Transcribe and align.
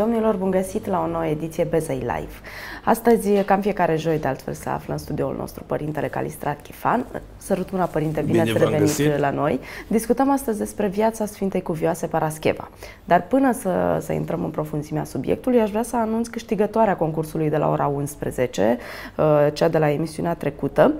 domnilor, 0.00 0.36
bun 0.36 0.50
găsit 0.50 0.86
la 0.86 1.00
o 1.00 1.06
nouă 1.06 1.26
ediție 1.26 1.64
Bezei 1.64 1.98
Live. 1.98 2.34
Astăzi, 2.84 3.30
ca 3.30 3.54
în 3.54 3.60
fiecare 3.60 3.96
joi, 3.96 4.18
de 4.18 4.28
altfel, 4.28 4.54
se 4.54 4.68
află 4.68 4.92
în 4.92 4.98
studioul 4.98 5.36
nostru 5.38 5.62
Părintele 5.66 6.08
Calistrat 6.08 6.62
Chifan. 6.62 7.06
Sărutuna 7.36 7.84
Părinte, 7.84 8.20
bine, 8.20 8.42
bine 8.42 8.50
ați 8.50 8.64
revenit 8.64 8.86
găsit. 8.86 9.18
la 9.18 9.30
noi. 9.30 9.60
Discutăm 9.88 10.30
astăzi 10.30 10.58
despre 10.58 10.86
viața 10.86 11.26
Sfintei 11.26 11.62
Cuvioase 11.62 12.06
Parascheva. 12.06 12.70
Dar 13.04 13.26
până 13.26 13.52
să, 13.52 13.98
să 14.00 14.12
intrăm 14.12 14.44
în 14.44 14.50
profunzimea 14.50 15.04
subiectului, 15.04 15.60
aș 15.60 15.70
vrea 15.70 15.82
să 15.82 15.96
anunț 15.96 16.28
câștigătoarea 16.28 16.96
concursului 16.96 17.50
de 17.50 17.56
la 17.56 17.70
ora 17.70 17.86
11, 17.86 18.78
uh, 19.16 19.24
cea 19.52 19.68
de 19.68 19.78
la 19.78 19.90
emisiunea 19.90 20.34
trecută. 20.34 20.92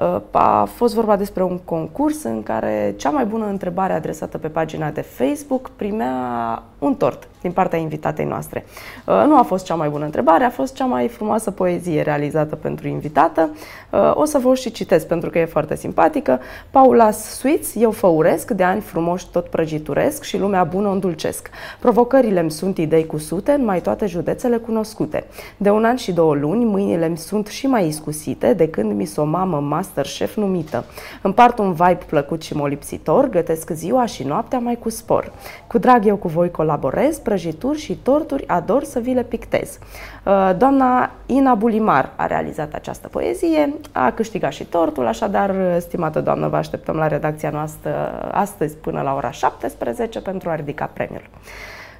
Uh, 0.00 0.20
a 0.30 0.64
fost 0.64 0.94
vorba 0.94 1.16
despre 1.16 1.42
un 1.42 1.58
concurs 1.58 2.22
în 2.22 2.42
care 2.42 2.94
cea 2.96 3.10
mai 3.10 3.24
bună 3.24 3.46
întrebare 3.46 3.92
adresată 3.92 4.38
pe 4.38 4.48
pagina 4.48 4.90
de 4.90 5.00
Facebook 5.00 5.70
primea 5.76 6.62
un 6.78 6.94
tort 6.94 7.28
din 7.40 7.52
partea 7.52 7.78
invitatei 7.78 8.24
noastre. 8.24 8.64
Uh, 9.06 9.22
nu 9.26 9.38
a 9.38 9.42
fost 9.42 9.64
cea 9.64 9.74
mai 9.74 9.88
bună 9.88 10.04
întrebare, 10.04 10.44
a 10.44 10.50
fost 10.50 10.74
cea 10.74 10.84
mai 10.84 11.08
frumoasă 11.08 11.50
poezie 11.50 12.02
realizată 12.02 12.54
pentru 12.54 12.88
invitată. 12.88 13.50
Uh, 13.90 14.12
o 14.14 14.24
să 14.24 14.38
vă 14.38 14.54
și 14.54 14.70
citesc 14.70 15.06
pentru 15.06 15.30
că 15.30 15.38
e 15.38 15.44
foarte 15.44 15.76
simpatică. 15.76 16.40
Paulas 16.70 17.36
Sweets, 17.38 17.74
eu 17.74 17.90
făuresc, 17.90 18.50
de 18.50 18.62
ani 18.62 18.80
frumoși 18.80 19.30
tot 19.30 19.46
prăjituresc 19.46 20.22
și 20.22 20.38
lumea 20.38 20.64
bună 20.64 20.90
îndulcesc. 20.90 21.50
Provocările-mi 21.80 22.50
sunt 22.50 22.78
idei 22.78 23.06
cu 23.06 23.18
sute 23.18 23.52
în 23.52 23.64
mai 23.64 23.80
toate 23.80 24.06
județele 24.06 24.56
cunoscute. 24.56 25.24
De 25.56 25.70
un 25.70 25.84
an 25.84 25.96
și 25.96 26.12
două 26.12 26.34
luni, 26.34 26.64
mâinile-mi 26.64 27.16
sunt 27.16 27.46
și 27.46 27.66
mai 27.66 27.86
iscusite 27.86 28.52
de 28.52 28.68
când 28.68 28.92
mi 28.92 29.04
s-o 29.04 29.24
mamă 29.24 29.60
masterchef 29.84 30.36
numită. 30.36 30.84
Împart 31.22 31.58
un 31.58 31.72
vibe 31.72 32.04
plăcut 32.06 32.42
și 32.42 32.56
molipsitor, 32.56 33.28
gătesc 33.28 33.70
ziua 33.70 34.06
și 34.06 34.22
noaptea 34.22 34.58
mai 34.58 34.78
cu 34.78 34.90
spor. 34.90 35.32
Cu 35.66 35.78
drag 35.78 36.06
eu 36.06 36.16
cu 36.16 36.28
voi 36.28 36.50
colaborez, 36.50 37.18
prăjituri 37.18 37.78
și 37.78 37.94
torturi 37.96 38.48
ador 38.48 38.84
să 38.84 38.98
vi 38.98 39.12
le 39.12 39.22
pictez. 39.22 39.78
Uh, 40.24 40.50
doamna 40.56 41.10
Ina 41.26 41.54
Bulimar 41.54 42.12
a 42.16 42.26
realizat 42.26 42.74
această 42.74 43.08
poezie, 43.08 43.74
a 43.92 44.10
câștigat 44.10 44.52
și 44.52 44.64
tortul, 44.64 45.06
așadar, 45.06 45.54
stimată 45.80 46.20
doamnă, 46.20 46.48
vă 46.48 46.56
așteptăm 46.56 46.96
la 46.96 47.06
redacția 47.06 47.50
noastră 47.50 47.92
astăzi 48.32 48.76
până 48.76 49.00
la 49.02 49.14
ora 49.14 49.30
17 49.30 50.20
pentru 50.20 50.50
a 50.50 50.54
ridica 50.54 50.90
premiul. 50.92 51.28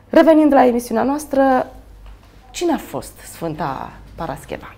Revenind 0.08 0.52
la 0.52 0.66
emisiunea 0.66 1.02
noastră, 1.02 1.66
cine 2.50 2.72
a 2.72 2.78
fost 2.78 3.18
Sfânta 3.18 3.90
Parascheva? 4.16 4.74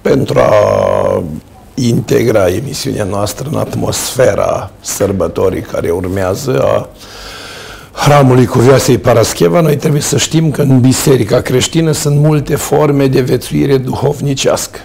Pentru 0.00 0.38
a 0.38 1.22
integra 1.74 2.48
emisiunea 2.48 3.04
noastră 3.04 3.48
în 3.52 3.58
atmosfera 3.58 4.70
sărbătorii 4.80 5.60
care 5.60 5.90
urmează 5.90 6.62
a 6.62 6.88
hramului 7.92 8.46
Cuvioasei 8.46 8.98
Parascheva, 8.98 9.60
noi 9.60 9.76
trebuie 9.76 10.00
să 10.00 10.16
știm 10.16 10.50
că 10.50 10.62
în 10.62 10.80
biserica 10.80 11.40
creștină 11.40 11.92
sunt 11.92 12.16
multe 12.18 12.54
forme 12.54 13.06
de 13.06 13.20
vețuire 13.20 13.76
duhovnicească. 13.78 14.78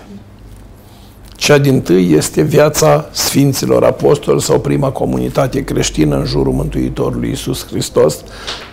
Cea 1.42 1.58
din 1.58 1.81
tâi 1.81 2.14
este 2.14 2.42
viața 2.42 3.09
Sfinților 3.11 3.84
Apostoli 3.84 4.42
sau 4.42 4.59
prima 4.59 4.89
comunitate 4.89 5.64
creștină 5.64 6.16
în 6.16 6.25
jurul 6.25 6.53
Mântuitorului 6.53 7.31
Isus 7.31 7.66
Hristos, 7.67 8.23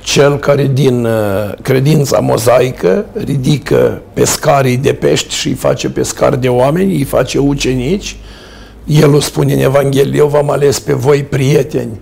cel 0.02 0.38
care 0.38 0.70
din 0.72 1.04
uh, 1.04 1.12
credința 1.62 2.18
mozaică 2.18 3.06
ridică 3.24 4.02
pescarii 4.12 4.76
de 4.76 4.92
pești 4.92 5.34
și 5.34 5.48
îi 5.48 5.54
face 5.54 5.90
pescari 5.90 6.40
de 6.40 6.48
oameni, 6.48 6.94
îi 6.94 7.04
face 7.04 7.38
ucenici. 7.38 8.16
El 8.86 9.14
o 9.14 9.20
spune 9.20 9.52
în 9.52 9.60
Evanghelie, 9.60 10.18
eu 10.18 10.26
v-am 10.26 10.50
ales 10.50 10.80
pe 10.80 10.92
voi 10.92 11.22
prieteni, 11.22 12.00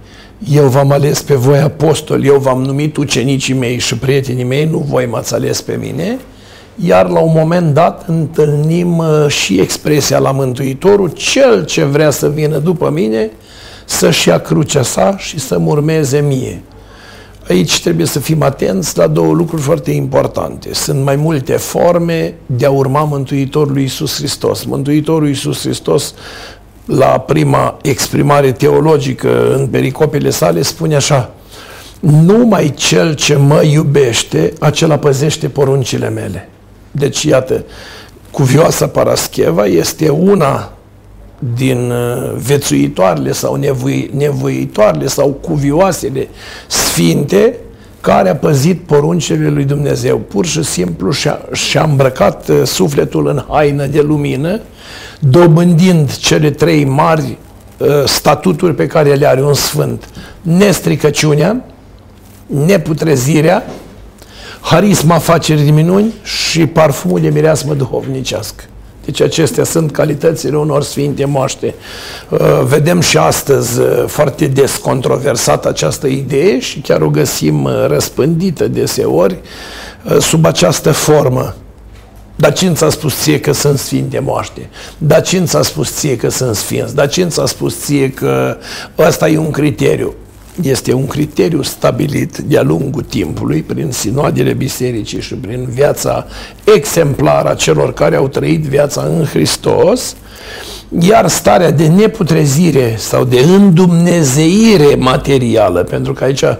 eu 0.52 0.66
v-am 0.66 0.90
ales 0.90 1.22
pe 1.22 1.34
voi 1.34 1.58
apostoli, 1.58 2.26
eu 2.26 2.38
v-am 2.38 2.62
numit 2.62 2.96
ucenicii 2.96 3.54
mei 3.54 3.78
și 3.78 3.96
prietenii 3.96 4.44
mei, 4.44 4.64
nu 4.64 4.78
voi 4.78 5.06
m-ați 5.06 5.34
ales 5.34 5.60
pe 5.60 5.78
mine, 5.80 6.18
iar 6.84 7.08
la 7.08 7.20
un 7.20 7.32
moment 7.34 7.74
dat 7.74 8.04
întâlnim 8.08 8.98
uh, 8.98 9.26
și 9.28 9.60
expresia 9.60 10.18
la 10.18 10.30
Mântuitorul, 10.30 11.08
cel 11.08 11.64
ce 11.64 11.84
vrea 11.84 12.10
să 12.10 12.28
vină 12.28 12.58
după 12.58 12.90
mine, 12.90 13.30
să-și 13.84 14.28
ia 14.28 14.38
crucea 14.38 14.82
sa 14.82 15.16
și 15.18 15.38
să-mi 15.38 15.66
urmeze 15.66 16.20
mie. 16.20 16.62
Aici 17.48 17.80
trebuie 17.80 18.06
să 18.06 18.18
fim 18.18 18.42
atenți 18.42 18.98
la 18.98 19.06
două 19.06 19.32
lucruri 19.32 19.62
foarte 19.62 19.90
importante. 19.90 20.74
Sunt 20.74 21.04
mai 21.04 21.16
multe 21.16 21.52
forme 21.52 22.34
de 22.46 22.66
a 22.66 22.70
urma 22.70 23.04
Mântuitorul 23.04 23.78
Iisus 23.78 24.16
Hristos. 24.16 24.64
Mântuitorul 24.64 25.28
Iisus 25.28 25.60
Hristos 25.60 26.14
la 26.86 27.06
prima 27.06 27.78
exprimare 27.82 28.52
teologică 28.52 29.54
în 29.54 29.66
pericopele 29.66 30.30
sale, 30.30 30.62
spune 30.62 30.94
așa, 30.94 31.30
numai 32.00 32.72
cel 32.76 33.14
ce 33.14 33.36
mă 33.36 33.62
iubește, 33.62 34.52
acela 34.60 34.98
păzește 34.98 35.48
poruncile 35.48 36.08
mele. 36.08 36.48
Deci, 36.98 37.22
iată, 37.22 37.64
cuvioasa 38.30 38.86
Parascheva 38.86 39.66
este 39.66 40.08
una 40.08 40.72
din 41.54 41.90
uh, 41.90 42.32
vețuitoarele 42.46 43.32
sau 43.32 43.54
nevoi, 43.54 44.10
nevoitoarele 44.14 45.06
sau 45.06 45.28
cuvioasele 45.28 46.28
sfinte 46.66 47.56
care 48.00 48.28
a 48.28 48.36
păzit 48.36 48.80
poruncile 48.80 49.48
lui 49.48 49.64
Dumnezeu. 49.64 50.18
Pur 50.18 50.46
și 50.46 50.62
simplu 50.62 51.10
și-a, 51.10 51.40
și-a 51.52 51.82
îmbrăcat 51.82 52.48
uh, 52.48 52.62
sufletul 52.64 53.26
în 53.26 53.44
haină 53.48 53.86
de 53.86 54.00
lumină 54.00 54.60
dobândind 55.18 56.16
cele 56.16 56.50
trei 56.50 56.84
mari 56.84 57.38
uh, 57.78 57.88
statuturi 58.04 58.74
pe 58.74 58.86
care 58.86 59.14
le 59.14 59.26
are 59.26 59.42
un 59.42 59.54
sfânt. 59.54 60.08
Nestricăciunea, 60.42 61.64
neputrezirea, 62.46 63.64
harisma 64.66 65.18
facerii 65.18 65.64
de 65.64 65.70
minuni 65.70 66.14
și 66.22 66.66
parfumul 66.66 67.20
de 67.20 67.28
mireasmă 67.28 67.74
duhovnicească. 67.74 68.64
Deci 69.04 69.20
acestea 69.20 69.64
sunt 69.64 69.92
calitățile 69.92 70.56
unor 70.56 70.82
sfinte 70.82 71.24
moaște. 71.24 71.74
Uh, 72.28 72.38
vedem 72.64 73.00
și 73.00 73.18
astăzi 73.18 73.80
uh, 73.80 74.04
foarte 74.06 74.46
des 74.46 74.76
controversat 74.76 75.66
această 75.66 76.06
idee 76.06 76.58
și 76.60 76.80
chiar 76.80 77.00
o 77.00 77.08
găsim 77.08 77.64
uh, 77.64 77.72
răspândită 77.86 78.68
deseori 78.68 79.38
sub 80.20 80.44
această 80.44 80.92
formă. 80.92 81.54
Dar 82.36 82.52
cine 82.52 82.72
ți-a 82.72 82.88
spus 82.88 83.22
ție 83.22 83.40
că 83.40 83.52
sunt 83.52 83.78
sfinte 83.78 84.18
moaște? 84.18 84.68
Dar 84.98 85.22
cine 85.22 85.44
ți-a 85.44 85.62
spus 85.62 85.94
ție 85.94 86.16
că 86.16 86.28
sunt 86.28 86.56
sfinți? 86.56 86.94
Dar 86.94 87.08
cine 87.08 87.28
ți-a 87.28 87.46
spus 87.46 87.84
ție 87.84 88.10
că 88.10 88.56
ăsta 88.98 89.28
e 89.28 89.38
un 89.38 89.50
criteriu? 89.50 90.14
Este 90.62 90.92
un 90.92 91.06
criteriu 91.06 91.62
stabilit 91.62 92.38
de-a 92.38 92.62
lungul 92.62 93.02
timpului 93.02 93.62
prin 93.62 93.90
sinoadele 93.90 94.52
bisericii 94.52 95.20
și 95.20 95.34
prin 95.34 95.66
viața 95.70 96.26
exemplară 96.64 97.48
a 97.48 97.54
celor 97.54 97.92
care 97.92 98.16
au 98.16 98.28
trăit 98.28 98.62
viața 98.62 99.02
în 99.02 99.24
Hristos, 99.24 100.16
iar 100.98 101.28
starea 101.28 101.70
de 101.70 101.86
neputrezire 101.86 102.94
sau 102.98 103.24
de 103.24 103.40
îndumnezeire 103.40 104.94
materială, 104.94 105.82
pentru 105.82 106.12
că 106.12 106.24
aici 106.24 106.42
uh, 106.42 106.56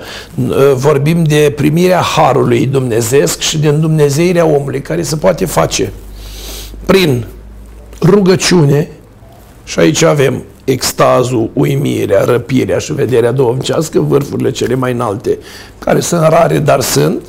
vorbim 0.75 1.25
de 1.25 1.53
primirea 1.57 2.01
Harului 2.01 2.67
Dumnezeesc 2.67 3.41
și 3.41 3.59
de 3.59 3.69
îndumnezeirea 3.69 4.45
omului, 4.45 4.81
care 4.81 5.03
se 5.03 5.17
poate 5.17 5.45
face 5.45 5.93
prin 6.87 7.25
rugăciune, 8.01 8.89
și 9.65 9.79
aici 9.79 10.03
avem 10.03 10.43
extazul, 10.67 11.51
uimirea, 11.53 12.25
răpirea 12.25 12.79
și 12.79 12.93
vederea 12.93 13.33
duhovnicească, 13.33 14.01
vârfurile 14.01 14.51
cele 14.51 14.75
mai 14.75 14.93
înalte, 14.93 15.39
care 15.79 16.01
sunt 16.01 16.21
rare, 16.21 16.59
dar 16.59 16.81
sunt, 16.81 17.23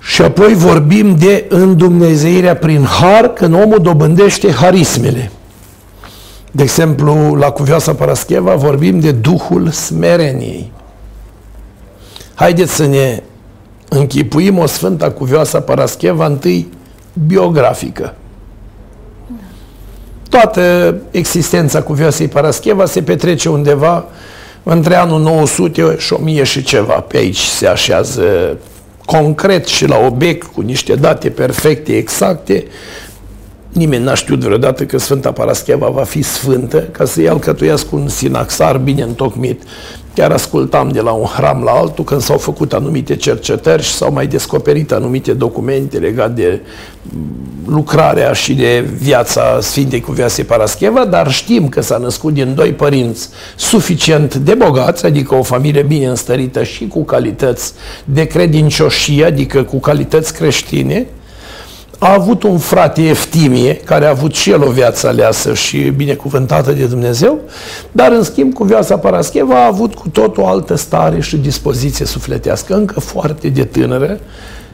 și 0.00 0.22
apoi 0.22 0.54
vorbim 0.54 1.16
de 1.16 1.46
îndumnezeirea 1.48 2.56
prin 2.56 2.84
har, 2.84 3.32
când 3.32 3.54
omul 3.54 3.78
dobândește 3.78 4.52
harismele. 4.52 5.30
De 6.50 6.62
exemplu, 6.62 7.34
la 7.34 7.50
Cuvioasa 7.50 7.94
Parascheva 7.94 8.54
vorbim 8.54 9.00
de 9.00 9.12
Duhul 9.12 9.70
Smereniei. 9.70 10.72
Haideți 12.34 12.74
să 12.74 12.86
ne 12.86 13.22
închipuim 13.88 14.58
o 14.58 14.66
Sfânta 14.66 15.10
Cuvioasa 15.10 15.60
Parascheva 15.60 16.26
întâi 16.26 16.68
biografică. 17.26 18.14
Toată 20.32 20.96
existența 21.10 21.82
Cuvioasei 21.82 22.28
Parascheva 22.28 22.86
se 22.86 23.02
petrece 23.02 23.48
undeva 23.48 24.04
între 24.62 24.94
anul 24.94 25.20
900 25.20 25.96
și 25.98 26.12
1000 26.12 26.44
și 26.44 26.62
ceva. 26.62 26.92
Pe 26.92 27.16
aici 27.16 27.40
se 27.40 27.66
așează 27.66 28.56
concret 29.04 29.66
și 29.66 29.86
la 29.86 29.96
obiect, 30.06 30.46
cu 30.46 30.60
niște 30.60 30.94
date 30.94 31.30
perfecte, 31.30 31.96
exacte, 31.96 32.64
Nimeni 33.72 34.04
n-a 34.04 34.14
știut 34.14 34.40
vreodată 34.40 34.84
că 34.84 34.98
Sfânta 34.98 35.32
Parascheva 35.32 35.88
va 35.88 36.02
fi 36.02 36.22
sfântă 36.22 36.78
ca 36.78 37.04
să-i 37.04 37.28
alcătuiască 37.28 37.88
un 37.92 38.08
sinaxar 38.08 38.76
bine 38.78 39.02
întocmit. 39.02 39.62
Chiar 40.14 40.30
ascultam 40.30 40.88
de 40.88 41.00
la 41.00 41.10
un 41.10 41.26
hram 41.26 41.62
la 41.62 41.70
altul 41.70 42.04
când 42.04 42.20
s-au 42.20 42.38
făcut 42.38 42.72
anumite 42.72 43.16
cercetări 43.16 43.82
și 43.82 43.90
s-au 43.90 44.12
mai 44.12 44.26
descoperit 44.26 44.92
anumite 44.92 45.32
documente 45.32 45.98
legate 45.98 46.32
de 46.32 46.60
lucrarea 47.66 48.32
și 48.32 48.54
de 48.54 48.80
viața 48.98 49.58
Sfintei 49.60 50.00
Cuvioase 50.00 50.42
Parascheva, 50.42 51.04
dar 51.04 51.30
știm 51.30 51.68
că 51.68 51.80
s-a 51.80 51.96
născut 51.96 52.32
din 52.32 52.54
doi 52.54 52.72
părinți 52.72 53.28
suficient 53.56 54.34
de 54.34 54.54
bogați, 54.54 55.06
adică 55.06 55.34
o 55.34 55.42
familie 55.42 55.82
bine 55.82 56.06
înstărită 56.06 56.62
și 56.62 56.86
cu 56.86 57.04
calități 57.04 57.72
de 58.04 58.24
credincioșie, 58.24 59.24
adică 59.24 59.62
cu 59.62 59.78
calități 59.78 60.34
creștine, 60.34 61.06
a 62.02 62.12
avut 62.12 62.42
un 62.42 62.58
frate 62.58 63.02
Eftimie, 63.02 63.76
care 63.76 64.04
a 64.04 64.08
avut 64.08 64.34
și 64.34 64.50
el 64.50 64.62
o 64.62 64.70
viață 64.70 65.06
aleasă 65.08 65.54
și 65.54 65.78
binecuvântată 65.78 66.72
de 66.72 66.84
Dumnezeu, 66.84 67.38
dar 67.92 68.12
în 68.12 68.22
schimb 68.22 68.52
cu 68.52 68.64
viața 68.64 68.98
Parascheva 68.98 69.62
a 69.62 69.66
avut 69.66 69.94
cu 69.94 70.08
tot 70.08 70.36
o 70.36 70.46
altă 70.46 70.74
stare 70.74 71.20
și 71.20 71.36
dispoziție 71.36 72.06
sufletească, 72.06 72.74
încă 72.74 73.00
foarte 73.00 73.48
de 73.48 73.64
tânără. 73.64 74.20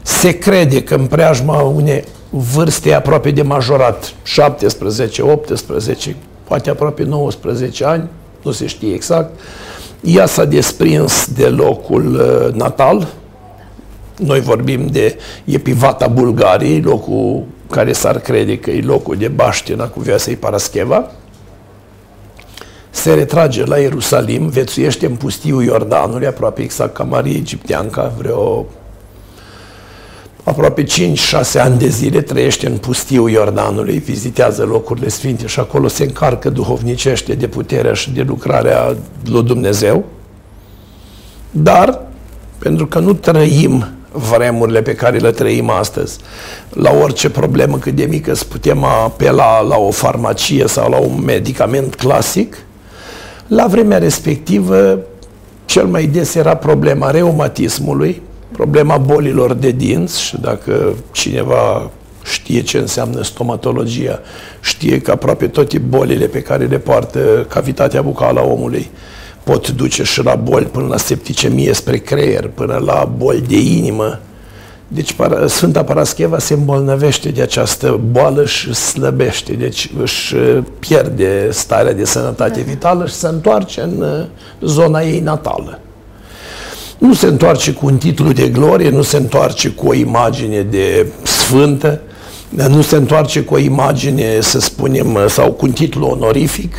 Se 0.01 0.37
crede 0.37 0.83
că 0.83 0.95
în 0.95 1.05
preajma 1.05 1.61
unei 1.61 2.03
vârste 2.29 2.93
aproape 2.93 3.31
de 3.31 3.41
majorat, 3.41 4.13
17, 4.23 5.21
18, 5.21 6.15
poate 6.43 6.69
aproape 6.69 7.03
19 7.03 7.85
ani, 7.85 8.07
nu 8.43 8.51
se 8.51 8.65
știe 8.65 8.93
exact, 8.93 9.39
ea 10.01 10.25
s-a 10.25 10.45
desprins 10.45 11.27
de 11.35 11.47
locul 11.47 12.15
uh, 12.15 12.53
natal, 12.53 13.07
noi 14.19 14.39
vorbim 14.39 14.87
de 14.87 15.17
Epivata 15.45 16.07
Bulgariei, 16.07 16.81
locul 16.81 17.45
care 17.69 17.93
s-ar 17.93 18.19
crede 18.19 18.57
că 18.57 18.71
e 18.71 18.81
locul 18.81 19.15
de 19.15 19.27
baștina 19.27 19.87
cu 19.87 19.99
Viasei 19.99 20.35
Parascheva, 20.35 21.11
se 22.89 23.13
retrage 23.13 23.65
la 23.65 23.77
Ierusalim, 23.77 24.47
vețuiește 24.47 25.05
în 25.05 25.15
pustiul 25.15 25.63
Iordanului, 25.63 26.27
aproape 26.27 26.61
exact 26.61 26.93
ca 26.93 27.03
Marie 27.03 27.37
Egipteanca, 27.37 28.13
vreo 28.17 28.65
aproape 30.43 30.83
5-6 30.83 30.87
ani 31.53 31.77
de 31.77 31.87
zile 31.87 32.21
trăiește 32.21 32.67
în 32.67 32.77
pustiul 32.77 33.29
Iordanului, 33.29 33.97
vizitează 33.97 34.63
locurile 34.63 35.07
sfinte 35.07 35.47
și 35.47 35.59
acolo 35.59 35.87
se 35.87 36.03
încarcă 36.03 36.49
duhovnicește 36.49 37.33
de 37.33 37.47
puterea 37.47 37.93
și 37.93 38.11
de 38.11 38.21
lucrarea 38.21 38.95
lui 39.25 39.43
Dumnezeu. 39.43 40.05
Dar, 41.51 42.01
pentru 42.57 42.87
că 42.87 42.99
nu 42.99 43.13
trăim 43.13 43.85
vremurile 44.11 44.81
pe 44.81 44.95
care 44.95 45.17
le 45.17 45.31
trăim 45.31 45.69
astăzi. 45.69 46.17
La 46.69 46.91
orice 47.01 47.29
problemă 47.29 47.77
cât 47.77 47.95
de 47.95 48.05
mică 48.05 48.33
să 48.33 48.43
putem 48.45 48.83
apela 48.83 49.61
la 49.61 49.77
o 49.77 49.91
farmacie 49.91 50.67
sau 50.67 50.89
la 50.89 50.97
un 50.97 51.21
medicament 51.25 51.95
clasic, 51.95 52.57
la 53.47 53.67
vremea 53.67 53.97
respectivă 53.97 54.99
cel 55.65 55.85
mai 55.85 56.05
des 56.05 56.35
era 56.35 56.55
problema 56.55 57.11
reumatismului, 57.11 58.21
problema 58.51 58.97
bolilor 58.97 59.53
de 59.53 59.71
dinți 59.71 60.21
și 60.21 60.37
dacă 60.41 60.93
cineva 61.11 61.89
știe 62.23 62.61
ce 62.61 62.77
înseamnă 62.77 63.23
stomatologia, 63.23 64.19
știe 64.61 65.01
că 65.01 65.11
aproape 65.11 65.47
toate 65.47 65.77
bolile 65.77 66.25
pe 66.25 66.41
care 66.41 66.65
le 66.65 66.77
poartă 66.77 67.45
cavitatea 67.49 68.01
bucală 68.01 68.39
a 68.39 68.43
omului 68.43 68.89
pot 69.43 69.69
duce 69.69 70.03
și 70.03 70.23
la 70.23 70.35
boli 70.35 70.65
până 70.65 70.87
la 70.87 70.97
septicemie 70.97 71.73
spre 71.73 71.97
creier, 71.97 72.47
până 72.47 72.81
la 72.85 73.11
boli 73.17 73.43
de 73.47 73.57
inimă. 73.57 74.19
Deci 74.87 75.15
Sfânta 75.45 75.83
Parascheva 75.83 76.39
se 76.39 76.53
îmbolnăvește 76.53 77.29
de 77.29 77.41
această 77.41 77.99
boală 78.11 78.45
și 78.45 78.73
slăbește, 78.73 79.53
deci 79.53 79.91
își 80.01 80.35
pierde 80.79 81.47
starea 81.51 81.93
de 81.93 82.05
sănătate 82.05 82.61
vitală 82.61 83.07
și 83.07 83.13
se 83.13 83.27
întoarce 83.27 83.81
în 83.81 84.01
uh, 84.01 84.25
zona 84.61 85.01
ei 85.01 85.19
natală. 85.19 85.79
Nu 86.97 87.13
se 87.13 87.25
întoarce 87.25 87.71
cu 87.71 87.85
un 87.85 87.97
titlu 87.97 88.31
de 88.31 88.47
glorie, 88.47 88.89
nu 88.89 89.01
se 89.01 89.17
întoarce 89.17 89.69
cu 89.69 89.87
o 89.87 89.93
imagine 89.93 90.61
de 90.61 91.07
sfântă, 91.23 92.01
nu 92.49 92.81
se 92.81 92.95
întoarce 92.95 93.41
cu 93.41 93.53
o 93.53 93.57
imagine, 93.57 94.39
să 94.41 94.59
spunem, 94.59 95.19
sau 95.27 95.51
cu 95.51 95.65
un 95.65 95.71
titlu 95.71 96.05
onorific, 96.05 96.75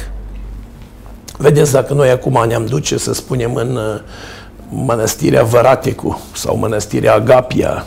Vedeți, 1.40 1.72
dacă 1.72 1.94
noi 1.94 2.10
acum 2.10 2.44
ne-am 2.46 2.66
duce, 2.66 2.98
să 2.98 3.12
spunem, 3.12 3.54
în 3.54 3.76
uh, 3.76 4.00
mănăstirea 4.68 5.42
Văratecu 5.42 6.20
sau 6.34 6.56
mănăstirea 6.56 7.14
Agapia, 7.14 7.86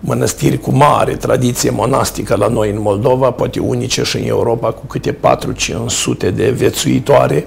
mănăstiri 0.00 0.58
cu 0.58 0.72
mare 0.72 1.14
tradiție 1.14 1.70
monastică 1.70 2.36
la 2.36 2.48
noi 2.48 2.70
în 2.70 2.80
Moldova, 2.80 3.30
poate 3.30 3.60
unice 3.60 4.02
și 4.02 4.16
în 4.16 4.26
Europa, 4.26 4.70
cu 4.72 4.86
câte 4.86 5.12
4-500 5.12 6.34
de 6.34 6.50
vețuitoare. 6.50 7.46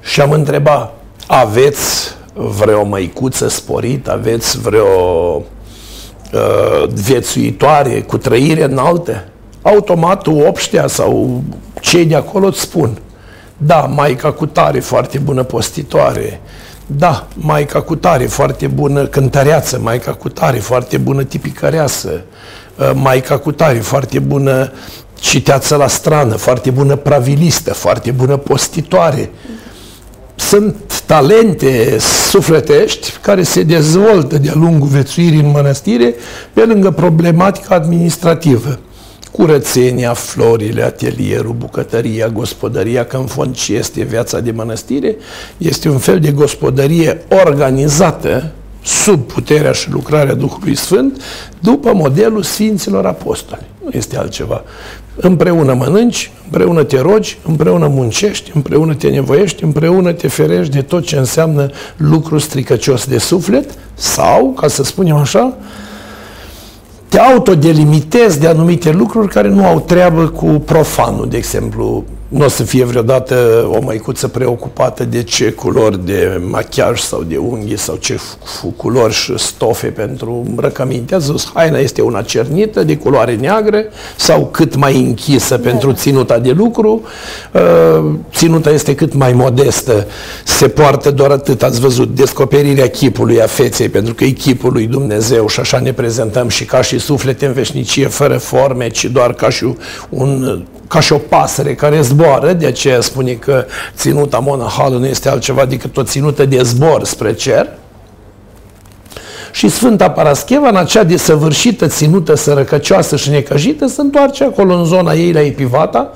Și 0.00 0.20
am 0.20 0.30
întrebat, 0.30 0.94
aveți 1.26 2.14
vreo 2.34 2.84
măicuță 2.84 3.48
sporit, 3.48 4.08
aveți 4.08 4.60
vreo 4.60 5.42
uh, 6.32 6.88
viețuitoare 6.88 8.00
cu 8.00 8.16
trăire 8.18 8.64
înaltă? 8.64 9.24
Automat 9.62 10.26
obștea 10.26 10.86
sau 10.86 11.42
cei 11.80 12.04
de 12.04 12.14
acolo 12.14 12.46
îți 12.46 12.60
spun– 12.60 12.98
da, 13.58 13.80
Maica 13.80 14.32
cu 14.32 14.46
tare, 14.46 14.80
foarte 14.80 15.18
bună 15.18 15.42
postitoare. 15.42 16.40
Da, 16.86 17.26
Maica 17.34 17.80
cu 17.82 17.96
tare, 17.96 18.26
foarte 18.26 18.66
bună 18.66 19.06
cântăreață. 19.06 19.78
Maica 19.82 20.12
cu 20.12 20.28
tare, 20.28 20.58
foarte 20.58 20.96
bună 20.96 21.22
tipicăreasă. 21.22 22.08
Uh, 22.76 22.90
Maica 22.94 23.38
cu 23.38 23.52
tare, 23.52 23.78
foarte 23.78 24.18
bună 24.18 24.72
citeață 25.14 25.76
la 25.76 25.86
strană, 25.86 26.34
foarte 26.34 26.70
bună 26.70 26.96
pravilistă, 26.96 27.74
foarte 27.74 28.10
bună 28.10 28.36
postitoare. 28.36 29.30
Sunt 30.34 30.76
talente 31.06 31.98
sufletești 32.30 33.12
care 33.20 33.42
se 33.42 33.62
dezvoltă 33.62 34.38
de-a 34.38 34.52
lungul 34.54 34.88
vețuirii 34.88 35.40
în 35.40 35.50
mănăstire 35.50 36.14
pe 36.52 36.64
lângă 36.64 36.90
problematica 36.90 37.74
administrativă 37.74 38.78
curățenia, 39.38 40.12
florile, 40.14 40.82
atelierul, 40.82 41.54
bucătăria, 41.58 42.28
gospodăria, 42.28 43.04
că 43.04 43.16
în 43.16 43.26
fond 43.26 43.54
ce 43.54 43.74
este 43.74 44.02
viața 44.02 44.40
de 44.40 44.50
mănăstire, 44.50 45.16
este 45.58 45.88
un 45.88 45.98
fel 45.98 46.20
de 46.20 46.30
gospodărie 46.30 47.24
organizată 47.46 48.50
sub 48.84 49.20
puterea 49.20 49.72
și 49.72 49.90
lucrarea 49.90 50.34
Duhului 50.34 50.74
Sfânt, 50.74 51.22
după 51.60 51.94
modelul 51.94 52.42
Sfinților 52.42 53.06
Apostoli. 53.06 53.66
Nu 53.84 53.90
este 53.92 54.16
altceva. 54.16 54.62
Împreună 55.16 55.74
mănânci, 55.74 56.30
împreună 56.44 56.82
te 56.82 57.00
rogi, 57.00 57.38
împreună 57.46 57.86
muncești, 57.86 58.50
împreună 58.54 58.94
te 58.94 59.08
nevoiești, 59.08 59.64
împreună 59.64 60.12
te 60.12 60.28
ferești 60.28 60.72
de 60.72 60.82
tot 60.82 61.04
ce 61.04 61.16
înseamnă 61.16 61.70
lucru 61.96 62.38
stricăcios 62.38 63.06
de 63.06 63.18
suflet 63.18 63.70
sau, 63.94 64.52
ca 64.60 64.68
să 64.68 64.82
spunem 64.82 65.16
așa, 65.16 65.56
te 67.08 67.18
autodelimitezi 67.18 68.40
de 68.40 68.46
anumite 68.46 68.90
lucruri 68.90 69.28
care 69.28 69.48
nu 69.48 69.66
au 69.66 69.80
treabă 69.80 70.28
cu 70.28 70.46
profanul, 70.46 71.28
de 71.28 71.36
exemplu. 71.36 72.04
Nu 72.28 72.44
o 72.44 72.48
să 72.48 72.62
fie 72.62 72.84
vreodată 72.84 73.68
o 73.72 73.80
măicuță 73.80 74.28
preocupată 74.28 75.04
de 75.04 75.22
ce 75.22 75.50
culori 75.50 76.04
de 76.04 76.40
machiaj 76.50 77.00
sau 77.00 77.22
de 77.22 77.36
unghii 77.36 77.78
sau 77.78 77.96
ce 77.96 78.20
culori 78.76 79.12
și 79.12 79.38
stofe 79.38 79.86
pentru 79.86 80.44
îmbrăcăminte. 80.48 81.14
A 81.14 81.18
zis, 81.18 81.50
haina 81.54 81.78
este 81.78 82.02
una 82.02 82.22
cernită, 82.22 82.84
de 82.84 82.96
culoare 82.96 83.34
neagră 83.34 83.84
sau 84.16 84.48
cât 84.52 84.76
mai 84.76 84.96
închisă 84.96 85.56
da. 85.56 85.68
pentru 85.68 85.92
ținuta 85.92 86.38
de 86.38 86.50
lucru. 86.50 87.02
Uh, 87.52 88.14
ținuta 88.32 88.70
este 88.70 88.94
cât 88.94 89.14
mai 89.14 89.32
modestă. 89.32 90.06
Se 90.44 90.68
poartă 90.68 91.10
doar 91.10 91.30
atât, 91.30 91.62
ați 91.62 91.80
văzut, 91.80 92.14
descoperirea 92.14 92.88
chipului 92.88 93.42
a 93.42 93.46
feței, 93.46 93.88
pentru 93.88 94.14
că 94.14 94.24
e 94.24 94.30
chipul 94.30 94.72
lui 94.72 94.86
Dumnezeu 94.86 95.48
și 95.48 95.60
așa 95.60 95.78
ne 95.78 95.92
prezentăm 95.92 96.48
și 96.48 96.64
ca 96.64 96.82
și 96.82 96.98
suflete 96.98 97.46
în 97.46 97.52
veșnicie, 97.52 98.06
fără 98.06 98.38
forme, 98.38 98.88
ci 98.88 99.04
doar 99.04 99.32
ca 99.32 99.50
și 99.50 99.74
un 100.08 100.62
ca 100.88 101.00
și 101.00 101.12
o 101.12 101.18
pasăre 101.18 101.74
care 101.74 102.00
zboară, 102.00 102.52
de 102.52 102.66
aceea 102.66 103.00
spune 103.00 103.32
că 103.32 103.64
ținuta 103.96 104.38
monahală 104.38 104.96
nu 104.96 105.06
este 105.06 105.28
altceva 105.28 105.64
decât 105.64 105.96
o 105.96 106.02
ținută 106.02 106.44
de 106.44 106.62
zbor 106.62 107.04
spre 107.04 107.32
cer. 107.32 107.68
Și 109.52 109.68
Sfânta 109.68 110.10
Parascheva, 110.10 110.68
în 110.68 110.76
acea 110.76 111.04
desăvârșită 111.04 111.86
ținută 111.86 112.34
sărăcăcioasă 112.34 113.16
și 113.16 113.30
necăjită, 113.30 113.86
se 113.86 114.00
întoarce 114.00 114.44
acolo 114.44 114.74
în 114.74 114.84
zona 114.84 115.12
ei 115.12 115.32
la 115.32 115.40
Epivata 115.40 116.12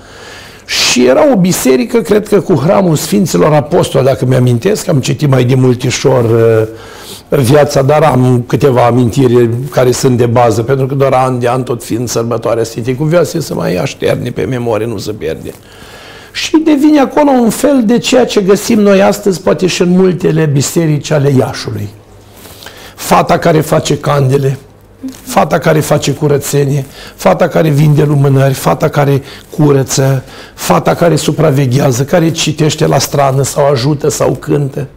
și 0.72 1.06
era 1.06 1.32
o 1.32 1.36
biserică, 1.36 2.00
cred 2.00 2.28
că 2.28 2.40
cu 2.40 2.54
hramul 2.54 2.96
Sfinților 2.96 3.52
Apostoli, 3.52 4.04
dacă 4.04 4.24
mi-amintesc, 4.26 4.88
am 4.88 5.00
citit 5.00 5.28
mai 5.28 5.44
de 5.44 5.54
multișor 5.54 6.24
uh, 6.24 7.38
viața, 7.38 7.82
dar 7.82 8.02
am 8.02 8.44
câteva 8.46 8.86
amintiri 8.86 9.48
care 9.70 9.90
sunt 9.90 10.16
de 10.16 10.26
bază, 10.26 10.62
pentru 10.62 10.86
că 10.86 10.94
doar 10.94 11.12
an 11.12 11.38
de 11.38 11.48
an, 11.48 11.62
tot 11.62 11.84
fiind 11.84 12.08
sărbătoarea 12.08 12.64
Sfintei 12.64 12.94
Cuvioase, 12.94 13.40
să 13.40 13.54
mai 13.54 13.76
așterne 13.76 14.30
pe 14.30 14.42
memorie, 14.42 14.86
nu 14.86 14.98
se 14.98 15.12
pierde. 15.12 15.50
Și 16.32 16.56
devine 16.64 17.00
acolo 17.00 17.30
un 17.30 17.50
fel 17.50 17.82
de 17.86 17.98
ceea 17.98 18.26
ce 18.26 18.40
găsim 18.40 18.80
noi 18.80 19.02
astăzi, 19.02 19.40
poate 19.40 19.66
și 19.66 19.82
în 19.82 19.90
multele 19.90 20.44
biserici 20.44 21.10
ale 21.10 21.32
Iașului. 21.38 21.88
Fata 22.94 23.38
care 23.38 23.60
face 23.60 23.98
candele, 23.98 24.58
fata 25.22 25.58
care 25.58 25.80
face 25.80 26.12
curățenie, 26.12 26.86
fata 27.14 27.48
care 27.48 27.68
vinde 27.68 28.02
lumânări, 28.02 28.54
fata 28.54 28.88
care 28.88 29.22
curăță, 29.56 30.24
fata 30.54 30.94
care 30.94 31.16
supraveghează, 31.16 32.04
care 32.04 32.30
citește 32.30 32.86
la 32.86 32.98
strană 32.98 33.42
sau 33.42 33.66
ajută 33.66 34.08
sau 34.08 34.32
cântă. 34.32 34.88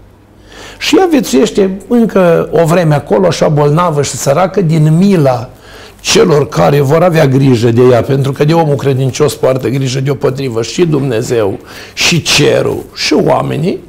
Și 0.77 0.97
ea 0.97 1.07
viețuiește 1.09 1.81
încă 1.87 2.49
o 2.51 2.65
vreme 2.65 2.95
acolo, 2.95 3.27
așa 3.27 3.47
bolnavă 3.47 4.01
și 4.01 4.15
săracă, 4.15 4.61
din 4.61 4.97
mila 4.97 5.49
celor 5.99 6.47
care 6.47 6.81
vor 6.81 7.03
avea 7.03 7.27
grijă 7.27 7.71
de 7.71 7.81
ea, 7.91 8.01
pentru 8.01 8.31
că 8.31 8.43
de 8.43 8.53
omul 8.53 8.75
credincios 8.75 9.35
poartă 9.35 9.67
grijă 9.67 9.99
deopotrivă 9.99 10.61
și 10.61 10.85
Dumnezeu, 10.85 11.59
și 11.93 12.21
cerul, 12.21 12.83
și 12.95 13.13
oamenii. 13.13 13.79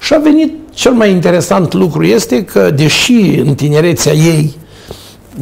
Și 0.00 0.14
a 0.14 0.18
venit 0.18 0.54
cel 0.76 0.92
mai 0.92 1.10
interesant 1.10 1.72
lucru 1.72 2.04
este 2.04 2.44
că, 2.44 2.70
deși 2.70 3.12
în 3.38 3.54
tinerețea 3.54 4.12
ei 4.12 4.56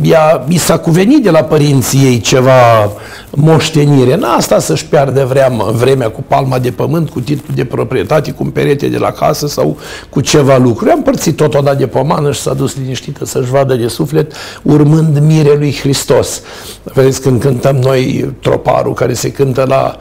ea, 0.03 0.45
i 0.49 0.59
s-a 0.59 0.79
cuvenit 0.79 1.23
de 1.23 1.31
la 1.31 1.43
părinții 1.43 2.05
ei 2.05 2.21
ceva 2.21 2.91
moștenire. 3.31 4.17
N-a 4.17 4.29
asta 4.29 4.59
să-și 4.59 4.87
piardă 4.87 5.25
vremea, 5.25 5.64
vremea 5.64 6.11
cu 6.11 6.25
palma 6.29 6.59
de 6.59 6.71
pământ, 6.71 7.11
cu 7.11 7.21
titlul 7.21 7.55
de 7.55 7.64
proprietate, 7.64 8.31
cu 8.31 8.43
un 8.45 8.50
perete 8.50 8.88
de 8.88 8.99
la 8.99 9.11
casă 9.11 9.47
sau 9.47 9.79
cu 10.09 10.21
ceva 10.21 10.57
lucruri. 10.57 10.91
A 10.91 10.95
împărțit 10.95 11.37
tot 11.37 11.55
odată 11.55 11.76
de 11.76 11.87
pomană 11.87 12.33
și 12.33 12.41
s-a 12.41 12.55
dus 12.55 12.76
liniștită 12.76 13.25
să-și 13.25 13.50
vadă 13.50 13.75
de 13.75 13.88
suflet, 13.88 14.33
urmând 14.62 15.19
mire 15.19 15.55
lui 15.59 15.76
Hristos. 15.81 16.43
Vedeți 16.83 17.21
când 17.21 17.41
cântăm 17.41 17.76
noi 17.76 18.35
troparul 18.41 18.95
care 18.95 19.12
se 19.12 19.31
cântă 19.31 19.64
la 19.69 19.97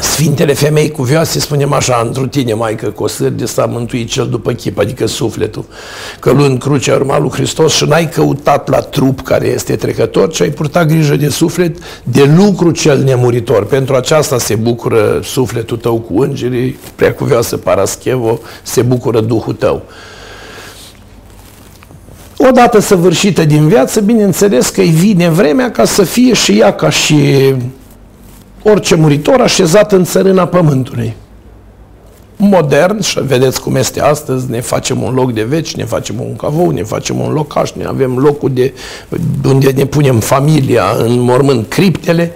Sfintele 0.00 0.52
femei 0.52 0.90
cuvioase, 0.90 1.40
spunem 1.40 1.72
așa, 1.72 2.02
într 2.06 2.20
tine, 2.20 2.54
Maică, 2.54 2.86
că 2.86 3.02
o 3.02 3.28
de 3.28 3.44
s-a 3.44 3.66
mântuit 3.66 4.08
cel 4.08 4.26
după 4.28 4.52
chip, 4.52 4.78
adică 4.78 5.06
sufletul. 5.06 5.64
Că 6.20 6.30
luând 6.30 6.58
crucea 6.58 6.94
urma 6.94 7.18
lui 7.18 7.30
Hristos 7.30 7.74
și 7.74 7.84
n-ai 7.84 8.08
căutat 8.08 8.68
la 8.68 8.80
trup 8.80 9.20
care 9.20 9.46
este 9.46 9.76
trecător, 9.76 10.30
ci 10.30 10.40
ai 10.40 10.50
purtat 10.50 10.86
grijă 10.86 11.16
de 11.16 11.28
suflet, 11.28 11.76
de 12.02 12.30
lucru 12.36 12.70
cel 12.70 13.02
nemuritor. 13.02 13.66
Pentru 13.66 13.94
aceasta 13.94 14.38
se 14.38 14.54
bucură 14.54 15.20
sufletul 15.22 15.76
tău 15.76 15.98
cu 15.98 16.20
îngerii, 16.20 16.78
prea 16.94 17.14
cuvioasă 17.14 17.56
Paraschevo, 17.56 18.40
se 18.62 18.82
bucură 18.82 19.20
Duhul 19.20 19.54
tău. 19.54 19.82
Odată 22.36 22.80
săvârșită 22.80 23.44
din 23.44 23.68
viață, 23.68 24.00
bineînțeles 24.00 24.68
că 24.68 24.80
îi 24.80 24.88
vine 24.88 25.28
vremea 25.28 25.70
ca 25.70 25.84
să 25.84 26.02
fie 26.02 26.34
și 26.34 26.58
ea 26.58 26.74
ca 26.74 26.90
și 26.90 27.54
orice 28.70 28.94
muritor 28.94 29.40
așezat 29.40 29.92
în 29.92 30.04
țărâna 30.04 30.46
pământului. 30.46 31.16
Modern, 32.36 33.00
și 33.00 33.20
vedeți 33.26 33.60
cum 33.60 33.76
este 33.76 34.00
astăzi, 34.00 34.50
ne 34.50 34.60
facem 34.60 35.02
un 35.02 35.14
loc 35.14 35.32
de 35.32 35.42
veci, 35.42 35.74
ne 35.74 35.84
facem 35.84 36.14
un 36.20 36.36
cavou, 36.36 36.70
ne 36.70 36.82
facem 36.82 37.20
un 37.20 37.32
locaș, 37.32 37.70
ne 37.72 37.84
avem 37.84 38.18
locul 38.18 38.50
de, 38.52 38.72
unde 39.44 39.70
ne 39.70 39.84
punem 39.84 40.18
familia 40.18 40.84
în 40.98 41.20
mormânt, 41.20 41.68
criptele. 41.68 42.32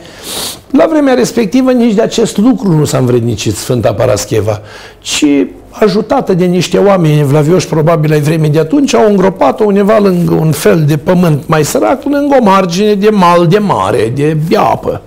La 0.71 0.87
vremea 0.91 1.15
respectivă 1.15 1.73
nici 1.73 1.95
de 1.95 2.03
acest 2.03 2.37
lucru 2.37 2.73
nu 2.73 2.85
s-a 2.85 2.99
învrednicit 2.99 3.57
Sfânta 3.57 3.95
Parascheva, 3.95 4.61
ci 4.99 5.25
ajutată 5.71 6.35
de 6.35 6.45
niște 6.45 6.79
oameni 6.79 7.23
vlavioși 7.23 7.67
probabil 7.67 8.13
ai 8.13 8.21
vremii 8.21 8.51
de 8.51 8.59
atunci, 8.59 8.95
au 8.95 9.09
îngropat-o 9.09 9.65
undeva 9.65 9.99
lângă 9.99 10.35
un 10.35 10.53
fel 10.53 10.85
de 10.87 10.97
pământ 10.97 11.43
mai 11.47 11.65
sărac, 11.65 12.05
lângă 12.05 12.37
o 12.41 12.45
margine 12.45 12.95
de 12.95 13.09
mal 13.11 13.47
de 13.47 13.59
mare, 13.59 14.13
de 14.15 14.37
apă. 14.57 15.03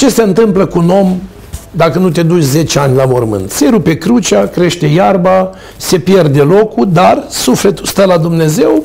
Ce 0.00 0.08
se 0.08 0.22
întâmplă 0.22 0.66
cu 0.66 0.78
un 0.78 0.90
om 0.90 1.20
dacă 1.70 1.98
nu 1.98 2.10
te 2.10 2.22
duci 2.22 2.42
10 2.42 2.78
ani 2.78 2.96
la 2.96 3.04
mormânt? 3.04 3.50
Se 3.50 3.68
rupe 3.68 3.98
crucea, 3.98 4.46
crește 4.46 4.86
iarba, 4.86 5.50
se 5.76 5.98
pierde 5.98 6.40
locul, 6.40 6.88
dar 6.92 7.24
sufletul 7.28 7.84
stă 7.86 8.04
la 8.04 8.18
Dumnezeu, 8.18 8.84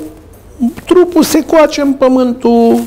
trupul 0.86 1.24
se 1.24 1.45
coace 1.45 1.81
în 1.81 1.93
pământul 1.93 2.79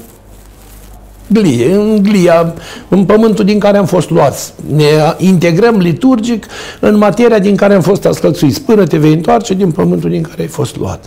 glie, 1.26 1.74
în 1.74 2.02
glia, 2.02 2.54
în 2.88 3.04
pământul 3.04 3.44
din 3.44 3.58
care 3.58 3.78
am 3.78 3.86
fost 3.86 4.10
luați. 4.10 4.52
Ne 4.74 4.84
integrăm 5.16 5.76
liturgic 5.76 6.46
în 6.80 6.96
materia 6.96 7.38
din 7.38 7.56
care 7.56 7.74
am 7.74 7.82
fost 7.82 8.04
ascălțuiți, 8.04 8.62
până 8.62 8.86
te 8.86 8.96
vei 8.96 9.12
întoarce 9.12 9.54
din 9.54 9.70
pământul 9.70 10.10
din 10.10 10.22
care 10.22 10.42
ai 10.42 10.48
fost 10.48 10.76
luat. 10.76 11.04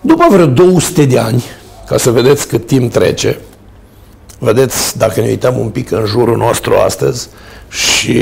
După 0.00 0.26
vreo 0.30 0.46
200 0.46 1.04
de 1.04 1.18
ani, 1.18 1.44
ca 1.86 1.96
să 1.96 2.10
vedeți 2.10 2.48
cât 2.48 2.66
timp 2.66 2.92
trece, 2.92 3.38
Vedeți, 4.46 4.98
dacă 4.98 5.20
ne 5.20 5.28
uităm 5.28 5.58
un 5.58 5.68
pic 5.68 5.90
în 5.90 6.04
jurul 6.04 6.36
nostru 6.36 6.74
astăzi 6.74 7.28
și 7.68 8.20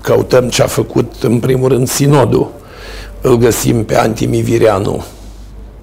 căutăm 0.00 0.48
ce 0.48 0.62
a 0.62 0.66
făcut, 0.66 1.12
în 1.22 1.38
primul 1.38 1.68
rând, 1.68 1.88
sinodul, 1.88 2.52
îl 3.20 3.36
găsim 3.36 3.84
pe 3.84 3.96
Antimivireanu, 3.96 5.04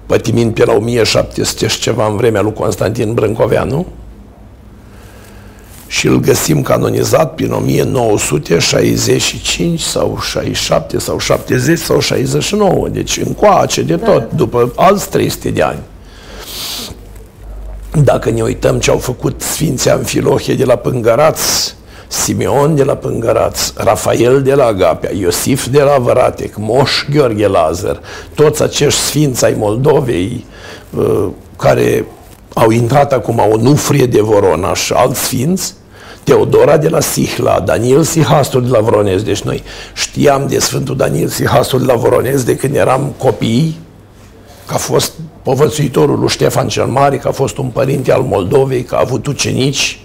pătimind 0.06 0.54
pe 0.54 0.64
la 0.64 0.72
1700 0.72 1.66
și 1.66 1.80
ceva 1.80 2.06
în 2.06 2.16
vremea 2.16 2.40
lui 2.40 2.52
Constantin 2.52 3.14
Brâncoveanu, 3.14 3.86
și 5.86 6.06
îl 6.06 6.20
găsim 6.20 6.62
canonizat 6.62 7.34
prin 7.34 7.52
1965 7.52 9.80
sau 9.80 10.18
67 10.20 10.98
sau 10.98 11.18
70 11.18 11.78
sau 11.78 12.00
69, 12.00 12.88
deci 12.88 13.16
încoace 13.16 13.82
de 13.82 13.96
tot, 13.96 14.18
da. 14.18 14.28
după 14.36 14.72
alți 14.76 15.10
300 15.10 15.50
de 15.50 15.62
ani. 15.62 15.80
Dacă 18.02 18.30
ne 18.30 18.42
uităm 18.42 18.78
ce 18.78 18.90
au 18.90 18.98
făcut 18.98 19.40
Sfinții 19.40 19.90
Amfilohie 19.90 20.54
de 20.54 20.64
la 20.64 20.76
Pângăraț, 20.76 21.40
Simeon 22.08 22.74
de 22.74 22.84
la 22.84 22.94
Pângăraț, 22.94 23.72
Rafael 23.76 24.42
de 24.42 24.54
la 24.54 24.64
Agapea, 24.64 25.10
Iosif 25.18 25.66
de 25.66 25.82
la 25.82 25.98
Văratec, 25.98 26.54
Moș 26.56 27.04
Gheorghe 27.10 27.46
Lazar, 27.46 28.00
toți 28.34 28.62
acești 28.62 29.00
sfinți 29.00 29.44
ai 29.44 29.54
Moldovei 29.58 30.44
uh, 30.96 31.28
care 31.56 32.06
au 32.54 32.70
intrat 32.70 33.12
acum 33.12 33.42
o 33.50 33.56
nufrie 33.56 34.06
de 34.06 34.20
Vorona 34.20 34.74
și 34.74 34.92
alți 34.92 35.20
sfinți, 35.20 35.74
Teodora 36.24 36.76
de 36.76 36.88
la 36.88 37.00
Sihla, 37.00 37.60
Daniel 37.60 38.02
Sihastru 38.02 38.60
de 38.60 38.68
la 38.68 38.80
Voronez. 38.80 39.22
Deci 39.22 39.42
noi 39.42 39.62
știam 39.94 40.46
de 40.46 40.58
Sfântul 40.58 40.96
Daniel 40.96 41.28
Sihastru 41.28 41.78
de 41.78 41.84
la 41.84 41.94
Voronez 41.94 42.42
de 42.42 42.56
când 42.56 42.74
eram 42.74 43.14
copii, 43.18 43.78
că 44.66 44.74
a 44.74 44.76
fost 44.76 45.12
povățuitorul 45.42 46.18
lui 46.18 46.28
Ștefan 46.28 46.68
cel 46.68 46.86
Mare, 46.86 47.16
că 47.16 47.28
a 47.28 47.32
fost 47.32 47.56
un 47.56 47.68
părinte 47.68 48.12
al 48.12 48.22
Moldovei, 48.22 48.82
că 48.82 48.94
a 48.94 49.00
avut 49.00 49.26
ucenici, 49.26 49.98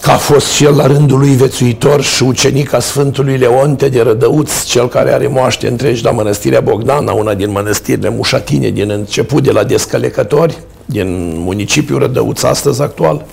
că 0.00 0.10
a 0.10 0.16
fost 0.16 0.46
și 0.46 0.64
el 0.64 0.76
la 0.76 0.86
rândul 0.86 1.18
lui 1.18 1.34
vețuitor 1.34 2.02
și 2.02 2.22
ucenic 2.22 2.72
a 2.72 2.78
Sfântului 2.78 3.36
Leonte 3.36 3.88
de 3.88 4.02
Rădăuț, 4.02 4.62
cel 4.62 4.88
care 4.88 5.12
are 5.12 5.26
moaște 5.26 5.68
întregi 5.68 6.04
la 6.04 6.10
Mănăstirea 6.10 6.60
Bogdana, 6.60 7.12
una 7.12 7.34
din 7.34 7.50
mănăstirile 7.50 8.08
mușatine 8.08 8.68
din 8.68 8.90
început 8.90 9.42
de 9.42 9.50
la 9.50 9.64
Descălecători, 9.64 10.58
din 10.84 11.38
municipiul 11.38 11.98
Rădăuț 11.98 12.42
astăzi 12.42 12.82
actual. 12.82 13.24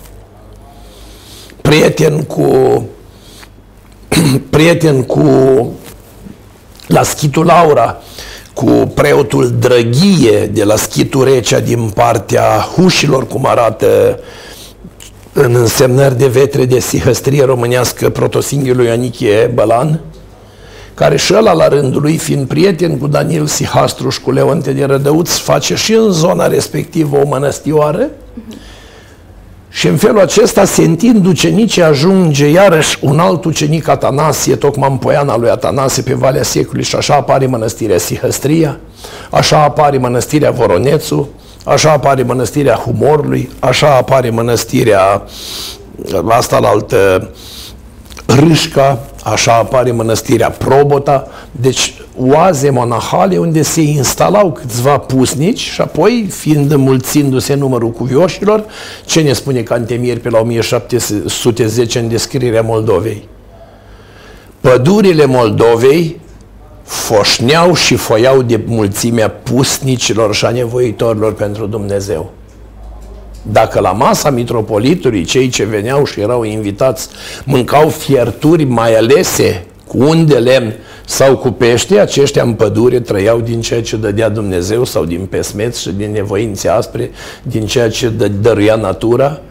Prieten 1.62 2.24
cu 2.24 2.84
prieten 4.50 5.04
cu 5.04 5.26
la 6.88 7.04
Schitul 7.04 7.46
Laura, 7.46 8.02
cu 8.54 8.92
preotul 8.94 9.54
Drăghie 9.60 10.46
de 10.46 10.64
la 10.64 10.76
Schitul 10.76 11.24
Recea 11.24 11.60
din 11.60 11.90
partea 11.94 12.68
hușilor, 12.76 13.28
cum 13.28 13.46
arată 13.46 14.20
în 15.34 15.56
însemnări 15.56 16.18
de 16.18 16.28
vetre 16.28 16.66
de 16.66 16.80
sihăstrie 16.80 17.44
românească 17.44 18.10
protosinghiului 18.10 18.90
Anichie 18.90 19.52
Bălan, 19.54 20.00
care 20.94 21.18
și 21.18 21.34
ăla 21.34 21.54
la 21.54 21.68
rândul 21.68 22.02
lui, 22.02 22.18
fiind 22.18 22.48
prieten 22.48 22.98
cu 22.98 23.08
Daniel 23.08 23.46
Sihastru 23.46 24.10
și 24.10 24.22
cu 24.22 24.32
Leonte 24.32 24.72
de 24.72 24.84
Rădăuț, 24.84 25.30
face 25.30 25.76
și 25.76 25.94
în 25.94 26.12
zona 26.12 26.48
respectivă 26.48 27.18
o 27.18 27.28
mănăstioară, 27.28 28.08
uh-huh 28.08 28.62
și 29.74 29.88
în 29.88 29.98
felul 29.98 30.20
acesta, 30.20 30.66
sentind 30.66 31.26
ucenicii, 31.26 31.84
ajunge 31.84 32.50
iarăși 32.50 32.98
un 33.02 33.20
alt 33.20 33.46
ucenic, 33.46 33.88
Atanasie, 33.88 34.56
tocmai 34.56 34.90
în 34.92 34.98
poiana 34.98 35.38
lui 35.38 35.50
Atanasie, 35.50 36.04
pe 36.04 36.14
Valea 36.14 36.44
Secului, 36.44 36.84
și 36.84 36.96
așa 36.96 37.16
apare 37.16 37.46
mănăstirea 37.46 37.98
Sihăstria, 37.98 38.80
așa 39.30 39.64
apare 39.64 39.98
mănăstirea 39.98 40.52
Voronețu, 40.52 41.30
așa 41.66 41.92
apare 41.92 42.24
mănăstirea 42.24 42.76
Humorului, 42.76 43.50
așa 43.60 43.96
apare 43.96 44.30
mănăstirea 44.30 45.24
asta 46.28 46.60
la 46.60 46.68
altă 46.68 47.30
Râșca, 48.40 49.00
așa 49.24 49.54
apare 49.54 49.92
mănăstirea 49.92 50.50
Probota, 50.50 51.28
deci 51.52 51.94
oaze 52.18 52.70
monahale 52.70 53.38
unde 53.38 53.62
se 53.62 53.82
instalau 53.82 54.52
câțiva 54.52 54.98
pusnici 54.98 55.60
și 55.60 55.82
apoi, 55.82 56.28
fiind 56.30 56.72
înmulțindu-se 56.72 57.54
numărul 57.54 57.92
cuvioșilor, 57.92 58.66
ce 59.06 59.22
ne 59.22 59.34
spune 59.34 59.62
Cantemir 59.62 60.20
pe 60.20 60.30
la 60.30 60.40
1710 60.40 62.00
în 62.00 62.08
descrierea 62.08 62.62
Moldovei? 62.62 63.28
Pădurile 64.62 65.26
Moldovei 65.26 66.20
foșneau 66.84 67.74
și 67.76 67.96
foiau 67.96 68.42
de 68.42 68.62
mulțimea 68.66 69.30
pusnicilor 69.30 70.36
și 70.36 70.46
a 70.46 70.50
nevoitorilor 70.50 71.34
pentru 71.34 71.66
Dumnezeu. 71.66 72.32
Dacă 73.42 73.80
la 73.80 73.92
masa 73.92 74.30
mitropolitului 74.30 75.24
cei 75.24 75.50
ce 75.50 75.64
veneau 75.64 76.06
și 76.06 76.20
erau 76.20 76.44
invitați 76.44 77.08
mâncau 77.44 77.90
fierturi 77.90 78.64
mai 78.64 78.96
alese 78.96 79.66
cu 79.88 79.98
un 79.98 80.26
de 80.26 80.38
lemn 80.38 80.74
sau 81.06 81.38
cu 81.38 81.52
pește, 81.52 82.00
aceștia 82.00 82.44
în 82.44 82.54
pădure 82.54 83.00
trăiau 83.00 83.40
din 83.40 83.62
ceea 83.62 83.82
ce 83.82 83.96
dădea 83.96 84.30
Dumnezeu 84.30 84.84
sau 84.84 85.06
din 85.06 85.26
pesmeț 85.26 85.80
și 85.80 85.90
din 85.92 86.12
nevoințe 86.12 86.68
aspre, 86.68 87.12
din 87.44 87.66
ceea 87.66 87.90
ce 87.90 88.10
dă, 88.10 88.28
dăruia 88.28 88.76
natura, 88.76 89.42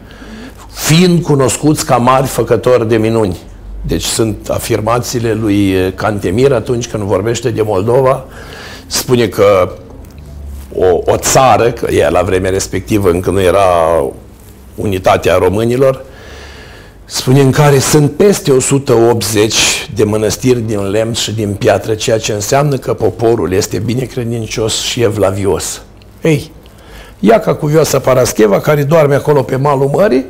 fiind 0.71 1.21
cunoscuți 1.21 1.85
ca 1.85 1.97
mari 1.97 2.27
făcători 2.27 2.87
de 2.87 2.97
minuni. 2.97 3.37
Deci 3.81 4.03
sunt 4.03 4.49
afirmațiile 4.49 5.33
lui 5.33 5.73
Cantemir 5.95 6.51
atunci 6.51 6.87
când 6.87 7.03
vorbește 7.03 7.49
de 7.49 7.61
Moldova, 7.61 8.25
spune 8.87 9.27
că 9.27 9.71
o, 10.75 11.11
o 11.11 11.17
țară, 11.17 11.71
că 11.71 11.91
ea 11.91 12.09
la 12.09 12.21
vremea 12.21 12.49
respectivă 12.49 13.09
încă 13.09 13.29
nu 13.29 13.41
era 13.41 13.65
unitatea 14.75 15.35
românilor, 15.35 16.03
spune 17.05 17.41
în 17.41 17.51
care 17.51 17.79
sunt 17.79 18.11
peste 18.11 18.51
180 18.51 19.53
de 19.95 20.03
mănăstiri 20.03 20.59
din 20.59 20.89
lemn 20.89 21.13
și 21.13 21.33
din 21.33 21.53
piatră, 21.53 21.93
ceea 21.93 22.17
ce 22.17 22.33
înseamnă 22.33 22.77
că 22.77 22.93
poporul 22.93 23.53
este 23.53 23.79
bine 23.79 24.03
credincios 24.03 24.81
și 24.81 25.01
evlavios. 25.01 25.81
Ei, 26.21 26.51
ia 27.19 27.39
ca 27.39 27.55
cuvioasă 27.55 27.99
Parascheva, 27.99 28.59
care 28.59 28.83
doarme 28.83 29.15
acolo 29.15 29.41
pe 29.41 29.55
malul 29.55 29.89
mării, 29.93 30.25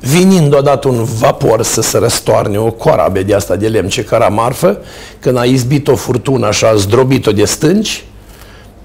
vinind 0.00 0.54
odată 0.54 0.88
un 0.88 1.04
vapor 1.04 1.62
să 1.62 1.80
se 1.80 1.98
răstoarne 1.98 2.58
o 2.58 2.70
corabie 2.70 3.22
de 3.22 3.34
asta 3.34 3.56
de 3.56 3.68
lemn 3.68 3.88
ce 3.88 4.04
căra 4.04 4.28
marfă, 4.28 4.78
când 5.20 5.36
a 5.36 5.44
izbit 5.44 5.88
o 5.88 5.94
furtună 5.94 6.50
și 6.50 6.64
a 6.64 6.74
zdrobit-o 6.74 7.32
de 7.32 7.44
stânci, 7.44 8.04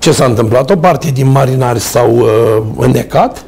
ce 0.06 0.12
s-a 0.12 0.26
întâmplat? 0.26 0.70
O 0.70 0.76
parte 0.76 1.12
din 1.14 1.28
marinari 1.28 1.80
s-au 1.80 2.18
uh, 2.18 2.28
înnecat, 2.78 3.46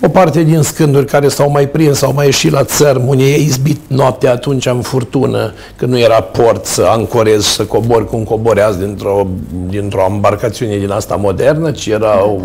o 0.00 0.08
parte 0.08 0.42
din 0.42 0.62
scânduri 0.62 1.06
care 1.06 1.28
s-au 1.28 1.50
mai 1.50 1.68
prins, 1.68 1.98
sau 1.98 2.12
mai 2.12 2.24
ieșit 2.24 2.52
la 2.52 2.64
țărm, 2.64 3.08
unii 3.08 3.24
ei 3.24 3.44
izbit 3.44 3.80
noaptea 3.86 4.32
atunci 4.32 4.66
în 4.66 4.80
furtună, 4.80 5.52
când 5.76 5.92
nu 5.92 5.98
era 5.98 6.20
port 6.20 6.64
să 6.64 6.86
ancorezi, 6.88 7.48
să 7.48 7.62
cobori 7.62 8.06
cum 8.06 8.22
coboreați 8.22 8.78
dintr-o, 8.78 9.26
dintr-o 9.68 10.06
embarcațiune 10.10 10.76
din 10.76 10.90
asta 10.90 11.16
modernă, 11.16 11.70
ci 11.70 11.86
era 11.86 12.24
o, 12.24 12.36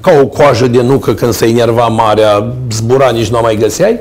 ca 0.00 0.10
o 0.22 0.26
coajă 0.26 0.66
de 0.66 0.82
nucă 0.82 1.14
când 1.14 1.32
se 1.32 1.46
enerva 1.46 1.86
marea, 1.86 2.52
zbura, 2.72 3.10
nici 3.10 3.28
nu 3.28 3.38
o 3.38 3.42
mai 3.42 3.56
găseai 3.56 4.00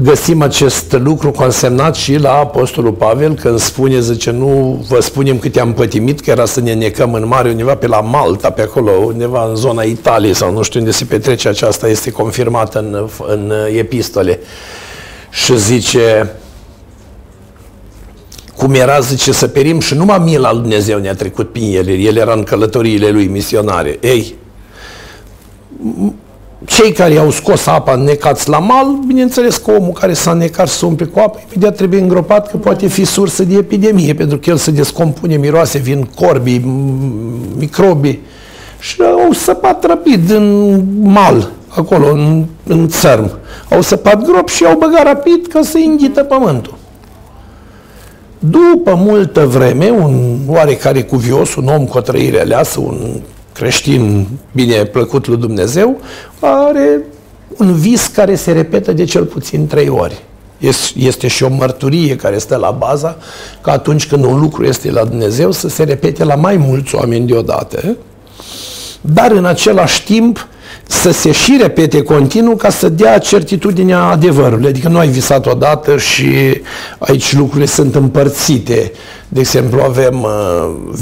găsim 0.00 0.42
acest 0.42 0.92
lucru 0.92 1.30
consemnat 1.30 1.94
și 1.94 2.16
la 2.16 2.32
Apostolul 2.32 2.92
Pavel 2.92 3.34
când 3.34 3.58
spune, 3.58 4.00
zice, 4.00 4.30
nu 4.30 4.84
vă 4.88 5.00
spunem 5.00 5.38
cât 5.38 5.56
am 5.56 5.72
pătimit, 5.72 6.20
că 6.20 6.30
era 6.30 6.44
să 6.44 6.60
ne 6.60 6.74
necăm 6.74 7.12
în 7.12 7.26
mare 7.26 7.50
undeva 7.50 7.74
pe 7.74 7.86
la 7.86 8.00
Malta, 8.00 8.50
pe 8.50 8.62
acolo, 8.62 8.90
undeva 8.90 9.48
în 9.48 9.54
zona 9.54 9.82
Italiei 9.82 10.34
sau 10.34 10.52
nu 10.52 10.62
știu 10.62 10.80
unde 10.80 10.92
se 10.92 11.04
petrece 11.04 11.48
aceasta, 11.48 11.88
este 11.88 12.10
confirmată 12.10 12.78
în, 12.78 13.08
în 13.26 13.52
epistole. 13.76 14.38
Și 15.30 15.58
zice, 15.58 16.32
cum 18.56 18.74
era, 18.74 19.00
zice, 19.00 19.32
să 19.32 19.46
perim 19.46 19.80
și 19.80 19.94
numai 19.94 20.18
mila 20.18 20.52
lui 20.52 20.60
Dumnezeu 20.60 20.98
ne-a 20.98 21.14
trecut 21.14 21.52
prin 21.52 21.76
ele, 21.76 21.92
el 21.92 22.16
era 22.16 22.32
în 22.32 22.42
călătoriile 22.42 23.10
lui 23.10 23.26
misionare. 23.26 23.98
Ei, 24.00 24.34
cei 26.64 26.92
care 26.92 27.18
au 27.18 27.30
scos 27.30 27.66
apa 27.66 27.94
necați 27.94 28.48
la 28.48 28.58
mal, 28.58 28.98
bineînțeles 29.06 29.56
că 29.56 29.70
omul 29.70 29.92
care 29.92 30.12
s-a 30.12 30.32
necat 30.32 30.68
să 30.68 30.86
umple 30.86 31.04
cu 31.04 31.18
apă, 31.18 31.40
imediat 31.46 31.76
trebuie 31.76 32.00
îngropat 32.00 32.50
că 32.50 32.56
poate 32.56 32.86
fi 32.86 33.04
sursă 33.04 33.44
de 33.44 33.54
epidemie, 33.54 34.14
pentru 34.14 34.38
că 34.38 34.50
el 34.50 34.56
se 34.56 34.70
descompune, 34.70 35.36
miroase, 35.36 35.78
vin 35.78 36.08
corbii, 36.14 36.64
microbi 37.56 38.18
și 38.78 38.96
au 39.02 39.32
săpat 39.32 39.86
rapid 39.86 40.30
în 40.30 40.78
mal, 41.02 41.50
acolo, 41.68 42.10
în, 42.12 42.44
în 42.66 42.88
țărm. 42.88 43.30
Au 43.70 43.80
săpat 43.80 44.22
grop 44.22 44.48
și 44.48 44.64
au 44.64 44.78
băgat 44.78 45.02
rapid 45.02 45.46
ca 45.46 45.60
să 45.62 45.78
înghită 45.86 46.22
pământul. 46.22 46.74
După 48.38 48.94
multă 48.94 49.46
vreme, 49.46 49.90
un 49.90 50.38
oarecare 50.46 51.02
cuvios, 51.02 51.54
un 51.54 51.66
om 51.66 51.86
cu 51.86 51.98
o 51.98 52.00
trăire 52.00 52.40
aleasă, 52.40 52.80
un 52.80 53.20
creștin 53.62 54.26
bine 54.52 54.84
plăcut 54.84 55.26
lui 55.26 55.36
Dumnezeu, 55.36 56.00
are 56.40 57.04
un 57.56 57.74
vis 57.74 58.06
care 58.06 58.34
se 58.34 58.52
repetă 58.52 58.92
de 58.92 59.04
cel 59.04 59.24
puțin 59.24 59.66
trei 59.66 59.88
ori. 59.88 60.22
Este 60.96 61.28
și 61.28 61.42
o 61.42 61.48
mărturie 61.48 62.16
care 62.16 62.38
stă 62.38 62.56
la 62.56 62.70
baza 62.70 63.16
că 63.60 63.70
atunci 63.70 64.06
când 64.06 64.24
un 64.24 64.40
lucru 64.40 64.64
este 64.64 64.90
la 64.90 65.04
Dumnezeu 65.04 65.50
să 65.50 65.68
se 65.68 65.82
repete 65.82 66.24
la 66.24 66.34
mai 66.34 66.56
mulți 66.56 66.94
oameni 66.94 67.26
deodată, 67.26 67.96
dar 69.00 69.30
în 69.30 69.44
același 69.44 70.04
timp 70.04 70.46
să 70.92 71.10
se 71.10 71.32
și 71.32 71.58
repete 71.60 72.02
continuu 72.02 72.56
ca 72.56 72.70
să 72.70 72.88
dea 72.88 73.18
certitudinea 73.18 74.02
adevărului. 74.02 74.68
Adică 74.68 74.88
nu 74.88 74.98
ai 74.98 75.08
visat 75.08 75.46
odată 75.46 75.96
și 75.98 76.60
aici 76.98 77.32
lucrurile 77.32 77.66
sunt 77.66 77.94
împărțite. 77.94 78.92
De 79.28 79.40
exemplu, 79.40 79.80
avem 79.80 80.22
uh, 80.22 80.30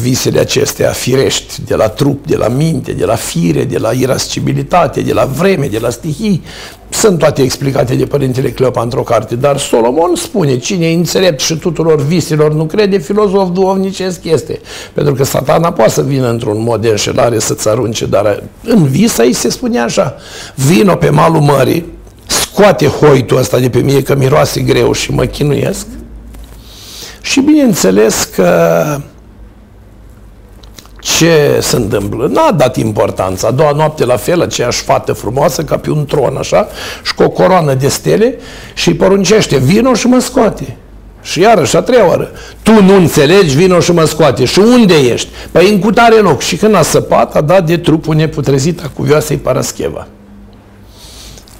visele 0.02 0.40
acestea 0.40 0.90
firești, 0.90 1.62
de 1.66 1.74
la 1.74 1.88
trup, 1.88 2.26
de 2.26 2.36
la 2.36 2.48
minte, 2.48 2.92
de 2.92 3.04
la 3.04 3.14
fire, 3.14 3.64
de 3.64 3.78
la 3.78 3.90
irascibilitate, 3.90 5.00
de 5.00 5.12
la 5.12 5.24
vreme, 5.24 5.66
de 5.66 5.78
la 5.78 5.90
stihii. 5.90 6.42
Sunt 6.90 7.18
toate 7.18 7.42
explicate 7.42 7.94
de 7.94 8.04
Părintele 8.04 8.50
Cleopa 8.50 8.82
într-o 8.82 9.02
carte, 9.02 9.36
dar 9.36 9.58
Solomon 9.58 10.14
spune, 10.14 10.58
cine 10.58 10.90
e 10.90 10.94
înțelept 10.94 11.40
și 11.40 11.56
tuturor 11.56 12.02
viselor 12.02 12.54
nu 12.54 12.64
crede, 12.64 12.98
filozof 12.98 13.50
duovnicesc 13.50 14.24
este. 14.24 14.60
Pentru 14.92 15.14
că 15.14 15.24
satana 15.24 15.72
poate 15.72 15.90
să 15.90 16.02
vină 16.02 16.28
într-un 16.28 16.62
mod 16.62 16.80
de 16.80 16.88
înșelare 16.88 17.38
să-ți 17.38 17.68
arunce, 17.68 18.06
dar 18.06 18.42
în 18.64 18.84
vis 18.86 19.18
aici 19.18 19.34
se 19.34 19.48
spune 19.48 19.78
așa, 19.78 20.16
vino 20.54 20.94
pe 20.94 21.10
malul 21.10 21.40
mării, 21.40 21.86
scoate 22.26 22.86
hoitul 22.86 23.36
ăsta 23.36 23.58
de 23.58 23.70
pe 23.70 23.78
mine 23.78 24.00
că 24.00 24.14
miroase 24.14 24.60
greu 24.60 24.92
și 24.92 25.12
mă 25.12 25.24
chinuiesc, 25.24 25.86
și 27.20 27.40
bineînțeles 27.40 28.24
că 28.34 28.50
ce 31.00 31.58
se 31.60 31.76
întâmplă? 31.76 32.26
N-a 32.26 32.52
dat 32.52 32.76
importanță. 32.76 33.46
A 33.46 33.50
doua 33.50 33.72
noapte 33.72 34.04
la 34.04 34.16
fel, 34.16 34.40
aceeași 34.40 34.82
fată 34.82 35.12
frumoasă, 35.12 35.62
ca 35.62 35.76
pe 35.76 35.90
un 35.90 36.04
tron, 36.04 36.36
așa, 36.36 36.68
și 37.02 37.14
cu 37.14 37.22
o 37.22 37.28
coroană 37.28 37.74
de 37.74 37.88
stele 37.88 38.38
și 38.74 38.88
îi 38.88 38.94
poruncește, 38.94 39.56
vino 39.56 39.94
și 39.94 40.06
mă 40.06 40.18
scoate. 40.18 40.76
Și 41.22 41.40
iarăși, 41.40 41.76
a 41.76 41.80
treia 41.80 42.08
oară, 42.08 42.30
tu 42.62 42.82
nu 42.82 42.94
înțelegi, 42.94 43.56
vino 43.56 43.80
și 43.80 43.92
mă 43.92 44.04
scoate. 44.04 44.44
Și 44.44 44.58
unde 44.58 44.94
ești? 44.94 45.28
Păi 45.50 45.70
în 45.72 45.78
cutare 45.78 46.16
loc. 46.16 46.40
Și 46.40 46.56
când 46.56 46.74
a 46.74 46.82
săpat, 46.82 47.36
a 47.36 47.40
dat 47.40 47.66
de 47.66 47.76
trupul 47.76 48.14
neputrezit 48.14 48.84
a 48.84 48.90
cuvioasei 48.94 49.36
Parascheva. 49.36 50.06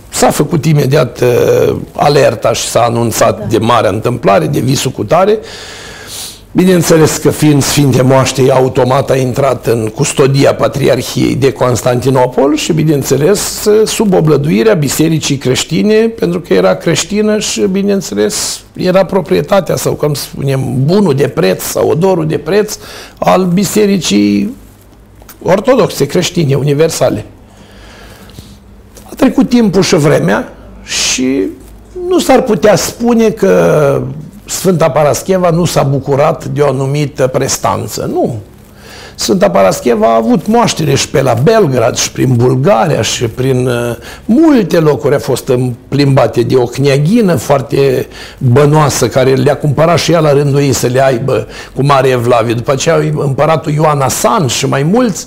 S-a 0.09 0.31
făcut 0.31 0.65
imediat 0.65 1.21
uh, 1.21 1.77
alerta 1.93 2.53
și 2.53 2.63
s-a 2.63 2.81
anunțat 2.83 3.39
da. 3.39 3.45
de 3.45 3.59
marea 3.59 3.91
întâmplare, 3.91 4.47
de 4.47 4.61
visul 4.61 4.91
cu 4.91 5.05
tare. 5.05 5.39
Bineînțeles 6.53 7.17
că 7.17 7.31
fiind 7.31 7.63
Sfinte 7.63 8.03
Moaște, 8.03 8.51
automat 8.51 9.11
a 9.11 9.17
intrat 9.17 9.67
în 9.67 9.89
custodia 9.95 10.55
Patriarhiei 10.55 11.35
de 11.35 11.53
Constantinopol 11.53 12.57
și, 12.57 12.73
bineînțeles, 12.73 13.69
sub 13.85 14.15
oblăduirea 14.15 14.75
Bisericii 14.75 15.37
creștine, 15.37 15.95
pentru 15.95 16.41
că 16.41 16.55
era 16.55 16.75
creștină 16.75 17.39
și, 17.39 17.61
bineînțeles, 17.61 18.61
era 18.73 19.05
proprietatea 19.05 19.77
sau, 19.77 19.93
cum 19.93 20.15
spunem, 20.15 20.85
bunul 20.85 21.15
de 21.15 21.29
preț 21.29 21.63
sau 21.63 21.89
odorul 21.89 22.27
de 22.27 22.39
preț 22.39 22.79
al 23.19 23.45
Bisericii 23.45 24.57
ortodoxe, 25.43 26.07
creștine, 26.07 26.55
universale. 26.55 27.25
Trecut 29.17 29.49
timpul 29.49 29.83
și 29.83 29.97
vremea 29.97 30.53
și 30.85 31.43
nu 32.09 32.19
s-ar 32.19 32.43
putea 32.43 32.77
spune 32.77 33.29
că 33.29 34.03
Sfânta 34.51 34.91
Parascheva 34.91 35.51
nu 35.51 35.65
s-a 35.65 35.83
bucurat 35.83 36.45
de 36.45 36.61
o 36.61 36.69
anumită 36.69 37.27
prestanță. 37.27 38.11
Nu. 38.13 38.39
Sfânta 39.15 39.51
Parascheva 39.51 40.07
a 40.07 40.17
avut 40.17 40.47
moaștere 40.47 40.95
și 40.95 41.09
pe 41.09 41.23
la 41.23 41.35
Belgrad 41.35 41.97
și 41.97 42.13
prin 42.13 42.37
Bulgaria 42.37 43.03
și 43.03 43.25
prin 43.25 43.67
uh, 43.67 43.97
multe 44.25 44.79
locuri 44.79 45.15
a 45.15 45.19
fost 45.19 45.53
plimbate 45.89 46.43
de 46.43 46.57
o 46.57 46.65
cneaghină 46.65 47.35
foarte 47.35 48.09
bănoasă 48.39 49.09
care 49.09 49.35
le-a 49.35 49.57
cumpărat 49.57 49.99
și 49.99 50.13
ea 50.13 50.21
la 50.21 50.33
rândul 50.33 50.61
ei 50.61 50.73
să 50.73 50.87
le 50.87 51.05
aibă 51.05 51.47
cu 51.75 51.85
mare 51.85 52.09
evlavie. 52.09 52.55
După 52.55 52.73
aceea 52.73 52.97
împăratul 53.17 53.73
Ioan 53.73 54.01
Asan 54.01 54.47
și 54.47 54.67
mai 54.67 54.83
mulți, 54.83 55.27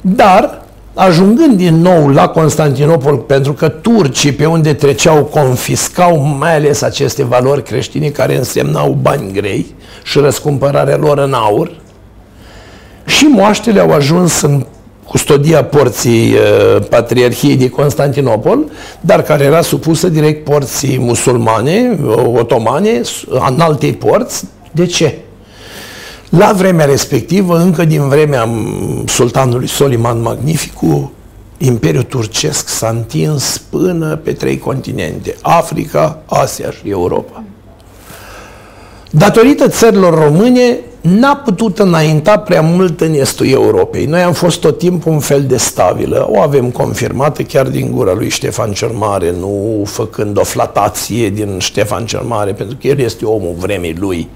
dar 0.00 0.62
ajungând 0.94 1.56
din 1.56 1.74
nou 1.74 2.08
la 2.08 2.28
Constantinopol, 2.28 3.16
pentru 3.16 3.52
că 3.52 3.68
turcii 3.68 4.32
pe 4.32 4.46
unde 4.46 4.74
treceau 4.74 5.24
confiscau 5.24 6.18
mai 6.38 6.54
ales 6.54 6.82
aceste 6.82 7.24
valori 7.24 7.62
creștine 7.62 8.08
care 8.08 8.36
însemnau 8.36 8.98
bani 9.02 9.32
grei 9.32 9.74
și 10.04 10.18
răscumpărarea 10.18 10.96
lor 10.96 11.18
în 11.18 11.32
aur, 11.32 11.70
și 13.06 13.24
moaștele 13.24 13.80
au 13.80 13.90
ajuns 13.90 14.40
în 14.40 14.66
custodia 15.06 15.64
porții 15.64 16.32
uh, 16.32 16.84
Patriarhiei 16.88 17.56
de 17.56 17.68
Constantinopol, 17.68 18.58
dar 19.00 19.22
care 19.22 19.44
era 19.44 19.60
supusă 19.60 20.08
direct 20.08 20.44
porții 20.44 20.98
musulmane, 20.98 21.98
otomane, 22.34 23.00
în 23.28 23.60
altei 23.60 23.92
porți. 23.92 24.44
De 24.70 24.86
ce? 24.86 25.18
La 26.36 26.52
vremea 26.52 26.84
respectivă, 26.84 27.58
încă 27.58 27.84
din 27.84 28.08
vremea 28.08 28.48
sultanului 29.06 29.66
Soliman 29.66 30.20
Magnificu, 30.20 31.12
Imperiul 31.58 32.02
Turcesc 32.02 32.68
s-a 32.68 32.88
întins 32.88 33.62
până 33.70 34.16
pe 34.16 34.32
trei 34.32 34.58
continente, 34.58 35.36
Africa, 35.42 36.18
Asia 36.26 36.70
și 36.70 36.90
Europa. 36.90 37.44
datorită 39.10 39.68
țărilor 39.68 40.14
române, 40.14 40.78
n-a 41.02 41.36
putut 41.36 41.78
înainta 41.78 42.38
prea 42.38 42.60
mult 42.60 43.00
în 43.00 43.14
estul 43.14 43.48
Europei. 43.48 44.06
Noi 44.06 44.20
am 44.20 44.32
fost 44.32 44.60
tot 44.60 44.78
timpul 44.78 45.12
un 45.12 45.18
fel 45.18 45.44
de 45.44 45.56
stabilă. 45.56 46.26
O 46.30 46.40
avem 46.40 46.70
confirmată 46.70 47.42
chiar 47.42 47.66
din 47.66 47.90
gura 47.90 48.12
lui 48.12 48.28
Ștefan 48.28 48.72
cel 48.72 48.88
Mare, 48.88 49.34
nu 49.38 49.82
făcând 49.86 50.38
o 50.38 50.42
flatație 50.42 51.30
din 51.30 51.58
Ștefan 51.58 52.06
cel 52.06 52.20
Mare, 52.20 52.52
pentru 52.52 52.76
că 52.80 52.86
el 52.86 52.98
este 52.98 53.24
omul 53.24 53.54
vremii 53.58 53.96
lui. 53.98 54.28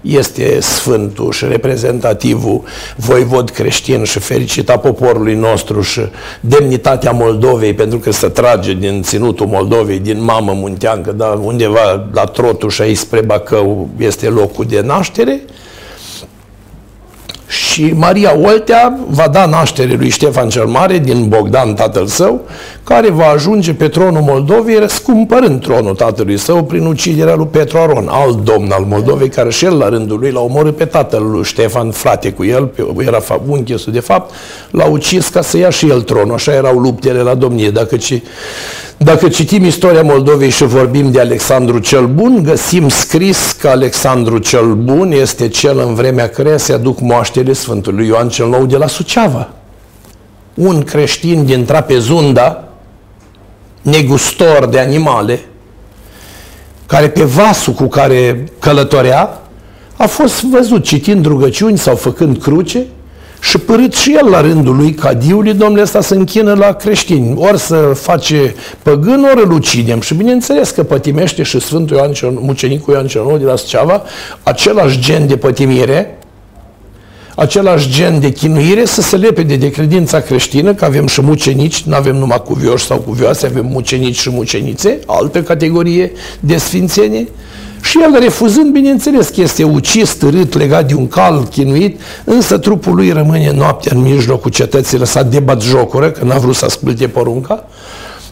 Este 0.00 0.60
sfântul 0.60 1.32
și 1.32 1.44
reprezentativul 1.44 2.62
voivod 2.96 3.50
creștin 3.50 4.04
și 4.04 4.18
fericita 4.18 4.76
poporului 4.76 5.34
nostru 5.34 5.80
și 5.80 6.00
demnitatea 6.40 7.10
Moldovei, 7.10 7.74
pentru 7.74 7.98
că 7.98 8.12
se 8.12 8.28
trage 8.28 8.74
din 8.74 9.02
ținutul 9.02 9.46
Moldovei, 9.46 9.98
din 9.98 10.24
mamă 10.24 10.52
munteancă, 10.52 11.12
dar 11.12 11.38
undeva 11.38 12.08
la 12.12 12.24
Trotuș 12.24 12.74
și 12.74 12.82
aici 12.82 12.96
spre 12.96 13.20
Bacău 13.20 13.88
este 13.98 14.28
locul 14.28 14.64
de 14.64 14.80
naștere 14.80 15.40
și 17.72 17.92
Maria 17.96 18.38
Oltea 18.42 18.98
va 19.08 19.28
da 19.28 19.46
naștere 19.46 19.94
lui 19.94 20.08
Ștefan 20.08 20.48
cel 20.48 20.66
Mare 20.66 20.98
din 20.98 21.28
Bogdan, 21.28 21.74
tatăl 21.74 22.06
său, 22.06 22.40
care 22.84 23.10
va 23.10 23.26
ajunge 23.26 23.74
pe 23.74 23.88
tronul 23.88 24.22
Moldovei 24.22 24.78
răscumpărând 24.78 25.60
tronul 25.60 25.94
tatălui 25.94 26.38
său 26.38 26.64
prin 26.64 26.86
uciderea 26.86 27.34
lui 27.34 27.46
Petru 27.46 27.78
Aron, 27.78 28.08
alt 28.10 28.44
domn 28.44 28.70
al 28.70 28.84
Moldovei, 28.84 29.28
care 29.28 29.50
și 29.50 29.64
el 29.64 29.76
la 29.78 29.88
rândul 29.88 30.18
lui 30.18 30.30
l-a 30.30 30.40
omorât 30.40 30.76
pe 30.76 30.84
tatăl 30.84 31.30
lui 31.30 31.44
Ștefan, 31.44 31.90
frate 31.90 32.32
cu 32.32 32.44
el, 32.44 32.70
era 32.98 33.18
unchesul 33.46 33.92
de 33.92 34.00
fapt, 34.00 34.34
l-a 34.70 34.84
ucis 34.84 35.28
ca 35.28 35.42
să 35.42 35.56
ia 35.56 35.70
și 35.70 35.88
el 35.88 36.02
tronul, 36.02 36.34
așa 36.34 36.52
erau 36.52 36.78
luptele 36.78 37.20
la 37.20 37.34
domnie. 37.34 37.70
Dacă, 37.70 37.96
ci, 37.96 38.22
dacă 38.96 39.28
citim 39.28 39.64
istoria 39.64 40.02
Moldovei 40.02 40.50
și 40.50 40.64
vorbim 40.64 41.10
de 41.10 41.20
Alexandru 41.20 41.78
cel 41.78 42.06
Bun, 42.06 42.42
găsim 42.42 42.88
scris 42.88 43.56
că 43.60 43.68
Alexandru 43.68 44.38
cel 44.38 44.74
Bun 44.74 45.12
este 45.12 45.48
cel 45.48 45.78
în 45.78 45.94
vremea 45.94 46.28
căreia 46.28 46.56
se 46.56 46.72
aduc 46.72 47.00
moaștele 47.00 47.52
Sfântului 47.52 48.06
Ioan 48.06 48.28
cel 48.28 48.48
Nou 48.48 48.66
de 48.66 48.76
la 48.76 48.86
Suceava. 48.86 49.48
Un 50.54 50.82
creștin 50.82 51.44
din 51.44 51.64
Trapezunda, 51.64 52.71
negustor 53.82 54.66
de 54.66 54.78
animale, 54.78 55.40
care 56.86 57.08
pe 57.08 57.22
vasul 57.22 57.72
cu 57.72 57.86
care 57.86 58.44
călătorea, 58.58 59.40
a 59.96 60.06
fost 60.06 60.42
văzut 60.42 60.84
citind 60.84 61.26
rugăciuni 61.26 61.78
sau 61.78 61.96
făcând 61.96 62.38
cruce 62.38 62.86
și 63.40 63.58
părât 63.58 63.94
și 63.94 64.14
el 64.14 64.28
la 64.30 64.40
rândul 64.40 64.76
lui 64.76 64.94
cadiului, 64.94 65.54
domnule 65.54 65.82
ăsta 65.82 66.00
să 66.00 66.14
închină 66.14 66.54
la 66.54 66.72
creștini. 66.72 67.34
Ori 67.38 67.58
să 67.58 67.76
face 67.76 68.54
păgân, 68.82 69.24
ori 69.24 69.44
îl 69.44 69.52
ucidem. 69.52 70.00
Și 70.00 70.14
bineînțeles 70.14 70.70
că 70.70 70.82
pătimește 70.82 71.42
și 71.42 71.60
Sfântul 71.60 71.96
Ioan 71.96 72.12
cel, 72.12 72.30
mucenicul 72.30 72.94
Ioan 72.94 73.06
cel 73.06 73.22
Nou 73.22 73.36
de 73.36 73.44
la 73.44 73.56
Suceava 73.56 74.02
același 74.42 75.00
gen 75.00 75.26
de 75.26 75.36
pătimire, 75.36 76.18
același 77.36 77.90
gen 77.90 78.20
de 78.20 78.30
chinuire 78.32 78.84
să 78.84 79.00
se 79.00 79.16
lepede 79.16 79.56
de 79.56 79.70
credința 79.70 80.20
creștină, 80.20 80.74
că 80.74 80.84
avem 80.84 81.06
și 81.06 81.22
mucenici, 81.22 81.82
nu 81.82 81.94
avem 81.94 82.16
numai 82.16 82.42
cuvioși 82.44 82.84
sau 82.84 82.98
cuvioase, 82.98 83.46
avem 83.46 83.66
mucenici 83.66 84.18
și 84.18 84.30
mucenițe, 84.30 84.98
altă 85.06 85.42
categorie 85.42 86.12
de 86.40 86.56
sfințenie, 86.56 87.28
și 87.82 87.98
el 88.02 88.20
refuzând, 88.20 88.72
bineînțeles 88.72 89.28
că 89.28 89.40
este 89.40 89.64
ucis, 89.64 90.14
târât, 90.14 90.56
legat 90.56 90.88
de 90.88 90.94
un 90.94 91.08
cal, 91.08 91.42
chinuit, 91.50 92.00
însă 92.24 92.58
trupul 92.58 92.94
lui 92.94 93.10
rămâne 93.10 93.52
noaptea 93.52 93.92
în 93.94 94.02
mijlocul 94.02 94.50
cetății, 94.50 94.98
lăsat 94.98 95.26
de 95.26 95.44
jocură, 95.60 96.10
că 96.10 96.24
n-a 96.24 96.38
vrut 96.38 96.54
să 96.54 96.64
asculte 96.64 97.08
porunca. 97.08 97.68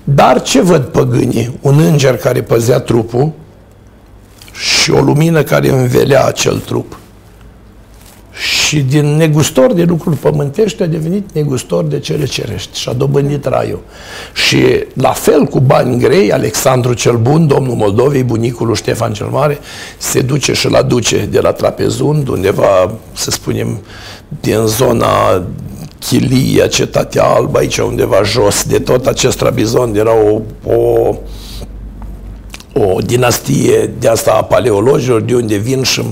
Dar 0.04 0.42
ce 0.42 0.60
văd 0.60 0.82
păgânii? 0.82 1.58
Un 1.60 1.78
înger 1.78 2.16
care 2.16 2.42
păzea 2.42 2.78
trupul 2.78 3.32
și 4.52 4.90
o 4.90 5.00
lumină 5.00 5.42
care 5.42 5.70
învelea 5.70 6.26
acel 6.26 6.58
trup 6.58 6.99
și 8.40 8.81
din 8.81 9.16
negustor 9.16 9.72
de 9.72 9.83
lucruri 9.83 10.16
pământești 10.16 10.83
a 10.83 10.87
devenit 10.87 11.29
negustor 11.33 11.85
de 11.85 11.98
cele 11.98 12.24
cerești 12.24 12.79
și 12.79 12.88
a 12.88 12.92
dobândit 12.92 13.44
raiul. 13.44 13.81
Și 14.35 14.85
la 14.94 15.11
fel 15.11 15.44
cu 15.44 15.61
bani 15.61 15.98
grei, 15.98 16.33
Alexandru 16.33 16.92
cel 16.92 17.16
Bun, 17.16 17.46
domnul 17.46 17.74
Moldovei, 17.74 18.22
bunicul 18.22 18.66
lui 18.66 18.76
Ștefan 18.76 19.12
cel 19.12 19.26
Mare, 19.26 19.59
se 19.98 20.20
duce 20.20 20.53
și 20.53 20.70
la 20.70 20.83
duce 20.83 21.29
de 21.31 21.40
la 21.40 21.53
Trapezund, 21.53 22.29
undeva, 22.29 22.92
să 23.12 23.31
spunem, 23.31 23.81
din 24.40 24.66
zona 24.66 25.42
Chilia, 25.98 26.66
Cetatea 26.66 27.24
Albă, 27.24 27.59
aici 27.59 27.79
undeva 27.79 28.22
jos 28.22 28.64
de 28.64 28.79
tot 28.79 29.07
acest 29.07 29.37
Trabizond, 29.37 29.96
era 29.96 30.12
o, 30.14 30.40
o 30.72 31.14
o 32.72 33.00
dinastie 33.00 33.90
de 33.98 34.09
asta 34.09 34.33
a 34.33 34.42
paleologilor, 34.42 35.20
de 35.20 35.35
unde 35.35 35.56
vin 35.56 35.83
și 35.83 36.02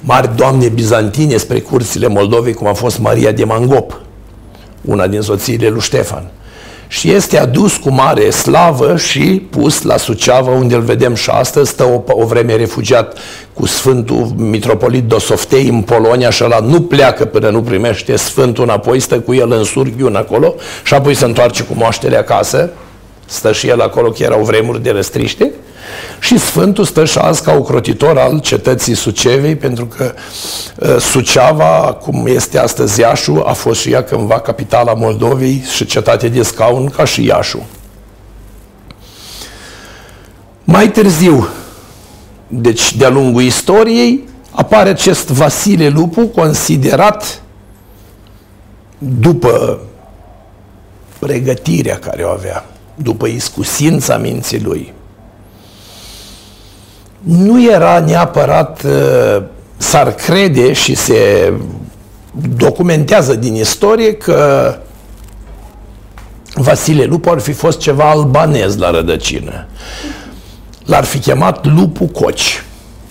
mari 0.00 0.36
doamne 0.36 0.68
bizantine 0.68 1.36
spre 1.36 1.60
curțile 1.60 2.06
Moldovei, 2.06 2.54
cum 2.54 2.66
a 2.66 2.72
fost 2.72 2.98
Maria 2.98 3.32
de 3.32 3.44
Mangop, 3.44 4.00
una 4.80 5.06
din 5.06 5.20
soțiile 5.20 5.68
lui 5.68 5.80
Ștefan. 5.80 6.30
Și 6.88 7.10
este 7.10 7.38
adus 7.38 7.76
cu 7.76 7.90
mare 7.90 8.30
slavă 8.30 8.96
și 8.96 9.42
pus 9.50 9.82
la 9.82 9.96
Suceava, 9.96 10.50
unde 10.50 10.74
îl 10.74 10.80
vedem 10.80 11.14
și 11.14 11.30
astăzi, 11.30 11.70
stă 11.70 11.84
o, 11.84 12.02
o 12.06 12.26
vreme 12.26 12.56
refugiat 12.56 13.18
cu 13.54 13.66
Sfântul 13.66 14.32
Mitropolit 14.36 15.04
Dosoftei 15.04 15.68
în 15.68 15.82
Polonia 15.82 16.30
și 16.30 16.44
ăla 16.44 16.58
nu 16.58 16.80
pleacă 16.80 17.24
până 17.24 17.50
nu 17.50 17.62
primește 17.62 18.16
Sfântul 18.16 18.64
înapoi, 18.64 19.00
stă 19.00 19.20
cu 19.20 19.34
el 19.34 19.52
în 19.52 19.64
Surghiun 19.64 20.16
acolo 20.16 20.54
și 20.84 20.94
apoi 20.94 21.14
se 21.14 21.24
întoarce 21.24 21.62
cu 21.62 21.74
moaștele 21.76 22.16
acasă, 22.16 22.70
stă 23.26 23.52
și 23.52 23.68
el 23.68 23.80
acolo, 23.80 24.10
că 24.10 24.22
erau 24.22 24.42
vremuri 24.42 24.82
de 24.82 24.90
răstriște, 24.90 25.52
și 26.20 26.38
Sfântul 26.38 26.84
stă 26.84 27.04
și 27.04 27.18
azi 27.18 27.42
ca 27.42 27.52
ocrotitor 27.52 28.18
al 28.18 28.40
cetății 28.40 28.94
Sucevei, 28.94 29.56
pentru 29.56 29.86
că 29.86 30.14
uh, 30.78 30.96
Suceava, 31.00 31.98
cum 32.00 32.26
este 32.26 32.58
astăzi 32.58 33.00
Iașu, 33.00 33.42
a 33.46 33.52
fost 33.52 33.80
și 33.80 33.90
ea 33.90 34.04
cândva 34.04 34.40
capitala 34.40 34.94
Moldovei 34.94 35.64
și 35.74 35.84
cetate 35.84 36.28
de 36.28 36.42
scaun 36.42 36.88
ca 36.88 37.04
și 37.04 37.24
Iașu. 37.24 37.66
Mai 40.64 40.90
târziu, 40.90 41.48
deci 42.48 42.94
de-a 42.94 43.08
lungul 43.08 43.42
istoriei, 43.42 44.28
apare 44.50 44.88
acest 44.88 45.28
Vasile 45.28 45.88
Lupu, 45.88 46.26
considerat 46.26 47.42
după 48.98 49.80
pregătirea 51.18 51.98
care 51.98 52.22
o 52.22 52.28
avea, 52.28 52.64
după 52.96 53.26
iscusința 53.26 54.16
minții 54.16 54.62
lui, 54.62 54.92
nu 57.18 57.62
era 57.72 58.00
neapărat, 58.00 58.82
uh, 58.82 59.42
s-ar 59.76 60.14
crede 60.14 60.72
și 60.72 60.94
se 60.94 61.52
documentează 62.56 63.34
din 63.34 63.54
istorie 63.54 64.12
că 64.14 64.74
Vasile 66.54 67.04
Lupu 67.04 67.30
ar 67.30 67.38
fi 67.38 67.52
fost 67.52 67.78
ceva 67.78 68.10
albanez 68.10 68.76
la 68.76 68.90
rădăcină. 68.90 69.66
L-ar 70.84 71.04
fi 71.04 71.18
chemat 71.18 71.66
Lupu 71.66 72.04
Coci, 72.04 72.62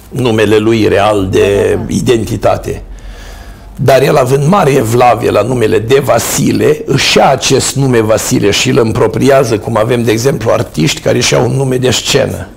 numele 0.10 0.58
lui 0.58 0.88
real 0.88 1.28
de 1.32 1.80
identitate. 1.88 2.84
Dar 3.76 4.02
el, 4.02 4.18
având 4.18 4.48
mare 4.48 4.72
evlavie 4.72 5.30
la 5.30 5.42
numele 5.42 5.80
de 5.80 6.00
Vasile, 6.00 6.82
își 6.86 7.18
ia 7.18 7.30
acest 7.30 7.76
nume 7.76 8.02
Vasile 8.02 8.52
și 8.52 8.70
îl 8.70 8.78
împropriază, 8.78 9.58
cum 9.58 9.78
avem, 9.78 10.04
de 10.04 10.12
exemplu, 10.12 10.52
artiști 10.52 11.02
care 11.02 11.18
își 11.18 11.34
iau 11.34 11.46
un 11.46 11.56
nume 11.56 11.78
de 11.78 11.90
scenă 11.90 12.48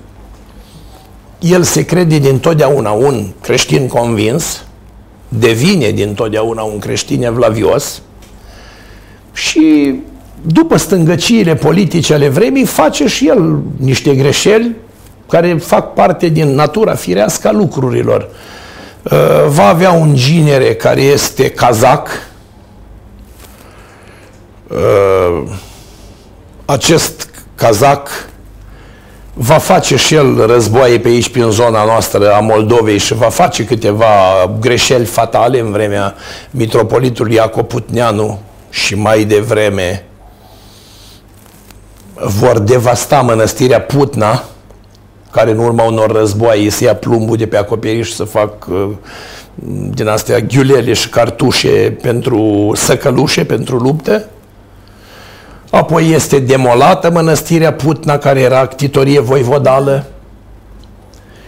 el 1.38 1.62
se 1.62 1.84
crede 1.84 2.18
din 2.18 2.38
totdeauna 2.38 2.90
un 2.90 3.26
creștin 3.40 3.86
convins, 3.86 4.64
devine 5.28 5.90
din 5.90 6.14
totdeauna 6.14 6.62
un 6.62 6.78
creștin 6.78 7.24
evlavios 7.24 8.02
și 9.32 9.94
după 10.42 10.76
stângăciile 10.76 11.54
politice 11.54 12.14
ale 12.14 12.28
vremii 12.28 12.64
face 12.64 13.06
și 13.06 13.28
el 13.28 13.58
niște 13.76 14.14
greșeli 14.14 14.74
care 15.28 15.54
fac 15.54 15.94
parte 15.94 16.28
din 16.28 16.48
natura 16.54 16.94
firească 16.94 17.48
a 17.48 17.52
lucrurilor. 17.52 18.28
Uh, 19.02 19.46
va 19.46 19.66
avea 19.66 19.90
un 19.90 20.14
ginere 20.14 20.74
care 20.74 21.00
este 21.00 21.50
cazac. 21.50 22.08
Uh, 24.68 25.42
acest 26.64 27.30
cazac 27.54 28.08
va 29.34 29.58
face 29.58 29.96
și 29.96 30.14
el 30.14 30.46
războaie 30.46 30.98
pe 30.98 31.08
aici, 31.08 31.28
prin 31.28 31.50
zona 31.50 31.84
noastră 31.84 32.32
a 32.32 32.40
Moldovei 32.40 32.98
și 32.98 33.14
va 33.14 33.28
face 33.28 33.64
câteva 33.64 34.06
greșeli 34.60 35.04
fatale 35.04 35.58
în 35.60 35.72
vremea 35.72 36.14
mitropolitului 36.50 37.34
Iacob 37.34 37.66
Putneanu 37.66 38.40
și 38.70 38.94
mai 38.94 39.24
devreme 39.24 40.04
vor 42.14 42.58
devasta 42.58 43.20
mănăstirea 43.20 43.80
Putna, 43.80 44.44
care 45.30 45.50
în 45.50 45.58
urma 45.58 45.82
unor 45.82 46.12
războaie 46.12 46.70
se 46.70 46.84
ia 46.84 46.94
plumbul 46.94 47.36
de 47.36 47.46
pe 47.46 47.56
acoperiș 47.56 48.10
să 48.10 48.24
fac 48.24 48.66
uh, 48.68 48.88
din 49.90 50.08
astea 50.08 50.38
ghiulele 50.38 50.92
și 50.92 51.08
cartușe 51.08 51.96
pentru 52.02 52.72
săcălușe, 52.74 53.44
pentru 53.44 53.76
lupte. 53.76 54.26
Apoi 55.70 56.10
este 56.10 56.38
demolată 56.38 57.10
mănăstirea 57.10 57.72
Putna, 57.72 58.18
care 58.18 58.40
era 58.40 58.58
actitorie 58.58 59.20
voivodală. 59.20 60.06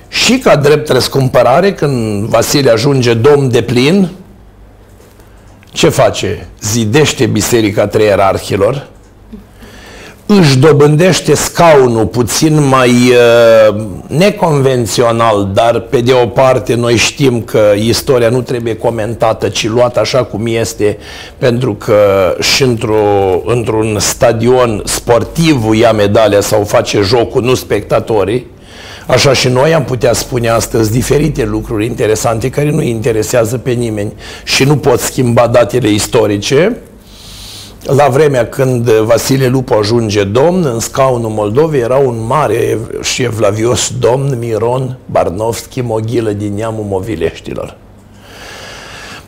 și 0.09 0.39
ca 0.39 0.57
drept 0.57 0.89
răscumpărare, 0.89 1.73
când 1.73 2.25
Vasile 2.25 2.71
ajunge 2.71 3.15
domn 3.15 3.51
de 3.51 3.63
plin, 3.63 4.09
ce 5.73 5.89
face? 5.89 6.47
Zidește 6.61 7.27
Biserica 7.27 7.87
Treierarhilor, 7.87 8.89
își 10.39 10.59
dobândește 10.59 11.35
scaunul 11.35 12.07
puțin 12.07 12.69
mai 12.69 12.91
uh, 12.91 13.77
neconvențional, 14.07 15.51
dar 15.55 15.81
pe 15.81 16.01
de 16.01 16.13
o 16.13 16.27
parte 16.27 16.75
noi 16.75 16.97
știm 16.97 17.43
că 17.43 17.73
istoria 17.77 18.29
nu 18.29 18.41
trebuie 18.41 18.77
comentată, 18.77 19.49
ci 19.49 19.69
luată 19.69 20.01
așa 20.01 20.25
cum 20.25 20.47
este, 20.47 20.99
pentru 21.39 21.75
că 21.75 21.97
și 22.41 22.63
într 22.63 22.89
într-un 23.45 23.97
stadion 23.99 24.83
sportiv 24.85 25.65
ia 25.73 25.93
medalia 25.93 26.41
sau 26.41 26.65
face 26.65 27.01
jocul, 27.01 27.43
nu 27.43 27.55
spectatorii. 27.55 28.47
Așa 29.07 29.33
și 29.33 29.49
noi 29.49 29.75
am 29.75 29.85
putea 29.85 30.13
spune 30.13 30.49
astăzi 30.49 30.93
diferite 30.93 31.45
lucruri 31.45 31.87
interesante 31.87 32.51
care 32.51 32.71
nu 32.71 32.83
interesează 32.83 33.59
pe 33.59 33.71
nimeni 33.71 34.13
și 34.45 34.65
nu 34.65 34.77
pot 34.77 35.01
schimba 35.01 35.47
datele 35.47 35.89
istorice, 35.89 36.77
la 37.83 38.09
vremea 38.09 38.49
când 38.49 38.91
Vasile 38.91 39.47
Lupu 39.47 39.75
ajunge 39.75 40.25
domn, 40.25 40.65
în 40.65 40.81
scaunul 40.81 41.31
Moldovei 41.31 41.81
era 41.81 41.97
un 41.97 42.25
mare 42.27 42.79
și 43.03 43.23
evlavios 43.23 43.93
domn, 43.99 44.37
Miron 44.39 44.97
Barnovski 45.07 45.81
Moghilă 45.81 46.31
din 46.31 46.55
neamul 46.55 46.85
Movileștilor. 46.89 47.77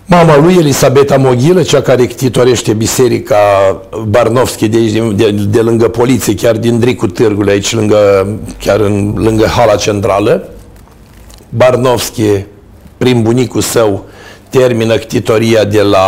Mama 0.06 0.36
lui, 0.36 0.54
Elisabeta 0.54 1.16
Moghilă, 1.16 1.62
cea 1.62 1.82
care 1.82 2.06
ctitorește 2.06 2.72
biserica 2.72 3.36
Barnovski 4.08 4.68
de, 4.68 4.76
aici, 4.76 5.14
de, 5.14 5.30
de 5.30 5.60
lângă 5.60 5.88
poliție, 5.88 6.34
chiar 6.34 6.56
din 6.56 6.78
Dricul 6.78 7.10
Târgului, 7.10 7.52
aici 7.52 7.74
lângă, 7.74 8.28
chiar 8.58 8.80
în, 8.80 9.14
lângă 9.16 9.46
hala 9.46 9.74
centrală. 9.74 10.48
Barnovski, 11.48 12.44
prin 12.96 13.22
bunicul 13.22 13.60
său, 13.60 14.04
termină 14.48 14.96
ctitoria 14.96 15.64
de 15.64 15.82
la 15.82 16.06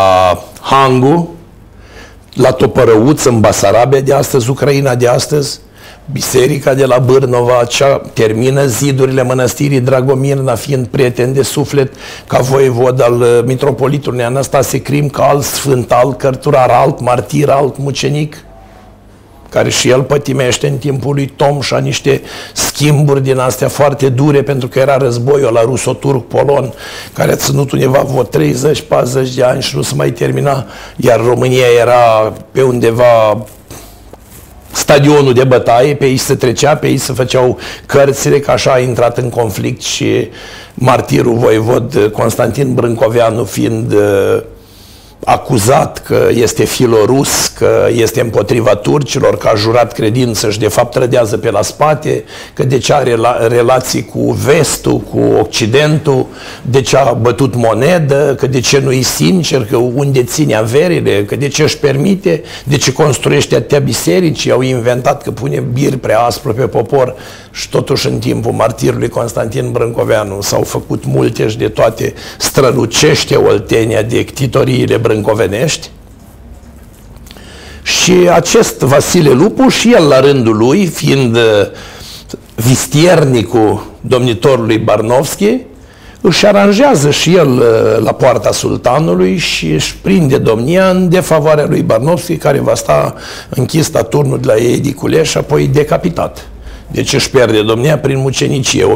Hangu, 0.60 1.34
la 2.34 2.50
Topărăuț, 2.50 3.24
în 3.24 3.40
Basarabia 3.40 4.00
de 4.00 4.12
astăzi, 4.12 4.50
Ucraina 4.50 4.94
de 4.94 5.08
astăzi, 5.08 5.60
Biserica 6.12 6.74
de 6.74 6.84
la 6.84 6.98
Bârnova, 6.98 7.64
cea 7.64 8.00
termină 8.12 8.66
zidurile 8.66 9.22
mănăstirii 9.22 9.80
Dragomirna, 9.80 10.54
fiind 10.54 10.86
prieten 10.86 11.32
de 11.32 11.42
suflet 11.42 11.92
ca 12.26 12.38
voievod 12.38 13.02
al 13.02 13.20
uh, 13.20 13.40
mitropolitului 13.44 14.24
Anastase 14.24 14.82
Crim, 14.82 15.08
ca 15.08 15.22
alt 15.22 15.42
sfânt, 15.42 15.92
alt 15.92 16.18
cărturar, 16.18 16.70
alt 16.70 17.00
martir, 17.00 17.48
alt 17.48 17.78
mucenic 17.78 18.36
care 19.54 19.70
și 19.70 19.88
el 19.88 20.02
pătimește 20.02 20.66
în 20.66 20.76
timpul 20.76 21.14
lui 21.14 21.26
Tom 21.36 21.60
și 21.60 21.74
a 21.74 21.78
niște 21.78 22.22
schimburi 22.52 23.22
din 23.22 23.38
astea 23.38 23.68
foarte 23.68 24.08
dure, 24.08 24.42
pentru 24.42 24.68
că 24.68 24.78
era 24.78 24.96
războiul 24.96 25.52
la 25.52 25.60
ruso-turc-polon, 25.60 26.72
care 27.12 27.32
a 27.32 27.36
ținut 27.36 27.70
undeva 27.70 28.00
vreo 28.00 28.24
30-40 28.24 29.34
de 29.34 29.42
ani 29.42 29.62
și 29.62 29.76
nu 29.76 29.82
se 29.82 29.94
mai 29.94 30.10
termina, 30.10 30.66
iar 30.96 31.20
România 31.26 31.66
era 31.80 32.32
pe 32.52 32.62
undeva 32.62 33.44
stadionul 34.72 35.34
de 35.34 35.44
bătaie, 35.44 35.94
pe 35.94 36.06
ei 36.06 36.16
se 36.16 36.34
trecea, 36.34 36.76
pe 36.76 36.86
ei 36.86 36.96
se 36.96 37.12
făceau 37.12 37.58
cărțile, 37.86 38.40
că 38.40 38.50
așa 38.50 38.72
a 38.72 38.78
intrat 38.78 39.18
în 39.18 39.28
conflict 39.28 39.82
și 39.82 40.28
martirul 40.74 41.34
voivod 41.34 42.10
Constantin 42.12 42.74
Brâncoveanu 42.74 43.44
fiind 43.44 43.92
uh, 43.92 44.42
acuzat 45.24 45.98
că 45.98 46.28
este 46.30 46.64
filorus, 46.64 47.46
că 47.54 47.88
este 47.92 48.20
împotriva 48.20 48.74
turcilor, 48.74 49.36
că 49.36 49.48
a 49.48 49.54
jurat 49.56 49.92
credință 49.92 50.50
și 50.50 50.58
de 50.58 50.68
fapt 50.68 50.92
trădează 50.92 51.36
pe 51.36 51.50
la 51.50 51.62
spate, 51.62 52.24
că 52.54 52.64
de 52.64 52.78
ce 52.78 52.92
are 52.92 53.16
relații 53.48 54.04
cu 54.04 54.30
vestul, 54.30 54.98
cu 54.98 55.18
occidentul, 55.40 56.26
de 56.62 56.80
ce 56.80 56.96
a 56.96 57.12
bătut 57.12 57.54
monedă, 57.54 58.34
că 58.38 58.46
de 58.46 58.60
ce 58.60 58.78
nu-i 58.78 59.02
sincer, 59.02 59.64
că 59.64 59.76
unde 59.76 60.22
ține 60.22 60.54
averile, 60.54 61.24
că 61.24 61.36
de 61.36 61.48
ce 61.48 61.62
își 61.62 61.78
permite, 61.78 62.42
de 62.64 62.76
ce 62.76 62.92
construiește 62.92 63.54
atâtea 63.54 63.78
biserici, 63.78 64.48
au 64.48 64.60
inventat 64.60 65.22
că 65.22 65.30
pune 65.30 65.60
bir 65.60 65.96
prea 65.96 66.20
aspru 66.20 66.54
pe 66.54 66.66
popor 66.66 67.14
și 67.50 67.68
totuși 67.68 68.06
în 68.06 68.18
timpul 68.18 68.52
martirului 68.52 69.08
Constantin 69.08 69.70
Brâncoveanu 69.72 70.40
s-au 70.40 70.62
făcut 70.62 71.04
multe 71.04 71.48
și 71.48 71.58
de 71.58 71.68
toate 71.68 72.14
strălucește 72.38 73.36
Oltenia 73.36 74.02
de 74.02 74.24
ctitoriile 74.24 74.96
brâncovenești. 74.96 75.90
Și 78.04 78.28
acest 78.32 78.80
Vasile 78.80 79.30
Lupu 79.30 79.68
și 79.68 79.92
el 79.92 80.08
la 80.08 80.20
rândul 80.20 80.56
lui, 80.56 80.86
fiind 80.86 81.36
uh, 81.36 81.42
vistiernicul 82.54 83.86
domnitorului 84.00 84.78
Barnovski, 84.78 85.60
își 86.20 86.46
aranjează 86.46 87.10
și 87.10 87.34
el 87.34 87.48
uh, 87.48 88.04
la 88.04 88.12
poarta 88.12 88.52
sultanului 88.52 89.36
și 89.36 89.70
își 89.70 89.96
prinde 89.96 90.38
domnia 90.38 90.90
în 90.90 91.08
defavoarea 91.08 91.66
lui 91.68 91.82
Barnovski, 91.82 92.36
care 92.36 92.60
va 92.60 92.74
sta 92.74 93.14
închis 93.48 93.92
la 93.92 94.02
turnul 94.02 94.40
de 94.40 94.46
la 94.46 94.54
Ediculeș 94.54 95.30
și 95.30 95.36
apoi 95.36 95.66
decapitat. 95.66 96.48
Deci 96.94 97.12
își 97.12 97.30
pierde 97.30 97.62
domnia 97.62 97.98
prin 97.98 98.18
mucenicie 98.18 98.84
1628-1629, 98.84 98.88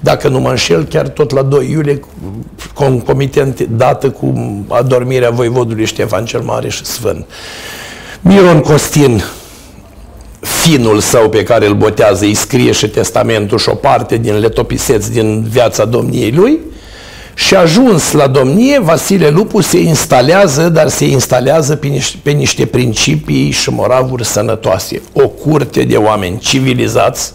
dacă 0.00 0.28
nu 0.28 0.40
mă 0.40 0.48
înșel, 0.48 0.84
chiar 0.84 1.08
tot 1.08 1.30
la 1.30 1.42
2 1.42 1.70
iulie, 1.70 2.00
concomitent 2.74 3.60
dată 3.60 4.10
cu 4.10 4.34
adormirea 4.68 5.30
voivodului 5.30 5.84
Ștefan 5.84 6.24
cel 6.24 6.40
Mare 6.40 6.68
și 6.68 6.84
Sfânt. 6.84 7.26
Miron 8.20 8.60
Costin, 8.60 9.22
finul 10.40 11.00
său 11.00 11.28
pe 11.28 11.42
care 11.42 11.66
îl 11.66 11.74
botează, 11.74 12.24
îi 12.24 12.34
scrie 12.34 12.72
și 12.72 12.88
testamentul 12.88 13.58
și 13.58 13.68
o 13.68 13.74
parte 13.74 14.16
din 14.16 14.38
letopiseți 14.38 15.12
din 15.12 15.42
viața 15.42 15.84
domniei 15.84 16.30
lui, 16.32 16.58
și 17.46 17.54
ajuns 17.54 18.12
la 18.12 18.26
domnie, 18.26 18.80
Vasile 18.80 19.28
Lupu 19.28 19.60
se 19.60 19.78
instalează, 19.78 20.68
dar 20.68 20.88
se 20.88 21.04
instalează 21.04 21.76
pe 21.76 21.86
niște, 21.86 22.18
pe 22.22 22.30
niște 22.30 22.66
principii 22.66 23.50
și 23.50 23.70
moravuri 23.70 24.24
sănătoase. 24.24 25.02
O 25.12 25.28
curte 25.28 25.82
de 25.82 25.96
oameni 25.96 26.38
civilizați, 26.38 27.32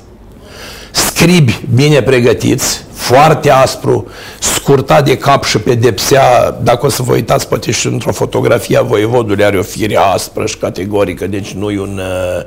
scribi 0.91 1.59
bine 1.75 2.01
pregătiți, 2.01 2.83
foarte 2.93 3.49
aspru, 3.49 4.07
scurtat 4.39 5.05
de 5.05 5.17
cap 5.17 5.43
și 5.43 5.57
pedepsea, 5.57 6.57
dacă 6.63 6.85
o 6.85 6.89
să 6.89 7.01
vă 7.01 7.13
uitați, 7.13 7.47
poate 7.47 7.71
și 7.71 7.87
într-o 7.87 8.11
fotografie 8.11 8.77
a 8.77 8.81
voievodului 8.81 9.43
are 9.43 9.57
o 9.57 9.61
fire 9.61 9.97
aspră 9.97 10.45
și 10.45 10.57
categorică, 10.57 11.27
deci 11.27 11.51
nu 11.51 11.69
e 11.69 11.79
un 11.79 11.99
uh, 11.99 12.45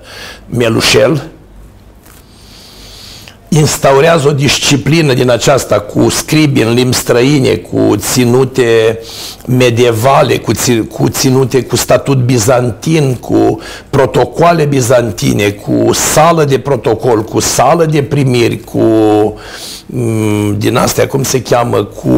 melușel, 0.59 1.23
instaurează 3.49 4.29
o 4.29 4.33
disciplină 4.33 5.13
din 5.13 5.31
aceasta 5.31 5.81
cu 5.81 6.09
scribi 6.09 6.61
în 6.61 6.75
limbi 6.75 6.95
străine, 6.95 7.55
cu 7.55 7.95
ținute 7.97 8.99
medievale, 9.47 10.37
cu, 10.37 10.53
cu 10.93 11.09
ținute 11.09 11.63
cu 11.63 11.77
statut 11.77 12.19
bizantin, 12.19 13.15
cu 13.15 13.59
protocoale 13.91 14.65
bizantine, 14.65 15.51
cu 15.51 15.93
sală 15.93 16.45
de 16.45 16.59
protocol, 16.59 17.23
cu 17.25 17.41
sală 17.41 17.85
de 17.85 18.03
primiri, 18.03 18.61
cu 18.65 18.81
mm, 19.87 20.59
din 20.59 20.77
astea, 20.77 21.07
cum 21.07 21.23
se 21.23 21.43
cheamă, 21.43 21.85
cu 21.85 22.11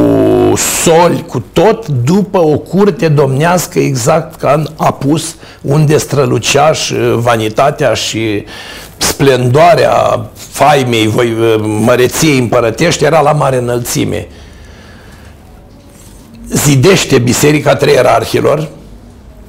soli, 0.82 1.24
cu 1.26 1.44
tot 1.52 1.88
după 1.88 2.38
o 2.38 2.58
curte 2.58 3.08
domnească 3.08 3.78
exact 3.78 4.40
ca 4.40 4.52
în 4.56 4.66
apus, 4.76 5.34
unde 5.62 5.96
strălucea 5.96 6.72
și 6.72 6.94
vanitatea 7.14 7.94
și 7.94 8.44
splendoarea 9.02 10.24
faimei, 10.34 11.06
voi, 11.06 11.36
măreției 11.60 12.38
împărătești 12.38 13.04
era 13.04 13.20
la 13.20 13.32
mare 13.32 13.56
înălțime. 13.56 14.28
Zidește 16.48 17.18
Biserica 17.18 17.74
Treierarhilor 17.74 18.68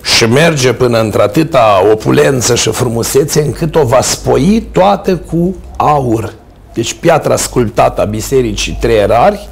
și 0.04 0.26
merge 0.26 0.74
până 0.74 1.00
într-atâta 1.00 1.82
opulență 1.92 2.56
și 2.56 2.70
frumusețe 2.70 3.42
încât 3.42 3.76
o 3.76 3.86
va 3.86 4.02
spoi 4.02 4.68
toată 4.72 5.16
cu 5.16 5.56
aur. 5.78 6.34
Deci 6.74 6.94
piatra 6.94 7.36
sculptată 7.36 8.02
a 8.02 8.06
Bisericii 8.06 8.78
Treierari 8.80 9.50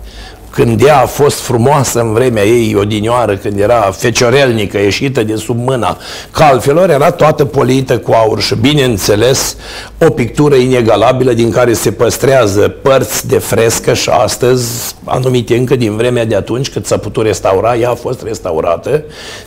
când 0.51 0.83
ea 0.83 1.01
a 1.01 1.05
fost 1.05 1.39
frumoasă 1.39 1.99
în 1.99 2.13
vremea 2.13 2.45
ei 2.45 2.75
odinioară, 2.75 3.35
când 3.35 3.59
era 3.59 3.81
feciorelnică, 3.97 4.77
ieșită 4.77 5.23
de 5.23 5.35
sub 5.35 5.59
mâna 5.59 5.97
calfelor, 6.31 6.89
era 6.89 7.11
toată 7.11 7.45
polită 7.45 7.97
cu 7.97 8.11
aur 8.11 8.41
și, 8.41 8.55
bineînțeles, 8.55 9.55
o 9.97 10.09
pictură 10.09 10.55
inegalabilă 10.55 11.33
din 11.33 11.51
care 11.51 11.73
se 11.73 11.91
păstrează 11.91 12.67
părți 12.81 13.27
de 13.27 13.37
frescă 13.37 13.93
și 13.93 14.09
astăzi, 14.09 14.95
anumite 15.03 15.55
încă 15.55 15.75
din 15.75 15.95
vremea 15.95 16.25
de 16.25 16.35
atunci, 16.35 16.69
cât 16.69 16.85
s-a 16.85 16.97
putut 16.97 17.25
restaura, 17.25 17.75
ea 17.75 17.89
a 17.89 17.95
fost 17.95 18.21
restaurată. 18.23 19.03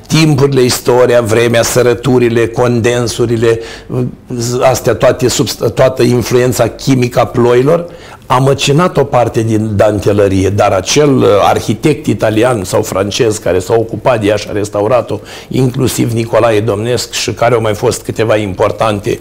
Timpurile, 0.07 0.63
istoria, 0.63 1.21
vremea, 1.21 1.63
sărăturile, 1.63 2.47
condensurile, 2.47 3.61
astea 4.61 4.95
toate, 4.95 5.27
toată 5.75 6.03
influența 6.03 6.69
chimică 6.69 7.21
a 7.21 7.27
ploilor, 7.27 7.87
a 8.35 8.39
măcinat 8.39 8.97
o 8.97 9.05
parte 9.05 9.43
din 9.43 9.77
dantelărie, 9.77 10.49
dar 10.49 10.73
acel 10.73 11.17
uh, 11.17 11.27
arhitect 11.43 12.07
italian 12.07 12.65
sau 12.65 12.83
francez 12.83 13.39
care 13.39 13.59
s-a 13.59 13.75
ocupat 13.75 14.21
de 14.21 14.27
ea 14.27 14.37
și 14.37 14.47
a 14.49 14.53
restaurat-o, 14.53 15.19
inclusiv 15.49 16.13
Nicolae 16.13 16.61
Domnesc 16.61 17.13
și 17.13 17.33
care 17.33 17.55
au 17.55 17.61
mai 17.61 17.75
fost 17.75 18.03
câteva 18.03 18.37
importante 18.37 19.21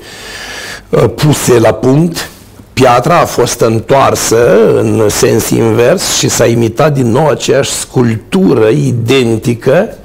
uh, 0.90 1.04
puse 1.16 1.60
la 1.60 1.74
punct, 1.74 2.30
piatra 2.74 3.20
a 3.20 3.26
fost 3.26 3.60
întoarsă 3.60 4.58
în 4.78 5.10
sens 5.10 5.50
invers 5.50 6.18
și 6.18 6.30
s-a 6.30 6.46
imitat 6.46 6.94
din 6.94 7.12
nou 7.12 7.28
aceeași 7.28 7.72
sculptură 7.72 8.68
identică 8.68 9.96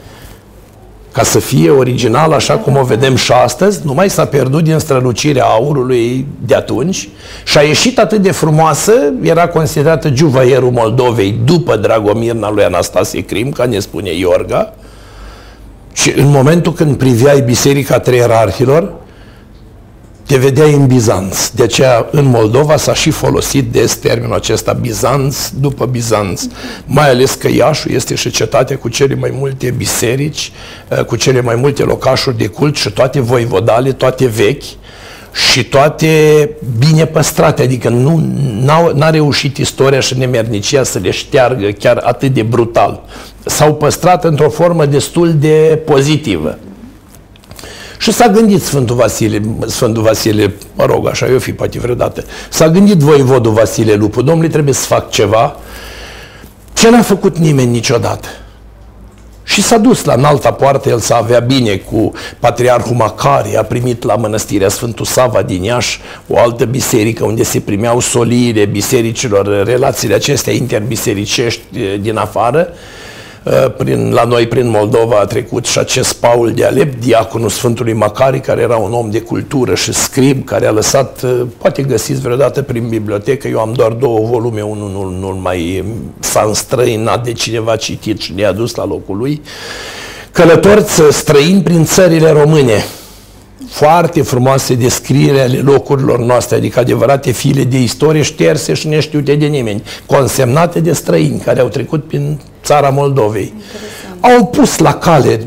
ca 1.16 1.22
să 1.22 1.38
fie 1.38 1.70
original 1.70 2.32
așa 2.32 2.54
cum 2.54 2.76
o 2.76 2.82
vedem 2.82 3.14
și 3.14 3.32
astăzi, 3.32 3.80
nu 3.84 3.94
mai 3.94 4.10
s-a 4.10 4.24
pierdut 4.24 4.64
din 4.64 4.78
strălucirea 4.78 5.44
aurului 5.44 6.26
de 6.46 6.54
atunci 6.54 7.08
și 7.44 7.58
a 7.58 7.60
ieșit 7.60 7.98
atât 7.98 8.22
de 8.22 8.30
frumoasă, 8.30 8.92
era 9.22 9.48
considerată 9.48 10.10
juvaierul 10.14 10.70
Moldovei 10.70 11.38
după 11.44 11.76
Dragomirna 11.76 12.50
lui 12.50 12.64
Anastasie 12.64 13.24
Crim, 13.24 13.50
ca 13.50 13.64
ne 13.64 13.78
spune 13.78 14.12
Iorga, 14.12 14.74
și 15.92 16.12
în 16.16 16.30
momentul 16.30 16.72
când 16.72 16.96
priveai 16.96 17.40
Biserica 17.40 17.98
Trei 17.98 18.18
Erarhilor, 18.18 18.92
te 20.26 20.36
vedeai 20.36 20.72
în 20.72 20.86
Bizanț. 20.86 21.48
De 21.48 21.62
aceea, 21.62 22.06
în 22.10 22.24
Moldova 22.24 22.76
s-a 22.76 22.94
și 22.94 23.10
folosit 23.10 23.72
des 23.72 23.94
termenul 23.94 24.34
acesta 24.34 24.72
Bizanț 24.72 25.48
după 25.48 25.84
Bizanț. 25.84 26.42
Mai 26.86 27.10
ales 27.10 27.34
că 27.34 27.48
Iașu 27.48 27.88
este 27.88 28.14
și 28.14 28.30
cetatea 28.30 28.78
cu 28.78 28.88
cele 28.88 29.14
mai 29.14 29.30
multe 29.38 29.74
biserici, 29.76 30.52
eh, 30.88 31.04
cu 31.04 31.16
cele 31.16 31.40
mai 31.40 31.54
multe 31.54 31.82
locașuri 31.82 32.38
de 32.38 32.46
cult 32.46 32.76
și 32.76 32.90
toate 32.90 33.20
voivodale, 33.20 33.92
toate 33.92 34.26
vechi 34.26 34.62
și 35.50 35.64
toate 35.64 36.50
bine 36.78 37.06
păstrate, 37.06 37.62
adică 37.62 37.88
nu 37.88 38.32
n-a 38.94 39.10
reușit 39.10 39.56
istoria 39.56 40.00
și 40.00 40.18
nemernicia 40.18 40.82
să 40.82 40.98
le 40.98 41.10
șteargă 41.10 41.68
chiar 41.68 42.00
atât 42.04 42.34
de 42.34 42.42
brutal. 42.42 43.02
S-au 43.44 43.74
păstrat 43.74 44.24
într-o 44.24 44.50
formă 44.50 44.86
destul 44.86 45.34
de 45.38 45.82
pozitivă. 45.84 46.58
Și 48.06 48.12
s-a 48.12 48.28
gândit 48.28 48.62
Sfântul 48.62 48.96
Vasile, 48.96 49.42
Sfântul 49.66 50.02
Vasile, 50.02 50.54
mă 50.74 50.84
rog, 50.84 51.08
așa 51.08 51.26
eu 51.26 51.38
fi 51.38 51.52
poate 51.52 51.78
vreodată, 51.78 52.24
s-a 52.50 52.68
gândit 52.68 52.98
voivodul 52.98 53.52
Vasile 53.52 53.94
Lupu, 53.94 54.22
domnule, 54.22 54.48
trebuie 54.48 54.74
să 54.74 54.86
fac 54.86 55.10
ceva 55.10 55.56
ce 56.72 56.90
n-a 56.90 57.02
făcut 57.02 57.38
nimeni 57.38 57.70
niciodată. 57.70 58.28
Și 59.42 59.62
s-a 59.62 59.78
dus 59.78 60.04
la 60.04 60.12
înalta 60.12 60.52
poartă, 60.52 60.88
el 60.88 60.98
să 60.98 61.14
avea 61.14 61.38
bine 61.38 61.76
cu 61.76 62.12
Patriarhul 62.38 62.96
Macari, 62.96 63.56
a 63.56 63.62
primit 63.62 64.02
la 64.02 64.16
mănăstirea 64.16 64.68
Sfântul 64.68 65.04
Sava 65.04 65.42
din 65.42 65.62
Iași 65.62 66.00
o 66.28 66.38
altă 66.38 66.64
biserică 66.64 67.24
unde 67.24 67.42
se 67.42 67.60
primeau 67.60 68.00
soliile 68.00 68.64
bisericilor, 68.64 69.64
relațiile 69.64 70.14
acestea 70.14 70.52
interbisericești 70.52 71.62
eh, 71.72 72.00
din 72.00 72.16
afară 72.16 72.68
Uh, 72.70 72.76
prin, 73.76 74.12
la 74.12 74.24
noi 74.24 74.46
prin 74.46 74.68
Moldova 74.68 75.18
a 75.18 75.24
trecut 75.24 75.66
și 75.66 75.78
acest 75.78 76.12
Paul 76.12 76.52
de 76.52 76.64
Alep, 76.64 76.94
diaconul 76.94 77.48
Sfântului 77.48 77.92
Macari, 77.92 78.40
care 78.40 78.60
era 78.60 78.76
un 78.76 78.92
om 78.92 79.10
de 79.10 79.20
cultură 79.20 79.74
și 79.74 79.92
scrib, 79.92 80.44
care 80.44 80.66
a 80.66 80.70
lăsat, 80.70 81.22
uh, 81.22 81.42
poate 81.58 81.82
găsiți 81.82 82.20
vreodată 82.20 82.62
prin 82.62 82.88
bibliotecă, 82.88 83.48
eu 83.48 83.60
am 83.60 83.72
doar 83.72 83.92
două 83.92 84.26
volume, 84.26 84.62
unul 84.62 84.90
nu, 84.90 85.28
nu 85.28 85.38
mai 85.42 85.84
s-a 86.18 86.44
înstrăinat 86.46 87.24
de 87.24 87.32
cineva 87.32 87.76
citit 87.76 88.20
și 88.20 88.32
le-a 88.32 88.52
dus 88.52 88.74
la 88.74 88.86
locul 88.86 89.16
lui, 89.16 89.42
călătorți 90.32 91.02
străini 91.10 91.62
prin 91.62 91.84
țările 91.84 92.30
române, 92.30 92.84
foarte 93.68 94.22
frumoase 94.22 94.74
descriere 94.74 95.40
ale 95.40 95.58
locurilor 95.58 96.18
noastre, 96.18 96.56
adică 96.56 96.80
adevărate 96.80 97.30
file 97.30 97.64
de 97.64 97.80
istorie 97.80 98.22
șterse 98.22 98.74
și 98.74 98.88
neștiute 98.88 99.34
de 99.34 99.46
nimeni, 99.46 99.82
consemnate 100.06 100.80
de 100.80 100.92
străini 100.92 101.38
care 101.38 101.60
au 101.60 101.68
trecut 101.68 102.04
prin 102.04 102.40
țara 102.64 102.88
Moldovei. 102.88 103.52
Interesant. 103.54 104.40
Au 104.40 104.46
pus 104.46 104.78
la 104.78 104.94
cale 104.94 105.40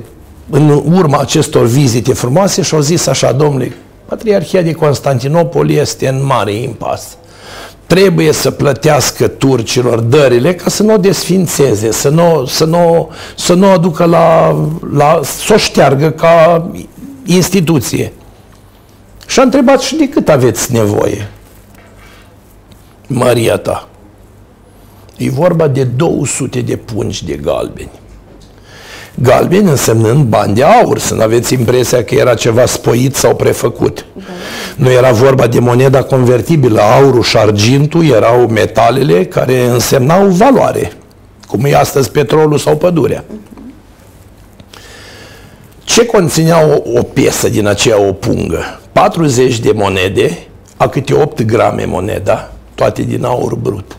în 0.50 0.70
urma 0.92 1.18
acestor 1.18 1.66
vizite 1.66 2.14
frumoase 2.14 2.62
și 2.62 2.74
au 2.74 2.80
zis 2.80 3.08
așa, 3.08 3.32
domnule, 3.32 3.76
Patriarhia 4.06 4.62
de 4.62 4.72
Constantinopol 4.72 5.70
este 5.70 6.08
în 6.08 6.26
mare 6.26 6.54
impas. 6.54 7.18
Trebuie 7.86 8.32
să 8.32 8.52
plătească 8.52 9.28
turcilor 9.28 10.00
dările 10.00 10.56
ca 10.56 10.70
să 10.70 10.84
nu 10.84 10.94
o 10.94 10.98
desfințeze, 10.98 11.92
să 11.92 12.10
nu, 12.10 12.46
să 12.46 12.66
nu, 12.66 13.10
să 13.36 13.54
nu 13.54 13.72
aducă 13.72 14.06
la, 14.06 14.56
la 14.94 15.20
să 15.24 15.54
o 15.54 15.58
șteargă 15.58 16.10
ca 16.10 16.68
instituție. 17.36 18.12
Și 19.28 19.40
a 19.40 19.44
întrebat 19.44 19.82
și 19.82 19.96
de 19.96 20.10
cât 20.10 20.30
aveți 20.30 20.74
nevoie? 20.74 21.30
Maria 23.08 23.58
ta. 23.58 23.88
E 25.18 25.30
vorba 25.30 25.68
de 25.68 25.84
200 25.84 26.62
de 26.62 26.76
pungi 26.76 27.26
de 27.26 27.34
galbeni. 27.34 27.92
Galbeni 29.22 29.70
însemnând 29.70 30.24
bani 30.24 30.54
de 30.54 30.64
aur, 30.64 31.00
să 31.00 31.14
nu 31.14 31.22
aveți 31.22 31.54
impresia 31.54 32.04
că 32.04 32.16
era 32.16 32.34
ceva 32.34 32.66
spoit 32.66 33.16
sau 33.16 33.36
prefăcut. 33.36 34.06
Da. 34.14 34.22
Nu 34.76 34.92
era 34.92 35.12
vorba 35.12 35.48
de 35.48 35.60
moneda 35.60 36.04
convertibilă, 36.04 36.82
aurul 36.82 37.24
și 37.24 37.38
argintul 37.38 38.06
erau 38.06 38.48
metalele 38.48 39.26
care 39.26 39.66
însemnau 39.66 40.28
valoare, 40.28 40.92
cum 41.48 41.66
e 41.66 41.76
astăzi 41.76 42.12
petrolul 42.12 42.58
sau 42.58 42.78
pădurea. 42.78 43.24
Ce 45.90 46.06
conținea 46.06 46.66
o, 46.66 47.00
o 47.00 47.04
piesă 47.04 47.50
din 47.50 47.68
aceea 47.68 48.02
o 48.02 48.14
pungă? 48.14 48.80
40 48.92 49.60
de 49.60 49.72
monede, 49.72 50.38
a 50.78 50.88
câte 50.88 51.14
8 51.14 51.42
grame 51.44 51.86
moneda, 51.86 52.52
toate 52.76 53.02
din 53.02 53.24
aur 53.24 53.56
brut. 53.56 53.98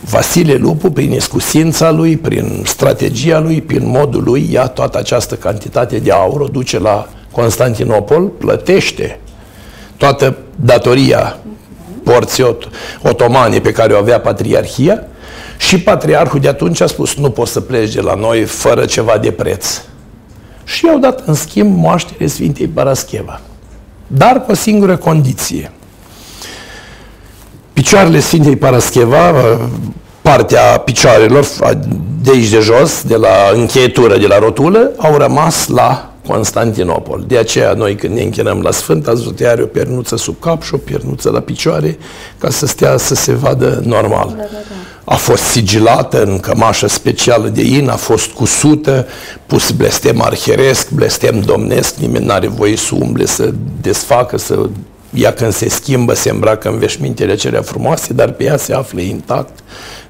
Vasile 0.00 0.54
Lupu, 0.54 0.90
prin 0.90 1.12
iscusința 1.12 1.90
lui, 1.90 2.16
prin 2.16 2.62
strategia 2.66 3.38
lui, 3.38 3.62
prin 3.62 3.88
modul 3.88 4.22
lui, 4.22 4.48
ia 4.50 4.66
toată 4.66 4.98
această 4.98 5.34
cantitate 5.34 5.98
de 5.98 6.10
aur, 6.10 6.40
o 6.40 6.46
duce 6.46 6.78
la 6.78 7.08
Constantinopol, 7.30 8.26
plătește 8.26 9.20
toată 9.96 10.36
datoria 10.56 11.36
porții 12.04 12.56
otomane 13.02 13.60
pe 13.60 13.72
care 13.72 13.92
o 13.92 13.98
avea 13.98 14.20
patriarhia 14.20 15.06
și 15.58 15.80
patriarhul 15.80 16.40
de 16.40 16.48
atunci 16.48 16.80
a 16.80 16.86
spus 16.86 17.14
nu 17.14 17.30
poți 17.30 17.52
să 17.52 17.60
pleci 17.60 17.94
de 17.94 18.00
la 18.00 18.14
noi 18.14 18.44
fără 18.44 18.84
ceva 18.84 19.18
de 19.18 19.30
preț 19.30 19.80
și 20.64 20.86
i-au 20.86 20.98
dat 20.98 21.22
în 21.26 21.34
schimb 21.34 21.76
moaștere 21.76 22.26
Sfintei 22.26 22.66
Parascheva. 22.66 23.40
Dar 24.06 24.44
cu 24.44 24.50
o 24.50 24.54
singură 24.54 24.96
condiție. 24.96 25.70
Picioarele 27.72 28.20
Sfintei 28.20 28.56
Parascheva, 28.56 29.32
partea 30.22 30.78
picioarelor 30.78 31.46
de 32.22 32.30
aici 32.30 32.48
de 32.48 32.58
jos, 32.58 33.02
de 33.02 33.16
la 33.16 33.50
încheietură, 33.54 34.18
de 34.18 34.26
la 34.26 34.38
rotulă, 34.38 34.90
au 34.96 35.16
rămas 35.16 35.66
la 35.66 36.12
Constantinopol. 36.26 37.24
De 37.26 37.38
aceea 37.38 37.72
noi 37.72 37.94
când 37.94 38.14
ne 38.14 38.22
închinăm 38.22 38.60
la 38.60 38.70
Sfânt, 38.70 39.06
ați 39.06 39.16
văzut 39.16 39.40
are 39.40 39.62
o 39.62 39.66
pernuță 39.66 40.16
sub 40.16 40.40
cap 40.40 40.62
și 40.62 40.74
o 40.74 40.76
pernuță 40.76 41.30
la 41.30 41.40
picioare 41.40 41.98
ca 42.38 42.50
să 42.50 42.66
stea 42.66 42.96
să 42.96 43.14
se 43.14 43.32
vadă 43.32 43.82
normal. 43.84 44.28
Da, 44.28 44.34
da, 44.36 44.42
da. 44.42 44.91
A 45.04 45.14
fost 45.14 45.42
sigilată 45.42 46.22
în 46.22 46.38
cămașă 46.38 46.86
specială 46.86 47.48
de 47.48 47.62
in, 47.62 47.88
a 47.88 47.96
fost 47.96 48.30
cusută, 48.30 49.06
pus 49.46 49.70
blestem 49.70 50.20
arheresc, 50.20 50.90
blestem 50.90 51.40
domnesc, 51.40 51.94
nimeni 51.94 52.24
n-are 52.24 52.46
voie 52.46 52.76
să 52.76 52.94
umble, 52.94 53.26
să 53.26 53.50
desfacă, 53.80 54.38
să 54.38 54.68
ea 55.14 55.32
când 55.32 55.52
se 55.52 55.68
schimbă, 55.68 56.14
se 56.14 56.30
îmbracă 56.30 56.68
în 56.68 56.78
veșmintele 56.78 57.32
acelea 57.32 57.62
frumoase, 57.62 58.12
dar 58.12 58.30
pe 58.30 58.44
ea 58.44 58.56
se 58.56 58.74
află 58.74 59.00
intact. 59.00 59.58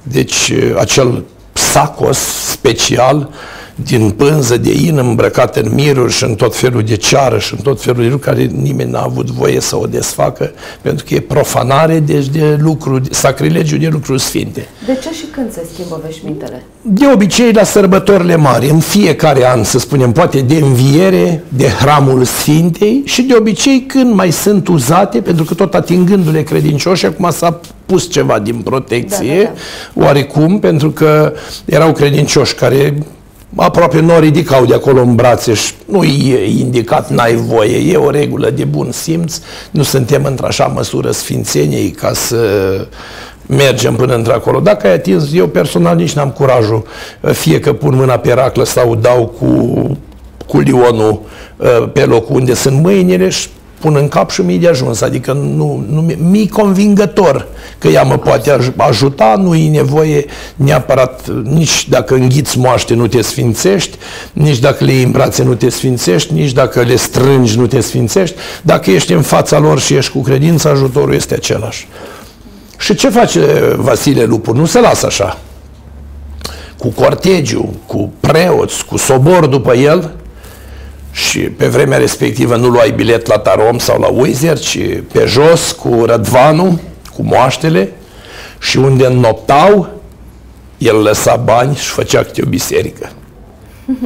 Deci 0.03 0.53
acel 0.77 1.25
sacos 1.53 2.19
special 2.51 3.29
din 3.75 4.11
pânză 4.11 4.57
de 4.57 4.73
in 4.73 4.99
îmbrăcată 4.99 5.61
în 5.61 5.75
miruri 5.75 6.13
și 6.13 6.25
în 6.25 6.35
tot 6.35 6.57
felul 6.57 6.83
de 6.83 6.97
ceară 6.97 7.39
și 7.39 7.55
în 7.55 7.61
tot 7.63 7.83
felul 7.83 8.03
de 8.03 8.09
lucruri 8.09 8.37
care 8.37 8.51
nimeni 8.55 8.91
n-a 8.91 9.03
avut 9.03 9.31
voie 9.31 9.61
să 9.61 9.77
o 9.79 9.87
desfacă, 9.87 10.53
pentru 10.81 11.05
că 11.09 11.15
e 11.15 11.21
profanare 11.21 11.99
deci 11.99 12.29
de 12.29 12.59
lucruri, 12.61 13.15
sacrilegiu 13.15 13.77
de 13.77 13.89
lucruri 13.89 14.21
sfinte. 14.21 14.69
De 14.87 14.99
ce 15.03 15.15
și 15.15 15.25
când 15.31 15.53
se 15.53 15.67
schimbă 15.73 16.01
veșmintele? 16.05 16.63
De 16.83 17.05
obicei 17.13 17.53
la 17.53 17.63
sărbătorile 17.63 18.37
mari, 18.37 18.69
în 18.69 18.81
fiecare 18.81 19.51
an, 19.51 19.65
să 19.65 19.79
spunem, 19.79 20.13
poate 20.13 20.41
de 20.41 20.55
înviere, 20.55 21.45
de 21.49 21.67
hramul 21.67 22.25
Sfintei 22.25 23.03
și 23.05 23.23
de 23.23 23.35
obicei 23.35 23.85
când 23.87 24.15
mai 24.15 24.33
sunt 24.33 24.69
uzate, 24.69 25.21
pentru 25.21 25.45
că 25.45 25.55
tot 25.55 25.75
atingându-le 25.75 26.43
credincioși, 26.43 27.07
acum 27.07 27.31
s-a 27.31 27.61
pus 27.87 28.11
ceva 28.11 28.39
din 28.39 28.55
protecție, 28.55 29.37
da, 29.37 29.43
da, 29.43 29.53
da. 29.95 30.05
oarecum, 30.05 30.59
pentru 30.59 30.91
că 30.91 31.33
erau 31.65 31.93
credincioși 31.93 32.55
care 32.55 32.95
aproape 33.57 34.01
nu 34.01 34.15
o 34.15 34.19
ridicau 34.19 34.65
de 34.65 34.75
acolo 34.75 35.01
în 35.01 35.15
brațe 35.15 35.55
și 35.55 35.73
nu 35.87 36.03
e 36.05 36.59
indicat, 36.59 37.11
n-ai 37.11 37.35
voie, 37.35 37.93
e 37.93 37.97
o 37.97 38.11
regulă 38.11 38.51
de 38.51 38.65
bun 38.65 38.93
simț, 38.93 39.41
nu 39.71 39.83
suntem 39.83 40.25
într-așa 40.25 40.65
măsură 40.65 41.11
sfințeniei 41.11 41.91
ca 41.91 42.13
să 42.13 42.37
mergem 43.47 43.95
până 43.95 44.15
într-acolo. 44.15 44.61
Dacă 44.61 44.87
ai 44.87 44.93
atins, 44.93 45.33
eu 45.35 45.47
personal 45.47 45.97
nici 45.97 46.13
n-am 46.13 46.31
curajul, 46.31 46.87
fie 47.33 47.61
că 47.61 47.73
pun 47.73 47.95
mâna 47.95 48.17
pe 48.17 48.33
raclă 48.33 48.65
sau 48.65 48.95
dau 48.95 49.27
cu, 49.39 49.75
cu 50.47 50.59
lionul 50.59 51.21
uh, 51.57 51.89
pe 51.93 52.05
locul 52.05 52.37
unde 52.37 52.55
sunt 52.55 52.83
mâinile 52.83 53.29
și 53.29 53.49
pun 53.83 53.97
în 53.97 54.09
cap 54.09 54.31
și 54.31 54.41
mi 54.41 54.59
de 54.59 54.69
ajuns. 54.69 55.01
Adică 55.01 55.33
nu, 55.33 55.85
nu 55.89 56.01
mi 56.31 56.49
convingător 56.49 57.49
că 57.79 57.89
ea 57.89 58.03
mă 58.03 58.19
poate 58.19 58.59
ajuta, 58.77 59.35
nu 59.39 59.55
e 59.55 59.71
nevoie 59.71 60.25
neapărat, 60.57 61.29
nici 61.43 61.89
dacă 61.89 62.15
înghiți 62.15 62.59
moaște 62.59 62.95
nu 62.95 63.07
te 63.07 63.23
sfințești, 63.23 63.99
nici 64.33 64.59
dacă 64.59 64.85
le 64.85 64.93
iei 64.93 65.03
în 65.03 65.11
brațe 65.11 65.43
nu 65.43 65.55
te 65.55 65.69
sfințești, 65.69 66.33
nici 66.33 66.53
dacă 66.53 66.81
le 66.81 66.97
strângi 66.97 67.59
nu 67.59 67.67
te 67.67 67.81
sfințești. 67.81 68.37
Dacă 68.63 68.91
ești 68.91 69.13
în 69.13 69.23
fața 69.23 69.59
lor 69.59 69.81
și 69.81 69.95
ești 69.95 70.13
cu 70.13 70.21
credință, 70.21 70.69
ajutorul 70.69 71.15
este 71.15 71.35
același. 71.35 71.89
Și 72.79 72.95
ce 72.95 73.09
face 73.09 73.41
Vasile 73.77 74.25
Lupu? 74.25 74.53
Nu 74.53 74.67
se 74.67 74.81
lasă 74.81 75.07
așa. 75.07 75.39
Cu 76.79 76.89
cortegiu, 76.89 77.75
cu 77.87 78.13
preoți, 78.21 78.85
cu 78.85 78.97
sobor 78.97 79.47
după 79.47 79.75
el, 79.75 80.11
și 81.13 81.39
pe 81.39 81.67
vremea 81.67 81.99
respectivă 81.99 82.57
nu 82.57 82.69
luai 82.69 82.91
bilet 82.91 83.27
la 83.27 83.39
Tarom 83.39 83.79
sau 83.79 84.01
la 84.01 84.07
Uizer, 84.09 84.59
ci 84.59 84.79
pe 85.13 85.25
jos 85.27 85.73
cu 85.73 86.05
Rădvanu, 86.05 86.81
cu 87.15 87.23
moaștele 87.23 87.93
și 88.59 88.79
unde 88.79 89.07
înnoptau, 89.07 89.89
el 90.79 91.03
lăsa 91.03 91.37
bani 91.37 91.77
și 91.77 91.89
făcea 91.89 92.23
câte 92.23 92.43
o 92.45 92.49
biserică. 92.49 93.11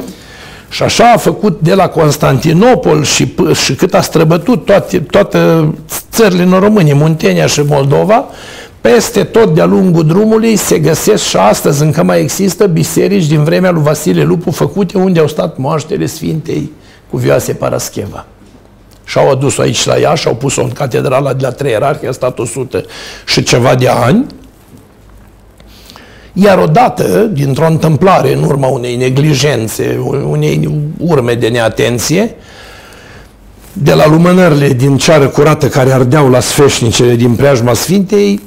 Și 0.69 0.83
așa 0.83 1.11
a 1.11 1.17
făcut 1.17 1.59
de 1.61 1.73
la 1.73 1.87
Constantinopol 1.87 3.03
și, 3.03 3.35
și 3.53 3.75
cât 3.75 3.93
a 3.93 4.01
străbătut 4.01 4.65
toate, 4.65 4.99
toate 4.99 5.69
țările 6.11 6.43
în 6.43 6.59
România, 6.59 6.95
Muntenia 6.95 7.45
și 7.45 7.61
Moldova, 7.61 8.25
peste 8.81 9.23
tot 9.23 9.53
de-a 9.53 9.65
lungul 9.65 10.05
drumului 10.05 10.55
se 10.55 10.79
găsesc 10.79 11.23
și 11.23 11.37
astăzi 11.37 11.83
încă 11.83 12.03
mai 12.03 12.21
există 12.21 12.65
biserici 12.65 13.25
din 13.25 13.43
vremea 13.43 13.71
lui 13.71 13.81
Vasile 13.81 14.23
Lupu 14.23 14.51
făcute 14.51 14.97
unde 14.97 15.19
au 15.19 15.27
stat 15.27 15.57
moaștele 15.57 16.05
Sfintei 16.05 16.71
Cuvioase 17.09 17.53
Parascheva. 17.53 18.25
Și-au 19.03 19.29
adus-o 19.29 19.61
aici 19.61 19.85
la 19.85 19.99
ea 19.99 20.13
și 20.13 20.27
au 20.27 20.35
pus-o 20.35 20.61
în 20.61 20.69
catedrala 20.69 21.33
de 21.33 21.45
la 21.45 21.51
trei 21.51 21.71
ierarhi, 21.71 22.07
a 22.07 22.11
stat 22.11 22.39
100 22.39 22.83
și 23.25 23.43
ceva 23.43 23.75
de 23.75 23.87
ani. 23.87 24.25
Iar 26.33 26.57
odată, 26.57 27.03
dintr-o 27.19 27.65
întâmplare, 27.65 28.33
în 28.33 28.43
urma 28.43 28.67
unei 28.67 28.95
neglijențe, 28.95 29.99
unei 30.29 30.69
urme 30.97 31.33
de 31.33 31.47
neatenție, 31.47 32.35
de 33.73 33.93
la 33.93 34.07
lumânările 34.07 34.67
din 34.67 34.97
ceară 34.97 35.27
curată 35.27 35.67
care 35.67 35.91
ardeau 35.91 36.29
la 36.29 36.39
sfeșnicele 36.39 37.15
din 37.15 37.35
preajma 37.35 37.73
Sfintei, 37.73 38.41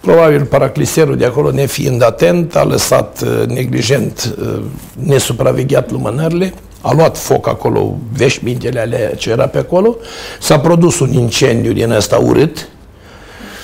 probabil 0.00 0.44
paracliserul 0.44 1.16
de 1.16 1.24
acolo, 1.24 1.50
nefiind 1.50 2.02
atent, 2.02 2.56
a 2.56 2.64
lăsat 2.64 3.22
uh, 3.22 3.46
neglijent, 3.46 4.34
uh, 4.40 4.62
nesupravegheat 4.92 5.90
lumânările, 5.90 6.54
a 6.80 6.92
luat 6.92 7.18
foc 7.18 7.48
acolo, 7.48 7.96
veșmintele 8.12 8.80
alea 8.80 9.14
ce 9.14 9.30
era 9.30 9.46
pe 9.46 9.58
acolo, 9.58 9.96
s-a 10.40 10.58
produs 10.58 10.98
un 10.98 11.12
incendiu 11.12 11.72
din 11.72 11.90
ăsta 11.90 12.16
urât, 12.16 12.68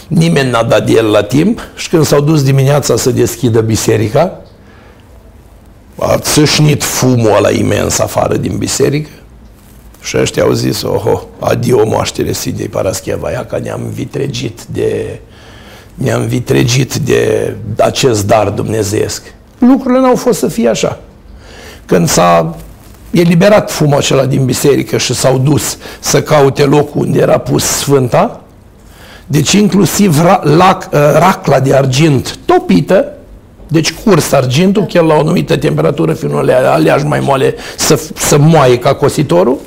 nimeni 0.08 0.50
n-a 0.50 0.62
dat 0.62 0.86
de 0.86 0.92
el 0.92 1.10
la 1.10 1.22
timp 1.22 1.60
și 1.74 1.88
când 1.88 2.04
s-au 2.04 2.20
dus 2.20 2.42
dimineața 2.42 2.96
să 2.96 3.10
deschidă 3.10 3.60
biserica, 3.60 4.38
a 5.98 6.18
țâșnit 6.18 6.82
fumul 6.82 7.36
ăla 7.36 7.50
imens 7.50 7.98
afară 7.98 8.36
din 8.36 8.56
biserică 8.56 9.10
și 10.00 10.16
ăștia 10.16 10.42
au 10.42 10.52
zis, 10.52 10.82
oho, 10.82 11.22
adio 11.38 11.86
moaștere 11.86 12.32
Sfintei 12.32 12.68
Parascheva, 12.68 13.30
ia 13.30 13.44
că 13.44 13.58
ne-am 13.58 13.90
vitregit 13.92 14.60
de 14.64 15.20
ne-am 15.94 16.26
vitregit 16.26 16.94
de 16.94 17.54
acest 17.78 18.26
dar 18.26 18.48
dumnezeiesc. 18.48 19.22
Lucrurile 19.58 20.00
n-au 20.00 20.16
fost 20.16 20.38
să 20.38 20.48
fie 20.48 20.68
așa. 20.68 21.00
Când 21.86 22.08
s-a 22.08 22.56
eliberat 23.14 23.70
fumul 23.70 23.96
acela 23.96 24.24
din 24.24 24.44
biserică 24.44 24.96
și 24.96 25.14
s-au 25.14 25.38
dus 25.38 25.78
să 26.00 26.22
caute 26.22 26.64
locul 26.64 27.00
unde 27.00 27.20
era 27.20 27.38
pus 27.38 27.64
Sfânta, 27.64 28.40
deci 29.26 29.52
inclusiv 29.52 30.22
ra, 30.22 30.40
lac, 30.42 30.88
uh, 30.92 30.98
racla 31.12 31.60
de 31.60 31.74
argint 31.74 32.38
topită, 32.44 33.06
deci 33.68 33.92
curs 33.92 34.32
argintul, 34.32 34.84
chiar 34.84 35.04
la 35.04 35.14
o 35.14 35.18
anumită 35.18 35.56
temperatură, 35.56 36.12
fiind 36.12 36.50
aleași 36.50 37.04
mai 37.04 37.20
moale 37.20 37.54
să, 37.76 38.00
să 38.16 38.38
moaie 38.38 38.78
ca 38.78 38.94
cositorul, 38.94 39.58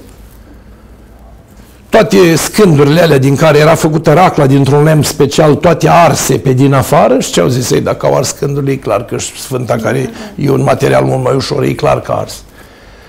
toate 1.90 2.36
scândurile 2.36 3.02
alea 3.02 3.18
din 3.18 3.36
care 3.36 3.58
era 3.58 3.76
făcută 3.76 4.14
racla 4.14 4.46
dintr-un 4.46 4.84
lemn 4.84 5.02
special, 5.02 5.56
toate 5.56 5.90
arse 5.90 6.38
pe 6.38 6.54
din 6.54 6.74
afară 6.74 7.20
și 7.20 7.32
ce 7.32 7.40
au 7.40 7.48
zis 7.48 7.72
ei, 7.72 7.82
dacă 7.82 8.06
au 8.06 8.16
ars 8.16 8.28
scândurile, 8.28 8.72
e 8.72 8.76
clar 8.76 9.06
că 9.06 9.18
Sfânta 9.20 9.76
care 9.76 10.10
e 10.36 10.50
un 10.50 10.62
material 10.62 11.04
mult 11.04 11.24
mai 11.24 11.36
ușor, 11.36 11.64
e 11.64 11.74
clar 11.74 12.02
că 12.02 12.12
ars. 12.12 12.44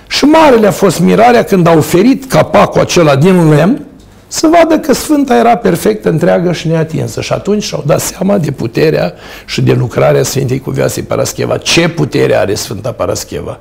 Și 0.09 0.24
marele 0.24 0.66
a 0.66 0.70
fost 0.70 1.00
mirarea 1.00 1.42
când 1.42 1.66
a 1.66 1.72
oferit 1.72 2.30
capacul 2.30 2.80
acela 2.80 3.16
din 3.16 3.48
lemn 3.48 3.82
să 4.28 4.46
vadă 4.46 4.78
că 4.78 4.92
Sfânta 4.92 5.36
era 5.36 5.56
perfect 5.56 6.04
întreagă 6.04 6.52
și 6.52 6.68
neatinsă. 6.68 7.20
Și 7.20 7.32
atunci 7.32 7.62
și-au 7.62 7.82
dat 7.86 8.00
seama 8.00 8.38
de 8.38 8.50
puterea 8.50 9.14
și 9.46 9.62
de 9.62 9.72
lucrarea 9.72 10.22
Sfintei 10.22 10.61
Cuvioasei 10.61 11.02
Parascheva. 11.02 11.56
Ce 11.56 11.88
putere 11.88 12.34
are 12.34 12.54
Sfânta 12.54 12.92
Parascheva? 12.92 13.59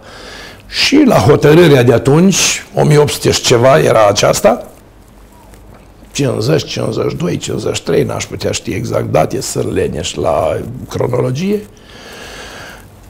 Și 0.68 1.04
la 1.06 1.16
hotărârea 1.16 1.84
de 1.84 1.94
atunci, 1.94 2.66
1800 2.76 3.32
și 3.32 3.42
ceva 3.42 3.80
era 3.80 4.08
aceasta, 4.08 4.66
50, 6.12 6.64
52, 6.64 7.38
53, 7.38 8.04
n-aș 8.04 8.26
putea 8.26 8.52
ști 8.52 8.72
exact 8.72 9.12
date, 9.12 9.42
să 9.42 9.64
leneș 9.74 10.14
la 10.14 10.58
cronologie, 10.90 11.60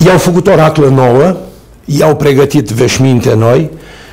i-au 0.06 0.18
făcut 0.18 0.48
o 0.48 0.56
raclă 0.56 0.88
nouă, 0.88 1.38
i-au 1.90 2.16
pregătit 2.16 2.70
veșminte 2.70 3.34
noi 3.34 3.70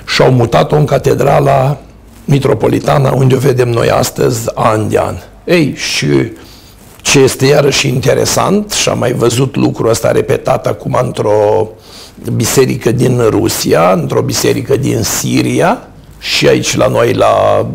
și 0.07 0.22
au 0.22 0.31
mutat-o 0.31 0.77
în 0.77 0.85
catedrala 0.85 1.79
mitropolitana, 2.25 3.12
unde 3.12 3.35
o 3.35 3.39
vedem 3.39 3.68
noi 3.68 3.91
astăzi, 3.91 4.49
an 4.55 4.89
de 4.89 4.99
an. 4.99 5.16
Ei, 5.45 5.75
și 5.77 6.07
ce 7.01 7.18
este 7.18 7.47
iarăși 7.47 7.89
interesant, 7.89 8.70
și 8.70 8.89
am 8.89 8.99
mai 8.99 9.12
văzut 9.12 9.57
lucrul 9.57 9.89
ăsta 9.89 10.11
repetat 10.11 10.66
acum 10.66 10.99
într-o 11.03 11.68
biserică 12.35 12.93
din 12.93 13.20
Rusia, 13.29 13.93
într-o 13.93 14.20
biserică 14.20 14.77
din 14.77 15.03
Siria 15.03 15.89
și 16.18 16.49
aici 16.49 16.77
la 16.77 16.87
noi 16.87 17.12
la, 17.12 17.66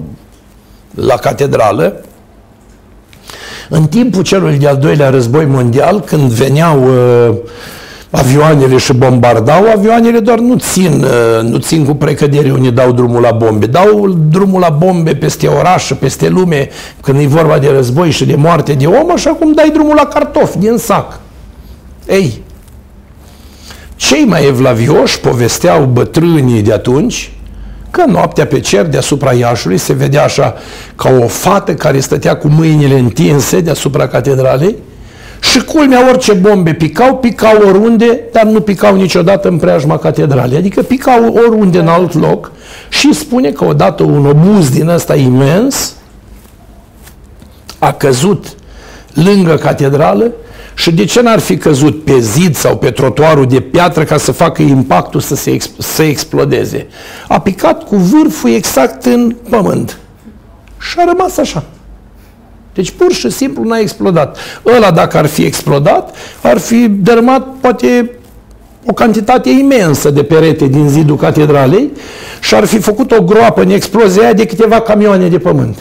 la 0.95 1.15
catedrală, 1.15 2.03
în 3.69 3.87
timpul 3.87 4.23
celui 4.23 4.57
de-al 4.57 4.77
doilea 4.77 5.09
război 5.09 5.45
mondial, 5.45 6.01
când 6.01 6.31
veneau 6.31 6.83
uh, 6.83 7.35
avioanele 8.09 8.77
și 8.77 8.93
bombardau, 8.93 9.71
avioanele 9.75 10.19
doar 10.19 10.39
nu 10.39 10.55
țin, 10.55 11.03
uh, 11.03 11.49
nu 11.49 11.57
țin 11.57 11.85
cu 11.85 11.93
precădere 11.93 12.51
unde 12.51 12.69
dau 12.69 12.91
drumul 12.91 13.21
la 13.21 13.31
bombe. 13.31 13.65
Dau 13.65 14.09
drumul 14.29 14.59
la 14.59 14.69
bombe 14.69 15.15
peste 15.15 15.47
oraș, 15.47 15.91
peste 15.99 16.27
lume, 16.27 16.69
când 17.01 17.19
e 17.19 17.27
vorba 17.27 17.59
de 17.59 17.69
război 17.69 18.11
și 18.11 18.25
de 18.25 18.35
moarte 18.35 18.73
de 18.73 18.85
om, 18.85 19.11
așa 19.11 19.29
cum 19.29 19.53
dai 19.53 19.69
drumul 19.69 19.95
la 19.95 20.05
cartofi 20.05 20.57
din 20.57 20.77
sac. 20.77 21.19
Ei, 22.07 22.41
cei 23.95 24.25
mai 24.25 24.45
evlavioși 24.45 25.19
povesteau 25.19 25.83
bătrânii 25.83 26.61
de 26.61 26.73
atunci 26.73 27.31
că 27.91 28.03
noaptea 28.07 28.45
pe 28.45 28.59
cer 28.59 28.85
deasupra 28.85 29.33
Iașului 29.33 29.77
se 29.77 29.93
vedea 29.93 30.23
așa 30.23 30.55
ca 30.95 31.09
o 31.21 31.27
fată 31.27 31.73
care 31.73 31.99
stătea 31.99 32.37
cu 32.37 32.47
mâinile 32.47 32.97
întinse 32.99 33.61
deasupra 33.61 34.07
catedralei 34.07 34.75
și 35.39 35.63
culmea, 35.63 36.09
orice 36.09 36.33
bombe 36.33 36.73
picau, 36.73 37.17
picau 37.17 37.57
oriunde, 37.67 38.19
dar 38.31 38.43
nu 38.43 38.61
picau 38.61 38.95
niciodată 38.95 39.47
în 39.47 39.57
preajma 39.57 39.97
catedralei. 39.97 40.57
Adică 40.57 40.81
picau 40.81 41.33
oriunde 41.47 41.79
în 41.79 41.87
alt 41.87 42.13
loc 42.13 42.51
și 42.89 43.13
spune 43.13 43.49
că 43.49 43.65
odată 43.65 44.03
un 44.03 44.25
obuz 44.25 44.69
din 44.69 44.87
ăsta 44.87 45.15
imens 45.15 45.93
a 47.79 47.91
căzut 47.91 48.45
lângă 49.13 49.55
catedrală 49.55 50.31
și 50.73 50.91
de 50.91 51.05
ce 51.05 51.21
n-ar 51.21 51.39
fi 51.39 51.57
căzut 51.57 52.03
pe 52.03 52.19
zid 52.19 52.55
sau 52.55 52.77
pe 52.77 52.91
trotuarul 52.91 53.45
de 53.47 53.59
piatră 53.59 54.03
ca 54.03 54.17
să 54.17 54.31
facă 54.31 54.61
impactul 54.61 55.19
să 55.19 55.35
se 55.35 55.57
exp- 55.57 55.77
să 55.77 56.03
explodeze? 56.03 56.87
A 57.27 57.39
picat 57.39 57.83
cu 57.83 57.95
vârful 57.95 58.49
exact 58.49 59.05
în 59.05 59.35
pământ. 59.49 59.97
Și 60.79 60.95
a 60.97 61.03
rămas 61.03 61.37
așa. 61.37 61.63
Deci 62.73 62.91
pur 62.91 63.11
și 63.11 63.29
simplu 63.29 63.63
n-a 63.63 63.77
explodat. 63.77 64.37
Ăla 64.75 64.91
dacă 64.91 65.17
ar 65.17 65.25
fi 65.25 65.43
explodat, 65.43 66.15
ar 66.41 66.57
fi 66.57 66.87
dărmat 66.87 67.47
poate 67.61 68.11
o 68.85 68.93
cantitate 68.93 69.49
imensă 69.49 70.09
de 70.09 70.23
perete 70.23 70.67
din 70.67 70.89
zidul 70.89 71.15
catedralei 71.15 71.91
și 72.41 72.55
ar 72.55 72.65
fi 72.65 72.79
făcut 72.79 73.11
o 73.11 73.21
groapă 73.21 73.61
în 73.61 73.69
explozia 73.69 74.23
aia 74.23 74.33
de 74.33 74.45
câteva 74.45 74.81
camioane 74.81 75.27
de 75.27 75.37
pământ. 75.37 75.77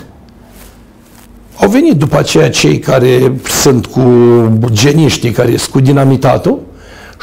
Au 1.60 1.68
venit 1.68 1.94
după 1.94 2.18
aceea 2.18 2.50
cei 2.50 2.78
care 2.78 3.32
sunt 3.44 3.86
cu 3.86 4.02
geniștii, 4.70 5.30
care 5.30 5.56
sunt 5.56 5.70
cu 5.70 5.80
dinamitatul 5.80 6.60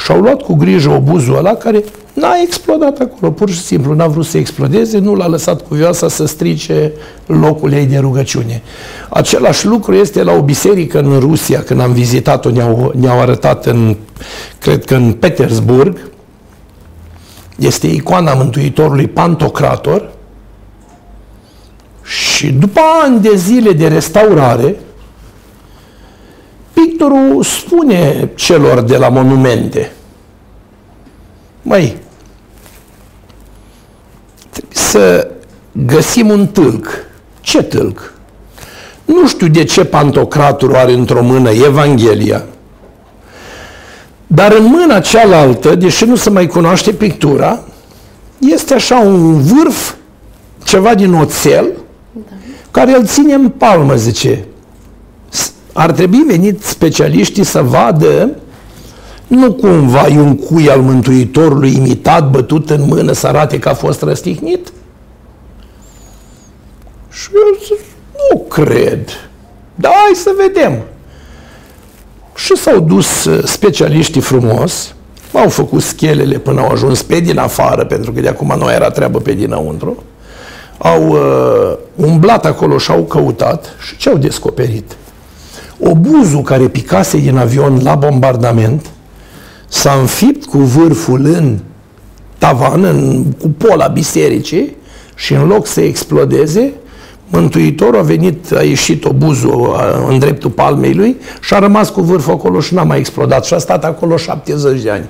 și 0.04 0.10
au 0.10 0.20
luat 0.20 0.42
cu 0.42 0.54
grijă 0.54 0.90
obuzul 0.90 1.36
ăla 1.36 1.54
care 1.54 1.84
n-a 2.16 2.34
explodat 2.42 2.98
acolo, 2.98 3.32
pur 3.32 3.50
și 3.50 3.60
simplu, 3.60 3.94
n-a 3.94 4.06
vrut 4.06 4.26
să 4.26 4.38
explodeze, 4.38 4.98
nu 4.98 5.14
l-a 5.14 5.26
lăsat 5.26 5.66
cu 5.66 5.74
vioasa 5.74 6.08
să 6.08 6.26
strice 6.26 6.92
locul 7.26 7.72
ei 7.72 7.86
de 7.86 7.98
rugăciune. 7.98 8.62
Același 9.08 9.66
lucru 9.66 9.94
este 9.94 10.22
la 10.22 10.32
o 10.32 10.42
biserică 10.42 10.98
în 10.98 11.18
Rusia, 11.18 11.62
când 11.62 11.80
am 11.80 11.92
vizitat-o, 11.92 12.50
ne-au, 12.50 12.92
ne-au 13.00 13.20
arătat 13.20 13.66
în, 13.66 13.96
cred 14.58 14.84
că 14.84 14.94
în 14.94 15.12
Petersburg, 15.12 16.10
este 17.56 17.86
icoana 17.86 18.34
Mântuitorului 18.34 19.06
Pantocrator 19.06 20.10
Și 22.02 22.52
după 22.52 22.80
ani 23.02 23.20
de 23.20 23.36
zile 23.36 23.72
de 23.72 23.88
restaurare, 23.88 24.76
pictorul 26.72 27.42
spune 27.42 28.30
celor 28.34 28.80
de 28.80 28.96
la 28.96 29.08
monumente, 29.08 29.92
măi, 31.62 31.96
trebuie 31.96 32.05
să 34.68 35.30
găsim 35.72 36.30
un 36.30 36.46
tâlc. 36.46 36.88
Ce 37.40 37.62
tâlc? 37.62 38.14
Nu 39.04 39.28
știu 39.28 39.48
de 39.48 39.64
ce 39.64 39.84
Pantocratul 39.84 40.74
are 40.74 40.92
într-o 40.92 41.22
mână 41.22 41.50
Evanghelia, 41.50 42.44
dar 44.26 44.52
în 44.52 44.64
mâna 44.64 45.00
cealaltă, 45.00 45.74
deși 45.74 46.04
nu 46.04 46.16
se 46.16 46.30
mai 46.30 46.46
cunoaște 46.46 46.92
pictura, 46.92 47.60
este 48.38 48.74
așa 48.74 48.98
un 48.98 49.40
vârf, 49.42 49.94
ceva 50.64 50.94
din 50.94 51.14
oțel, 51.14 51.66
da. 52.12 52.20
care 52.70 52.96
îl 52.96 53.06
ține 53.06 53.34
în 53.34 53.48
palmă, 53.48 53.94
zice. 53.94 54.44
Ar 55.72 55.90
trebui 55.90 56.22
venit 56.26 56.62
specialiștii 56.62 57.44
să 57.44 57.62
vadă 57.62 58.30
nu 59.26 59.52
cumva 59.52 60.06
e 60.06 60.18
un 60.18 60.36
cui 60.36 60.70
al 60.70 60.80
Mântuitorului 60.80 61.74
imitat, 61.74 62.30
bătut 62.30 62.70
în 62.70 62.84
mână, 62.86 63.12
să 63.12 63.26
arate 63.26 63.58
că 63.58 63.68
a 63.68 63.74
fost 63.74 64.02
răstihnit? 64.02 64.72
Și 67.10 67.28
eu 67.34 67.58
zic, 67.66 67.84
nu 68.30 68.40
cred. 68.40 69.08
Dar 69.74 69.92
hai 69.92 70.14
să 70.14 70.30
vedem. 70.36 70.82
Și 72.34 72.56
s-au 72.56 72.80
dus 72.80 73.24
uh, 73.24 73.44
specialiștii 73.44 74.20
frumos, 74.20 74.94
au 75.32 75.48
făcut 75.48 75.82
schelele 75.82 76.38
până 76.38 76.60
au 76.60 76.70
ajuns 76.70 77.02
pe 77.02 77.20
din 77.20 77.38
afară, 77.38 77.84
pentru 77.84 78.12
că 78.12 78.20
de 78.20 78.28
acum 78.28 78.54
nu 78.58 78.70
era 78.70 78.90
treabă 78.90 79.18
pe 79.18 79.32
dinăuntru. 79.32 80.02
Au 80.78 81.08
uh, 81.08 81.76
umblat 81.94 82.44
acolo 82.44 82.78
și 82.78 82.90
au 82.90 83.02
căutat 83.02 83.76
și 83.86 83.96
ce 83.96 84.08
au 84.08 84.16
descoperit? 84.16 84.96
Obuzul 85.80 86.42
care 86.42 86.68
picase 86.68 87.18
din 87.18 87.36
avion 87.36 87.80
la 87.82 87.94
bombardament 87.94 88.86
s-a 89.68 89.92
înfipt 89.92 90.44
cu 90.44 90.58
vârful 90.58 91.24
în 91.24 91.58
tavan, 92.38 92.84
în 92.84 93.24
cupola 93.24 93.86
bisericii 93.86 94.76
și 95.14 95.32
în 95.34 95.46
loc 95.46 95.66
să 95.66 95.80
explodeze, 95.80 96.72
Mântuitorul 97.28 97.98
a 97.98 98.02
venit, 98.02 98.52
a 98.52 98.62
ieșit 98.62 99.04
obuzul 99.04 99.76
în 100.08 100.18
dreptul 100.18 100.50
palmei 100.50 100.94
lui 100.94 101.16
și 101.40 101.54
a 101.54 101.58
rămas 101.58 101.90
cu 101.90 102.00
vârful 102.00 102.32
acolo 102.32 102.60
și 102.60 102.74
n-a 102.74 102.82
mai 102.82 102.98
explodat 102.98 103.44
și 103.44 103.54
a 103.54 103.58
stat 103.58 103.84
acolo 103.84 104.16
70 104.16 104.82
de 104.82 104.90
ani. 104.90 105.04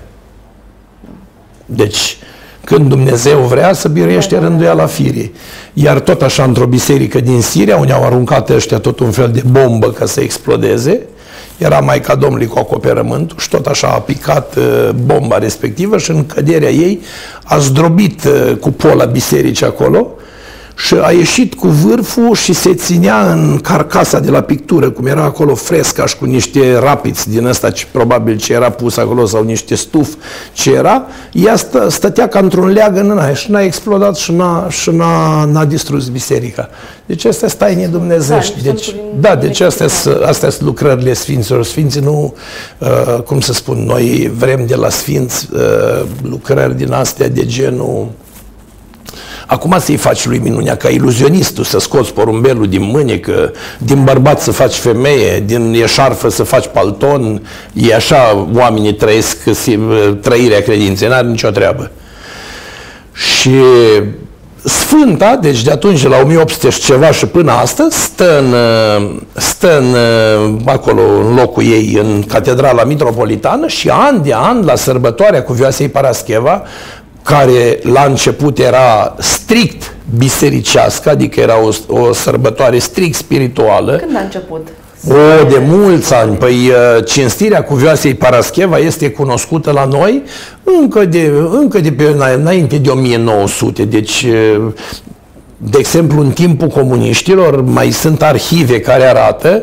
Deci, 1.66 2.16
când 2.64 2.88
Dumnezeu 2.88 3.38
vrea 3.38 3.72
să 3.72 3.88
biruiește 3.88 4.38
rânduia 4.38 4.72
la 4.72 4.86
firii. 4.86 5.32
Iar 5.72 6.00
tot 6.00 6.22
așa, 6.22 6.44
într-o 6.44 6.66
biserică 6.66 7.20
din 7.20 7.40
Siria, 7.40 7.76
unde 7.76 7.92
au 7.92 8.04
aruncat 8.04 8.50
ăștia 8.50 8.78
tot 8.78 8.98
un 8.98 9.10
fel 9.10 9.30
de 9.30 9.42
bombă 9.50 9.90
ca 9.90 10.06
să 10.06 10.20
explodeze, 10.20 11.00
era 11.58 11.80
Maica 11.80 12.14
Domnului 12.14 12.46
cu 12.46 12.58
acoperământul 12.58 13.38
și 13.38 13.48
tot 13.48 13.66
așa 13.66 13.88
a 13.88 14.00
picat 14.00 14.56
uh, 14.56 14.90
bomba 15.04 15.38
respectivă 15.38 15.98
și 15.98 16.10
în 16.10 16.26
căderea 16.26 16.70
ei 16.70 17.00
a 17.44 17.58
zdrobit 17.58 18.24
uh, 18.24 18.56
cupola 18.56 19.04
bisericii 19.04 19.66
acolo 19.66 20.10
și 20.76 20.94
a 21.02 21.10
ieșit 21.10 21.54
cu 21.54 21.68
vârful 21.68 22.34
și 22.34 22.52
se 22.52 22.74
ținea 22.74 23.32
în 23.32 23.58
carcasa 23.62 24.20
de 24.20 24.30
la 24.30 24.40
pictură, 24.40 24.90
cum 24.90 25.06
era 25.06 25.22
acolo 25.22 25.54
fresca 25.54 26.06
și 26.06 26.16
cu 26.16 26.24
niște 26.24 26.78
rapiți 26.78 27.30
din 27.30 27.46
ăsta, 27.46 27.70
ce, 27.70 27.86
probabil 27.90 28.36
ce 28.36 28.52
era 28.52 28.70
pus 28.70 28.96
acolo, 28.96 29.26
sau 29.26 29.44
niște 29.44 29.74
stuf 29.74 30.14
ce 30.52 30.72
era, 30.72 31.06
ea 31.32 31.56
stă, 31.56 31.88
stătea 31.90 32.28
ca 32.28 32.38
într-un 32.38 32.68
leagăn 32.68 33.10
în 33.10 33.18
aia 33.18 33.34
și 33.34 33.50
n-a 33.50 33.60
explodat 33.60 34.16
și 34.16 34.32
n-a, 34.32 34.68
și 34.70 34.90
n-a, 34.90 35.44
n-a 35.44 35.64
distrus 35.64 36.08
biserica. 36.08 36.68
Deci 37.06 37.24
astea 37.24 37.48
sunt 37.48 37.60
taine 37.60 37.86
dumnezești. 37.86 38.62
Da, 38.62 38.70
deci, 38.70 38.94
da, 39.20 39.36
deci 39.36 39.60
astea, 39.60 39.86
astea 40.26 40.50
sunt 40.50 40.66
lucrările 40.66 41.12
Sfinților. 41.12 41.64
Sfinții 41.64 42.00
nu, 42.00 42.34
uh, 42.78 43.22
cum 43.22 43.40
să 43.40 43.52
spun, 43.52 43.84
noi 43.84 44.32
vrem 44.38 44.66
de 44.66 44.74
la 44.74 44.88
Sfinți 44.88 45.48
uh, 45.52 46.06
lucrări 46.22 46.76
din 46.76 46.92
astea 46.92 47.28
de 47.28 47.46
genul 47.46 48.08
Acum 49.46 49.76
să-i 49.78 49.96
faci 49.96 50.26
lui 50.26 50.38
minunea 50.38 50.76
ca 50.76 50.88
iluzionistul, 50.88 51.64
să 51.64 51.78
scoți 51.78 52.12
porumbelul 52.12 52.68
din 52.68 52.82
mânecă, 52.82 53.52
din 53.78 54.04
bărbat 54.04 54.40
să 54.40 54.50
faci 54.50 54.74
femeie, 54.74 55.40
din 55.40 55.74
eșarfă 55.82 56.28
să 56.28 56.42
faci 56.42 56.66
palton, 56.66 57.42
e 57.72 57.94
așa 57.94 58.48
oamenii 58.54 58.94
trăiesc 58.94 59.36
trăirea 60.20 60.62
credinței, 60.62 61.08
n-are 61.08 61.26
nicio 61.26 61.50
treabă. 61.50 61.90
Și 63.12 63.50
Sfânta, 64.68 65.38
deci 65.40 65.62
de 65.62 65.70
atunci, 65.70 66.02
de 66.02 66.08
la 66.08 66.16
1800 66.16 66.70
și 66.70 66.80
ceva 66.80 67.10
și 67.10 67.26
până 67.26 67.52
astăzi, 67.52 67.96
stă, 68.02 68.38
în, 68.38 68.54
stă 69.32 69.78
în, 69.78 69.94
acolo, 70.64 71.00
în 71.02 71.34
locul 71.34 71.62
ei, 71.62 71.98
în 72.00 72.22
Catedrala 72.22 72.84
Mitropolitană 72.84 73.66
și 73.66 73.88
an 73.88 74.22
de 74.22 74.34
an, 74.34 74.64
la 74.64 74.74
sărbătoarea 74.74 75.42
cu 75.42 75.52
Vioasei 75.52 75.88
Parascheva, 75.88 76.62
care 77.26 77.78
la 77.82 78.04
început 78.08 78.58
era 78.58 79.14
strict 79.18 79.94
bisericească, 80.18 81.10
adică 81.10 81.40
era 81.40 81.54
o, 81.62 81.68
o 81.86 82.12
sărbătoare 82.12 82.78
strict 82.78 83.14
spirituală. 83.14 83.96
Când 83.96 84.16
a 84.16 84.20
început? 84.20 84.68
O, 85.08 85.44
de 85.48 85.62
mulți 85.66 86.14
ani. 86.14 86.36
Păi 86.36 86.52
uh, 86.68 87.04
cinstirea 87.04 87.64
cuvioasei 87.64 88.14
Parascheva 88.14 88.78
este 88.78 89.10
cunoscută 89.10 89.70
la 89.70 89.84
noi 89.84 90.22
încă 90.80 91.04
de, 91.04 91.32
încă 91.50 91.80
de 91.80 91.92
pe 91.92 92.16
înainte 92.34 92.76
de 92.76 92.88
1900. 92.88 93.84
Deci, 93.84 94.26
uh, 94.56 94.72
de 95.56 95.78
exemplu, 95.78 96.20
în 96.20 96.30
timpul 96.30 96.68
comuniștilor 96.68 97.62
mai 97.62 97.90
sunt 97.90 98.22
arhive 98.22 98.80
care 98.80 99.04
arată 99.04 99.62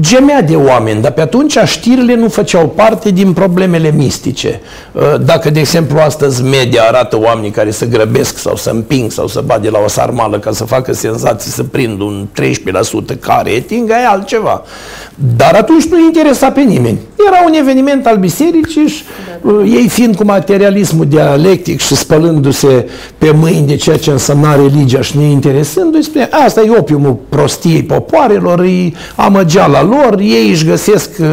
gemea 0.00 0.42
de 0.42 0.56
oameni, 0.56 1.02
dar 1.02 1.12
pe 1.12 1.20
atunci 1.20 1.58
știrile 1.64 2.14
nu 2.14 2.28
făceau 2.28 2.68
parte 2.68 3.10
din 3.10 3.32
problemele 3.32 3.92
mistice. 3.96 4.60
Uh, 4.92 5.02
dacă, 5.24 5.50
de 5.50 5.60
exemplu, 5.60 5.98
astăzi 5.98 6.42
media 6.42 6.82
arată 6.82 7.18
oamenii 7.18 7.50
care 7.50 7.70
se 7.70 7.86
grăbesc 7.86 8.38
sau 8.38 8.56
să 8.56 8.70
împing 8.70 9.10
sau 9.10 9.26
să 9.26 9.42
bade 9.46 9.70
la 9.70 9.78
o 9.84 9.88
sarmală 9.88 10.38
ca 10.38 10.52
să 10.52 10.64
facă 10.64 10.92
senzații 10.92 11.50
să 11.50 11.62
prind 11.62 12.00
un 12.00 12.26
13% 13.14 13.18
care 13.20 13.50
etingă, 13.50 13.92
e 13.92 14.06
altceva. 14.06 14.62
Dar 15.36 15.54
atunci 15.54 15.84
nu 15.84 16.04
interesa 16.04 16.50
pe 16.50 16.60
nimeni. 16.60 16.98
Era 17.26 17.42
un 17.46 17.52
eveniment 17.52 18.06
al 18.06 18.16
bisericii 18.16 18.86
și 18.86 19.02
da. 19.42 19.64
ei 19.64 19.88
fiind 19.88 20.16
cu 20.16 20.24
materialismul 20.24 21.06
dialectic 21.06 21.80
și 21.80 21.94
spălându-se 21.94 22.88
pe 23.18 23.30
mâini 23.30 23.66
de 23.66 23.76
ceea 23.76 23.98
ce 23.98 24.10
însemna 24.10 24.54
religia 24.54 25.00
și 25.00 25.16
neinteresându-i, 25.16 26.02
spune, 26.02 26.28
asta 26.46 26.60
e 26.60 26.76
opiumul 26.78 27.16
prostiei 27.28 27.82
popoarelor, 27.82 28.60
e 28.60 28.92
amăgeala 29.16 29.79
lor, 29.82 30.18
ei 30.20 30.50
își 30.50 30.64
găsesc, 30.64 31.10
uh, 31.20 31.26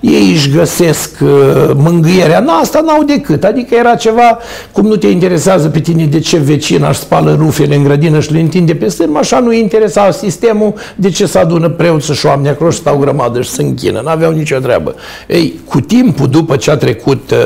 ei 0.00 0.30
își 0.32 0.50
găsesc 0.50 1.10
uh, 1.20 1.28
mângâierea. 1.74 2.40
Nu, 2.40 2.50
asta 2.60 2.80
n-au 2.80 3.02
decât. 3.02 3.44
Adică 3.44 3.74
era 3.74 3.94
ceva, 3.94 4.38
cum 4.72 4.86
nu 4.86 4.96
te 4.96 5.06
interesează 5.06 5.68
pe 5.68 5.80
tine 5.80 6.04
de 6.04 6.18
ce 6.18 6.36
vecina 6.36 6.88
își 6.88 6.98
spală 6.98 7.36
rufele 7.38 7.74
în 7.74 7.82
grădină 7.82 8.20
și 8.20 8.32
le 8.32 8.40
întinde 8.40 8.74
pe 8.74 8.88
stârmă, 8.88 9.18
așa 9.18 9.38
nu 9.38 9.52
interesa 9.52 10.10
sistemul 10.10 10.74
de 10.96 11.10
ce 11.10 11.26
se 11.26 11.38
adună 11.38 11.68
preoți 11.68 12.12
și 12.12 12.26
oameni 12.26 12.48
acolo 12.48 12.70
și 12.70 12.78
stau 12.78 12.96
grămadă 12.96 13.42
și 13.42 13.50
se 13.50 13.62
închină. 13.62 14.00
N-aveau 14.04 14.32
nicio 14.32 14.58
treabă. 14.58 14.94
Ei, 15.28 15.60
cu 15.68 15.80
timpul, 15.80 16.28
după 16.28 16.56
ce 16.56 16.70
a 16.70 16.76
trecut 16.76 17.30
uh, 17.30 17.38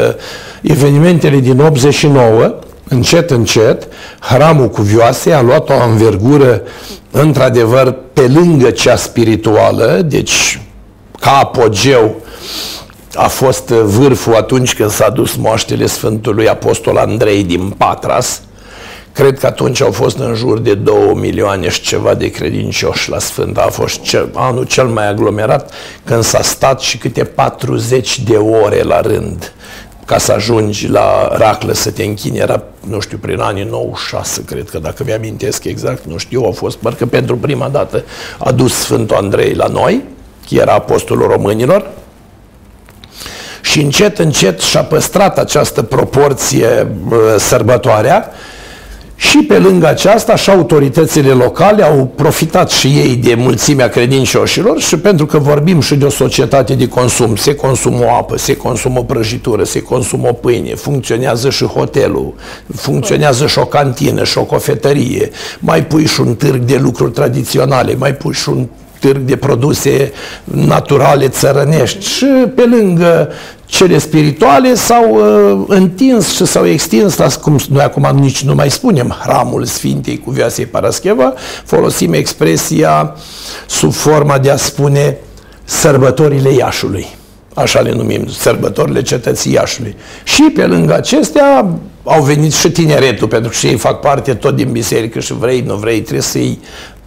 evenimentele 0.63 1.39
din 1.39 1.61
89, 1.61 2.55
încet, 2.89 3.31
încet, 3.31 3.89
hramul 4.21 4.69
cu 4.69 4.83
vioase 4.83 5.33
a 5.33 5.43
luat 5.43 5.69
o 5.69 5.85
învergură 5.89 6.63
într-adevăr 7.11 7.97
pe 8.13 8.21
lângă 8.21 8.71
cea 8.71 8.97
spirituală, 8.97 10.03
deci 10.05 10.61
ca 11.21 11.39
apogeu 11.39 12.15
a 13.15 13.27
fost 13.29 13.69
vârful 13.69 14.35
atunci 14.35 14.75
când 14.75 14.91
s-a 14.91 15.11
dus 15.11 15.37
moaștele 15.37 15.87
Sfântului 15.87 16.49
Apostol 16.49 16.97
Andrei 16.97 17.45
din 17.45 17.71
Patras. 17.71 18.41
Cred 19.13 19.39
că 19.39 19.47
atunci 19.47 19.81
au 19.81 19.91
fost 19.91 20.19
în 20.19 20.35
jur 20.35 20.59
de 20.59 20.75
2 20.75 20.95
milioane 21.15 21.69
și 21.69 21.81
ceva 21.81 22.15
de 22.15 22.31
credincioși 22.31 23.11
la 23.11 23.19
Sfânt. 23.19 23.59
A 23.59 23.69
fost 23.71 24.01
cel, 24.01 24.31
anul 24.35 24.65
cel 24.65 24.87
mai 24.87 25.09
aglomerat 25.09 25.73
când 26.05 26.23
s-a 26.23 26.43
stat 26.43 26.81
și 26.81 26.99
câte 26.99 27.25
40 27.25 28.21
de 28.21 28.37
ore 28.37 28.83
la 28.83 29.01
rând 29.01 29.53
ca 30.07 30.19
să 30.19 30.33
ajungi 30.33 30.89
la 30.89 31.29
raclă 31.33 31.73
să 31.73 31.91
te 31.91 32.05
închini. 32.05 32.39
Era, 32.39 32.63
nu 32.89 33.01
știu, 33.01 33.19
prin 33.19 33.41
anii 33.41 33.65
96, 33.65 34.45
cred 34.45 34.71
că, 34.71 34.79
dacă 34.79 35.03
mi-amintesc 35.07 35.65
exact, 35.65 36.05
nu 36.05 36.17
știu, 36.17 36.43
a 36.43 36.51
fost, 36.51 36.77
parcă 36.77 37.07
pentru 37.07 37.37
prima 37.37 37.69
dată 37.69 38.05
a 38.39 38.53
dus 38.53 38.75
Sfântul 38.75 39.17
Andrei 39.17 39.55
la 39.55 39.67
noi, 39.67 40.03
era 40.49 40.73
apostolul 40.73 41.29
românilor, 41.29 41.91
și 43.63 43.81
încet, 43.81 44.19
încet 44.19 44.61
și-a 44.61 44.83
păstrat 44.83 45.39
această 45.39 45.83
proporție 45.83 46.87
uh, 47.09 47.19
sărbătoarea 47.39 48.31
Și 49.17 49.39
pe 49.39 49.59
lângă 49.59 49.87
aceasta 49.87 50.37
și 50.37 50.51
autoritățile 50.51 51.31
locale 51.31 51.83
au 51.83 52.13
profitat 52.15 52.71
și 52.71 52.87
ei 52.87 53.17
de 53.17 53.35
mulțimea 53.35 53.89
credincioșilor 53.89 54.81
și 54.81 54.99
pentru 54.99 55.27
că 55.27 55.39
vorbim 55.39 55.81
și 55.81 55.95
de 55.95 56.05
o 56.05 56.11
societate 56.11 56.75
de 56.75 56.89
consum, 56.89 57.37
se 57.37 57.55
consumă 57.55 58.05
o 58.05 58.11
apă, 58.11 58.39
se 58.39 58.57
consumă 58.57 58.99
o 58.99 59.03
prăjitură, 59.03 59.65
se 59.65 59.83
consumă 59.83 60.29
o 60.29 60.33
pâine, 60.33 60.75
funcționează 60.75 61.51
și 61.51 61.65
hotelul, 61.65 62.35
funcționează 62.75 63.47
și 63.47 63.59
o 63.59 63.65
cantină 63.65 64.25
și 64.25 64.39
o 64.39 64.45
cofetărie, 64.45 65.31
mai 65.59 65.85
pui 65.85 66.07
și 66.07 66.21
un 66.21 66.35
târg 66.35 66.61
de 66.61 66.77
lucruri 66.77 67.13
tradiționale, 67.13 67.95
mai 67.95 68.15
pui 68.15 68.35
și 68.35 68.49
un 68.49 68.67
târg 69.01 69.19
de 69.19 69.37
produse 69.37 70.13
naturale 70.45 71.29
țărănești 71.29 72.07
și 72.07 72.27
pe 72.55 72.65
lângă 72.65 73.29
cele 73.67 73.99
spirituale 73.99 74.75
s-au 74.75 75.15
uh, 75.15 75.65
întins 75.69 76.35
și 76.35 76.45
s-au 76.45 76.67
extins 76.67 77.17
la, 77.17 77.29
cum 77.29 77.59
noi 77.69 77.83
acum 77.83 78.19
nici 78.21 78.43
nu 78.43 78.55
mai 78.55 78.71
spunem, 78.71 79.17
hramul 79.23 79.65
Sfintei 79.65 80.19
Cuvioasei 80.19 80.67
Parascheva, 80.67 81.35
folosim 81.65 82.13
expresia 82.13 83.17
sub 83.67 83.93
forma 83.93 84.39
de 84.39 84.51
a 84.51 84.57
spune 84.57 85.17
sărbătorile 85.65 86.53
Iașului. 86.53 87.07
Așa 87.55 87.81
le 87.81 87.93
numim, 87.93 88.27
sărbătorile 88.29 89.03
cetății 89.03 89.53
Iașului. 89.53 89.97
Și 90.25 90.43
pe 90.43 90.67
lângă 90.67 90.95
acestea 90.95 91.67
au 92.05 92.23
venit 92.23 92.53
și 92.53 92.71
tineretul, 92.71 93.29
pentru 93.29 93.51
că 93.51 93.57
și 93.57 93.67
ei 93.67 93.77
fac 93.77 94.01
parte 94.01 94.35
tot 94.35 94.57
din 94.57 94.73
biserică 94.73 95.21
și 95.21 95.33
vrei, 95.33 95.61
nu 95.61 95.75
vrei, 95.75 96.01
trebuie 96.01 96.23
să-i 96.23 96.59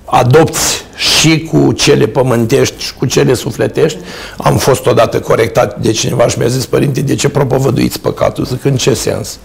adopți 0.10 0.86
și 0.95 1.39
cu 1.51 1.72
cele 1.72 2.05
pământești 2.05 2.84
și 2.84 2.93
cu 2.93 3.05
cele 3.05 3.34
sufletești. 3.34 3.97
Am 4.38 4.57
fost 4.57 4.86
odată 4.86 5.20
corectat 5.20 5.80
de 5.80 5.91
cineva 5.91 6.28
și 6.28 6.38
mi-a 6.38 6.47
zis, 6.47 6.66
părinte, 6.66 7.01
de 7.01 7.16
ce 7.16 7.30
propovăduiți 7.30 7.99
păcatul? 7.99 8.45
Zic, 8.45 8.66
în 8.66 8.76
ce 8.76 8.93
sens? 8.93 9.39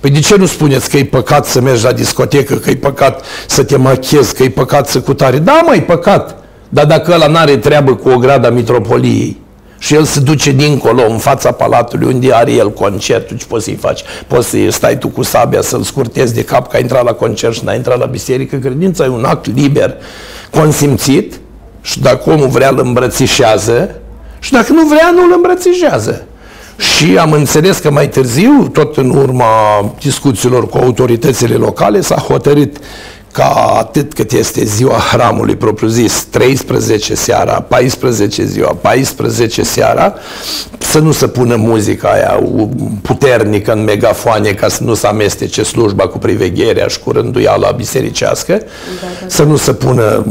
Păi 0.00 0.10
de 0.10 0.20
ce 0.20 0.36
nu 0.36 0.46
spuneți 0.46 0.90
că 0.90 0.96
e 0.96 1.04
păcat 1.04 1.46
să 1.46 1.60
mergi 1.60 1.84
la 1.84 1.92
discotecă, 1.92 2.54
că 2.54 2.70
e 2.70 2.76
păcat 2.76 3.24
să 3.46 3.64
te 3.64 3.76
machezi, 3.76 4.34
că 4.34 4.42
e 4.42 4.50
păcat 4.50 4.88
să 4.88 5.00
cutare? 5.00 5.38
Da, 5.38 5.62
mai 5.66 5.82
păcat. 5.82 6.38
Dar 6.68 6.86
dacă 6.86 7.12
ăla 7.12 7.26
n-are 7.26 7.56
treabă 7.56 7.94
cu 7.94 8.08
o 8.08 8.16
grada 8.16 8.50
mitropoliei, 8.50 9.40
și 9.78 9.94
el 9.94 10.04
se 10.04 10.20
duce 10.20 10.50
dincolo, 10.50 11.02
în 11.08 11.18
fața 11.18 11.52
palatului, 11.52 12.12
unde 12.12 12.32
are 12.32 12.52
el 12.52 12.72
concertul, 12.72 13.36
ce 13.36 13.46
poți 13.46 13.64
să-i 13.64 13.74
faci? 13.74 14.00
Poți 14.26 14.48
să 14.48 14.56
stai 14.70 14.98
tu 14.98 15.08
cu 15.08 15.22
sabia, 15.22 15.60
să-l 15.60 15.82
scurtezi 15.82 16.34
de 16.34 16.44
cap 16.44 16.68
că 16.68 16.76
ai 16.76 16.82
intrat 16.82 17.04
la 17.04 17.12
concert 17.12 17.54
și 17.54 17.64
n-ai 17.64 17.76
intrat 17.76 17.98
la 17.98 18.06
biserică. 18.06 18.56
Credința 18.56 19.04
e 19.04 19.08
un 19.08 19.24
act 19.24 19.46
liber, 19.54 19.94
consimțit 20.50 21.40
și 21.80 22.00
dacă 22.00 22.30
omul 22.30 22.48
vrea, 22.48 22.68
îl 22.68 22.80
îmbrățișează 22.84 24.00
și 24.38 24.52
dacă 24.52 24.72
nu 24.72 24.86
vrea, 24.86 25.10
nu 25.14 25.22
îl 25.22 25.32
îmbrățișează. 25.34 26.24
Și 26.78 27.18
am 27.18 27.32
înțeles 27.32 27.78
că 27.78 27.90
mai 27.90 28.08
târziu, 28.08 28.68
tot 28.72 28.96
în 28.96 29.10
urma 29.10 29.44
discuțiilor 30.00 30.68
cu 30.68 30.78
autoritățile 30.78 31.54
locale, 31.54 32.00
s-a 32.00 32.14
hotărât 32.14 32.76
ca 33.36 33.74
atât 33.78 34.12
cât 34.12 34.32
este 34.32 34.64
ziua 34.64 34.94
hramului 35.12 35.56
propriu-zis, 35.56 36.26
13 36.30 37.14
seara, 37.14 37.64
14 37.68 38.44
ziua, 38.44 38.76
14 38.80 39.62
seara, 39.62 40.14
să 40.78 40.98
nu 40.98 41.12
se 41.12 41.26
pună 41.26 41.56
muzica 41.56 42.08
aia 42.08 42.42
puternică 43.02 43.72
în 43.72 43.84
megafoane 43.84 44.50
ca 44.50 44.68
să 44.68 44.82
nu 44.84 44.94
se 44.94 45.06
amestece 45.06 45.62
slujba 45.62 46.08
cu 46.08 46.18
privegherea 46.18 46.86
și 46.86 47.00
cu 47.00 47.10
rânduiala 47.10 47.70
bisericească, 47.70 48.52
da, 48.52 48.62
da, 49.00 49.06
da. 49.20 49.26
să 49.28 49.42
nu 49.42 49.56
se 49.56 49.72
pună 49.72 50.26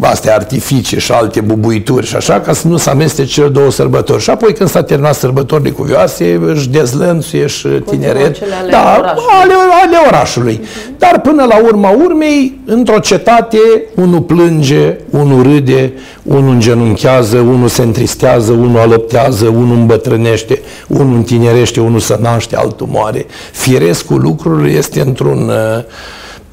astea 0.00 0.34
artificii 0.34 1.00
și 1.00 1.12
alte 1.12 1.40
bubuituri 1.40 2.06
și 2.06 2.16
așa, 2.16 2.40
ca 2.40 2.52
să 2.52 2.68
nu 2.68 2.76
se 2.76 2.90
amestece 2.90 3.32
cele 3.32 3.48
două 3.48 3.70
sărbători. 3.70 4.22
Și 4.22 4.30
apoi 4.30 4.54
când 4.54 4.68
s-a 4.68 4.82
terminat 4.82 5.14
sărbătorile 5.14 5.70
cuvioase, 5.70 6.40
își 6.46 6.68
dezlănțuie 6.68 7.46
și 7.46 7.68
tineret. 7.68 8.36
Ale 8.60 8.70
da, 8.70 8.96
orașului. 8.98 9.24
Ale, 9.42 9.54
ale 9.82 9.96
orașului. 10.06 10.60
Uh-huh. 10.60 10.98
Dar 10.98 11.20
până 11.20 11.44
la 11.44 11.56
urma 11.62 11.90
urmei, 11.90 12.49
într-o 12.64 12.98
cetate, 12.98 13.58
unul 13.94 14.20
plânge, 14.20 14.96
unul 15.10 15.42
râde, 15.42 15.92
unul 16.22 16.52
îngenunchează, 16.52 17.38
unul 17.38 17.68
se 17.68 17.82
întristează, 17.82 18.52
unul 18.52 18.80
alăptează, 18.80 19.46
unul 19.48 19.76
îmbătrânește, 19.76 20.60
unul 20.88 21.16
întinerește, 21.16 21.80
unul 21.80 22.00
se 22.00 22.18
naște, 22.20 22.56
altul 22.56 22.86
moare. 22.90 23.26
Firescul 23.52 24.20
lucrurilor 24.20 24.66
este 24.66 25.00
într-un 25.00 25.48
uh, 25.48 25.84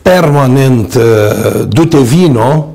permanent 0.01 0.93
uh, 0.93 1.65
dute 1.69 1.97
vino 1.97 2.67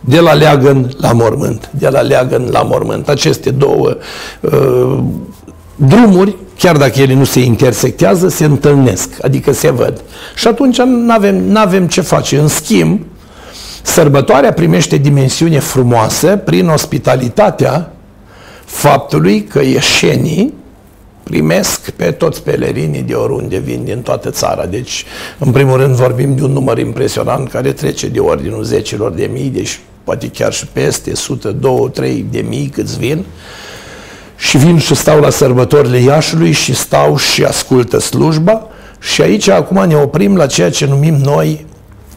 de 0.00 0.20
la 0.20 0.32
leagăn 0.32 0.90
la 0.96 1.12
mormânt, 1.12 1.70
de 1.78 1.88
la 1.88 2.00
leagăn 2.00 2.48
la 2.50 2.62
mormânt. 2.62 3.08
Aceste 3.08 3.50
două 3.50 3.96
uh, 4.40 4.98
drumuri 5.76 6.36
chiar 6.62 6.76
dacă 6.76 7.00
ele 7.00 7.14
nu 7.14 7.24
se 7.24 7.40
intersectează, 7.40 8.28
se 8.28 8.44
întâlnesc, 8.44 9.08
adică 9.22 9.52
se 9.52 9.70
văd. 9.70 10.00
Și 10.34 10.46
atunci 10.46 10.78
nu 10.78 11.12
avem, 11.12 11.56
avem 11.56 11.86
ce 11.86 12.00
face. 12.00 12.38
În 12.38 12.48
schimb, 12.48 13.00
sărbătoarea 13.82 14.52
primește 14.52 14.96
dimensiune 14.96 15.58
frumoasă 15.58 16.36
prin 16.36 16.68
ospitalitatea 16.68 17.92
faptului 18.64 19.42
că 19.42 19.62
ieșenii 19.62 20.54
primesc 21.22 21.90
pe 21.90 22.10
toți 22.10 22.42
pelerinii 22.42 23.02
de 23.02 23.14
oriunde 23.14 23.58
vin 23.58 23.84
din 23.84 24.00
toată 24.00 24.30
țara. 24.30 24.66
Deci, 24.66 25.04
în 25.38 25.50
primul 25.50 25.76
rând, 25.76 25.94
vorbim 25.94 26.36
de 26.36 26.42
un 26.42 26.52
număr 26.52 26.78
impresionant 26.78 27.50
care 27.50 27.72
trece 27.72 28.08
de 28.08 28.18
ordinul 28.18 28.62
zecilor 28.62 29.12
de 29.12 29.30
mii, 29.32 29.48
deci 29.48 29.80
poate 30.04 30.28
chiar 30.28 30.52
și 30.52 30.66
peste 30.66 31.10
100, 31.10 31.52
2, 31.52 31.90
3 31.92 32.26
de 32.30 32.44
mii 32.48 32.66
câți 32.66 32.98
vin 32.98 33.24
și 34.42 34.58
vin 34.58 34.78
și 34.78 34.94
stau 34.94 35.20
la 35.20 35.30
sărbătorile 35.30 35.98
Iașului 35.98 36.52
și 36.52 36.74
stau 36.74 37.16
și 37.16 37.44
ascultă 37.44 37.98
slujba 37.98 38.66
și 38.98 39.22
aici 39.22 39.48
acum 39.48 39.84
ne 39.86 39.96
oprim 39.96 40.36
la 40.36 40.46
ceea 40.46 40.70
ce 40.70 40.86
numim 40.86 41.14
noi 41.14 41.66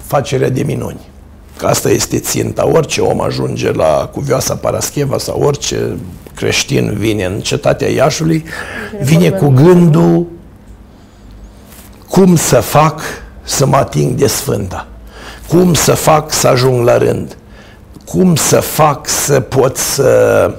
facerea 0.06 0.50
de 0.50 0.64
minuni. 0.64 1.00
Că 1.58 1.66
asta 1.66 1.90
este 1.90 2.20
ținta. 2.20 2.68
Orice 2.68 3.02
om 3.02 3.22
ajunge 3.22 3.72
la 3.72 4.10
Cuvioasa 4.14 4.56
Parascheva 4.56 5.18
sau 5.18 5.42
orice 5.42 5.98
creștin 6.36 6.94
vine 6.98 7.26
în 7.26 7.40
cetatea 7.40 7.90
Iașului, 7.90 8.46
vine 9.02 9.30
cu 9.30 9.48
gândul 9.48 10.28
cum 12.10 12.36
să 12.36 12.60
fac 12.60 13.02
să 13.44 13.66
mă 13.66 13.76
ating 13.76 14.16
de 14.16 14.28
Sfânta, 14.28 14.88
cum 15.48 15.74
să 15.74 15.94
fac 15.94 16.34
să 16.34 16.48
ajung 16.48 16.86
la 16.86 16.98
rând, 16.98 17.38
cum 18.06 18.36
să 18.36 18.60
fac 18.60 19.08
să 19.08 19.40
pot 19.40 19.78
să 19.78 20.52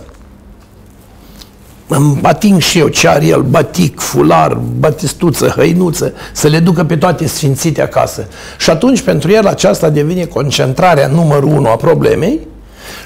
îmi 1.89 2.19
ating 2.23 2.61
și 2.61 2.79
eu 2.79 2.89
ce 2.89 3.09
are 3.09 3.27
el, 3.27 3.43
batic, 3.43 4.01
fular, 4.01 4.61
batistuță, 4.79 5.53
hăinuță, 5.57 6.13
să 6.33 6.49
le 6.49 6.59
ducă 6.59 6.85
pe 6.85 6.97
toate 6.97 7.27
sfințite 7.27 7.83
acasă. 7.83 8.29
Și 8.59 8.71
atunci 8.71 9.01
pentru 9.01 9.31
el 9.31 9.47
aceasta 9.47 9.91
devine 9.91 10.25
concentrarea 10.25 11.07
numărul 11.07 11.57
unu 11.57 11.69
a 11.69 11.77
problemei 11.77 12.41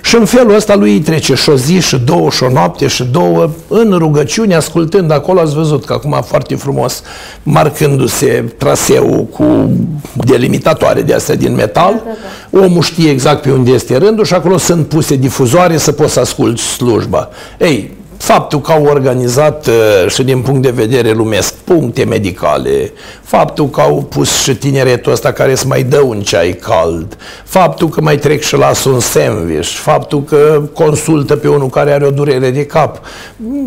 și 0.02 0.16
în 0.16 0.24
felul 0.24 0.54
ăsta 0.54 0.74
lui 0.74 0.92
îi 0.92 1.00
trece 1.00 1.34
și 1.34 1.48
o 1.48 1.56
zi, 1.56 1.80
și 1.80 1.96
două, 1.96 2.30
și 2.30 2.42
o 2.42 2.50
noapte, 2.50 2.86
și 2.86 3.04
două, 3.04 3.50
în 3.68 3.94
rugăciune, 3.98 4.54
ascultând 4.54 5.10
acolo, 5.10 5.40
ați 5.40 5.54
văzut 5.54 5.84
că 5.84 5.92
acum 5.92 6.22
foarte 6.26 6.54
frumos, 6.54 7.02
marcându-se 7.42 8.54
traseul 8.58 9.26
cu 9.30 9.70
delimitatoare 10.14 11.02
de 11.02 11.14
astea 11.14 11.34
din 11.34 11.54
metal, 11.54 11.92
da, 11.92 12.02
da, 12.04 12.58
da. 12.58 12.64
omul 12.66 12.82
știe 12.82 13.10
exact 13.10 13.42
pe 13.42 13.50
unde 13.50 13.70
este 13.70 13.96
rândul 13.96 14.24
și 14.24 14.34
acolo 14.34 14.56
sunt 14.56 14.86
puse 14.86 15.16
difuzoare 15.16 15.76
să 15.76 15.92
poți 15.92 16.12
să 16.12 16.20
asculti 16.20 16.60
slujba. 16.60 17.28
Ei, 17.58 17.98
faptul 18.20 18.60
că 18.60 18.72
au 18.72 18.84
organizat 18.84 19.66
uh, 19.66 20.10
și 20.10 20.22
din 20.22 20.40
punct 20.40 20.62
de 20.62 20.70
vedere 20.70 21.10
lumesc 21.10 21.54
puncte 21.54 22.04
medicale, 22.04 22.92
faptul 23.22 23.68
că 23.68 23.80
au 23.80 24.02
pus 24.02 24.42
și 24.42 24.54
tineretul 24.54 25.12
ăsta 25.12 25.32
care 25.32 25.50
îți 25.50 25.66
mai 25.66 25.82
dă 25.82 26.00
un 26.00 26.20
ceai 26.20 26.52
cald, 26.52 27.16
faptul 27.44 27.88
că 27.88 28.00
mai 28.00 28.16
trec 28.16 28.42
și 28.42 28.56
lasă 28.56 28.88
un 28.88 29.00
sandwich, 29.00 29.68
faptul 29.68 30.24
că 30.24 30.62
consultă 30.72 31.36
pe 31.36 31.48
unul 31.48 31.68
care 31.68 31.92
are 31.92 32.06
o 32.06 32.10
durere 32.10 32.50
de 32.50 32.66
cap. 32.66 33.00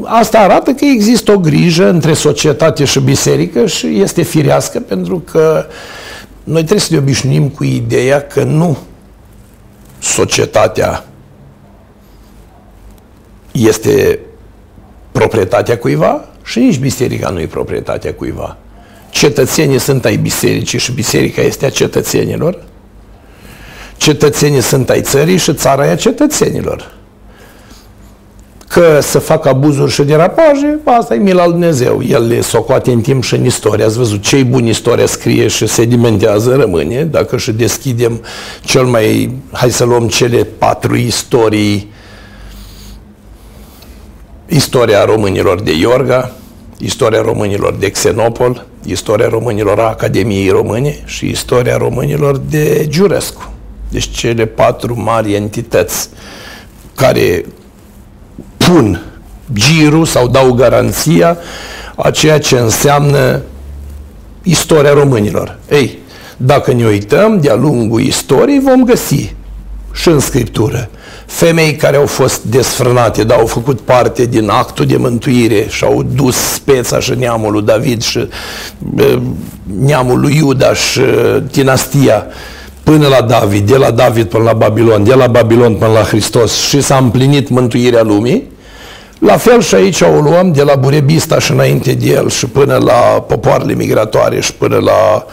Asta 0.03 0.39
arată 0.39 0.71
că 0.71 0.85
există 0.85 1.31
o 1.31 1.37
grijă 1.37 1.89
între 1.89 2.13
societate 2.13 2.85
și 2.85 2.99
biserică 2.99 3.65
și 3.65 4.01
este 4.01 4.21
firească 4.21 4.79
pentru 4.79 5.23
că 5.31 5.65
noi 6.43 6.61
trebuie 6.61 6.79
să 6.79 6.93
ne 6.93 6.97
obișnuim 6.97 7.49
cu 7.49 7.63
ideea 7.63 8.21
că 8.21 8.43
nu 8.43 8.77
societatea 9.99 11.05
este 13.51 14.19
proprietatea 15.13 15.77
cuiva 15.77 16.25
și 16.43 16.59
nici 16.59 16.77
biserica 16.77 17.29
nu 17.29 17.39
e 17.39 17.45
proprietatea 17.45 18.13
cuiva. 18.13 18.57
Cetățenii 19.09 19.79
sunt 19.79 20.05
ai 20.05 20.15
bisericii 20.15 20.79
și 20.79 20.91
biserica 20.91 21.41
este 21.41 21.65
a 21.65 21.69
cetățenilor. 21.69 22.63
Cetățenii 23.97 24.61
sunt 24.61 24.89
ai 24.89 25.01
țării 25.01 25.37
și 25.37 25.53
țara 25.53 25.87
e 25.87 25.89
a 25.89 25.95
cetățenilor. 25.95 26.91
Că 28.67 28.99
să 29.01 29.19
facă 29.19 29.49
abuzuri 29.49 29.91
și 29.91 30.03
derapaje, 30.03 30.79
asta 30.83 31.15
e 31.15 31.17
mila 31.17 31.43
lui 31.43 31.51
Dumnezeu. 31.51 32.03
El 32.07 32.27
le 32.27 32.41
socoate 32.41 32.91
în 32.91 33.01
timp 33.01 33.23
și 33.23 33.35
în 33.35 33.45
istorie. 33.45 33.85
Ați 33.85 33.97
văzut 33.97 34.21
ce 34.21 34.43
bun 34.43 34.65
istoria 34.65 35.05
scrie 35.05 35.47
și 35.47 35.67
sedimentează, 35.67 36.55
rămâne. 36.55 37.03
Dacă 37.03 37.37
și 37.37 37.51
deschidem 37.51 38.21
cel 38.61 38.83
mai, 38.83 39.35
hai 39.51 39.71
să 39.71 39.83
luăm 39.83 40.07
cele 40.07 40.43
patru 40.57 40.95
istorii 40.95 41.92
istoria 44.53 45.05
românilor 45.05 45.61
de 45.61 45.71
Iorga, 45.75 46.31
istoria 46.77 47.21
românilor 47.21 47.73
de 47.73 47.89
Xenopol, 47.89 48.65
istoria 48.85 49.27
românilor 49.27 49.79
a 49.79 49.87
Academiei 49.87 50.49
Române 50.49 51.01
și 51.05 51.29
istoria 51.29 51.77
românilor 51.77 52.37
de 52.37 52.85
Giurescu. 52.89 53.53
Deci 53.89 54.09
cele 54.09 54.45
patru 54.45 55.01
mari 55.01 55.33
entități 55.33 56.09
care 56.95 57.45
pun 58.57 59.01
girul 59.53 60.05
sau 60.05 60.27
dau 60.27 60.51
garanția 60.51 61.37
a 61.95 62.11
ceea 62.11 62.39
ce 62.39 62.57
înseamnă 62.57 63.41
istoria 64.43 64.93
românilor. 64.93 65.59
Ei, 65.69 65.97
dacă 66.37 66.73
ne 66.73 66.85
uităm 66.85 67.39
de-a 67.39 67.55
lungul 67.55 68.01
istoriei, 68.01 68.59
vom 68.59 68.83
găsi 68.83 69.35
și 69.93 70.07
în 70.07 70.19
Scriptură 70.19 70.89
femei 71.25 71.75
care 71.75 71.97
au 71.97 72.05
fost 72.05 72.43
desfrânate, 72.43 73.23
dar 73.23 73.39
au 73.39 73.45
făcut 73.45 73.79
parte 73.79 74.25
din 74.25 74.49
actul 74.49 74.85
de 74.85 74.97
mântuire 74.97 75.65
și 75.69 75.83
au 75.83 76.03
dus 76.15 76.35
speța 76.35 76.99
și 76.99 77.13
neamul 77.17 77.51
lui 77.51 77.61
David 77.61 78.01
și 78.01 78.27
neamul 79.79 80.19
lui 80.19 80.35
Iuda 80.35 80.73
și 80.73 81.01
dinastia 81.51 82.25
până 82.83 83.07
la 83.07 83.21
David, 83.21 83.67
de 83.67 83.77
la 83.77 83.91
David 83.91 84.25
până 84.25 84.43
la 84.43 84.53
Babilon, 84.53 85.03
de 85.03 85.13
la 85.13 85.27
Babilon 85.27 85.75
până 85.75 85.91
la 85.91 86.01
Hristos 86.01 86.67
și 86.67 86.81
s-a 86.81 86.97
împlinit 86.97 87.49
mântuirea 87.49 88.03
lumii, 88.03 88.51
la 89.25 89.37
fel 89.37 89.61
și 89.61 89.75
aici 89.75 90.01
o 90.01 90.19
luăm 90.19 90.51
de 90.51 90.63
la 90.63 90.75
Burebista 90.75 91.39
și 91.39 91.51
înainte 91.51 91.93
de 91.93 92.05
el 92.05 92.29
și 92.29 92.45
până 92.45 92.77
la 92.77 93.25
popoarele 93.27 93.73
migratoare 93.73 94.39
și 94.39 94.53
până 94.53 94.77
la 94.77 95.25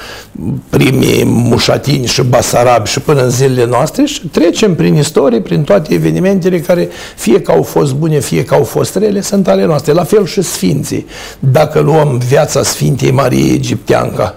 primii 0.68 1.24
mușatini 1.24 2.06
și 2.06 2.22
basarabi 2.22 2.88
și 2.88 3.00
până 3.00 3.22
în 3.22 3.30
zilele 3.30 3.66
noastre 3.66 4.04
și 4.04 4.26
trecem 4.26 4.74
prin 4.74 4.96
istorie, 4.96 5.40
prin 5.40 5.62
toate 5.62 5.94
evenimentele 5.94 6.60
care 6.60 6.88
fie 7.16 7.40
că 7.40 7.52
au 7.52 7.62
fost 7.62 7.94
bune, 7.94 8.18
fie 8.18 8.44
că 8.44 8.54
au 8.54 8.64
fost 8.64 8.96
rele, 8.96 9.20
sunt 9.20 9.48
ale 9.48 9.64
noastre. 9.64 9.92
La 9.92 10.04
fel 10.04 10.26
și 10.26 10.42
Sfinții. 10.42 11.06
Dacă 11.38 11.80
luăm 11.80 12.20
viața 12.28 12.62
Sfintei 12.62 13.10
Mariei 13.10 13.54
Egipteanca, 13.54 14.34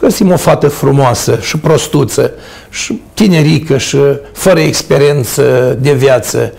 găsim 0.00 0.30
o 0.30 0.36
fată 0.36 0.68
frumoasă 0.68 1.38
și 1.40 1.58
prostuță 1.58 2.32
și 2.70 3.02
tinerică 3.14 3.78
și 3.78 3.98
fără 4.32 4.60
experiență 4.60 5.76
de 5.80 5.92
viață, 5.92 6.52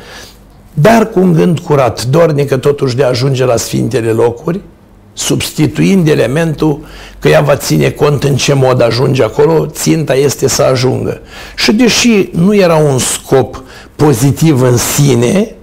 dar 0.77 1.09
cu 1.09 1.19
un 1.19 1.33
gând 1.33 1.59
curat, 1.59 2.03
dornică 2.03 2.57
totuși 2.57 2.95
de 2.95 3.03
a 3.03 3.07
ajunge 3.07 3.45
la 3.45 3.57
sfintele 3.57 4.11
locuri, 4.11 4.59
substituind 5.13 6.07
elementul 6.07 6.79
că 7.19 7.27
ea 7.27 7.41
va 7.41 7.55
ține 7.55 7.89
cont 7.89 8.23
în 8.23 8.35
ce 8.35 8.53
mod 8.53 8.81
ajunge 8.81 9.23
acolo, 9.23 9.65
ținta 9.65 10.15
este 10.15 10.47
să 10.47 10.61
ajungă. 10.61 11.21
Și 11.55 11.73
deși 11.73 12.29
nu 12.31 12.55
era 12.55 12.75
un 12.75 12.97
scop 12.97 13.63
pozitiv 13.95 14.61
în 14.61 14.77
sine, 14.77 15.54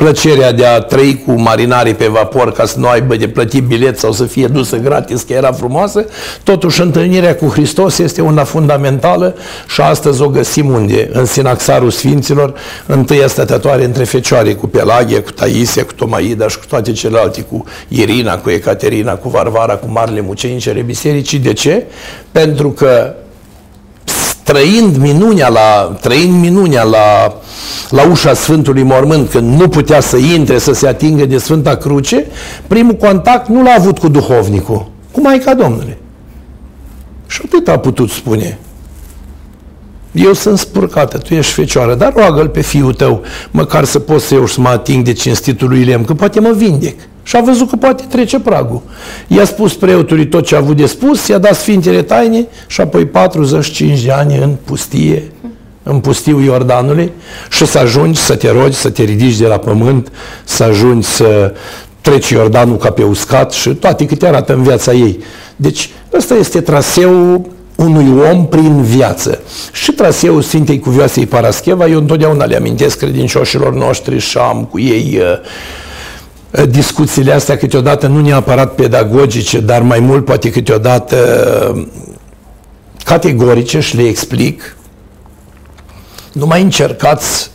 plăcerea 0.00 0.52
de 0.52 0.66
a 0.66 0.80
trăi 0.80 1.22
cu 1.26 1.32
marinarii 1.32 1.94
pe 1.94 2.06
vapor 2.06 2.52
ca 2.52 2.64
să 2.64 2.78
nu 2.78 2.88
aibă 2.88 3.16
de 3.16 3.28
plătit 3.28 3.62
bilet 3.64 3.98
sau 3.98 4.12
să 4.12 4.24
fie 4.24 4.46
dusă 4.46 4.76
gratis, 4.76 5.22
că 5.22 5.32
era 5.32 5.52
frumoasă, 5.52 6.04
totuși 6.42 6.80
întâlnirea 6.80 7.34
cu 7.34 7.46
Hristos 7.46 7.98
este 7.98 8.20
una 8.20 8.44
fundamentală 8.44 9.34
și 9.68 9.80
astăzi 9.80 10.22
o 10.22 10.28
găsim 10.28 10.68
unde? 10.68 11.10
În 11.12 11.24
Sinaxarul 11.24 11.90
Sfinților, 11.90 12.54
întâia 12.86 13.26
stătătoare 13.26 13.84
între 13.84 14.04
fecioare, 14.04 14.54
cu 14.54 14.66
Pelagie, 14.66 15.20
cu 15.20 15.30
Taisia, 15.30 15.84
cu 15.84 15.92
Tomaida 15.92 16.48
și 16.48 16.58
cu 16.58 16.64
toate 16.68 16.92
celelalte, 16.92 17.40
cu 17.40 17.64
Irina, 17.88 18.38
cu 18.38 18.50
Ecaterina, 18.50 19.14
cu 19.14 19.28
Varvara, 19.28 19.74
cu 19.74 19.86
Marele 19.90 20.20
Mucenicele 20.20 20.80
Bisericii. 20.80 21.38
De 21.38 21.52
ce? 21.52 21.84
Pentru 22.32 22.70
că 22.70 23.14
trăind 24.50 24.96
minunea 24.96 25.48
la, 25.48 25.96
trăind 26.00 26.40
minunea 26.40 26.82
la, 26.82 27.34
la 27.88 28.08
ușa 28.10 28.34
Sfântului 28.34 28.82
Mormânt, 28.82 29.30
când 29.30 29.60
nu 29.60 29.68
putea 29.68 30.00
să 30.00 30.16
intre, 30.16 30.58
să 30.58 30.72
se 30.72 30.86
atingă 30.86 31.24
de 31.24 31.38
Sfânta 31.38 31.76
Cruce, 31.76 32.26
primul 32.66 32.94
contact 32.94 33.48
nu 33.48 33.62
l-a 33.62 33.74
avut 33.78 33.98
cu 33.98 34.08
duhovnicul, 34.08 34.90
cu 35.10 35.20
Maica 35.20 35.54
Domnului. 35.54 35.96
Și 37.26 37.40
atât 37.44 37.68
a 37.68 37.78
putut 37.78 38.10
spune. 38.10 38.58
Eu 40.12 40.32
sunt 40.32 40.58
spurcată, 40.58 41.18
tu 41.18 41.34
ești 41.34 41.52
fecioară, 41.52 41.94
dar 41.94 42.12
roagă-l 42.16 42.48
pe 42.48 42.60
fiul 42.60 42.94
tău, 42.94 43.22
măcar 43.50 43.84
să 43.84 43.98
pot 43.98 44.20
să 44.20 44.34
eu 44.34 44.46
să 44.46 44.60
mă 44.60 44.68
ating 44.68 45.04
de 45.04 45.12
cinstitul 45.12 45.68
lui 45.68 45.84
Lem, 45.84 46.04
că 46.04 46.14
poate 46.14 46.40
mă 46.40 46.52
vindec. 46.56 46.98
Și 47.22 47.36
a 47.36 47.40
văzut 47.40 47.68
că 47.68 47.76
poate 47.76 48.04
trece 48.08 48.38
pragul. 48.38 48.82
I-a 49.26 49.44
spus 49.44 49.74
preotului 49.74 50.26
tot 50.26 50.46
ce 50.46 50.54
a 50.54 50.58
avut 50.58 50.76
de 50.76 50.86
spus, 50.86 51.26
i-a 51.26 51.38
dat 51.38 51.54
Sfintele 51.54 52.02
Taine 52.02 52.46
și 52.66 52.80
apoi 52.80 53.06
45 53.06 54.00
de 54.00 54.10
ani 54.10 54.36
în 54.36 54.56
pustie, 54.64 55.32
în 55.82 55.98
pustiul 55.98 56.42
Iordanului 56.42 57.12
și 57.50 57.66
să 57.66 57.78
ajungi 57.78 58.20
să 58.20 58.34
te 58.34 58.50
rogi, 58.50 58.76
să 58.76 58.90
te 58.90 59.02
ridici 59.02 59.36
de 59.36 59.46
la 59.46 59.56
pământ, 59.56 60.12
să 60.44 60.62
ajungi 60.62 61.06
să 61.06 61.54
treci 62.00 62.28
Iordanul 62.28 62.76
ca 62.76 62.90
pe 62.90 63.02
uscat 63.02 63.52
și 63.52 63.68
toate 63.68 64.06
câte 64.06 64.26
arată 64.26 64.54
în 64.54 64.62
viața 64.62 64.92
ei. 64.92 65.18
Deci 65.56 65.90
ăsta 66.12 66.34
este 66.34 66.60
traseul 66.60 67.40
unui 67.84 68.30
om 68.30 68.46
prin 68.46 68.82
viață. 68.82 69.40
Și 69.72 69.92
traseul 69.92 70.42
Sfintei 70.42 70.78
Cuvioasei 70.78 71.26
Parascheva, 71.26 71.86
eu 71.86 71.98
întotdeauna 71.98 72.44
le 72.44 72.56
amintesc 72.56 72.98
credincioșilor 72.98 73.74
noștri 73.74 74.18
și 74.18 74.38
am 74.38 74.64
cu 74.64 74.78
ei 74.78 75.18
uh, 75.20 76.60
uh, 76.60 76.68
discuțiile 76.70 77.32
astea 77.32 77.56
câteodată 77.56 78.06
nu 78.06 78.20
neapărat 78.20 78.74
pedagogice, 78.74 79.60
dar 79.60 79.82
mai 79.82 79.98
mult 79.98 80.24
poate 80.24 80.50
câteodată 80.50 81.16
uh, 81.74 81.86
categorice 83.04 83.80
și 83.80 83.96
le 83.96 84.02
explic. 84.02 84.76
Nu 86.32 86.46
mai 86.46 86.62
încercați 86.62 87.50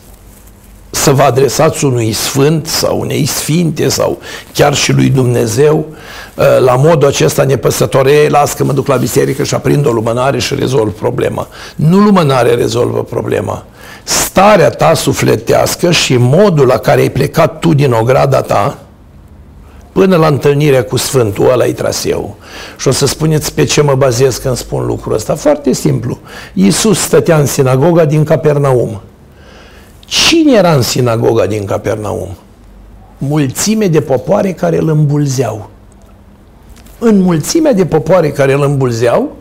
să 1.06 1.12
vă 1.12 1.22
adresați 1.22 1.84
unui 1.84 2.12
sfânt 2.12 2.66
sau 2.66 3.00
unei 3.00 3.26
sfinte 3.26 3.88
sau 3.88 4.18
chiar 4.52 4.74
și 4.74 4.92
lui 4.92 5.08
Dumnezeu 5.08 5.86
uh, 6.34 6.44
la 6.58 6.74
modul 6.74 7.08
acesta 7.08 7.42
nepăsător, 7.42 8.06
ei, 8.06 8.28
las 8.28 8.52
că 8.52 8.64
mă 8.64 8.72
duc 8.72 8.86
la 8.86 8.96
biserică 8.96 9.42
și 9.42 9.54
aprind 9.54 9.86
o 9.86 9.90
lumânare 9.90 10.38
și 10.38 10.54
rezolv 10.54 10.92
problema. 10.92 11.48
Nu 11.76 11.98
lumânare 11.98 12.54
rezolvă 12.54 13.02
problema. 13.02 13.64
Starea 14.04 14.70
ta 14.70 14.94
sufletească 14.94 15.90
și 15.90 16.16
modul 16.16 16.66
la 16.66 16.78
care 16.78 17.00
ai 17.00 17.10
plecat 17.10 17.58
tu 17.58 17.74
din 17.74 17.92
ograda 17.92 18.40
ta 18.40 18.78
până 19.92 20.16
la 20.16 20.26
întâlnirea 20.26 20.84
cu 20.84 20.96
Sfântul, 20.96 21.50
ăla 21.50 21.66
e 21.66 21.72
traseu. 21.72 22.36
Și 22.76 22.88
o 22.88 22.90
să 22.90 23.06
spuneți 23.06 23.54
pe 23.54 23.64
ce 23.64 23.82
mă 23.82 23.94
bazez 23.94 24.36
când 24.36 24.56
spun 24.56 24.86
lucrul 24.86 25.14
ăsta. 25.14 25.34
Foarte 25.34 25.72
simplu. 25.72 26.18
Iisus 26.52 26.98
stătea 26.98 27.38
în 27.38 27.46
sinagoga 27.46 28.04
din 28.04 28.24
Capernaum. 28.24 29.00
Cine 30.06 30.52
era 30.52 30.74
în 30.74 30.82
sinagoga 30.82 31.46
din 31.46 31.64
Capernaum? 31.64 32.36
Mulțime 33.18 33.86
de 33.86 34.00
popoare 34.00 34.52
care 34.52 34.78
îl 34.78 34.88
îmbulzeau. 34.88 35.70
În 36.98 37.20
mulțimea 37.20 37.72
de 37.72 37.86
popoare 37.86 38.30
care 38.30 38.52
îl 38.52 38.62
îmbulzeau, 38.62 39.36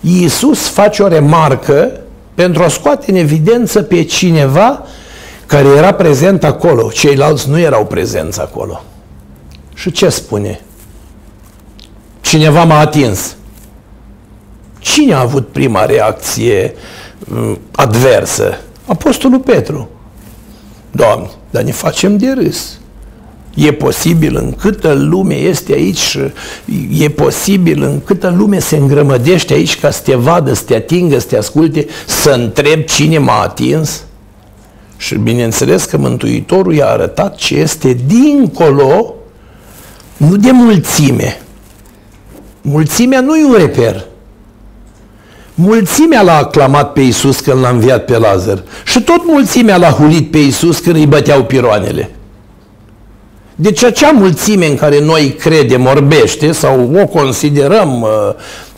Iisus 0.00 0.68
face 0.68 1.02
o 1.02 1.08
remarcă 1.08 2.00
pentru 2.34 2.62
a 2.62 2.68
scoate 2.68 3.10
în 3.10 3.16
evidență 3.16 3.82
pe 3.82 4.02
cineva 4.02 4.86
care 5.46 5.68
era 5.68 5.92
prezent 5.92 6.44
acolo. 6.44 6.90
Ceilalți 6.90 7.48
nu 7.48 7.58
erau 7.58 7.86
prezenți 7.86 8.40
acolo. 8.40 8.84
Și 9.74 9.90
ce 9.90 10.08
spune? 10.08 10.60
Cineva 12.20 12.64
m-a 12.64 12.78
atins. 12.78 13.36
Cine 14.78 15.14
a 15.14 15.20
avut 15.20 15.48
prima 15.48 15.84
reacție 15.84 16.74
mm, 17.18 17.58
adversă? 17.70 18.58
Apostolul 18.90 19.38
Petru. 19.38 19.88
Doamne, 20.90 21.30
dar 21.50 21.62
ne 21.62 21.72
facem 21.72 22.16
de 22.16 22.32
râs. 22.32 22.78
E 23.54 23.72
posibil 23.72 24.36
în 24.36 24.52
câtă 24.52 24.92
lume 24.92 25.34
este 25.34 25.72
aici 25.72 25.98
și 25.98 26.18
e 26.98 27.08
posibil 27.08 27.82
în 27.82 28.00
câtă 28.04 28.34
lume 28.36 28.58
se 28.58 28.76
îngrămădește 28.76 29.52
aici 29.52 29.80
ca 29.80 29.90
să 29.90 30.02
te 30.02 30.14
vadă, 30.14 30.52
să 30.52 30.62
te 30.62 30.74
atingă, 30.74 31.18
să 31.18 31.26
te 31.26 31.36
asculte, 31.36 31.86
să 32.06 32.30
întreb 32.30 32.82
cine 32.82 33.18
m-a 33.18 33.40
atins? 33.40 34.04
Și 34.96 35.14
bineînțeles 35.14 35.84
că 35.84 35.96
Mântuitorul 35.96 36.74
i-a 36.74 36.88
arătat 36.88 37.34
ce 37.34 37.54
este 37.56 37.96
dincolo, 38.06 39.14
nu 40.16 40.36
de 40.36 40.50
mulțime. 40.50 41.40
Mulțimea 42.62 43.20
nu 43.20 43.36
e 43.36 43.44
un 43.44 43.56
reper. 43.56 44.09
Mulțimea 45.62 46.22
l-a 46.22 46.36
aclamat 46.36 46.92
pe 46.92 47.00
Iisus 47.00 47.40
când 47.40 47.60
l-a 47.60 47.68
înviat 47.68 48.04
pe 48.04 48.18
Lazar. 48.18 48.62
Și 48.84 49.02
tot 49.02 49.20
mulțimea 49.26 49.76
l-a 49.76 49.90
hulit 49.90 50.30
pe 50.30 50.38
Iisus 50.38 50.78
când 50.78 50.96
îi 50.96 51.06
băteau 51.06 51.44
piroanele. 51.44 52.10
Deci 53.54 53.84
acea 53.84 54.10
mulțime 54.10 54.66
în 54.66 54.76
care 54.76 55.00
noi 55.00 55.34
credem 55.38 55.86
orbește 55.86 56.52
sau 56.52 56.90
o 56.94 57.06
considerăm, 57.06 58.00
uh, 58.02 58.08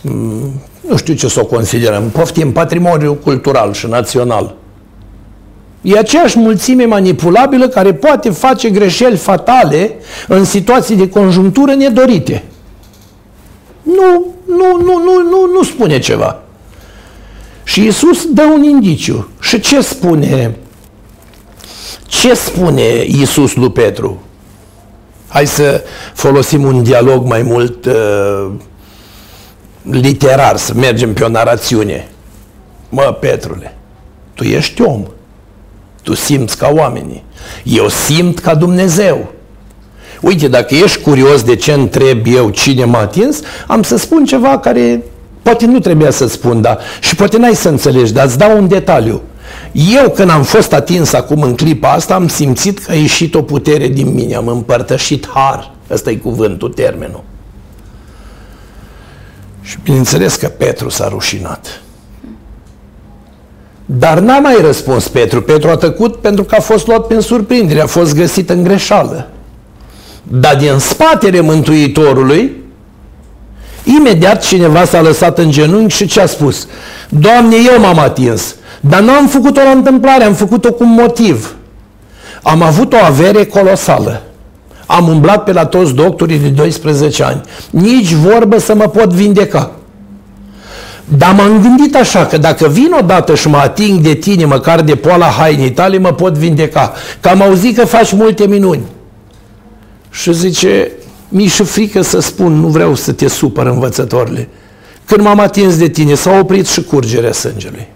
mm, 0.00 0.60
nu 0.88 0.96
știu 0.96 1.14
ce 1.14 1.28
să 1.28 1.40
o 1.40 1.44
considerăm, 1.44 2.02
poftim 2.02 2.52
patrimoniu 2.52 3.14
cultural 3.14 3.72
și 3.72 3.86
național. 3.86 4.54
E 5.80 5.98
aceeași 5.98 6.38
mulțime 6.38 6.84
manipulabilă 6.84 7.68
care 7.68 7.94
poate 7.94 8.30
face 8.30 8.70
greșeli 8.70 9.16
fatale 9.16 9.94
în 10.28 10.44
situații 10.44 10.96
de 10.96 11.08
conjunctură 11.08 11.74
nedorite. 11.74 12.44
Nu, 13.82 14.26
nu, 14.46 14.76
nu, 14.84 15.02
nu, 15.04 15.28
nu, 15.30 15.52
nu 15.52 15.62
spune 15.62 15.98
ceva. 15.98 16.41
Și 17.64 17.86
Isus 17.86 18.26
dă 18.26 18.42
un 18.42 18.62
indiciu. 18.62 19.28
Și 19.40 19.60
ce 19.60 19.80
spune? 19.80 20.56
Ce 22.06 22.34
spune 22.34 23.04
Isus 23.04 23.54
lui 23.54 23.70
Petru? 23.70 24.22
Hai 25.28 25.46
să 25.46 25.84
folosim 26.14 26.62
un 26.64 26.82
dialog 26.82 27.26
mai 27.26 27.42
mult 27.42 27.84
uh, 27.84 28.50
literar, 29.82 30.56
să 30.56 30.74
mergem 30.74 31.12
pe 31.12 31.24
o 31.24 31.28
narațiune. 31.28 32.08
Mă, 32.88 33.16
Petrule, 33.20 33.76
tu 34.34 34.44
ești 34.44 34.82
om. 34.82 35.04
Tu 36.02 36.14
simți 36.14 36.58
ca 36.58 36.70
oamenii. 36.74 37.24
Eu 37.64 37.88
simt 37.88 38.38
ca 38.38 38.54
Dumnezeu. 38.54 39.32
Uite, 40.20 40.48
dacă 40.48 40.74
ești 40.74 41.02
curios 41.02 41.42
de 41.42 41.56
ce 41.56 41.72
întreb 41.72 42.26
eu 42.26 42.50
cine 42.50 42.84
m-a 42.84 42.98
atins, 42.98 43.40
am 43.66 43.82
să 43.82 43.96
spun 43.96 44.24
ceva 44.24 44.58
care 44.58 45.02
poate 45.42 45.66
nu 45.66 45.78
trebuia 45.78 46.10
să 46.10 46.26
spun, 46.26 46.60
dar 46.60 46.78
și 47.00 47.14
poate 47.14 47.38
n-ai 47.38 47.54
să 47.54 47.68
înțelegi, 47.68 48.12
dar 48.12 48.26
îți 48.26 48.38
dau 48.38 48.56
un 48.56 48.68
detaliu. 48.68 49.20
Eu 49.72 50.10
când 50.10 50.30
am 50.30 50.42
fost 50.42 50.72
atins 50.72 51.12
acum 51.12 51.42
în 51.42 51.54
clipa 51.54 51.92
asta, 51.92 52.14
am 52.14 52.28
simțit 52.28 52.78
că 52.78 52.90
a 52.90 52.94
ieșit 52.94 53.34
o 53.34 53.42
putere 53.42 53.88
din 53.88 54.14
mine, 54.14 54.34
am 54.34 54.48
împărtășit 54.48 55.28
har. 55.34 55.70
Ăsta 55.90 56.10
e 56.10 56.14
cuvântul, 56.14 56.68
termenul. 56.68 57.22
Și 59.62 59.76
bineînțeles 59.84 60.36
că 60.36 60.46
Petru 60.48 60.88
s-a 60.88 61.08
rușinat. 61.08 61.82
Dar 63.86 64.18
n-a 64.18 64.38
mai 64.38 64.56
răspuns 64.60 65.08
Petru. 65.08 65.42
Petru 65.42 65.68
a 65.70 65.76
tăcut 65.76 66.16
pentru 66.16 66.44
că 66.44 66.54
a 66.54 66.60
fost 66.60 66.86
luat 66.86 67.06
prin 67.06 67.20
surprindere, 67.20 67.80
a 67.80 67.86
fost 67.86 68.14
găsit 68.14 68.50
în 68.50 68.62
greșeală. 68.62 69.28
Dar 70.22 70.56
din 70.56 70.78
spatele 70.78 71.40
Mântuitorului, 71.40 72.61
imediat 73.84 74.44
cineva 74.44 74.84
s-a 74.84 75.00
lăsat 75.00 75.38
în 75.38 75.50
genunchi 75.50 75.94
și 75.94 76.06
ce 76.06 76.20
a 76.20 76.26
spus? 76.26 76.66
Doamne, 77.08 77.56
eu 77.56 77.80
m-am 77.80 77.98
atins, 77.98 78.54
dar 78.80 79.00
nu 79.00 79.10
am 79.10 79.26
făcut-o 79.26 79.60
la 79.62 79.70
întâmplare, 79.70 80.24
am 80.24 80.34
făcut-o 80.34 80.72
cu 80.72 80.84
motiv. 80.84 81.54
Am 82.42 82.62
avut 82.62 82.92
o 82.92 82.96
avere 83.04 83.44
colosală. 83.44 84.22
Am 84.86 85.08
umblat 85.08 85.44
pe 85.44 85.52
la 85.52 85.66
toți 85.66 85.94
doctorii 85.94 86.38
de 86.38 86.48
12 86.48 87.22
ani. 87.22 87.40
Nici 87.70 88.12
vorbă 88.12 88.58
să 88.58 88.74
mă 88.74 88.84
pot 88.84 89.12
vindeca. 89.12 89.70
Dar 91.04 91.34
m-am 91.34 91.60
gândit 91.62 91.96
așa, 91.96 92.26
că 92.26 92.38
dacă 92.38 92.68
vin 92.68 92.92
odată 93.00 93.34
și 93.34 93.48
mă 93.48 93.56
ating 93.56 94.00
de 94.00 94.14
tine, 94.14 94.44
măcar 94.44 94.80
de 94.80 94.94
poala 94.94 95.26
hainei 95.26 95.70
tale, 95.70 95.98
mă 95.98 96.12
pot 96.12 96.34
vindeca. 96.34 96.92
Că 97.20 97.28
am 97.28 97.42
auzit 97.42 97.76
că 97.76 97.84
faci 97.84 98.12
multe 98.12 98.46
minuni. 98.46 98.82
Și 100.10 100.32
zice, 100.32 100.90
mi 101.32 101.46
și 101.46 101.62
frică 101.62 102.02
să 102.02 102.20
spun, 102.20 102.52
nu 102.52 102.66
vreau 102.66 102.94
să 102.94 103.12
te 103.12 103.28
supăr 103.28 103.66
învățătorile. 103.66 104.48
Când 105.04 105.22
m-am 105.22 105.38
atins 105.38 105.76
de 105.78 105.88
tine, 105.88 106.14
s-a 106.14 106.38
oprit 106.38 106.66
și 106.66 106.82
curgerea 106.82 107.32
sângelui. 107.32 107.86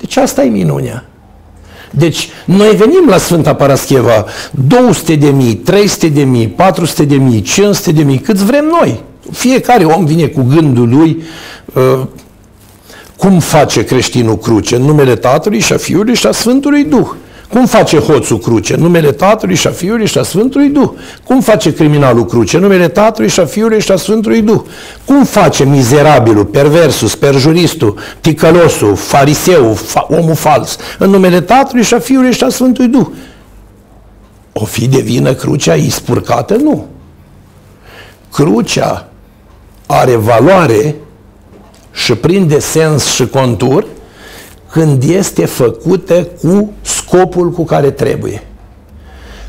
Deci 0.00 0.16
asta 0.16 0.44
e 0.44 0.48
minunea. 0.48 1.04
Deci, 1.90 2.28
noi 2.44 2.76
venim 2.76 3.04
la 3.08 3.18
Sfânta 3.18 3.54
Parascheva 3.54 4.24
200 4.50 5.14
de 5.14 5.28
mii, 5.28 5.54
300 5.54 6.08
de 6.08 6.22
mii, 6.22 6.48
400 6.48 7.04
de 7.04 7.16
mii, 7.16 7.42
500 7.42 7.92
de 7.92 8.02
mii, 8.02 8.18
câți 8.18 8.44
vrem 8.44 8.64
noi. 8.80 9.02
Fiecare 9.32 9.84
om 9.84 10.04
vine 10.04 10.26
cu 10.26 10.42
gândul 10.42 10.88
lui 10.88 11.22
uh, 11.74 12.06
cum 13.16 13.38
face 13.38 13.84
creștinul 13.84 14.38
cruce 14.38 14.76
în 14.76 14.82
numele 14.82 15.16
Tatălui 15.16 15.60
și 15.60 15.72
a 15.72 15.76
Fiului 15.76 16.14
și 16.14 16.26
a 16.26 16.32
Sfântului 16.32 16.84
Duh. 16.84 17.08
Cum 17.48 17.66
face 17.66 17.98
hoțul 17.98 18.38
cruce? 18.38 18.74
În 18.74 18.80
numele 18.80 19.12
Tatălui 19.12 19.54
și 19.54 19.66
a 19.66 19.70
Fiului 19.70 20.06
și 20.06 20.18
a 20.18 20.22
Sfântului 20.22 20.68
Duh. 20.68 20.90
Cum 21.24 21.40
face 21.40 21.72
criminalul 21.72 22.24
cruce? 22.26 22.56
În 22.56 22.62
numele 22.62 22.88
Tatălui 22.88 23.30
și 23.30 23.40
a 23.40 23.44
Fiului 23.44 23.80
și 23.80 23.92
a 23.92 23.96
Sfântului 23.96 24.42
Duh. 24.42 24.60
Cum 25.04 25.24
face 25.24 25.64
mizerabilul, 25.64 26.44
perversul, 26.44 27.08
sperjuristul, 27.08 27.98
ticălosul, 28.20 28.94
fariseu, 28.94 29.78
fa- 29.86 30.06
omul 30.08 30.34
fals? 30.34 30.76
În 30.98 31.10
numele 31.10 31.40
Tatălui 31.40 31.84
și 31.84 31.94
a 31.94 31.98
Fiului 31.98 32.32
și 32.32 32.44
a 32.44 32.48
Sfântului 32.48 32.90
Duh. 32.90 33.06
O 34.52 34.64
fi 34.64 34.88
de 34.88 35.00
vină 35.00 35.34
crucea 35.34 35.74
ispurcată? 35.74 36.54
Nu. 36.54 36.86
Crucea 38.32 39.08
are 39.86 40.16
valoare 40.16 40.94
și 41.92 42.14
prinde 42.14 42.58
sens 42.58 43.04
și 43.04 43.26
contur 43.26 43.86
când 44.76 45.02
este 45.02 45.44
făcută 45.44 46.28
cu 46.42 46.72
scopul 46.82 47.50
cu 47.50 47.64
care 47.64 47.90
trebuie. 47.90 48.42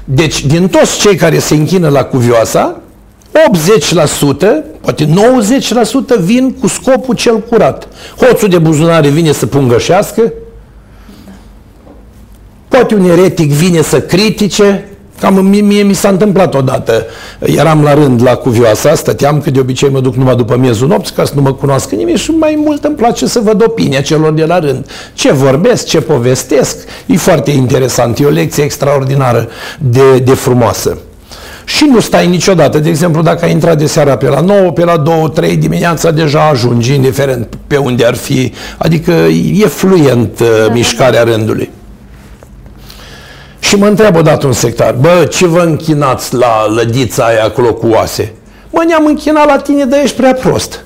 Deci, 0.03 0.45
din 0.45 0.67
toți 0.67 0.99
cei 0.99 1.15
care 1.15 1.39
se 1.39 1.55
închină 1.55 1.89
la 1.89 2.03
cuvioasa, 2.03 2.81
80%, 3.31 3.31
poate 4.81 5.05
90% 5.05 6.19
vin 6.19 6.53
cu 6.59 6.67
scopul 6.67 7.15
cel 7.15 7.39
curat. 7.39 7.87
Hoțul 8.17 8.49
de 8.49 8.57
buzunare 8.57 9.09
vine 9.09 9.31
să 9.31 9.45
pungășească, 9.45 10.33
poate 12.67 12.95
un 12.95 13.09
eretic 13.09 13.51
vine 13.51 13.81
să 13.81 14.01
critique, 14.01 14.96
Cam 15.19 15.45
mie, 15.45 15.61
mie 15.61 15.83
mi 15.83 15.93
s-a 15.93 16.09
întâmplat 16.09 16.55
odată. 16.55 17.05
Eram 17.39 17.83
la 17.83 17.93
rând 17.93 18.23
la 18.23 18.35
cuvioasa, 18.35 18.95
stăteam, 18.95 19.41
că 19.41 19.51
de 19.51 19.59
obicei 19.59 19.89
mă 19.89 19.99
duc 19.99 20.15
numai 20.15 20.35
după 20.35 20.57
miezul 20.57 20.87
nopții 20.87 21.15
ca 21.15 21.23
să 21.23 21.31
nu 21.35 21.41
mă 21.41 21.53
cunoască 21.53 21.95
nimeni 21.95 22.17
și 22.17 22.31
mai 22.31 22.61
mult 22.65 22.83
îmi 22.83 22.95
place 22.95 23.27
să 23.27 23.39
văd 23.39 23.63
opinia 23.65 24.01
celor 24.01 24.33
de 24.33 24.45
la 24.45 24.59
rând. 24.59 24.85
Ce 25.13 25.31
vorbesc, 25.31 25.85
ce 25.85 26.01
povestesc, 26.01 26.77
e 27.05 27.17
foarte 27.17 27.51
interesant, 27.51 28.19
e 28.19 28.25
o 28.25 28.29
lecție 28.29 28.63
extraordinară 28.63 29.47
de, 29.79 30.17
de 30.17 30.33
frumoasă. 30.33 30.97
Și 31.65 31.85
nu 31.91 31.99
stai 31.99 32.27
niciodată. 32.27 32.79
De 32.79 32.89
exemplu, 32.89 33.21
dacă 33.21 33.45
ai 33.45 33.51
intrat 33.51 33.77
de 33.77 33.85
seara 33.85 34.17
pe 34.17 34.27
la 34.27 34.39
9, 34.39 34.71
pe 34.71 34.83
la 34.83 34.97
2, 34.97 35.31
3 35.33 35.55
dimineața 35.55 36.11
deja 36.11 36.49
ajungi, 36.51 36.93
indiferent 36.93 37.57
pe 37.67 37.77
unde 37.77 38.05
ar 38.05 38.15
fi. 38.15 38.53
Adică 38.77 39.11
e 39.53 39.65
fluent 39.65 40.39
uh, 40.39 40.47
mișcarea 40.71 41.23
rândului. 41.23 41.69
Și 43.67 43.75
mă 43.75 43.87
întreabă 43.87 44.19
odată 44.19 44.47
un 44.47 44.53
sectar, 44.53 44.95
bă, 44.99 45.27
ce 45.29 45.47
vă 45.47 45.59
închinați 45.59 46.35
la 46.35 46.67
lădița 46.75 47.25
aia 47.25 47.43
acolo 47.43 47.73
cu 47.73 47.87
oase? 47.87 48.33
Mă, 48.69 48.83
ne-am 48.87 49.05
închinat 49.05 49.45
la 49.45 49.57
tine, 49.57 49.85
dar 49.85 49.99
ești 50.03 50.15
prea 50.15 50.33
prost. 50.33 50.83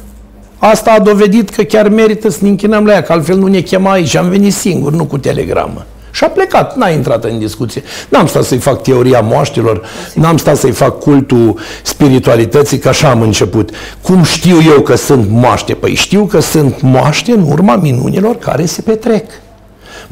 Asta 0.58 0.92
a 0.92 1.00
dovedit 1.00 1.50
că 1.50 1.64
chiar 1.64 1.88
merită 1.88 2.30
să 2.30 2.38
ne 2.42 2.50
închinăm 2.50 2.86
la 2.86 2.94
ea, 2.94 3.02
că 3.02 3.12
altfel 3.12 3.38
nu 3.38 3.48
ne 3.48 3.60
chema 3.60 3.92
aici, 3.92 4.16
am 4.16 4.30
venit 4.30 4.54
singur, 4.54 4.92
nu 4.92 5.06
cu 5.06 5.18
telegramă. 5.18 5.86
Și 6.12 6.24
a 6.24 6.28
plecat, 6.28 6.76
n-a 6.76 6.90
intrat 6.90 7.24
în 7.24 7.40
discuție. 7.40 7.84
N-am 8.10 8.28
stat 8.28 8.44
să-i 8.44 8.58
fac 8.58 8.82
teoria 8.82 9.22
moaștelor, 9.22 9.82
n-am 10.14 10.38
stat 10.38 10.58
să-i 10.58 10.72
fac 10.72 11.00
cultul 11.00 11.60
spiritualității, 11.84 12.78
că 12.78 12.88
așa 12.88 13.10
am 13.10 13.22
început. 13.22 13.70
Cum 14.02 14.24
știu 14.24 14.58
eu 14.76 14.82
că 14.82 14.96
sunt 14.96 15.30
moaște? 15.30 15.74
Păi 15.74 15.94
știu 15.94 16.26
că 16.26 16.40
sunt 16.40 16.82
moaște 16.82 17.32
în 17.32 17.46
urma 17.50 17.76
minunilor 17.76 18.36
care 18.36 18.66
se 18.66 18.82
petrec. 18.82 19.24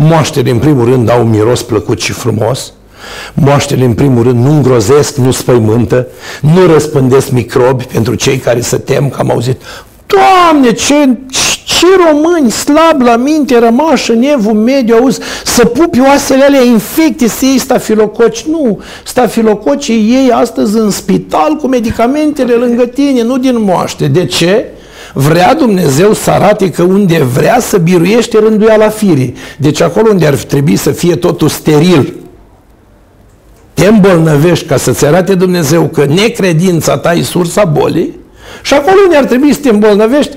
Moaștele, 0.02 0.50
în 0.50 0.58
primul 0.58 0.86
rând, 0.86 1.10
au 1.10 1.22
un 1.22 1.30
miros 1.30 1.64
plăcut 1.64 2.02
și 2.02 2.12
frumos. 2.12 2.74
Moaștele, 3.34 3.86
în 3.86 3.94
primul 3.94 4.24
rând, 4.24 4.46
nu 4.46 4.52
îngrozesc, 4.52 5.16
nu 5.16 5.32
spăimântă, 5.32 6.08
nu 6.42 6.66
răspândesc 6.66 7.30
microbi 7.30 7.84
pentru 7.84 8.16
cei 8.16 8.38
care 8.38 8.62
se 8.62 8.78
tem, 8.78 9.10
că 9.10 9.18
am 9.20 9.32
auzit, 9.32 9.62
Doamne, 10.06 10.72
ce, 10.72 11.18
ce 11.66 11.86
români 12.08 12.52
slab 12.52 13.02
la 13.02 13.16
minte 13.16 13.60
rămași 13.60 14.12
în 14.12 14.22
evul 14.22 14.54
mediu, 14.54 14.96
auzi, 14.96 15.20
să 15.46 15.66
pupi 15.66 16.00
oasele 16.00 16.44
alea 16.44 16.64
infecte, 16.64 17.28
să 17.28 17.46
iei 17.46 17.58
stafilococi. 17.58 18.44
Nu, 18.44 18.80
stafilococii 19.06 20.12
ei 20.12 20.32
astăzi 20.32 20.78
în 20.78 20.90
spital 20.90 21.56
cu 21.56 21.68
medicamentele 21.68 22.54
lângă 22.54 22.86
tine, 22.86 23.24
nu 23.24 23.38
din 23.38 23.62
moaște. 23.62 24.08
De 24.08 24.26
ce? 24.26 24.66
Vrea 25.14 25.56
Dumnezeu 25.56 26.14
să 26.14 26.32
arate 26.32 26.70
că 26.70 26.84
unde 26.84 27.24
vrea 27.34 27.60
să 27.60 27.78
biruiește 27.78 28.40
rânduiala 28.40 28.90
firii. 28.90 29.36
Deci 29.58 29.82
acolo 29.82 30.10
unde 30.12 30.26
ar 30.26 30.36
trebui 30.36 30.76
să 30.76 30.92
fie 30.92 31.16
totul 31.16 31.48
steril, 31.48 32.14
te 33.74 33.86
îmbolnăvești 33.86 34.66
ca 34.66 34.78
să-ți 34.78 35.06
arate 35.06 35.36
Dumnezeu 35.36 35.88
că 35.88 36.06
necredința 36.06 36.98
ta 36.98 37.14
e 37.14 37.22
sursa 37.22 37.66
bolii 37.66 38.20
și 38.62 38.74
acolo 38.74 38.96
unde 39.04 39.16
ar 39.16 39.26
trebui 39.26 39.54
să 39.54 39.60
te 39.60 39.70
îmbolnăvești, 39.70 40.36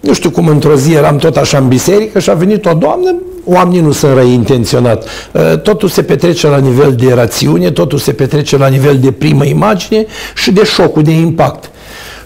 nu 0.00 0.12
știu 0.12 0.30
cum 0.30 0.48
într-o 0.48 0.74
zi 0.74 0.92
eram 0.92 1.16
tot 1.16 1.36
așa 1.36 1.58
în 1.58 1.68
biserică 1.68 2.18
și 2.18 2.30
a 2.30 2.34
venit 2.34 2.66
o 2.66 2.72
doamnă, 2.72 3.14
oamenii 3.44 3.80
nu 3.80 3.92
sunt 3.92 4.14
răi 4.14 4.32
intenționat. 4.32 5.04
Uh, 5.32 5.58
totul 5.58 5.88
se 5.88 6.02
petrece 6.02 6.48
la 6.48 6.58
nivel 6.58 6.94
de 6.94 7.12
rațiune, 7.12 7.70
totul 7.70 7.98
se 7.98 8.12
petrece 8.12 8.56
la 8.56 8.66
nivel 8.66 8.98
de 8.98 9.12
primă 9.12 9.44
imagine 9.44 10.06
și 10.36 10.52
de 10.52 10.64
șocul 10.64 11.02
de 11.02 11.10
impact. 11.10 11.70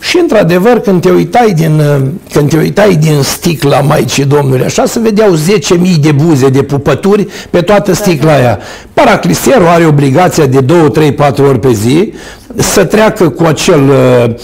Și 0.00 0.18
într-adevăr, 0.20 0.80
când 0.80 1.00
te 1.00 1.10
uitai 1.10 1.52
din, 1.52 1.78
uh, 1.78 2.06
când 2.32 2.48
te 2.50 2.56
uitai 2.56 2.96
din 2.96 3.22
sticla 3.22 3.80
Maicii 3.80 4.24
Domnului, 4.24 4.64
așa 4.64 4.84
se 4.84 4.98
vedeau 4.98 5.34
10.000 5.34 6.00
de 6.00 6.12
buze 6.12 6.48
de 6.48 6.62
pupături 6.62 7.26
pe 7.50 7.60
toată 7.60 7.92
sticla 7.92 8.34
aia. 8.34 8.58
Paracliserul 8.94 9.66
are 9.66 9.86
obligația 9.86 10.46
de 10.46 10.60
2, 10.60 10.90
3, 10.90 11.12
4 11.12 11.44
ori 11.44 11.60
pe 11.60 11.72
zi 11.72 12.12
să 12.56 12.84
treacă 12.84 13.28
cu 13.28 13.44
acel... 13.44 13.80
Uh, 13.88 14.34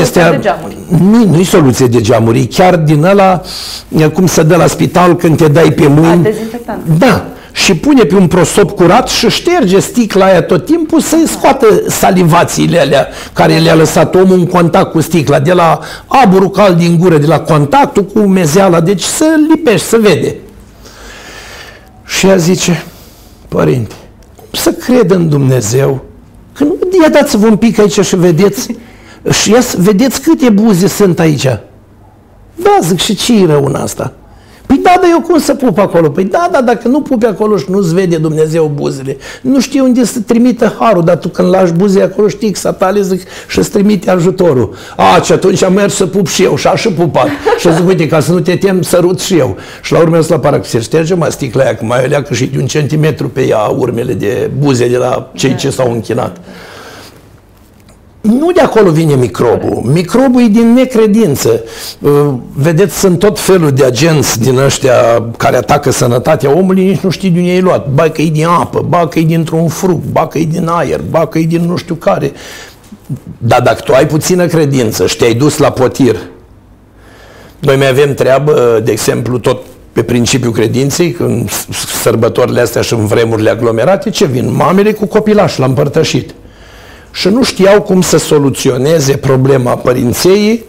este, 0.00 0.40
nu, 0.88 1.24
nu-i 1.24 1.44
soluție 1.44 1.86
de 1.86 2.00
geamuri, 2.00 2.46
chiar 2.46 2.76
din 2.76 3.04
ăla, 3.04 3.42
cum 4.12 4.26
se 4.26 4.42
dă 4.42 4.56
la 4.56 4.66
spital 4.66 5.16
când 5.16 5.36
te 5.36 5.48
dai 5.48 5.70
pe 5.70 5.86
mâini. 5.86 6.28
Da 6.98 7.26
și 7.64 7.74
pune 7.74 8.04
pe 8.04 8.14
un 8.14 8.26
prosop 8.26 8.70
curat 8.70 9.08
și 9.08 9.28
șterge 9.28 9.78
sticla 9.78 10.24
aia 10.24 10.42
tot 10.42 10.64
timpul 10.64 11.00
să-i 11.00 11.28
scoată 11.28 11.66
salivațiile 11.88 12.78
alea 12.78 13.08
care 13.32 13.58
le-a 13.58 13.74
lăsat 13.74 14.14
omul 14.14 14.38
în 14.38 14.46
contact 14.46 14.90
cu 14.90 15.00
sticla, 15.00 15.40
de 15.40 15.52
la 15.52 15.80
aburul 16.06 16.50
cald 16.50 16.76
din 16.78 16.98
gură, 16.98 17.18
de 17.18 17.26
la 17.26 17.40
contactul 17.40 18.04
cu 18.04 18.18
mezeala, 18.18 18.80
deci 18.80 19.02
să 19.02 19.24
lipești, 19.48 19.86
să 19.86 19.96
vede. 19.96 20.36
Și 22.04 22.26
ea 22.26 22.36
zice, 22.36 22.84
părinte, 23.48 23.94
cum 24.36 24.48
să 24.50 24.72
cred 24.72 25.10
în 25.10 25.28
Dumnezeu 25.28 26.04
Că 26.58 26.64
nu 26.64 26.76
ia 27.02 27.08
dați-vă 27.08 27.46
un 27.46 27.56
pic 27.56 27.78
aici 27.78 28.00
și 28.00 28.16
vedeți, 28.16 28.76
și 29.30 29.50
ia, 29.50 29.60
vedeți 29.76 30.20
câte 30.20 30.48
buze 30.48 30.86
sunt 30.86 31.18
aici. 31.18 31.44
Da, 32.54 32.78
zic, 32.82 32.98
și 32.98 33.14
ce 33.14 33.42
e 33.42 33.46
rău 33.46 33.64
în 33.64 33.74
asta? 33.74 34.12
Păi 34.68 34.80
da, 34.82 34.94
dar 35.00 35.10
eu 35.10 35.20
cum 35.20 35.38
să 35.38 35.54
pup 35.54 35.78
acolo? 35.78 36.08
Păi 36.08 36.24
da, 36.24 36.48
da, 36.52 36.60
dacă 36.60 36.88
nu 36.88 37.00
pupi 37.00 37.26
acolo 37.26 37.56
și 37.56 37.64
nu-ți 37.68 37.94
vede 37.94 38.16
Dumnezeu 38.16 38.70
buzele, 38.74 39.16
nu 39.42 39.60
știi 39.60 39.80
unde 39.80 40.04
să 40.04 40.20
trimită 40.20 40.76
harul, 40.78 41.04
dar 41.04 41.16
tu 41.16 41.28
când 41.28 41.48
lași 41.48 41.72
buze 41.72 42.02
acolo 42.02 42.28
știi 42.28 42.50
că 42.50 42.58
satale 42.58 43.00
zic 43.00 43.22
și 43.48 43.58
îți 43.58 43.70
trimite 43.70 44.10
ajutorul. 44.10 44.74
A, 44.96 45.22
și 45.22 45.32
atunci 45.32 45.62
am 45.62 45.72
mers 45.72 45.94
să 45.94 46.06
pup 46.06 46.26
și 46.26 46.42
eu 46.42 46.56
și 46.56 46.66
aș 46.66 46.80
și 46.80 46.88
pupat. 46.88 47.28
și 47.58 47.74
zic, 47.74 47.86
uite, 47.86 48.06
ca 48.06 48.20
să 48.20 48.32
nu 48.32 48.40
te 48.40 48.56
tem, 48.56 48.82
sărut 48.82 49.20
și 49.20 49.38
eu. 49.38 49.56
Și 49.82 49.92
la 49.92 49.98
urmă 49.98 50.18
la 50.28 50.38
pară, 50.38 50.60
se 50.64 50.80
șterge 50.80 51.14
mă 51.14 51.26
sticla 51.30 51.62
aia, 51.62 51.74
că 51.74 51.84
mai 51.84 52.04
alea 52.04 52.22
că 52.22 52.34
și 52.34 52.46
de 52.46 52.58
un 52.58 52.66
centimetru 52.66 53.28
pe 53.28 53.46
ea 53.46 53.62
urmele 53.62 54.12
de 54.12 54.50
buze 54.58 54.88
de 54.88 54.96
la 54.96 55.30
cei 55.34 55.54
ce 55.54 55.70
s-au 55.70 55.92
închinat 55.92 56.36
nu 58.20 58.52
de 58.52 58.60
acolo 58.60 58.90
vine 58.90 59.14
microbul. 59.14 59.82
Microbul 59.92 60.42
e 60.42 60.46
din 60.46 60.72
necredință. 60.72 61.62
Uh, 61.98 62.34
vedeți, 62.52 62.98
sunt 62.98 63.18
tot 63.18 63.38
felul 63.40 63.70
de 63.70 63.84
agenți 63.84 64.40
din 64.40 64.58
ăștia 64.58 65.24
care 65.36 65.56
atacă 65.56 65.90
sănătatea 65.90 66.56
omului, 66.56 66.84
nici 66.84 67.00
nu 67.00 67.10
știi 67.10 67.30
de 67.30 67.38
unde 67.38 67.52
e 67.52 67.60
luat. 67.60 67.88
Ba 67.88 68.02
că 68.08 68.22
e 68.22 68.30
din 68.30 68.46
apă, 68.46 68.84
ba 68.88 69.08
că 69.08 69.18
e 69.18 69.22
dintr-un 69.22 69.68
fruct, 69.68 70.04
ba 70.04 70.26
că 70.26 70.38
e 70.38 70.44
din 70.44 70.68
aer, 70.68 71.00
ba 71.10 71.26
că 71.26 71.38
e 71.38 71.44
din 71.44 71.64
nu 71.64 71.76
știu 71.76 71.94
care. 71.94 72.32
Dar 73.38 73.60
dacă 73.60 73.80
tu 73.84 73.92
ai 73.92 74.06
puțină 74.06 74.46
credință 74.46 75.06
și 75.06 75.16
te-ai 75.16 75.34
dus 75.34 75.58
la 75.58 75.70
potir, 75.70 76.16
noi 77.58 77.76
mai 77.76 77.88
avem 77.88 78.14
treabă, 78.14 78.80
de 78.84 78.90
exemplu, 78.90 79.38
tot 79.38 79.62
pe 79.92 80.02
principiul 80.02 80.52
credinței, 80.52 81.16
în 81.18 81.46
sărbătorile 82.02 82.60
astea 82.60 82.82
și 82.82 82.94
în 82.94 83.06
vremurile 83.06 83.50
aglomerate, 83.50 84.10
ce 84.10 84.26
vin? 84.26 84.54
Mamele 84.54 84.92
cu 84.92 85.06
copilaș 85.06 85.56
la 85.56 85.64
împărtășit 85.64 86.34
și 87.18 87.28
nu 87.28 87.42
știau 87.44 87.82
cum 87.82 88.00
să 88.00 88.16
soluționeze 88.16 89.16
problema 89.16 89.76
părinței 89.76 90.64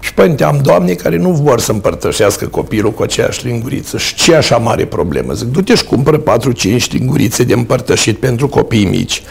și 0.00 0.14
părinte, 0.14 0.44
am 0.44 0.60
doamne 0.62 0.92
care 0.92 1.16
nu 1.16 1.30
vor 1.30 1.60
să 1.60 1.72
împărtășească 1.72 2.46
copilul 2.46 2.92
cu 2.92 3.02
aceeași 3.02 3.46
linguriță. 3.46 3.98
Și 3.98 4.14
ce 4.14 4.34
așa 4.34 4.56
mare 4.56 4.86
problemă? 4.86 5.32
Zic, 5.32 5.46
du-te 5.46 5.74
și 5.74 5.84
cumpără 5.84 6.22
4-5 6.22 6.90
lingurițe 6.90 7.44
de 7.44 7.52
împărtășit 7.52 8.18
pentru 8.18 8.48
copii 8.48 8.84
mici. 8.84 9.22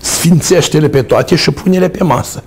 Sfințește-le 0.00 0.88
pe 0.88 1.02
toate 1.02 1.36
și 1.36 1.50
pune-le 1.50 1.88
pe 1.88 2.04
masă 2.04 2.42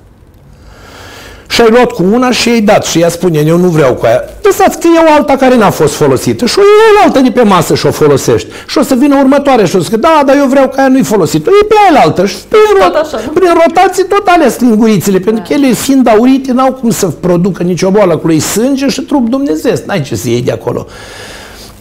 și 1.53 1.61
ai 1.61 1.69
luat 1.69 1.91
cu 1.91 2.03
una 2.11 2.31
și 2.31 2.49
ai 2.49 2.61
dat 2.61 2.85
și 2.85 2.99
ea 2.99 3.09
spune, 3.09 3.43
eu 3.45 3.57
nu 3.57 3.67
vreau 3.67 3.93
cu 3.93 4.05
aia. 4.05 4.23
Lăsați 4.41 4.79
că 4.79 4.87
e 4.87 5.09
o 5.09 5.13
alta 5.13 5.35
care 5.35 5.55
n-a 5.55 5.69
fost 5.69 5.93
folosită 5.93 6.45
și 6.45 6.59
o 6.59 6.61
iei 6.61 7.03
altă 7.03 7.19
de 7.19 7.31
pe 7.31 7.41
masă 7.41 7.75
și 7.75 7.85
o 7.85 7.91
folosești. 7.91 8.47
Și 8.67 8.77
o 8.77 8.81
să 8.81 8.95
vină 8.95 9.15
următoare 9.19 9.65
și 9.65 9.75
o 9.75 9.77
să 9.77 9.83
zică, 9.83 9.97
da, 9.97 10.23
dar 10.25 10.35
eu 10.35 10.45
vreau 10.45 10.69
că 10.69 10.79
aia 10.79 10.87
nu-i 10.87 11.03
folosită. 11.03 11.49
E 11.61 11.65
pe 11.65 11.75
aia 11.89 12.01
altă 12.01 12.25
și 12.25 12.35
prin, 12.47 12.59
tot 12.79 12.95
așa, 12.95 13.17
prin 13.33 13.49
rotație 13.65 14.03
tot 14.03 14.27
alea 14.27 14.47
lingurițele, 14.59 15.17
da. 15.17 15.23
pentru 15.25 15.43
că 15.47 15.53
ele 15.53 15.73
fiind 15.73 16.07
aurite 16.07 16.51
n-au 16.51 16.73
cum 16.73 16.89
să 16.89 17.07
producă 17.07 17.63
nicio 17.63 17.89
boală 17.89 18.17
cu 18.17 18.31
ei 18.31 18.39
sânge 18.39 18.87
și 18.87 19.01
trup 19.01 19.29
Dumnezeu. 19.29 19.73
N-ai 19.85 20.01
ce 20.01 20.15
să 20.15 20.29
iei 20.29 20.41
de 20.41 20.51
acolo. 20.51 20.87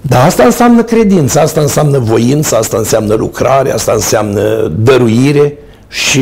Dar 0.01 0.27
asta 0.27 0.45
înseamnă 0.45 0.83
credință, 0.83 1.41
asta 1.41 1.61
înseamnă 1.61 1.99
voință, 1.99 2.57
asta 2.57 2.77
înseamnă 2.77 3.15
lucrare, 3.15 3.73
asta 3.73 3.93
înseamnă 3.93 4.73
dăruire 4.77 5.59
și 5.89 6.21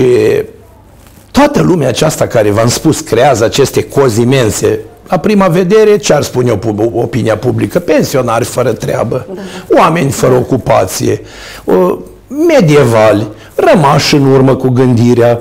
Toată 1.41 1.63
lumea 1.63 1.89
aceasta 1.89 2.27
care, 2.27 2.51
v-am 2.51 2.69
spus, 2.69 3.01
creează 3.01 3.45
aceste 3.45 3.83
cozi 3.83 4.21
imense, 4.21 4.79
la 5.09 5.19
prima 5.19 5.47
vedere, 5.47 5.97
ce 5.97 6.13
ar 6.13 6.23
spune 6.23 6.59
opinia 6.93 7.37
publică? 7.37 7.79
Pensionari 7.79 8.45
fără 8.45 8.73
treabă, 8.73 9.27
da. 9.35 9.41
oameni 9.81 10.11
fără 10.11 10.35
ocupație, 10.35 11.23
medievali, 12.47 13.27
rămași 13.55 14.15
în 14.15 14.33
urmă 14.33 14.55
cu 14.55 14.69
gândirea, 14.69 15.41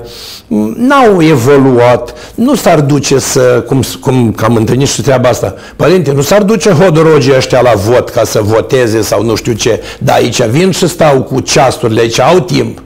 n-au 0.76 1.22
evoluat, 1.22 2.14
nu 2.34 2.54
s-ar 2.54 2.80
duce 2.80 3.18
să, 3.18 3.64
cum, 3.66 3.82
cum 4.00 4.34
am 4.42 4.54
întâlnit 4.54 4.88
și 4.88 5.02
treaba 5.02 5.28
asta, 5.28 5.54
părinte, 5.76 6.12
nu 6.12 6.20
s-ar 6.20 6.42
duce 6.42 6.70
hodorogii 6.70 7.36
ăștia 7.36 7.60
la 7.60 7.72
vot 7.74 8.08
ca 8.08 8.24
să 8.24 8.40
voteze 8.42 9.00
sau 9.00 9.24
nu 9.24 9.34
știu 9.34 9.52
ce, 9.52 9.82
dar 9.98 10.16
aici 10.16 10.42
vin 10.42 10.70
și 10.70 10.88
stau 10.88 11.22
cu 11.22 11.40
ceasurile, 11.40 12.00
aici 12.00 12.20
au 12.20 12.40
timp. 12.40 12.82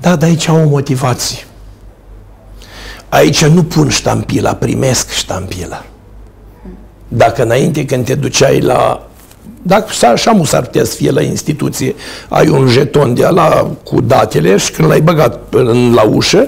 Da, 0.00 0.16
dar 0.16 0.28
aici 0.28 0.48
au 0.48 0.62
o 0.64 0.68
motivație. 0.68 1.38
Aici 3.12 3.44
nu 3.44 3.62
pun 3.62 3.88
ștampila, 3.88 4.54
primesc 4.54 5.10
ștampila. 5.10 5.84
Dacă 7.08 7.42
înainte 7.42 7.84
când 7.84 8.04
te 8.04 8.14
duceai 8.14 8.60
la 8.60 9.06
dacă 9.62 9.86
așa 10.12 10.30
mu 10.30 10.44
s-ar 10.44 10.62
putea 10.62 10.84
să 10.84 10.94
fie 10.94 11.10
la 11.10 11.22
instituție, 11.22 11.94
ai 12.28 12.48
un 12.48 12.66
jeton 12.66 13.14
de 13.14 13.26
la 13.26 13.70
cu 13.84 14.00
datele 14.00 14.56
și 14.56 14.70
când 14.70 14.88
l-ai 14.88 15.00
băgat 15.00 15.40
în, 15.50 15.94
la 15.94 16.02
ușă, 16.02 16.46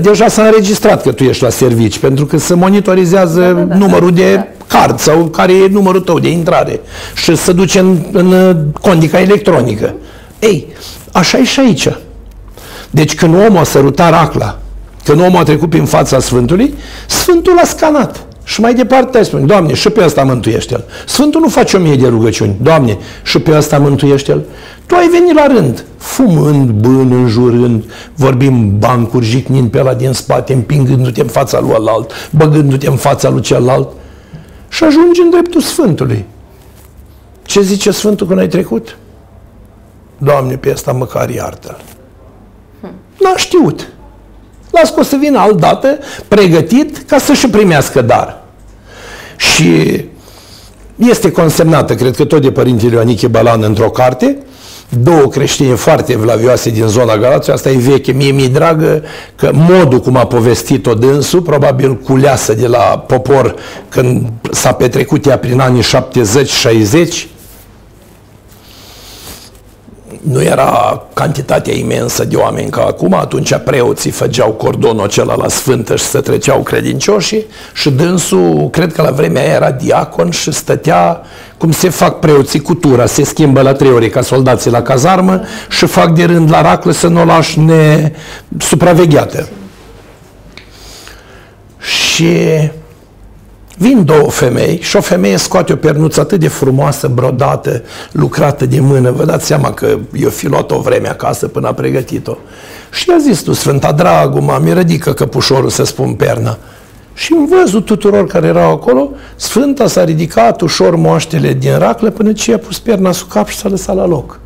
deja 0.00 0.28
s-a 0.28 0.42
înregistrat 0.42 1.02
că 1.02 1.12
tu 1.12 1.24
ești 1.24 1.42
la 1.42 1.48
servici, 1.48 1.98
pentru 1.98 2.26
că 2.26 2.38
se 2.38 2.54
monitorizează 2.54 3.40
da, 3.40 3.52
da, 3.52 3.62
da, 3.62 3.74
numărul 3.74 4.10
da, 4.10 4.16
de 4.16 4.34
da. 4.34 4.46
card 4.66 4.98
sau 4.98 5.24
care 5.24 5.52
e 5.52 5.68
numărul 5.68 6.00
tău 6.00 6.18
de 6.18 6.30
intrare 6.30 6.80
și 7.14 7.36
se 7.36 7.52
duce 7.52 7.78
în, 7.78 7.98
în 8.12 8.56
condica 8.80 9.20
electronică. 9.20 9.94
Ei, 10.38 10.66
așa 11.12 11.38
e 11.38 11.44
și 11.44 11.60
aici. 11.60 11.88
Deci 12.90 13.14
când 13.14 13.34
omul 13.34 13.58
a 13.58 13.64
sărutat 13.64 14.10
racla 14.10 14.58
când 15.08 15.20
omul 15.26 15.40
a 15.40 15.42
trecut 15.42 15.70
prin 15.70 15.84
fața 15.84 16.18
Sfântului, 16.18 16.74
Sfântul 17.06 17.58
a 17.58 17.64
scanat. 17.64 18.26
Și 18.44 18.60
mai 18.60 18.74
departe 18.74 19.22
spune, 19.22 19.44
Doamne, 19.44 19.74
și 19.74 19.90
pe 19.90 20.04
ăsta 20.04 20.24
mântuiește-l. 20.24 20.84
Sfântul 21.06 21.40
nu 21.40 21.48
face 21.48 21.76
o 21.76 21.80
mie 21.80 21.96
de 21.96 22.08
rugăciuni. 22.08 22.56
Doamne, 22.62 22.98
și 23.22 23.38
pe 23.38 23.56
ăsta 23.56 23.78
mântuiește-l. 23.78 24.42
Tu 24.86 24.94
ai 24.94 25.08
venit 25.08 25.34
la 25.34 25.46
rând, 25.46 25.84
fumând, 25.96 26.70
bân, 26.70 27.12
înjurând, 27.12 27.84
vorbim 28.14 28.78
bancuri, 28.78 29.24
jicnind 29.24 29.70
pe 29.70 29.82
la 29.82 29.94
din 29.94 30.12
spate, 30.12 30.52
împingându-te 30.52 31.20
în 31.20 31.26
fața 31.26 31.60
lui 31.60 31.74
alt, 31.86 32.12
băgându-te 32.30 32.86
în 32.86 32.96
fața 32.96 33.28
lui 33.28 33.40
celălalt 33.40 33.88
și 34.68 34.84
ajungi 34.84 35.20
în 35.20 35.30
dreptul 35.30 35.60
Sfântului. 35.60 36.24
Ce 37.42 37.60
zice 37.60 37.90
Sfântul 37.90 38.26
când 38.26 38.38
ai 38.38 38.48
trecut? 38.48 38.96
Doamne, 40.18 40.56
pe 40.56 40.70
ăsta 40.70 40.92
măcar 40.92 41.30
iartă-l. 41.30 41.80
Hmm. 42.80 42.90
N-a 43.20 43.36
știut. 43.36 43.92
Las 44.70 44.90
că 44.90 45.00
o 45.00 45.02
să 45.02 45.16
vină 45.20 45.38
alt 45.38 45.60
dată 45.60 45.98
pregătit 46.28 46.98
ca 47.06 47.18
să-și 47.18 47.48
primească 47.48 48.02
dar. 48.02 48.42
Și 49.36 50.04
este 50.96 51.30
consemnată, 51.30 51.94
cred 51.94 52.16
că 52.16 52.24
tot 52.24 52.42
de 52.42 52.50
Părintele 52.50 52.94
Ioaniche 52.94 53.26
Balan 53.26 53.62
într-o 53.62 53.90
carte, 53.90 54.36
două 54.88 55.26
creștini 55.26 55.76
foarte 55.76 56.16
vlavioase 56.16 56.70
din 56.70 56.86
zona 56.86 57.16
Galației, 57.16 57.54
asta 57.54 57.70
e 57.70 57.76
veche, 57.76 58.12
mie 58.12 58.30
mi-e 58.30 58.48
dragă 58.48 59.02
că 59.36 59.50
modul 59.52 60.00
cum 60.00 60.16
a 60.16 60.26
povestit-o 60.26 60.94
dânsul, 60.94 61.40
probabil 61.40 61.96
culeasă 61.96 62.54
de 62.54 62.66
la 62.66 63.04
popor 63.06 63.54
când 63.88 64.26
s-a 64.50 64.72
petrecut 64.72 65.26
ea 65.26 65.38
prin 65.38 65.60
anii 65.60 65.82
70-60, 65.82 65.86
nu 70.22 70.42
era 70.42 71.02
cantitatea 71.14 71.74
imensă 71.74 72.24
de 72.24 72.36
oameni 72.36 72.70
ca 72.70 72.84
acum, 72.84 73.14
atunci 73.14 73.56
preoții 73.64 74.10
făgeau 74.10 74.50
cordonul 74.50 75.04
acela 75.04 75.34
la 75.34 75.48
sfântă 75.48 75.96
și 75.96 76.04
se 76.04 76.20
treceau 76.20 76.62
credincioșii 76.62 77.46
și 77.74 77.90
dânsul, 77.90 78.68
cred 78.70 78.92
că 78.92 79.02
la 79.02 79.10
vremea 79.10 79.42
aia 79.42 79.52
era 79.52 79.70
diacon 79.70 80.30
și 80.30 80.52
stătea 80.52 81.20
cum 81.58 81.72
se 81.72 81.88
fac 81.88 82.18
preoții 82.18 82.60
cu 82.60 82.74
tura, 82.74 83.06
se 83.06 83.24
schimbă 83.24 83.60
la 83.60 83.72
trei 83.72 83.92
ore 83.92 84.08
ca 84.08 84.22
soldații 84.22 84.70
la 84.70 84.82
cazarmă 84.82 85.40
și 85.70 85.86
fac 85.86 86.14
de 86.14 86.24
rând 86.24 86.50
la 86.50 86.62
raclă 86.62 86.92
să 86.92 87.08
nu 87.08 87.20
o 87.20 87.24
lași 87.24 87.60
nesupravegheată. 87.60 89.48
Și 91.80 92.36
Vin 93.78 94.04
două 94.04 94.30
femei 94.30 94.78
și 94.80 94.96
o 94.96 95.00
femeie 95.00 95.36
scoate 95.36 95.72
o 95.72 95.76
pernuță 95.76 96.20
atât 96.20 96.40
de 96.40 96.48
frumoasă, 96.48 97.08
brodată, 97.08 97.82
lucrată 98.12 98.66
de 98.66 98.80
mână. 98.80 99.10
Vă 99.10 99.24
dați 99.24 99.46
seama 99.46 99.72
că 99.72 99.98
eu 100.12 100.28
fi 100.28 100.46
luat 100.46 100.70
o 100.70 100.80
vreme 100.80 101.08
acasă 101.08 101.48
până 101.48 101.68
a 101.68 101.72
pregătit-o. 101.72 102.36
Și 102.92 103.10
a 103.10 103.18
zis 103.18 103.40
tu, 103.40 103.52
Sfânta 103.52 103.92
Dragul, 103.92 104.40
mami, 104.40 104.74
ridică 104.74 105.12
căpușorul 105.12 105.68
să 105.68 105.84
spun 105.84 106.14
perna. 106.14 106.58
Și 107.14 107.32
în 107.32 107.46
văzut 107.46 107.84
tuturor 107.84 108.26
care 108.26 108.46
erau 108.46 108.70
acolo, 108.70 109.10
Sfânta 109.36 109.86
s-a 109.86 110.04
ridicat 110.04 110.60
ușor 110.60 110.96
moaștele 110.96 111.52
din 111.52 111.78
raclă 111.78 112.10
până 112.10 112.32
ce 112.32 112.50
i-a 112.50 112.58
pus 112.58 112.78
perna 112.78 113.12
sub 113.12 113.28
cap 113.28 113.48
și 113.48 113.56
s-a 113.56 113.68
lăsat 113.68 113.96
la 113.96 114.06
loc. 114.06 114.40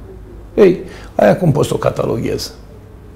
Ei, 0.55 0.81
aia 1.15 1.37
cum 1.37 1.53
poți 1.53 1.69
să 1.69 1.75
o 1.75 1.79
cataloghez? 1.79 2.53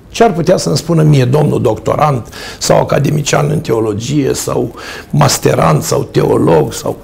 Ce 0.09 0.25
ar 0.25 0.33
putea 0.33 0.57
să-mi 0.57 0.77
spună 0.77 1.03
mie 1.03 1.25
domnul 1.25 1.63
doctorant 1.63 2.35
sau 2.59 2.81
academician 2.81 3.51
în 3.51 3.61
teologie 3.61 4.35
sau 4.35 4.75
masterant 5.11 5.83
sau 5.83 6.03
teolog 6.03 6.73
sau... 6.73 6.97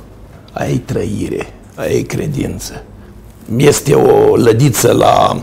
Aia 0.52 0.80
trăire, 0.84 1.52
aia 1.74 2.02
credință. 2.06 2.82
Este 3.56 3.94
o 3.94 4.36
lădiță 4.36 4.92
la... 4.92 5.42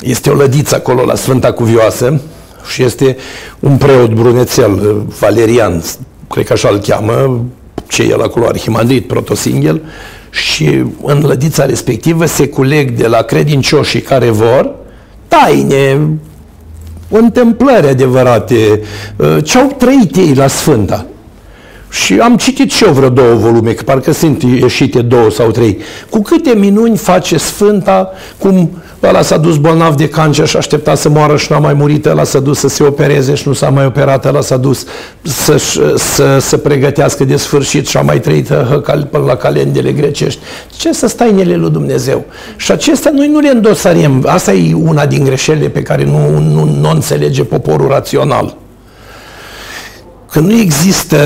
Este 0.00 0.30
o 0.30 0.34
lădiță 0.34 0.74
acolo 0.74 1.04
la 1.04 1.14
Sfânta 1.14 1.52
Cuvioasă 1.52 2.20
și 2.72 2.82
este 2.82 3.16
un 3.60 3.76
preot 3.76 4.12
brunețel, 4.12 5.02
Valerian, 5.18 5.82
cred 6.28 6.46
că 6.46 6.52
așa 6.52 6.68
îl 6.68 6.78
cheamă, 6.78 7.44
ce 7.88 8.02
el 8.02 8.22
acolo, 8.22 8.46
arhimandrit, 8.46 9.06
protosinghel, 9.06 9.82
și 10.30 10.84
în 11.02 11.22
lădița 11.26 11.66
respectivă 11.66 12.26
se 12.26 12.48
culeg 12.48 12.90
de 12.90 13.06
la 13.06 13.22
credincioșii 13.22 14.00
care 14.00 14.30
vor 14.30 14.74
taine, 15.28 16.08
întâmplări 17.16 17.88
adevărate, 17.88 18.80
uh, 19.16 19.36
ce 19.44 19.58
au 19.58 19.74
trăit 19.78 20.16
ei 20.16 20.34
la 20.34 20.46
Sfânta. 20.46 21.06
Și 21.90 22.18
am 22.18 22.36
citit 22.36 22.70
și 22.70 22.84
eu 22.84 22.92
vreo 22.92 23.08
două 23.08 23.34
volume, 23.34 23.72
că 23.72 23.82
parcă 23.82 24.12
sunt 24.12 24.42
ieșite 24.42 25.02
două 25.02 25.30
sau 25.30 25.50
trei. 25.50 25.78
Cu 26.10 26.22
câte 26.22 26.54
minuni 26.54 26.96
face 26.96 27.36
Sfânta, 27.36 28.10
cum 28.38 28.70
ăla 29.02 29.22
s-a 29.22 29.36
dus 29.36 29.56
bolnav 29.56 29.94
de 29.94 30.08
cancer 30.08 30.46
și 30.46 30.56
aștepta 30.56 30.94
să 30.94 31.08
moară 31.08 31.36
și 31.36 31.52
n-a 31.52 31.58
mai 31.58 31.72
murit, 31.72 32.06
ăla 32.06 32.24
s-a 32.24 32.40
dus 32.40 32.58
să 32.58 32.68
se 32.68 32.82
opereze 32.82 33.34
și 33.34 33.48
nu 33.48 33.54
s-a 33.54 33.70
mai 33.70 33.86
operat, 33.86 34.24
ăla 34.24 34.40
s-a 34.40 34.56
dus 34.56 34.84
să, 35.22 35.56
să 35.96 36.38
să 36.38 36.56
pregătească 36.56 37.24
de 37.24 37.36
sfârșit 37.36 37.86
și 37.86 37.96
a 37.96 38.00
mai 38.00 38.20
trăit 38.20 38.46
până 39.10 39.24
la 39.26 39.36
calendele 39.36 39.92
grecești. 39.92 40.40
Ce 40.76 40.92
să 40.92 41.06
stai 41.06 41.30
în 41.30 41.38
ele 41.38 41.56
lui 41.56 41.70
Dumnezeu? 41.70 42.24
Și 42.56 42.72
acestea 42.72 43.12
noi 43.14 43.28
nu 43.28 43.38
le 43.38 43.48
îndosariem. 43.48 44.24
Asta 44.26 44.52
e 44.52 44.74
una 44.74 45.06
din 45.06 45.24
greșelile 45.24 45.68
pe 45.68 45.82
care 45.82 46.04
nu, 46.04 46.38
nu, 46.38 46.64
nu 46.80 46.90
înțelege 46.90 47.44
poporul 47.44 47.88
rațional. 47.88 48.56
Că 50.30 50.40
nu 50.40 50.52
există 50.60 51.16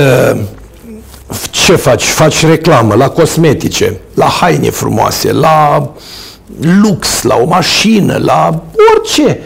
ce 1.51 1.75
faci? 1.75 2.03
Faci 2.03 2.45
reclamă 2.45 2.95
la 2.95 3.09
cosmetice, 3.09 3.99
la 4.13 4.25
haine 4.25 4.69
frumoase, 4.69 5.31
la 5.31 5.89
lux, 6.81 7.23
la 7.23 7.35
o 7.43 7.45
mașină, 7.45 8.19
la 8.23 8.63
orice. 8.95 9.39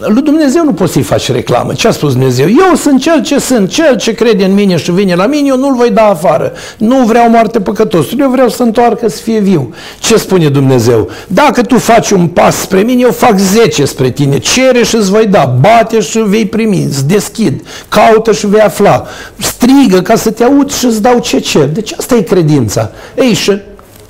Lui 0.00 0.22
Dumnezeu 0.22 0.64
nu 0.64 0.72
poți 0.72 0.92
să-i 0.92 1.02
faci 1.02 1.32
reclamă. 1.32 1.72
Ce 1.72 1.88
a 1.88 1.90
spus 1.90 2.12
Dumnezeu? 2.12 2.46
Eu 2.46 2.74
sunt 2.74 3.00
cel 3.00 3.22
ce 3.22 3.38
sunt, 3.38 3.70
cel 3.70 3.96
ce 3.96 4.14
crede 4.14 4.44
în 4.44 4.54
mine 4.54 4.76
și 4.76 4.92
vine 4.92 5.14
la 5.14 5.26
mine, 5.26 5.48
eu 5.48 5.56
nu-l 5.56 5.74
voi 5.74 5.90
da 5.90 6.02
afară. 6.02 6.52
Nu 6.78 7.04
vreau 7.04 7.30
moarte 7.30 7.60
păcătosului, 7.60 8.24
eu 8.24 8.30
vreau 8.30 8.48
să 8.48 8.62
întoarcă 8.62 9.08
să 9.08 9.22
fie 9.22 9.38
viu. 9.38 9.74
Ce 9.98 10.16
spune 10.16 10.48
Dumnezeu? 10.48 11.08
Dacă 11.26 11.62
tu 11.62 11.78
faci 11.78 12.10
un 12.10 12.26
pas 12.26 12.56
spre 12.56 12.80
mine, 12.80 13.00
eu 13.00 13.10
fac 13.10 13.38
zece 13.38 13.84
spre 13.84 14.10
tine. 14.10 14.38
Cere 14.38 14.82
și 14.82 14.94
îți 14.94 15.10
voi 15.10 15.26
da, 15.26 15.56
bate 15.60 16.00
și 16.00 16.18
vei 16.18 16.46
primi, 16.46 16.82
îți 16.82 17.06
deschid, 17.06 17.62
caută 17.88 18.32
și 18.32 18.46
vei 18.46 18.60
afla, 18.60 19.06
strigă 19.38 20.00
ca 20.00 20.16
să 20.16 20.30
te 20.30 20.44
aud 20.44 20.72
și 20.72 20.84
îți 20.84 21.02
dau 21.02 21.18
ce 21.18 21.38
cer. 21.38 21.68
Deci 21.68 21.92
asta 21.98 22.14
e 22.14 22.20
credința. 22.20 22.90
Ei, 23.16 23.32
și 23.32 23.52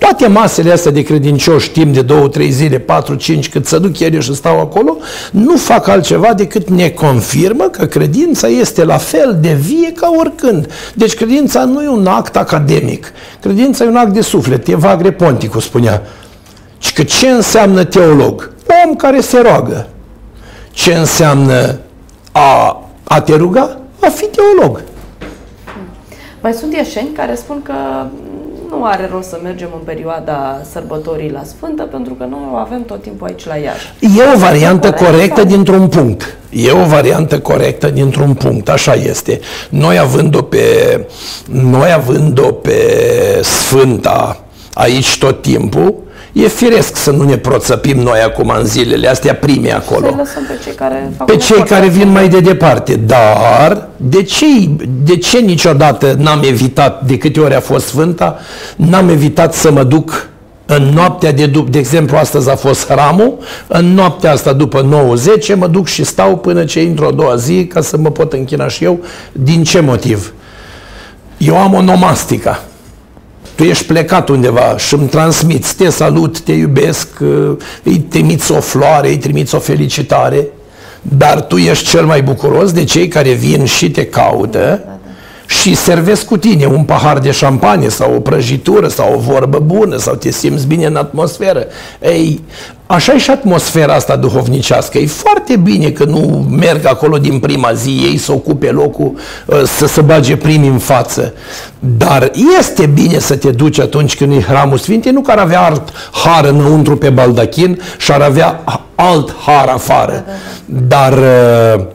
toate 0.00 0.26
masele 0.26 0.72
astea 0.72 0.90
de 0.90 1.02
credincioși, 1.02 1.70
timp 1.70 1.94
de 1.94 2.02
două, 2.02 2.28
trei 2.28 2.50
zile, 2.50 2.78
patru, 2.78 3.14
cinci, 3.14 3.48
cât 3.48 3.66
să 3.66 3.78
duc 3.78 3.98
eu 3.98 4.20
și 4.20 4.34
stau 4.34 4.60
acolo, 4.60 4.96
nu 5.30 5.56
fac 5.56 5.88
altceva 5.88 6.34
decât 6.34 6.70
ne 6.70 6.88
confirmă 6.88 7.64
că 7.64 7.86
credința 7.86 8.46
este 8.46 8.84
la 8.84 8.96
fel 8.96 9.38
de 9.40 9.52
vie 9.52 9.92
ca 9.92 10.10
oricând. 10.16 10.72
Deci 10.94 11.14
credința 11.14 11.64
nu 11.64 11.82
e 11.82 11.88
un 11.88 12.06
act 12.06 12.36
academic. 12.36 13.12
Credința 13.40 13.84
e 13.84 13.88
un 13.88 13.96
act 13.96 14.12
de 14.12 14.20
suflet. 14.20 14.68
Evagre 14.68 15.12
Ponticu 15.12 15.60
spunea. 15.60 16.02
Și 16.78 16.92
că 16.92 17.02
ce 17.02 17.28
înseamnă 17.28 17.84
teolog? 17.84 18.52
Om 18.84 18.94
care 18.94 19.20
se 19.20 19.40
roagă. 19.40 19.88
Ce 20.70 20.94
înseamnă 20.94 21.78
a, 22.32 22.82
a 23.04 23.20
te 23.20 23.36
ruga? 23.36 23.80
A 24.00 24.08
fi 24.08 24.26
teolog. 24.26 24.82
Mai 26.40 26.52
sunt 26.52 26.74
ieșeni 26.74 27.08
care 27.16 27.34
spun 27.34 27.62
că 27.62 27.74
nu 28.70 28.84
are 28.84 29.08
rost 29.12 29.28
să 29.28 29.38
mergem 29.42 29.68
în 29.78 29.84
perioada 29.84 30.60
sărbătorii 30.70 31.30
la 31.30 31.42
Sfântă, 31.44 31.82
pentru 31.82 32.14
că 32.14 32.26
noi 32.30 32.40
o 32.52 32.56
avem 32.56 32.84
tot 32.84 33.02
timpul 33.02 33.26
aici 33.26 33.46
la 33.46 33.56
Iași. 33.56 33.92
E 34.00 34.34
o 34.34 34.38
variantă 34.38 34.92
corectă 34.92 35.44
dintr-un 35.44 35.88
punct. 35.88 36.36
E 36.50 36.70
o 36.70 36.84
variantă 36.84 37.40
corectă 37.40 37.90
dintr-un 37.90 38.34
punct, 38.34 38.68
așa 38.68 38.94
este. 38.94 39.40
Noi 39.70 39.98
având-o 39.98 40.42
pe, 40.42 41.06
noi 41.50 41.92
având-o 41.92 42.52
pe 42.52 42.80
Sfânta 43.42 44.44
aici 44.74 45.18
tot 45.18 45.42
timpul, 45.42 45.94
E 46.32 46.46
firesc 46.46 46.96
să 46.96 47.10
nu 47.10 47.24
ne 47.24 47.36
proțăpim 47.36 47.98
noi 47.98 48.20
acum 48.20 48.52
în 48.58 48.64
zilele 48.64 49.08
astea 49.08 49.34
prime 49.34 49.72
acolo. 49.72 50.06
Să 50.06 50.14
lăsăm 50.16 50.42
pe 50.48 50.58
cei 50.64 50.74
care 50.74 51.12
fac 51.16 51.26
Pe 51.26 51.36
cei 51.36 51.62
care 51.62 51.88
vin 51.88 52.08
mai 52.10 52.28
de 52.28 52.40
departe. 52.40 52.96
Dar 52.96 53.88
de 53.96 54.22
ce, 54.22 54.44
de 55.04 55.16
ce 55.16 55.38
niciodată 55.38 56.14
n-am 56.18 56.42
evitat, 56.42 57.04
de 57.04 57.18
câte 57.18 57.40
ori 57.40 57.54
a 57.54 57.60
fost 57.60 57.86
Sfânta, 57.86 58.38
n-am 58.76 59.08
evitat 59.08 59.54
să 59.54 59.72
mă 59.72 59.82
duc 59.82 60.28
în 60.66 60.82
noaptea 60.82 61.32
de 61.32 61.46
după, 61.46 61.70
de 61.70 61.78
exemplu, 61.78 62.16
astăzi 62.16 62.50
a 62.50 62.56
fost 62.56 62.86
hramul, 62.86 63.38
în 63.66 63.94
noaptea 63.94 64.32
asta 64.32 64.52
după 64.52 65.06
9-10 65.52 65.56
mă 65.56 65.66
duc 65.66 65.86
și 65.86 66.04
stau 66.04 66.36
până 66.36 66.64
ce 66.64 66.82
intru 66.82 67.04
o 67.04 67.10
doua 67.10 67.36
zi 67.36 67.66
ca 67.66 67.80
să 67.80 67.96
mă 67.96 68.10
pot 68.10 68.32
închina 68.32 68.68
și 68.68 68.84
eu. 68.84 69.00
Din 69.32 69.64
ce 69.64 69.80
motiv? 69.80 70.32
Eu 71.38 71.56
am 71.56 71.74
o 71.74 71.82
nomastică 71.82 72.58
tu 73.60 73.66
ești 73.66 73.84
plecat 73.84 74.28
undeva 74.28 74.76
și 74.76 74.94
îmi 74.94 75.08
transmiți, 75.08 75.76
te 75.76 75.90
salut, 75.90 76.40
te 76.40 76.52
iubesc, 76.52 77.08
uh, 77.20 77.56
îi 77.82 77.98
trimiți 77.98 78.52
o 78.52 78.60
floare, 78.60 79.08
îi 79.08 79.18
trimiți 79.18 79.54
o 79.54 79.58
felicitare, 79.58 80.46
dar 81.02 81.40
tu 81.40 81.56
ești 81.56 81.88
cel 81.88 82.04
mai 82.04 82.22
bucuros 82.22 82.72
de 82.72 82.84
cei 82.84 83.08
care 83.08 83.32
vin 83.32 83.64
și 83.64 83.90
te 83.90 84.06
caută 84.06 84.58
da, 84.58 84.64
da, 84.64 84.74
da. 84.74 84.99
Și 85.50 85.74
servesc 85.74 86.24
cu 86.24 86.36
tine 86.36 86.66
un 86.66 86.84
pahar 86.84 87.18
de 87.18 87.30
șampanie 87.30 87.88
sau 87.88 88.14
o 88.14 88.20
prăjitură 88.20 88.88
sau 88.88 89.14
o 89.14 89.18
vorbă 89.18 89.58
bună 89.58 89.96
sau 89.96 90.14
te 90.14 90.30
simți 90.30 90.66
bine 90.66 90.86
în 90.86 90.96
atmosferă. 90.96 91.66
Ei, 92.00 92.40
Așa 92.86 93.12
e 93.12 93.18
și 93.18 93.30
atmosfera 93.30 93.94
asta 93.94 94.16
duhovnicească. 94.16 94.98
E 94.98 95.06
foarte 95.06 95.56
bine 95.56 95.90
că 95.90 96.04
nu 96.04 96.46
merg 96.50 96.86
acolo 96.86 97.18
din 97.18 97.38
prima 97.38 97.72
zi 97.72 97.90
ei 97.90 98.16
să 98.16 98.32
ocupe 98.32 98.70
locul, 98.70 99.14
ă, 99.48 99.64
să 99.64 99.86
se 99.86 100.00
bage 100.00 100.36
primi 100.36 100.66
în 100.66 100.78
față. 100.78 101.34
Dar 101.78 102.30
este 102.58 102.86
bine 102.86 103.18
să 103.18 103.36
te 103.36 103.50
duci 103.50 103.80
atunci 103.80 104.16
când 104.16 104.32
e 104.32 104.40
hramul 104.40 104.78
Sfintei, 104.78 105.12
nu 105.12 105.20
că 105.20 105.30
ar 105.30 105.38
avea 105.38 105.60
alt 105.60 105.92
har 106.10 106.44
înăuntru 106.44 106.96
pe 106.96 107.10
baldachin 107.10 107.80
și 107.98 108.12
ar 108.12 108.20
avea 108.20 108.64
alt 108.94 109.34
har 109.46 109.68
afară. 109.68 110.24
Dar 110.64 111.12
ă, 111.12 111.86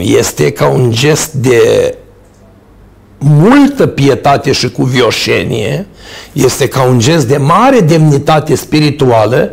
este 0.00 0.50
ca 0.50 0.68
un 0.68 0.90
gest 0.90 1.32
de 1.32 1.94
multă 3.24 3.86
pietate 3.86 4.52
și 4.52 4.70
cuvioșenie, 4.70 5.86
este 6.32 6.68
ca 6.68 6.82
un 6.82 6.98
gest 6.98 7.26
de 7.26 7.36
mare 7.36 7.80
demnitate 7.80 8.54
spirituală 8.54 9.50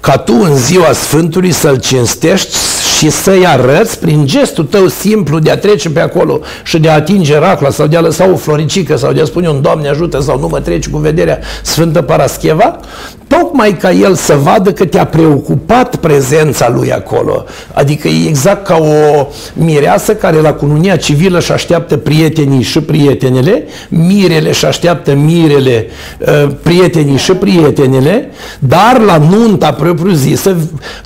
ca 0.00 0.16
tu 0.16 0.32
în 0.42 0.56
ziua 0.56 0.92
Sfântului 0.92 1.52
să-L 1.52 1.80
cinstești 1.80 2.56
și 3.04 3.10
să-i 3.10 3.46
arăți 3.46 3.98
prin 3.98 4.26
gestul 4.26 4.64
tău 4.64 4.88
simplu 4.88 5.38
de 5.38 5.50
a 5.50 5.56
trece 5.56 5.90
pe 5.90 6.00
acolo 6.00 6.40
și 6.64 6.78
de 6.78 6.88
a 6.88 6.94
atinge 6.94 7.38
racla 7.38 7.70
sau 7.70 7.86
de 7.86 7.96
a 7.96 8.00
lăsa 8.00 8.28
o 8.32 8.36
floricică 8.36 8.96
sau 8.96 9.12
de 9.12 9.20
a 9.20 9.24
spune 9.24 9.48
un 9.48 9.62
Doamne 9.62 9.88
ajută 9.88 10.20
sau 10.20 10.38
nu 10.38 10.46
mă 10.46 10.60
treci 10.60 10.88
cu 10.88 10.98
vederea 10.98 11.38
Sfântă 11.62 12.02
Parascheva, 12.02 12.78
tocmai 13.26 13.76
ca 13.76 13.92
el 13.92 14.14
să 14.14 14.34
vadă 14.42 14.72
că 14.72 14.84
te-a 14.84 15.06
preocupat 15.06 15.96
prezența 15.96 16.68
lui 16.68 16.92
acolo. 16.92 17.44
Adică 17.72 18.08
e 18.08 18.28
exact 18.28 18.66
ca 18.66 18.76
o 18.76 19.26
mireasă 19.54 20.14
care 20.14 20.40
la 20.40 20.52
cununia 20.52 20.96
civilă 20.96 21.40
și 21.40 21.52
așteaptă 21.52 21.96
prietenii 21.96 22.62
și 22.62 22.80
prietenele, 22.80 23.64
mirele 23.88 24.52
și 24.52 24.64
așteaptă 24.64 25.14
mirele, 25.14 25.86
uh, 26.18 26.50
prietenii 26.62 27.16
și 27.16 27.32
prietenele, 27.32 28.30
dar 28.58 29.00
la 29.06 29.16
nunta 29.16 29.72
propriu-zisă 29.72 30.56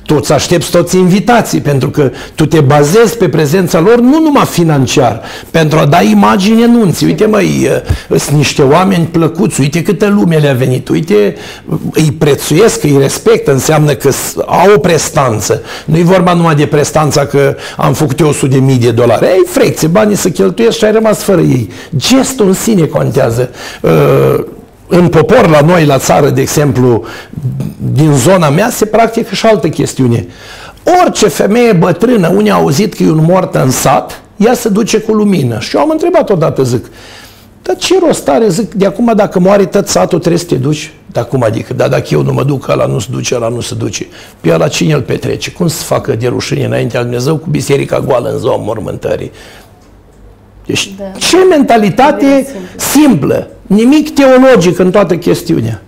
tu 0.05 0.15
îți 0.15 0.33
aștepți 0.33 0.71
toți 0.71 0.97
invitații, 0.97 1.61
pentru 1.61 1.88
că 1.89 2.11
tu 2.35 2.45
te 2.45 2.59
bazezi 2.59 3.17
pe 3.17 3.29
prezența 3.29 3.79
lor 3.79 3.99
nu 3.99 4.21
numai 4.21 4.45
financiar, 4.45 5.21
pentru 5.51 5.79
a 5.79 5.85
da 5.85 6.01
imagine 6.01 6.65
nunții. 6.65 7.05
Uite 7.05 7.25
măi, 7.25 7.69
uh, 8.09 8.19
sunt 8.19 8.37
niște 8.37 8.61
oameni 8.61 9.05
plăcuți, 9.05 9.61
uite 9.61 9.81
câtă 9.81 10.07
lume 10.07 10.35
le-a 10.35 10.53
venit, 10.53 10.89
uite, 10.89 11.35
îi 11.91 12.11
prețuiesc, 12.17 12.83
îi 12.83 12.97
respect, 12.99 13.47
înseamnă 13.47 13.93
că 13.93 14.09
au 14.45 14.73
o 14.75 14.79
prestanță. 14.79 15.61
Nu 15.85 15.97
e 15.97 16.03
vorba 16.03 16.33
numai 16.33 16.55
de 16.55 16.65
prestanța 16.65 17.25
că 17.25 17.55
am 17.77 17.93
făcut 17.93 18.19
eu 18.19 18.27
100 18.27 18.47
de 18.47 18.57
mii 18.57 18.77
de 18.77 18.91
dolari. 18.91 19.25
Ei, 19.25 19.43
frecție, 19.47 19.87
banii 19.87 20.15
să 20.15 20.29
cheltuiesc 20.29 20.77
și 20.77 20.85
ai 20.85 20.91
rămas 20.91 21.21
fără 21.21 21.41
ei. 21.41 21.69
Gestul 21.95 22.47
în 22.47 22.53
sine 22.53 22.85
contează. 22.85 23.49
Uh, 23.81 24.43
în 24.91 25.07
popor, 25.07 25.47
la 25.47 25.61
noi, 25.61 25.85
la 25.85 25.97
țară, 25.97 26.29
de 26.29 26.41
exemplu, 26.41 27.05
din 27.93 28.13
zona 28.13 28.49
mea, 28.49 28.69
se 28.69 28.85
practică 28.85 29.35
și 29.35 29.45
altă 29.45 29.67
chestiune. 29.67 30.27
Orice 31.03 31.27
femeie 31.27 31.73
bătrână, 31.73 32.27
unii 32.27 32.51
au 32.51 32.61
auzit 32.61 32.93
că 32.93 33.03
e 33.03 33.09
un 33.09 33.25
mort 33.27 33.55
în 33.55 33.71
sat, 33.71 34.21
ea 34.37 34.53
se 34.53 34.69
duce 34.69 34.99
cu 34.99 35.13
lumină. 35.13 35.59
Și 35.59 35.75
eu 35.75 35.81
am 35.81 35.89
întrebat 35.89 36.29
odată, 36.29 36.63
zic, 36.63 36.85
dar 37.61 37.75
ce 37.75 37.99
rost 38.05 38.27
are, 38.27 38.49
zic, 38.49 38.73
de 38.73 38.85
acum 38.85 39.11
dacă 39.15 39.39
moare 39.39 39.65
tot 39.65 39.87
satul 39.87 40.19
trebuie 40.19 40.39
să 40.39 40.45
te 40.45 40.55
duci? 40.55 40.93
De 41.11 41.19
acum 41.19 41.43
adică, 41.43 41.73
dar 41.73 41.89
dacă 41.89 42.05
eu 42.09 42.21
nu 42.21 42.33
mă 42.33 42.43
duc, 42.43 42.67
ăla 42.67 42.85
nu 42.85 42.99
se 42.99 43.07
duce, 43.11 43.35
ăla 43.35 43.47
nu 43.47 43.61
se 43.61 43.75
duce. 43.75 44.07
Pe 44.41 44.53
ăla 44.53 44.67
cine 44.67 44.93
îl 44.93 45.01
petrece? 45.01 45.51
Cum 45.51 45.67
să 45.67 45.83
facă 45.83 46.15
de 46.15 46.27
rușine 46.27 46.65
înaintea 46.65 46.99
lui 46.99 47.09
Dumnezeu 47.09 47.37
cu 47.37 47.49
biserica 47.49 47.99
goală 47.99 48.29
în 48.31 48.37
ziua 48.37 48.55
mormântării? 48.55 49.31
Deci, 50.65 50.93
da. 50.97 51.03
ce 51.17 51.37
mentalitate 51.49 52.47
simplă, 52.75 53.47
nimic 53.67 54.13
teologic 54.13 54.79
în 54.79 54.91
toată 54.91 55.17
chestiunea. 55.17 55.81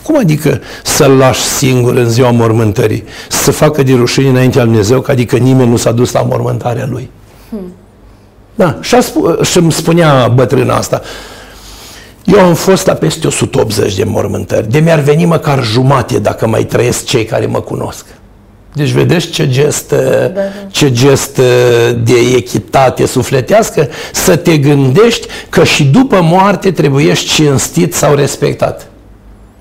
Și 0.00 0.06
cum 0.06 0.18
adică 0.18 0.60
să-l 0.84 1.10
lași 1.10 1.40
singur 1.40 1.96
în 1.96 2.08
ziua 2.08 2.30
mormântării? 2.30 3.04
Să 3.28 3.50
facă 3.50 3.82
de 3.82 3.92
rușine 3.92 4.28
înaintea 4.28 4.62
lui 4.62 4.70
Dumnezeu, 4.70 5.00
că 5.00 5.10
adică 5.10 5.36
nimeni 5.36 5.70
nu 5.70 5.76
s-a 5.76 5.92
dus 5.92 6.12
la 6.12 6.22
mormântarea 6.22 6.86
lui. 6.90 7.10
Hmm. 7.48 7.72
Da, 8.54 8.78
și, 8.80 8.96
sp- 8.96 9.42
și 9.42 9.58
îmi 9.58 9.72
spunea 9.72 10.28
bătrâna 10.34 10.74
asta, 10.74 11.02
eu 12.24 12.40
am 12.40 12.54
fost 12.54 12.86
la 12.86 12.94
peste 12.94 13.26
180 13.26 13.96
de 13.96 14.04
mormântări, 14.04 14.70
de 14.70 14.78
mi-ar 14.78 14.98
veni 14.98 15.24
măcar 15.24 15.64
jumate 15.64 16.18
dacă 16.18 16.46
mai 16.46 16.64
trăiesc 16.64 17.04
cei 17.04 17.24
care 17.24 17.46
mă 17.46 17.60
cunosc. 17.60 18.04
Deci 18.72 18.90
vedeți 18.90 19.28
ce 19.28 19.48
gest, 19.48 19.88
da, 19.90 20.26
da. 20.26 20.40
ce 20.70 20.92
gest 20.92 21.38
uh, 21.38 21.44
de 22.02 22.18
echitate 22.36 23.06
sufletească 23.06 23.88
să 24.12 24.36
te 24.36 24.56
gândești 24.56 25.26
că 25.48 25.64
și 25.64 25.84
după 25.84 26.20
moarte 26.22 26.70
trebuie 26.70 27.12
cinstit 27.12 27.94
sau 27.94 28.14
respectat. 28.14 28.89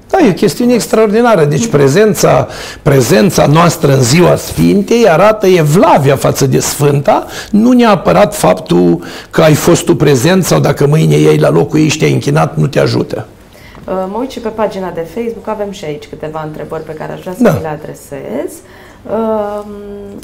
Da, 0.09 0.25
e 0.25 0.29
o 0.29 0.33
chestiune 0.33 0.73
extraordinară. 0.73 1.45
Deci 1.45 1.67
prezența, 1.67 2.47
prezența 2.81 3.45
noastră 3.45 3.93
în 3.93 4.01
ziua 4.01 4.35
Sfintei 4.35 5.09
arată 5.09 5.47
evlavia 5.47 6.15
față 6.15 6.45
de 6.45 6.59
Sfânta, 6.59 7.25
nu 7.51 7.71
neapărat 7.71 8.35
faptul 8.35 9.03
că 9.29 9.41
ai 9.41 9.53
fost 9.53 9.85
tu 9.85 9.95
prezent 9.95 10.43
sau 10.43 10.59
dacă 10.59 10.87
mâine 10.87 11.15
ei 11.15 11.37
la 11.37 11.49
locul 11.49 11.79
ei 11.79 11.87
și 11.87 11.97
te-ai 11.97 12.11
închinat, 12.13 12.57
nu 12.57 12.67
te 12.67 12.79
ajută. 12.79 13.25
Uh, 13.85 13.93
mă 14.11 14.17
uit 14.19 14.31
și 14.31 14.39
pe 14.39 14.49
pagina 14.49 14.89
de 14.89 15.07
Facebook, 15.13 15.47
avem 15.47 15.71
și 15.71 15.85
aici 15.85 16.07
câteva 16.09 16.43
întrebări 16.45 16.83
pe 16.83 16.93
care 16.93 17.11
aș 17.11 17.19
vrea 17.19 17.33
să 17.33 17.43
da. 17.43 17.59
le 17.61 17.67
adresez. 17.67 18.51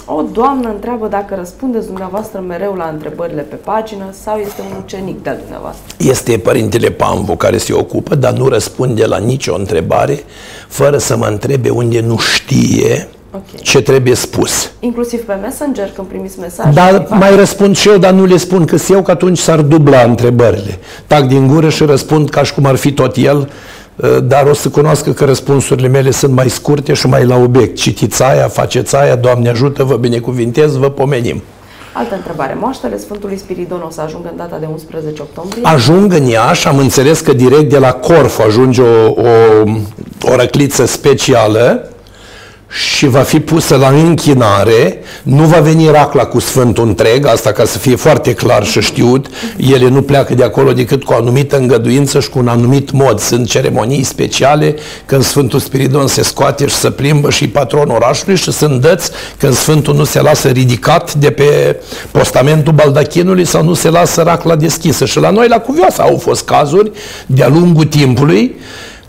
O 0.05 0.21
doamnă 0.31 0.69
întreabă 0.69 1.07
dacă 1.07 1.35
răspundeți 1.35 1.85
dumneavoastră 1.85 2.43
mereu 2.47 2.73
la 2.73 2.89
întrebările 2.93 3.41
pe 3.41 3.55
pagină 3.55 4.05
sau 4.23 4.37
este 4.37 4.61
un 4.71 4.77
ucenic 4.83 5.23
de-al 5.23 5.37
dumneavoastră. 5.41 5.83
Este 5.97 6.37
părintele 6.37 6.89
Pamvo 6.89 7.35
care 7.35 7.57
se 7.57 7.73
ocupă, 7.73 8.15
dar 8.15 8.33
nu 8.33 8.47
răspunde 8.47 9.05
la 9.05 9.17
nicio 9.17 9.55
întrebare 9.57 10.23
fără 10.67 10.97
să 10.97 11.17
mă 11.17 11.25
întrebe 11.25 11.69
unde 11.69 12.01
nu 12.01 12.17
știe 12.17 13.07
okay. 13.31 13.59
ce 13.61 13.81
trebuie 13.81 14.15
spus. 14.15 14.71
Inclusiv 14.79 15.21
pe 15.21 15.33
Messenger 15.33 15.89
când 15.95 16.07
primiți 16.07 16.39
mesaj? 16.39 16.73
Da, 16.73 17.05
mai 17.09 17.35
răspund 17.35 17.75
și 17.75 17.89
eu, 17.89 17.97
dar 17.97 18.11
nu 18.11 18.25
le 18.25 18.37
spun 18.37 18.65
că 18.65 18.75
eu, 18.89 19.01
că 19.01 19.11
atunci 19.11 19.37
s-ar 19.37 19.61
dubla 19.61 20.01
întrebările. 20.01 20.79
Tac 21.07 21.23
din 21.23 21.47
gură 21.47 21.69
și 21.69 21.83
răspund 21.83 22.29
ca 22.29 22.43
și 22.43 22.53
cum 22.53 22.65
ar 22.65 22.75
fi 22.75 22.91
tot 22.91 23.15
el 23.15 23.37
Uh, 23.37 23.47
dar 24.23 24.45
o 24.45 24.53
să 24.53 24.69
cunoască 24.69 25.11
că 25.11 25.25
răspunsurile 25.25 25.87
mele 25.87 26.11
sunt 26.11 26.33
mai 26.33 26.49
scurte 26.49 26.93
și 26.93 27.07
mai 27.07 27.25
la 27.25 27.35
obiect. 27.35 27.75
Citiți 27.75 28.23
aia, 28.23 28.47
faceți 28.47 28.95
aia, 28.95 29.15
Doamne 29.15 29.49
ajută, 29.49 29.83
vă 29.83 29.95
binecuvintez, 29.95 30.75
vă 30.75 30.89
pomenim. 30.89 31.41
Altă 31.93 32.15
întrebare. 32.15 32.57
Moaștele 32.59 32.97
Sfântului 32.97 33.37
Spiridon 33.37 33.83
o 33.87 33.89
să 33.89 34.01
ajungă 34.01 34.27
în 34.31 34.37
data 34.37 34.57
de 34.59 34.67
11 34.71 35.21
octombrie? 35.21 35.61
Ajung 35.63 36.13
în 36.13 36.23
Iași, 36.23 36.67
am 36.67 36.77
înțeles 36.77 37.19
că 37.19 37.33
direct 37.33 37.69
de 37.69 37.77
la 37.77 37.91
Corfu 37.91 38.41
ajunge 38.41 38.81
o, 38.81 39.09
o, 39.09 39.29
o 40.21 40.35
răcliță 40.35 40.85
specială 40.85 41.89
și 42.75 43.07
va 43.07 43.19
fi 43.19 43.39
pusă 43.39 43.75
la 43.75 43.87
închinare, 43.87 44.99
nu 45.23 45.43
va 45.43 45.59
veni 45.59 45.87
racla 45.87 46.25
cu 46.25 46.39
Sfântul 46.39 46.87
întreg, 46.87 47.25
asta 47.25 47.51
ca 47.51 47.65
să 47.65 47.77
fie 47.77 47.95
foarte 47.95 48.33
clar 48.33 48.65
și 48.65 48.81
știut, 48.81 49.27
ele 49.57 49.87
nu 49.87 50.01
pleacă 50.01 50.33
de 50.33 50.43
acolo 50.43 50.73
decât 50.73 51.03
cu 51.03 51.13
o 51.13 51.15
anumită 51.15 51.57
îngăduință 51.57 52.19
și 52.19 52.29
cu 52.29 52.39
un 52.39 52.47
anumit 52.47 52.91
mod. 52.91 53.19
Sunt 53.19 53.47
ceremonii 53.47 54.03
speciale 54.03 54.75
când 55.05 55.23
Sfântul 55.23 55.59
Spiridon 55.59 56.07
se 56.07 56.23
scoate 56.23 56.67
și 56.67 56.75
se 56.75 56.89
plimbă 56.89 57.29
și 57.29 57.47
patronul 57.47 57.95
orașului 57.95 58.35
și 58.35 58.51
sunt 58.51 58.81
dăți 58.81 59.11
când 59.37 59.53
Sfântul 59.53 59.95
nu 59.95 60.03
se 60.03 60.21
lasă 60.21 60.47
ridicat 60.47 61.13
de 61.13 61.31
pe 61.31 61.79
postamentul 62.11 62.73
baldachinului 62.73 63.45
sau 63.45 63.63
nu 63.63 63.73
se 63.73 63.89
lasă 63.89 64.21
racla 64.21 64.55
deschisă. 64.55 65.05
Și 65.05 65.19
la 65.19 65.29
noi, 65.29 65.47
la 65.47 65.59
Cuvioasa, 65.59 66.03
au 66.03 66.17
fost 66.17 66.45
cazuri 66.45 66.91
de-a 67.25 67.47
lungul 67.47 67.85
timpului 67.85 68.55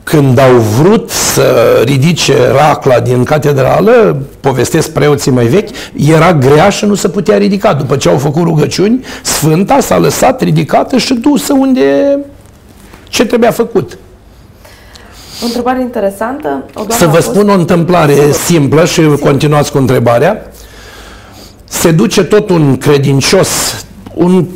când 0.08 0.38
au 0.38 0.52
vrut 0.52 1.10
să 1.10 1.82
ridice 1.84 2.34
racla 2.50 3.00
din 3.00 3.24
catedrală, 3.24 4.22
povestesc 4.40 4.90
preoții 4.90 5.30
mai 5.30 5.46
vechi, 5.46 5.68
era 5.94 6.32
grea 6.34 6.68
și 6.68 6.84
nu 6.84 6.94
se 6.94 7.08
putea 7.08 7.36
ridica. 7.36 7.72
După 7.72 7.96
ce 7.96 8.08
au 8.08 8.18
făcut 8.18 8.42
rugăciuni, 8.42 9.04
Sfânta 9.22 9.80
s-a 9.80 9.98
lăsat 9.98 10.40
ridicată 10.40 10.96
și 10.96 11.14
dusă 11.14 11.52
unde 11.52 12.18
ce 13.08 13.24
trebuia 13.24 13.50
făcut. 13.50 13.98
O 15.42 15.44
întrebare 15.46 15.80
interesantă. 15.80 16.64
O 16.74 16.84
să 16.88 17.06
vă 17.06 17.20
spun 17.20 17.48
o 17.48 17.54
întâmplare 17.54 18.32
simplă 18.32 18.84
și 18.84 19.02
continuați 19.20 19.70
cu 19.72 19.78
întrebarea. 19.78 20.50
Se 21.64 21.90
duce 21.90 22.24
tot 22.24 22.50
un 22.50 22.76
credincios, 22.76 23.48
un 24.14 24.46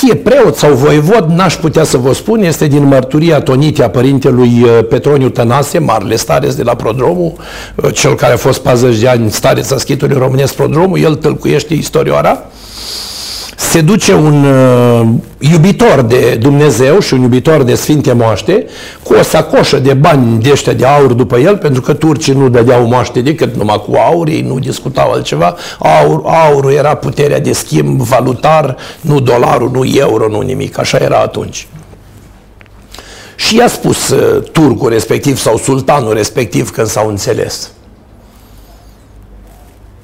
fie 0.00 0.14
preot 0.14 0.56
sau 0.56 0.74
voievod, 0.74 1.30
n-aș 1.30 1.56
putea 1.56 1.84
să 1.84 1.96
vă 1.96 2.14
spun, 2.14 2.42
este 2.42 2.66
din 2.66 2.84
mărturia 2.84 3.40
tonită 3.40 3.84
a 3.84 3.88
părintelui 3.88 4.62
uh, 4.62 4.78
Petroniu 4.88 5.28
Tănase, 5.28 5.78
marele 5.78 6.16
stareț 6.16 6.54
de 6.54 6.62
la 6.62 6.74
Prodromul, 6.74 7.32
uh, 7.74 7.94
cel 7.94 8.14
care 8.14 8.32
a 8.32 8.36
fost 8.36 8.60
40 8.60 8.98
de 9.00 9.08
ani 9.08 9.30
stareț 9.30 9.70
a 9.70 9.78
schitului 9.78 10.16
românesc 10.16 10.54
Prodromul, 10.54 10.98
el 10.98 11.14
tălcuiește 11.14 11.74
istorioara 11.74 12.44
se 13.60 13.80
duce 13.80 14.14
un 14.14 14.44
uh, 14.44 15.08
iubitor 15.38 16.02
de 16.02 16.36
Dumnezeu 16.40 17.00
și 17.00 17.14
un 17.14 17.20
iubitor 17.20 17.62
de 17.62 17.74
Sfinte 17.74 18.12
Moaște 18.12 18.66
cu 19.02 19.14
o 19.14 19.22
sacoșă 19.22 19.78
de 19.78 19.94
bani 19.94 20.42
de 20.42 20.50
ăștia 20.50 20.72
de 20.72 20.86
aur 20.86 21.12
după 21.12 21.38
el, 21.38 21.56
pentru 21.56 21.80
că 21.80 21.92
turcii 21.92 22.32
nu 22.32 22.48
dădeau 22.48 22.86
moaște 22.86 23.20
decât 23.20 23.56
numai 23.56 23.82
cu 23.86 23.96
aur, 23.96 24.28
ei 24.28 24.42
nu 24.42 24.58
discutau 24.58 25.10
altceva. 25.10 25.56
Aur, 25.78 26.22
aurul 26.24 26.72
era 26.72 26.94
puterea 26.94 27.40
de 27.40 27.52
schimb 27.52 28.00
valutar, 28.00 28.76
nu 29.00 29.20
dolarul, 29.20 29.70
nu 29.70 29.84
euro, 29.84 30.28
nu 30.28 30.40
nimic. 30.40 30.78
Așa 30.78 30.98
era 30.98 31.18
atunci. 31.18 31.66
Și 33.36 33.56
i-a 33.56 33.68
spus 33.68 34.08
uh, 34.08 34.42
turcul 34.52 34.88
respectiv 34.88 35.38
sau 35.38 35.56
sultanul 35.56 36.14
respectiv 36.14 36.70
când 36.70 36.86
s-au 36.86 37.08
înțeles. 37.08 37.70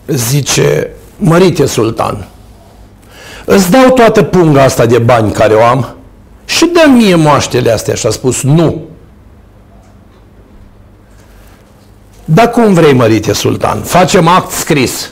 Zice, 0.06 0.90
mărite 1.16 1.66
sultan, 1.66 2.28
îți 3.46 3.70
dau 3.70 3.90
toată 3.90 4.22
punga 4.22 4.62
asta 4.62 4.86
de 4.86 4.98
bani 4.98 5.32
care 5.32 5.54
o 5.54 5.64
am 5.64 5.96
și 6.46 6.64
dă 6.64 6.90
mie 6.90 7.14
moaștele 7.14 7.70
astea. 7.70 7.94
Și 7.94 8.06
a 8.06 8.10
spus, 8.10 8.42
nu. 8.42 8.80
Da 12.24 12.48
cum 12.48 12.72
vrei, 12.72 12.92
mărite 12.92 13.32
sultan, 13.32 13.80
facem 13.80 14.28
act 14.28 14.50
scris. 14.50 15.10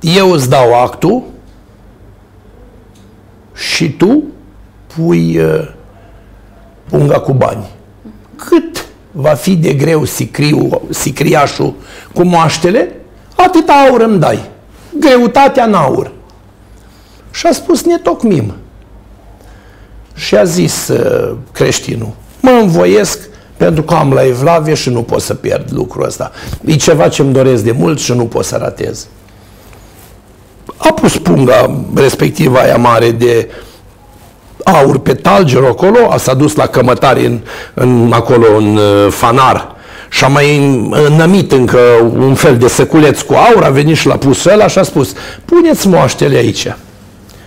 Eu 0.00 0.30
îți 0.30 0.48
dau 0.48 0.82
actul 0.82 1.22
și 3.54 3.90
tu 3.90 4.22
pui 4.94 5.38
uh, 5.38 5.68
punga 6.88 7.20
cu 7.20 7.32
bani. 7.32 7.66
Cât 8.36 8.86
va 9.10 9.34
fi 9.34 9.56
de 9.56 9.74
greu 9.74 10.04
sicriu, 10.04 10.82
sicriașul 10.90 11.74
cu 12.14 12.22
moaștele, 12.22 12.96
atât 13.36 13.68
aur 13.68 14.00
îmi 14.00 14.18
dai. 14.18 14.40
Greutatea 14.98 15.64
în 15.64 15.74
aur. 15.74 16.12
Și 17.30 17.46
a 17.46 17.52
spus, 17.52 17.84
ne 17.84 17.98
tocmim. 17.98 18.54
Și 20.14 20.36
a 20.36 20.44
zis 20.44 20.88
uh, 20.88 21.36
creștinul, 21.52 22.12
mă 22.40 22.50
învoiesc 22.50 23.18
pentru 23.56 23.82
că 23.82 23.94
am 23.94 24.12
la 24.12 24.26
evlavie 24.26 24.74
și 24.74 24.90
nu 24.90 25.02
pot 25.02 25.20
să 25.20 25.34
pierd 25.34 25.68
lucrul 25.72 26.04
ăsta. 26.04 26.32
E 26.64 26.76
ceva 26.76 27.08
ce 27.08 27.22
îmi 27.22 27.32
doresc 27.32 27.62
de 27.62 27.72
mult 27.72 27.98
și 27.98 28.12
nu 28.12 28.24
pot 28.24 28.44
să 28.44 28.56
ratez. 28.60 29.06
A 30.76 30.92
pus 30.92 31.18
punga 31.18 31.84
respectivă 31.94 32.58
aia 32.58 32.76
mare 32.76 33.10
de 33.10 33.50
aur 34.64 34.98
pe 34.98 35.14
talger 35.14 35.64
acolo, 35.64 36.10
a 36.10 36.16
s-a 36.16 36.34
dus 36.34 36.54
la 36.54 36.66
cămătari 36.66 37.26
în, 37.26 37.40
în, 37.74 38.10
acolo 38.12 38.56
în 38.56 38.76
uh, 38.76 39.10
fanar 39.10 39.76
și 40.10 40.24
a 40.24 40.28
mai 40.28 40.56
înămit 40.90 41.52
încă 41.52 41.78
un 42.16 42.34
fel 42.34 42.56
de 42.56 42.68
săculeț 42.68 43.20
cu 43.20 43.34
aur, 43.34 43.62
a 43.62 43.70
venit 43.70 43.96
și 43.96 44.06
l-a 44.06 44.16
pus 44.16 44.44
ăla 44.44 44.66
și 44.66 44.78
a 44.78 44.82
spus, 44.82 45.12
puneți 45.44 45.88
moaștele 45.88 46.36
aici. 46.36 46.66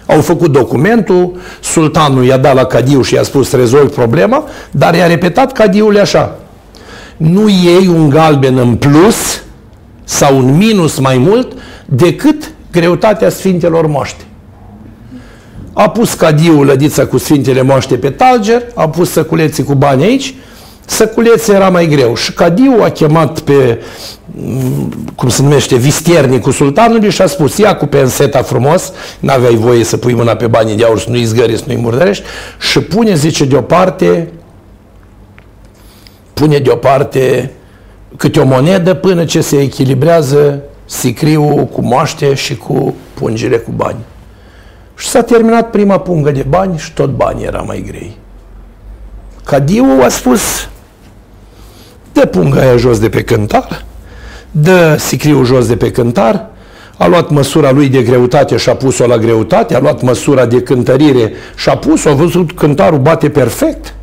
Au 0.05 0.21
făcut 0.21 0.51
documentul, 0.51 1.35
sultanul 1.59 2.25
i-a 2.25 2.37
dat 2.37 2.53
la 2.53 2.65
Cadiu 2.65 3.01
și 3.01 3.13
i-a 3.13 3.23
spus 3.23 3.51
rezolv 3.51 3.93
problema, 3.93 4.43
dar 4.71 4.95
i-a 4.95 5.07
repetat 5.07 5.51
Cadiul 5.51 5.99
așa. 5.99 6.39
Nu 7.17 7.49
iei 7.49 7.87
un 7.87 8.09
galben 8.09 8.57
în 8.57 8.75
plus 8.75 9.43
sau 10.03 10.37
un 10.37 10.57
minus 10.57 10.99
mai 10.99 11.17
mult 11.17 11.51
decât 11.85 12.51
greutatea 12.71 13.29
Sfintelor 13.29 13.87
Moaște. 13.87 14.23
A 15.73 15.89
pus 15.89 16.13
Cadiul 16.13 16.65
lădița 16.65 17.05
cu 17.05 17.17
Sfintele 17.17 17.61
Moaște 17.61 17.95
pe 17.95 18.09
talger, 18.09 18.61
a 18.75 18.89
pus 18.89 19.11
săculeții 19.11 19.63
cu 19.63 19.73
bani 19.73 20.03
aici, 20.03 20.35
săculeții 20.85 21.53
era 21.53 21.69
mai 21.69 21.87
greu. 21.87 22.15
Și 22.15 22.33
Cadiu 22.33 22.81
a 22.81 22.89
chemat 22.89 23.39
pe 23.39 23.81
cum 25.15 25.29
se 25.29 25.41
numește, 25.41 25.75
vistiernicul 25.75 26.51
sultanului 26.51 27.09
și 27.09 27.21
a 27.21 27.25
spus, 27.25 27.57
ia 27.57 27.75
cu 27.75 27.85
penseta 27.85 28.41
frumos, 28.41 28.91
n-aveai 29.19 29.55
voie 29.55 29.83
să 29.83 29.97
pui 29.97 30.13
mâna 30.13 30.35
pe 30.35 30.47
banii 30.47 30.75
de 30.75 30.83
aur, 30.83 30.99
să 30.99 31.09
nu-i 31.09 31.23
zgări, 31.23 31.57
să 31.57 31.63
nu-i 31.67 31.75
murdărești, 31.75 32.23
și 32.59 32.79
pune, 32.79 33.15
zice, 33.15 33.45
deoparte, 33.45 34.31
pune 36.33 36.57
deoparte 36.57 37.51
câte 38.17 38.39
o 38.39 38.45
monedă 38.45 38.93
până 38.93 39.25
ce 39.25 39.41
se 39.41 39.61
echilibrează 39.61 40.61
sicriul 40.85 41.65
cu 41.65 41.81
moaște 41.81 42.33
și 42.33 42.57
cu 42.57 42.95
pungile 43.13 43.57
cu 43.57 43.71
bani. 43.71 43.99
Și 44.95 45.07
s-a 45.07 45.21
terminat 45.21 45.69
prima 45.69 45.99
pungă 45.99 46.31
de 46.31 46.45
bani 46.49 46.77
și 46.77 46.93
tot 46.93 47.09
banii 47.09 47.45
era 47.45 47.61
mai 47.61 47.83
grei. 47.87 48.17
Cadiu 49.43 49.85
a 50.03 50.09
spus, 50.09 50.69
dă 52.13 52.25
punga 52.25 52.59
aia 52.59 52.77
jos 52.77 52.99
de 52.99 53.09
pe 53.09 53.23
cântar, 53.23 53.85
dă 54.51 54.95
sicriul 54.99 55.45
jos 55.45 55.67
de 55.67 55.75
pe 55.75 55.91
cântar, 55.91 56.49
a 56.97 57.07
luat 57.07 57.29
măsura 57.29 57.71
lui 57.71 57.89
de 57.89 58.01
greutate 58.01 58.57
și 58.57 58.69
a 58.69 58.75
pus-o 58.75 59.07
la 59.07 59.17
greutate, 59.17 59.75
a 59.75 59.79
luat 59.79 60.01
măsura 60.01 60.45
de 60.45 60.61
cântărire 60.61 61.31
și 61.55 61.69
a 61.69 61.77
pus-o, 61.77 62.09
a 62.09 62.13
văzut 62.13 62.51
cântarul 62.51 62.99
bate 62.99 63.29
perfect 63.29 63.93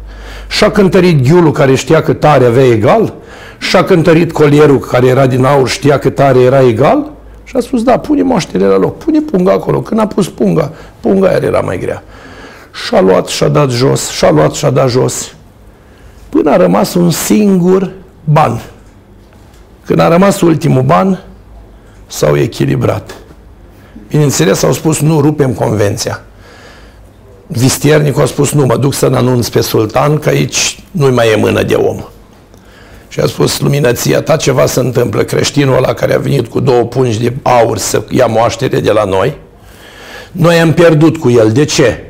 Și-a 0.49 0.71
cântărit 0.71 1.29
ghiulul 1.29 1.53
care 1.53 1.75
știa 1.75 2.03
că 2.03 2.13
tare 2.13 2.45
avea 2.45 2.67
egal? 2.67 3.13
Și-a 3.59 3.85
cântărit 3.85 4.33
colierul 4.33 4.79
care 4.79 5.07
era 5.07 5.27
din 5.27 5.45
aur, 5.45 5.69
știa 5.69 5.99
că 5.99 6.11
tare 6.11 6.41
era 6.41 6.61
egal? 6.63 7.11
Și 7.45 7.57
a 7.57 7.61
spus, 7.61 7.83
da, 7.83 7.99
pune 7.99 8.23
moaștele 8.23 8.67
la 8.67 8.79
loc, 8.79 8.99
pune 8.99 9.21
punga 9.21 9.53
acolo. 9.53 9.81
Când 9.81 10.01
a 10.01 10.07
pus 10.07 10.29
punga, 10.29 10.73
punga 11.01 11.29
aia 11.29 11.39
era 11.43 11.61
mai 11.61 11.79
grea. 11.79 12.03
Și-a 12.73 13.01
luat 13.01 13.27
și-a 13.27 13.49
dat 13.49 13.71
jos, 13.71 14.09
și-a 14.09 14.31
luat 14.31 14.53
și-a 14.53 14.71
dat 14.71 14.89
jos. 14.89 15.35
Până 16.29 16.51
a 16.51 16.57
rămas 16.57 16.95
un 16.95 17.11
singur 17.11 17.93
ban. 18.25 18.63
Când 19.85 19.99
a 19.99 20.09
rămas 20.09 20.41
ultimul 20.41 20.83
ban, 20.83 21.25
s-au 22.07 22.37
echilibrat. 22.37 23.15
Bineînțeles, 24.09 24.63
au 24.63 24.73
spus, 24.73 25.01
nu 25.01 25.21
rupem 25.21 25.53
convenția. 25.53 26.23
Vistiernic 27.47 28.19
a 28.19 28.27
spus, 28.27 28.53
nu, 28.53 28.67
mă 28.67 28.77
duc 28.77 28.95
să-l 28.95 29.15
anunț 29.15 29.49
pe 29.49 29.61
sultan, 29.61 30.19
că 30.19 30.29
aici 30.29 30.83
nu 30.91 31.07
mai 31.07 31.33
e 31.33 31.37
mână 31.37 31.63
de 31.63 31.75
om. 31.75 32.05
Și 33.09 33.21
a 33.21 33.27
spus, 33.27 33.61
luminăția 33.61 34.23
ta 34.23 34.37
ceva 34.37 34.67
se 34.67 34.81
întâmplă. 34.81 35.23
Creștinul 35.23 35.77
ăla 35.77 35.95
care 35.95 36.15
a 36.15 36.19
venit 36.19 36.47
cu 36.47 36.61
două 36.61 36.83
pungi 36.83 37.21
de 37.21 37.33
aur 37.43 37.79
să 37.79 38.03
ia 38.09 38.27
moaștere 38.27 38.81
de 38.81 38.93
la 38.93 39.05
noi, 39.05 39.37
noi 40.33 40.61
am 40.61 40.73
pierdut 40.73 41.17
cu 41.17 41.31
el. 41.31 41.53
De 41.53 41.65
ce? 41.65 42.08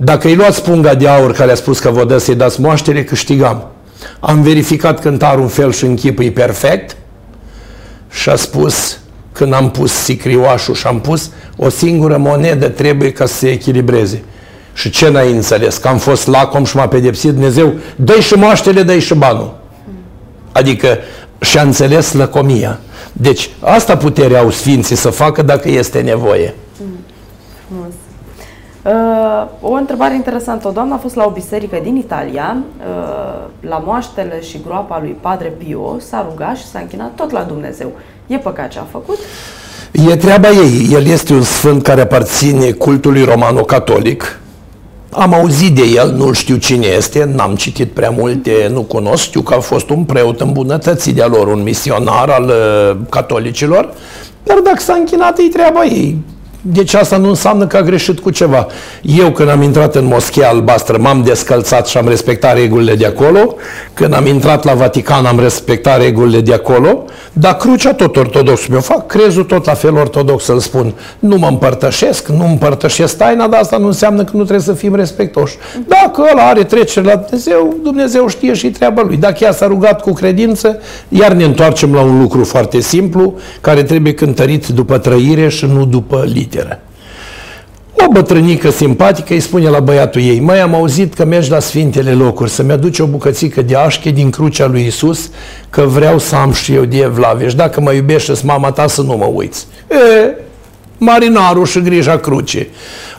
Dacă 0.00 0.26
îi 0.28 0.34
luați 0.34 0.62
punga 0.62 0.94
de 0.94 1.08
aur 1.08 1.32
care 1.32 1.50
a 1.50 1.54
spus 1.54 1.78
că 1.78 1.90
vă 1.90 2.04
dă 2.04 2.18
să-i 2.18 2.34
dați 2.34 2.60
moaștere, 2.60 3.04
câștigam. 3.04 3.66
Am 4.20 4.42
verificat 4.42 5.00
cântarul 5.00 5.42
în 5.42 5.48
fel 5.48 5.72
și 5.72 5.84
în 5.84 5.94
chip 5.94 6.18
e 6.18 6.30
perfect 6.30 6.96
și 8.10 8.28
a 8.28 8.36
spus, 8.36 8.98
când 9.32 9.52
am 9.52 9.70
pus 9.70 9.92
sicrioașul 9.92 10.74
și 10.74 10.86
am 10.86 11.00
pus, 11.00 11.30
o 11.56 11.68
singură 11.68 12.16
monedă 12.16 12.68
trebuie 12.68 13.12
ca 13.12 13.26
să 13.26 13.34
se 13.34 13.50
echilibreze. 13.50 14.22
Și 14.72 14.90
ce 14.90 15.08
n-ai 15.08 15.32
înțeles? 15.32 15.76
Că 15.76 15.88
am 15.88 15.98
fost 15.98 16.26
lacom 16.26 16.64
și 16.64 16.76
m-a 16.76 16.88
pedepsit 16.88 17.32
Dumnezeu, 17.32 17.72
dă 17.96 18.20
și 18.20 18.34
moaștele, 18.34 18.82
dă 18.82 18.98
și 18.98 19.14
banul. 19.14 19.56
Adică 20.52 20.98
și-a 21.40 21.62
înțeles 21.62 22.12
lăcomia. 22.12 22.80
Deci 23.12 23.50
asta 23.60 23.96
puterea 23.96 24.40
au 24.40 24.50
Sfinții 24.50 24.96
să 24.96 25.10
facă 25.10 25.42
dacă 25.42 25.68
este 25.68 26.00
nevoie. 26.00 26.54
Frumos. 27.68 27.92
Uh, 28.88 29.48
o 29.60 29.72
întrebare 29.72 30.14
interesantă. 30.14 30.68
O 30.68 30.70
doamnă 30.70 30.94
a 30.94 30.98
fost 30.98 31.14
la 31.14 31.24
o 31.24 31.30
biserică 31.30 31.78
din 31.82 31.96
Italia, 31.96 32.56
uh, 32.78 33.68
la 33.68 33.82
moaștele 33.86 34.42
și 34.42 34.60
groapa 34.66 34.98
lui 35.00 35.16
Padre 35.20 35.48
Pio, 35.48 35.96
s-a 35.98 36.26
rugat 36.30 36.56
și 36.56 36.66
s-a 36.66 36.78
închinat 36.78 37.14
tot 37.14 37.30
la 37.30 37.42
Dumnezeu. 37.42 37.92
E 38.26 38.36
păcat 38.36 38.68
ce 38.68 38.78
a 38.78 38.86
făcut? 38.90 39.18
E 40.10 40.16
treaba 40.16 40.48
ei. 40.48 40.88
El 40.92 41.06
este 41.06 41.32
un 41.32 41.42
sfânt 41.42 41.82
care 41.82 42.00
aparține 42.00 42.70
cultului 42.70 43.24
romano-catolic, 43.24 44.40
am 45.10 45.34
auzit 45.34 45.74
de 45.74 45.84
el, 45.94 46.12
nu 46.16 46.32
știu 46.32 46.56
cine 46.56 46.86
este, 46.86 47.30
n-am 47.34 47.54
citit 47.54 47.90
prea 47.92 48.10
multe, 48.10 48.68
nu 48.72 48.80
cunosc, 48.80 49.22
știu 49.22 49.40
că 49.40 49.54
a 49.54 49.60
fost 49.60 49.90
un 49.90 50.04
preot 50.04 50.40
îmbunătățit 50.40 51.14
de 51.14 51.22
lor, 51.22 51.46
un 51.46 51.62
misionar 51.62 52.28
al 52.28 52.44
uh, 52.44 52.96
catolicilor, 53.08 53.92
dar 54.42 54.58
dacă 54.58 54.80
s-a 54.80 54.94
închinat, 54.94 55.38
e 55.38 55.48
treaba 55.48 55.84
ei. 55.84 56.16
Deci 56.60 56.94
asta 56.94 57.16
nu 57.16 57.28
înseamnă 57.28 57.66
că 57.66 57.76
a 57.76 57.82
greșit 57.82 58.18
cu 58.18 58.30
ceva. 58.30 58.66
Eu 59.02 59.30
când 59.30 59.48
am 59.48 59.62
intrat 59.62 59.94
în 59.94 60.04
Moschea 60.04 60.48
Albastră 60.48 60.98
m-am 61.00 61.22
descălțat 61.22 61.86
și 61.86 61.96
am 61.96 62.08
respectat 62.08 62.56
regulile 62.56 62.94
de 62.94 63.06
acolo. 63.06 63.54
Când 63.94 64.14
am 64.14 64.26
intrat 64.26 64.64
la 64.64 64.74
Vatican 64.74 65.26
am 65.26 65.40
respectat 65.40 66.00
regulile 66.00 66.40
de 66.40 66.54
acolo. 66.54 67.04
Dar 67.32 67.56
crucea 67.56 67.92
tot 67.94 68.16
ortodox 68.16 68.66
mi-o 68.66 68.80
fac, 68.80 69.06
crezul 69.06 69.44
tot 69.44 69.64
la 69.64 69.74
fel 69.74 69.96
ortodox 69.96 70.44
să-l 70.44 70.58
spun. 70.58 70.94
Nu 71.18 71.36
mă 71.36 71.46
împărtășesc, 71.46 72.28
nu 72.28 72.46
împărtășesc 72.46 73.16
taina, 73.16 73.48
dar 73.48 73.60
asta 73.60 73.76
nu 73.76 73.86
înseamnă 73.86 74.24
că 74.24 74.30
nu 74.32 74.42
trebuie 74.42 74.64
să 74.64 74.72
fim 74.72 74.94
respectoși. 74.94 75.56
Dacă 75.86 76.28
ăla 76.32 76.42
are 76.42 76.64
trecere 76.64 77.06
la 77.06 77.16
Dumnezeu, 77.16 77.76
Dumnezeu 77.82 78.28
știe 78.28 78.54
și 78.54 78.70
treaba 78.70 79.02
lui. 79.02 79.16
Dacă 79.16 79.44
ea 79.44 79.52
s-a 79.52 79.66
rugat 79.66 80.00
cu 80.00 80.12
credință, 80.12 80.78
iar 81.08 81.32
ne 81.32 81.44
întoarcem 81.44 81.94
la 81.94 82.00
un 82.00 82.20
lucru 82.20 82.44
foarte 82.44 82.80
simplu, 82.80 83.34
care 83.60 83.82
trebuie 83.82 84.14
cântărit 84.14 84.66
după 84.66 84.98
trăire 84.98 85.48
și 85.48 85.66
nu 85.66 85.84
după 85.84 86.24
literă. 86.50 86.80
O 88.06 88.10
bătrânică 88.10 88.70
simpatică 88.70 89.32
îi 89.32 89.40
spune 89.40 89.68
la 89.68 89.80
băiatul 89.80 90.20
ei, 90.20 90.40
mai 90.40 90.60
am 90.60 90.74
auzit 90.74 91.14
că 91.14 91.24
mergi 91.24 91.50
la 91.50 91.58
Sfintele 91.58 92.12
Locuri, 92.12 92.50
să-mi 92.50 92.72
aduci 92.72 92.98
o 92.98 93.06
bucățică 93.06 93.62
de 93.62 93.76
așche 93.76 94.10
din 94.10 94.30
crucea 94.30 94.66
lui 94.66 94.86
Isus, 94.86 95.30
că 95.70 95.82
vreau 95.82 96.18
să 96.18 96.36
am 96.36 96.52
și 96.52 96.74
eu 96.74 96.84
de 96.84 96.98
evlavie 96.98 97.48
și 97.48 97.56
dacă 97.56 97.80
mă 97.80 97.92
iubește 97.92 98.32
mama 98.44 98.70
ta 98.70 98.86
să 98.86 99.02
nu 99.02 99.16
mă 99.16 99.30
uiți. 99.34 99.66
E, 99.90 100.34
marinarul 100.98 101.66
și 101.66 101.80
grija 101.80 102.18
cruce. 102.18 102.68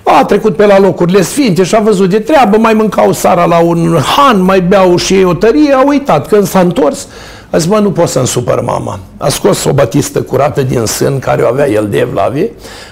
A 0.03 0.26
trecut 0.26 0.56
pe 0.56 0.65
la 0.65 0.80
locurile 0.80 1.22
sfinte 1.22 1.64
și 1.64 1.76
a 1.76 1.80
văzut 1.80 2.10
de 2.10 2.19
treabă, 2.19 2.57
mai 2.57 2.73
mâncau 2.73 3.11
sara 3.11 3.45
la 3.45 3.60
un 3.60 3.97
han, 4.15 4.41
mai 4.41 4.61
beau 4.61 4.95
și 4.95 5.14
ei 5.14 5.23
o 5.23 5.34
tărie, 5.34 5.73
a 5.73 5.84
uitat. 5.88 6.27
Când 6.27 6.47
s-a 6.47 6.60
întors, 6.60 7.07
a 7.49 7.57
zis, 7.57 7.68
mă, 7.68 7.80
nu 7.80 7.91
pot 7.91 8.07
să-mi 8.07 8.27
supăr 8.27 8.61
mama. 8.61 8.99
A 9.18 9.30
scos 9.30 9.64
o 9.64 9.72
batistă 9.72 10.22
curată 10.22 10.61
din 10.61 10.85
sân, 10.85 11.19
care 11.19 11.41
o 11.41 11.47
avea 11.47 11.69
el 11.69 11.88
de 11.89 11.97
evlavie, 11.97 12.51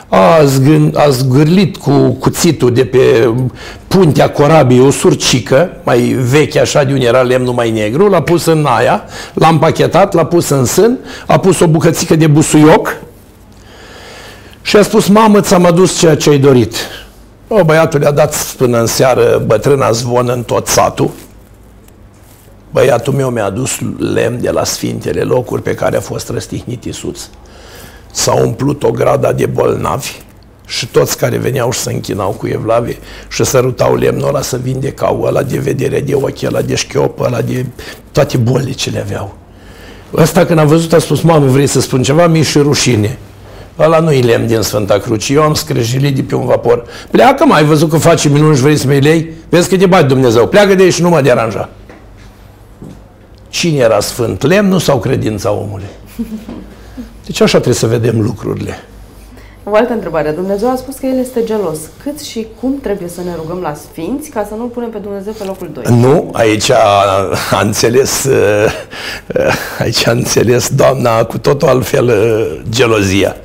a, 0.10 0.44
zgân, 0.44 0.94
a 0.96 1.10
zgârlit 1.10 1.78
cu 1.78 1.92
cuțitul 2.20 2.74
de 2.74 2.86
pe 2.86 3.34
puntea 3.88 4.32
corabiei 4.32 4.80
o 4.80 4.92
surcică, 4.92 5.72
mai 5.84 6.00
veche 6.30 6.60
așa 6.60 6.84
de 6.84 6.94
unde 6.94 7.06
era 7.06 7.22
lemnul 7.22 7.54
mai 7.54 7.72
negru, 7.72 8.08
l-a 8.08 8.22
pus 8.22 8.46
în 8.46 8.66
aia, 8.66 9.04
l-a 9.34 9.48
împachetat, 9.48 10.14
l-a 10.14 10.26
pus 10.26 10.50
în 10.50 10.66
sân, 10.66 10.98
a 11.28 11.38
pus 11.38 11.60
o 11.60 11.68
bucățică 11.68 12.16
de 12.16 12.28
busuioc 12.28 12.98
și 14.62 14.78
a 14.78 14.82
spus, 14.82 15.08
mamă, 15.08 15.42
ți-am 15.42 15.66
adus 15.66 16.00
ceea 16.00 16.16
ce 16.16 16.30
ai 16.30 16.38
dorit. 16.38 16.76
O, 17.48 17.64
băiatul 17.64 18.00
le-a 18.00 18.12
dat 18.12 18.54
până 18.58 18.80
în 18.80 18.86
seară 18.86 19.44
bătrâna 19.46 19.92
zvonă 19.92 20.34
în 20.34 20.44
tot 20.44 20.68
satul, 20.68 21.12
Băiatul 22.72 23.14
meu 23.14 23.30
mi-a 23.30 23.46
adus 23.46 23.80
lemn 23.98 24.42
de 24.42 24.50
la 24.50 24.64
sfintele 24.64 25.22
locuri 25.22 25.62
pe 25.62 25.74
care 25.74 25.98
a 25.98 26.02
fost 26.02 26.30
răstihnit 26.30 26.86
Iisus. 26.86 27.30
S-a 28.18 28.34
umplut 28.34 28.84
o 28.84 28.92
grada 28.92 29.32
de 29.32 29.46
bolnavi 29.46 30.22
și 30.68 30.88
toți 30.88 31.18
care 31.18 31.38
veneau 31.38 31.72
și 31.72 31.80
se 31.80 31.94
închinau 31.94 32.30
cu 32.30 32.48
evlavie 32.48 32.98
și 33.30 33.44
sărutau 33.44 33.96
lemnul 33.96 34.28
ăla 34.28 34.42
să 34.42 34.58
vindecau, 34.58 35.22
ăla 35.22 35.44
de 35.44 35.58
vedere 35.58 36.00
de 36.00 36.14
ochi, 36.14 36.44
ăla 36.44 36.62
de 36.62 36.76
șchiop, 36.76 37.20
ăla 37.20 37.42
de 37.42 37.66
toate 38.12 38.38
bolile 38.38 38.72
ce 38.72 38.90
le 38.90 39.00
aveau. 39.00 39.36
Ăsta 40.16 40.46
când 40.46 40.60
a 40.60 40.64
văzut 40.64 40.94
a 40.94 41.00
spus, 41.00 41.22
mamă, 41.22 41.46
vrei 41.46 41.68
să 41.68 41.82
spun 41.82 42.04
ceva? 42.04 42.28
Mi 42.28 42.42
și 42.42 42.58
rușine. 42.58 43.18
Ăla 43.80 44.00
nu-i 44.00 44.22
lemn 44.22 44.48
din 44.48 44.62
Sfânta 44.62 44.98
Cruce. 44.98 45.34
Eu 45.34 45.42
am 45.42 45.54
scrăjilit 45.54 46.16
de 46.16 46.22
pe 46.22 46.36
un 46.36 46.46
vapor. 46.46 46.86
Pleacă, 47.12 47.46
mai 47.46 47.60
ai 47.60 47.66
văzut 47.66 47.90
că 47.90 47.98
faci 47.98 48.30
minunși 48.30 48.58
și 48.58 48.64
vrei 48.64 48.78
să 48.78 48.88
mi 48.88 49.00
lei? 49.00 49.32
Vezi 49.50 49.70
că 49.70 49.78
te 49.78 49.86
bagi 49.86 50.08
Dumnezeu. 50.08 50.48
Pleacă 50.48 50.76
de 50.76 50.84
aici 50.84 50.94
și 50.94 51.02
nu 51.02 51.10
mă 51.10 51.22
deranja. 51.22 51.70
Cine 53.50 53.78
era 53.78 54.00
sfânt, 54.00 54.42
lemnul 54.42 54.80
sau 54.80 55.00
credința 55.00 55.52
omului? 55.52 55.86
Deci 57.28 57.42
așa 57.42 57.58
trebuie 57.58 57.74
să 57.74 57.88
vedem 57.88 58.22
lucrurile. 58.22 58.80
O 59.64 59.76
altă 59.76 59.94
întrebare. 59.94 60.30
Dumnezeu 60.30 60.70
a 60.70 60.76
spus 60.76 60.96
că 60.96 61.06
El 61.06 61.20
este 61.20 61.44
gelos. 61.44 61.78
Cât 62.04 62.20
și 62.20 62.48
cum 62.60 62.80
trebuie 62.82 63.10
să 63.10 63.22
ne 63.26 63.32
rugăm 63.36 63.60
la 63.62 63.74
Sfinți 63.74 64.30
ca 64.30 64.46
să 64.50 64.54
nu 64.58 64.64
punem 64.64 64.90
pe 64.90 64.98
Dumnezeu 64.98 65.34
pe 65.34 65.44
locul 65.44 65.70
2? 65.74 65.84
Nu, 65.90 66.30
aici 66.34 66.70
a, 66.70 66.78
a 67.52 67.62
înțeles 67.62 68.24
uh, 68.24 68.72
aici 69.80 70.08
a 70.08 70.12
înțeles 70.12 70.70
doamna 70.70 71.24
cu 71.24 71.38
totul 71.38 71.68
altfel 71.68 72.08
uh, 72.08 72.62
gelozia. 72.70 73.36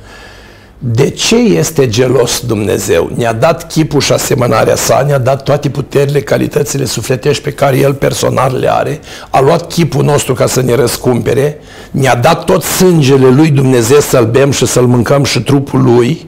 De 0.85 1.09
ce 1.09 1.35
este 1.35 1.87
gelos 1.87 2.43
Dumnezeu? 2.45 3.09
Ne-a 3.15 3.33
dat 3.33 3.67
chipul 3.67 3.99
și 3.99 4.11
asemănarea 4.11 4.75
sa, 4.75 5.03
ne-a 5.07 5.17
dat 5.17 5.43
toate 5.43 5.69
puterile, 5.69 6.21
calitățile 6.21 6.85
sufletești 6.85 7.43
pe 7.43 7.51
care 7.51 7.77
El 7.77 7.93
personal 7.93 8.57
le 8.59 8.71
are, 8.71 8.99
a 9.29 9.41
luat 9.41 9.67
chipul 9.67 10.03
nostru 10.03 10.33
ca 10.33 10.45
să 10.45 10.61
ne 10.61 10.75
răscumpere, 10.75 11.59
ne-a 11.91 12.15
dat 12.15 12.45
tot 12.45 12.63
sângele 12.63 13.27
Lui 13.27 13.49
Dumnezeu 13.49 13.99
să-L 13.99 14.25
bem 14.25 14.51
și 14.51 14.65
să-L 14.65 14.85
mâncăm 14.85 15.23
și 15.23 15.41
trupul 15.41 15.81
Lui, 15.83 16.27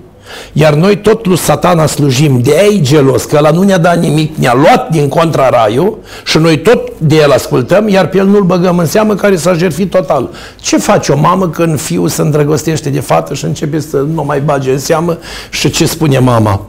iar 0.53 0.73
noi 0.73 0.97
tot 0.97 1.26
lui 1.26 1.38
satana 1.38 1.85
slujim, 1.85 2.41
de 2.41 2.57
ai 2.60 2.80
gelos, 2.84 3.23
că 3.23 3.35
ăla 3.38 3.49
nu 3.49 3.61
ne-a 3.61 3.77
dat 3.77 3.99
nimic, 3.99 4.35
ne-a 4.35 4.53
luat 4.53 4.89
din 4.89 5.07
contra 5.07 5.49
raiul 5.49 5.97
și 6.26 6.38
noi 6.38 6.57
tot 6.57 6.91
de 6.97 7.15
el 7.15 7.31
ascultăm, 7.31 7.88
iar 7.88 8.07
pe 8.07 8.18
el 8.18 8.26
nu-l 8.26 8.43
băgăm 8.43 8.77
în 8.77 8.85
seamă 8.85 9.15
care 9.15 9.35
s-a 9.35 9.53
jertfit 9.53 9.89
total. 9.89 10.30
Ce 10.60 10.77
face 10.77 11.11
o 11.11 11.18
mamă 11.18 11.49
când 11.49 11.80
fiul 11.80 12.07
se 12.07 12.22
îndrăgostește 12.22 12.89
de 12.89 12.99
fată 12.99 13.34
și 13.34 13.45
începe 13.45 13.80
să 13.80 13.97
nu 13.97 14.23
mai 14.23 14.39
bage 14.39 14.72
în 14.72 14.80
seamă 14.80 15.18
și 15.49 15.69
ce 15.69 15.85
spune 15.85 16.19
mama? 16.19 16.61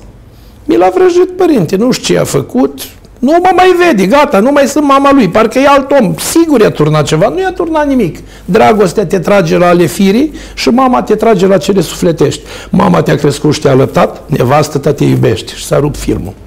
Mi 0.65 0.77
l-a 0.77 0.91
vrăjit 0.95 1.37
părinte, 1.37 1.77
nu 1.77 1.91
știu 1.91 2.15
ce 2.15 2.21
a 2.21 2.25
făcut, 2.25 2.81
nu 3.27 3.39
mă 3.43 3.51
mai 3.55 3.75
vede, 3.87 4.07
gata, 4.07 4.39
nu 4.39 4.51
mai 4.51 4.67
sunt 4.67 4.85
mama 4.85 5.13
lui, 5.13 5.29
parcă 5.29 5.59
e 5.59 5.69
alt 5.69 5.91
om. 5.91 6.15
Sigur 6.19 6.61
i-a 6.61 6.71
turnat 6.71 7.05
ceva, 7.05 7.29
nu 7.29 7.41
i-a 7.41 7.53
turnat 7.53 7.87
nimic. 7.87 8.19
Dragostea 8.45 9.07
te 9.07 9.19
trage 9.19 9.57
la 9.59 9.67
ale 9.67 9.87
firii 9.87 10.33
și 10.55 10.69
mama 10.69 11.03
te 11.03 11.15
trage 11.15 11.47
la 11.47 11.59
cele 11.59 11.81
sufletești. 11.81 12.43
Mama 12.71 13.03
te-a 13.03 13.15
crescut 13.17 13.55
și 13.55 13.61
te-a 13.61 13.75
lăptat, 13.75 14.23
nevastă 14.27 14.79
ta 14.79 14.93
te 14.93 15.05
iubește 15.05 15.53
și 15.57 15.65
s-a 15.65 15.79
rupt 15.79 15.97
filmul. 15.97 16.33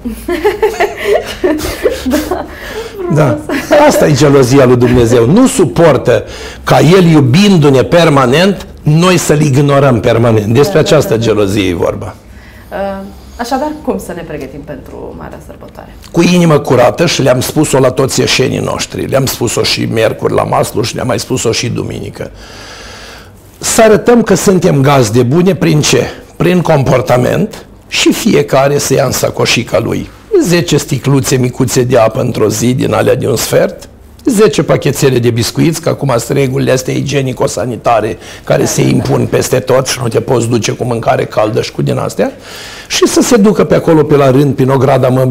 da. 3.14 3.38
da. 3.68 3.76
Asta 3.86 4.06
e 4.06 4.12
gelozia 4.12 4.64
lui 4.64 4.76
Dumnezeu. 4.76 5.26
Nu 5.26 5.46
suportă 5.46 6.24
ca 6.64 6.78
El 6.78 7.04
iubindu-ne 7.04 7.82
permanent, 7.82 8.66
noi 8.82 9.16
să-L 9.16 9.40
ignorăm 9.40 10.00
permanent. 10.00 10.54
Despre 10.54 10.74
da, 10.74 10.80
această 10.80 11.10
da, 11.10 11.16
da. 11.16 11.22
gelozie 11.22 11.68
e 11.68 11.74
vorba. 11.74 12.14
Uh 12.70 13.18
Așadar, 13.40 13.72
cum 13.84 13.98
să 13.98 14.12
ne 14.12 14.22
pregătim 14.22 14.60
pentru 14.60 15.14
Marea 15.18 15.38
Sărbătoare? 15.46 15.96
Cu 16.12 16.22
inimă 16.22 16.58
curată 16.58 17.06
și 17.06 17.22
le-am 17.22 17.40
spus-o 17.40 17.78
la 17.78 17.90
toți 17.90 18.20
ieșenii 18.20 18.58
noștri. 18.58 19.06
Le-am 19.06 19.26
spus-o 19.26 19.62
și 19.62 19.84
miercuri 19.84 20.34
la 20.34 20.42
Maslu 20.42 20.82
și 20.82 20.94
le-am 20.94 21.06
mai 21.06 21.18
spus-o 21.18 21.52
și 21.52 21.68
duminică. 21.68 22.30
Să 23.58 23.82
arătăm 23.82 24.22
că 24.22 24.34
suntem 24.34 24.82
gazde 24.82 25.22
bune 25.22 25.54
prin 25.54 25.80
ce? 25.80 26.06
Prin 26.36 26.60
comportament 26.60 27.66
și 27.88 28.12
fiecare 28.12 28.78
să 28.78 28.94
ia 28.94 29.04
în 29.04 29.12
sacoșica 29.12 29.78
lui 29.78 30.10
10 30.42 30.76
sticluțe 30.76 31.36
micuțe 31.36 31.82
de 31.82 31.98
apă 31.98 32.20
într-o 32.20 32.48
zi 32.48 32.74
din 32.74 32.92
alea 32.92 33.14
de 33.14 33.28
un 33.28 33.36
sfert, 33.36 33.88
10 34.24 34.62
pachetele 34.62 35.18
de 35.18 35.30
biscuiți, 35.30 35.80
că 35.80 35.88
acum 35.88 36.14
sunt 36.18 36.38
regulile 36.38 36.72
astea 36.72 36.94
igienico-sanitare 36.94 38.18
care 38.44 38.64
se 38.64 38.82
impun 38.82 39.26
peste 39.30 39.58
tot 39.58 39.86
și 39.86 39.98
nu 40.02 40.08
te 40.08 40.20
poți 40.20 40.48
duce 40.48 40.72
cu 40.72 40.84
mâncare 40.84 41.24
caldă 41.24 41.62
și 41.62 41.72
cu 41.72 41.82
din 41.82 41.98
astea, 41.98 42.32
și 42.88 43.06
să 43.06 43.20
se 43.20 43.36
ducă 43.36 43.64
pe 43.64 43.74
acolo 43.74 44.02
pe 44.02 44.16
la 44.16 44.30
rând, 44.30 44.54
prin 44.54 44.68
ograda 44.68 45.08
mă, 45.08 45.28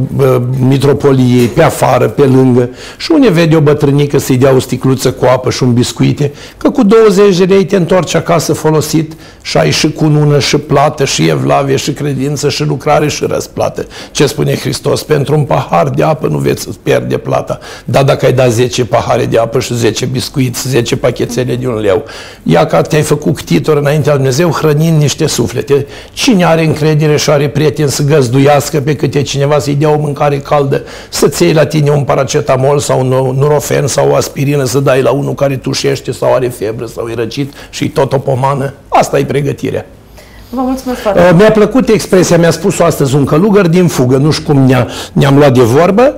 mitropoliei, 0.59 1.47
pe 1.47 1.63
afară, 1.63 2.07
pe 2.07 2.25
lângă, 2.25 2.69
și 2.97 3.11
unde 3.11 3.29
vede 3.29 3.55
o 3.55 3.59
bătrânică 3.59 4.17
să-i 4.17 4.37
dea 4.37 4.53
o 4.55 4.59
sticluță 4.59 5.11
cu 5.11 5.25
apă 5.25 5.49
și 5.49 5.63
un 5.63 5.73
biscuite, 5.73 6.33
că 6.57 6.69
cu 6.69 6.83
20 6.83 7.37
de 7.37 7.43
lei 7.43 7.65
te 7.65 7.75
întorci 7.75 8.15
acasă 8.15 8.53
folosit 8.53 9.13
și 9.49 9.57
ai 9.57 9.71
și 9.71 9.91
cunună, 9.91 10.39
și 10.39 10.57
plată, 10.57 11.05
și 11.05 11.27
evlavie, 11.27 11.75
și 11.75 11.91
credință, 11.91 12.49
și 12.49 12.63
lucrare, 12.63 13.07
și 13.07 13.25
răsplată. 13.25 13.85
Ce 14.11 14.25
spune 14.25 14.55
Hristos? 14.55 15.03
Pentru 15.03 15.35
un 15.35 15.43
pahar 15.43 15.89
de 15.89 16.03
apă 16.03 16.27
nu 16.27 16.37
veți 16.37 16.79
pierde 16.83 17.17
plata, 17.17 17.59
dar 17.85 18.03
dacă 18.03 18.25
ai 18.25 18.33
dat 18.33 18.51
10 18.51 18.85
pahare 18.85 19.25
de 19.25 19.37
apă 19.37 19.59
și 19.59 19.73
10 19.73 20.05
biscuiți, 20.05 20.67
10 20.67 20.97
pachetele 20.97 21.55
de 21.55 21.67
un 21.67 21.79
leu, 21.79 22.05
ia 22.43 22.65
ca 22.65 22.81
te-ai 22.81 23.01
făcut 23.01 23.35
ctitor 23.35 23.77
înaintea 23.77 24.13
lui 24.13 24.21
Dumnezeu, 24.21 24.51
hrănind 24.51 25.01
niște 25.01 25.27
suflete. 25.27 25.85
Cine 26.13 26.45
are 26.45 26.65
încredere 26.65 27.17
și 27.17 27.29
are 27.29 27.49
prieteni 27.49 27.89
să 27.89 28.03
găzduiască 28.03 28.79
pe 28.79 28.95
câte 28.95 29.21
cineva 29.21 29.59
să-i 29.59 29.75
dea 29.75 29.89
o 29.89 29.97
mâncare 29.97 30.37
caldă, 30.37 30.83
să-ți 31.09 31.43
iei 31.43 31.53
la 31.53 31.65
tine 31.65 31.89
un 31.89 32.03
paracetamol 32.03 32.79
sau 32.79 32.99
un 32.99 33.37
nurofen 33.37 33.87
sau 33.87 34.09
o 34.09 34.15
aspirină 34.15 34.63
să 34.63 34.79
dai 34.79 35.01
la 35.01 35.11
unul 35.11 35.33
care 35.33 35.57
tușește 35.57 36.11
sau 36.11 36.33
are 36.33 36.47
febră 36.47 36.85
sau 36.85 37.07
e 37.07 37.13
răcit 37.13 37.53
și 37.69 37.89
tot 37.89 38.13
o 38.13 38.17
pomană. 38.17 38.73
Asta 38.87 39.19
e 39.19 39.23
pregătirea. 39.41 39.85
Vă 40.49 40.61
mulțumesc 40.61 40.99
foarte 40.99 41.19
uh, 41.19 41.35
Mi-a 41.35 41.51
plăcut 41.51 41.89
expresia, 41.89 42.37
mi-a 42.37 42.51
spus-o 42.51 42.83
astăzi 42.83 43.15
un 43.15 43.25
călugăr 43.25 43.67
din 43.67 43.87
fugă, 43.87 44.17
nu 44.17 44.31
știu 44.31 44.53
cum 44.53 44.65
ne-a, 44.65 44.87
ne-am 45.13 45.37
luat 45.37 45.53
de 45.53 45.61
vorbă 45.61 46.13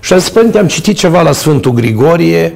și 0.00 0.12
a 0.12 0.16
zis, 0.16 0.32
am 0.56 0.66
citit 0.66 0.96
ceva 0.96 1.22
la 1.22 1.32
Sfântul 1.32 1.72
Grigorie, 1.72 2.54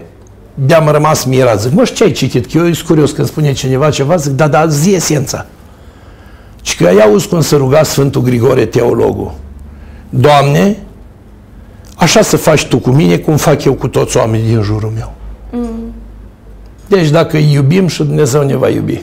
de-am 0.55 0.89
rămas 0.89 1.25
mirat. 1.25 1.61
Zic, 1.61 1.73
mă, 1.73 1.83
ce 1.83 2.05
ai 2.05 2.13
citit? 2.13 2.53
Că 2.53 2.59
eu 2.59 2.65
sunt 2.73 2.87
curios 2.87 3.11
când 3.11 3.29
spune 3.29 3.53
cineva 3.53 3.91
ceva, 3.91 4.17
zic, 4.17 4.33
da, 4.33 4.49
da, 4.49 4.67
zi 4.67 4.95
esența. 4.95 5.47
Și 6.63 6.77
că 6.77 6.87
ai 6.87 6.99
auzi 6.99 7.29
cum 7.29 7.41
se 7.41 7.57
ruga 7.57 7.83
Sfântul 7.83 8.23
Grigore, 8.23 8.65
teologul. 8.65 9.35
Doamne, 10.09 10.77
așa 11.97 12.23
să 12.23 12.37
faci 12.37 12.67
Tu 12.67 12.79
cu 12.79 12.91
mine 12.91 13.17
cum 13.17 13.37
fac 13.37 13.65
eu 13.65 13.75
cu 13.75 13.89
toți 13.89 14.17
oamenii 14.17 14.47
din 14.47 14.63
jurul 14.63 14.93
meu. 14.95 15.13
Mm. 15.51 15.95
Deci 16.89 17.11
dacă 17.11 17.37
îi 17.37 17.53
iubim 17.53 17.87
și 17.87 18.03
Dumnezeu 18.03 18.43
ne 18.43 18.57
va 18.57 18.69
iubi. 18.69 19.03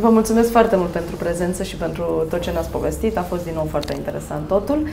Vă 0.00 0.08
mulțumesc 0.08 0.50
foarte 0.50 0.76
mult 0.76 0.90
pentru 0.90 1.16
prezență 1.16 1.62
și 1.62 1.76
pentru 1.76 2.26
tot 2.30 2.40
ce 2.40 2.50
ne-ați 2.50 2.68
povestit. 2.68 3.16
A 3.16 3.22
fost 3.22 3.44
din 3.44 3.52
nou 3.54 3.66
foarte 3.70 3.94
interesant 3.96 4.46
totul. 4.48 4.86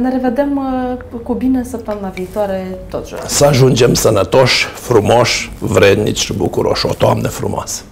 Ne 0.00 0.10
revedem 0.10 0.56
uh, 0.56 1.20
cu 1.22 1.34
bine 1.34 1.64
săptămâna 1.64 2.08
viitoare 2.08 2.78
tot 2.88 3.08
joi. 3.08 3.18
Să 3.26 3.44
ajungem 3.44 3.94
sănătoși, 3.94 4.64
frumoși, 4.64 5.52
vrednici 5.58 6.18
și 6.18 6.32
bucuroși. 6.32 6.86
O 6.86 6.94
toamnă 6.94 7.28
frumoasă! 7.28 7.82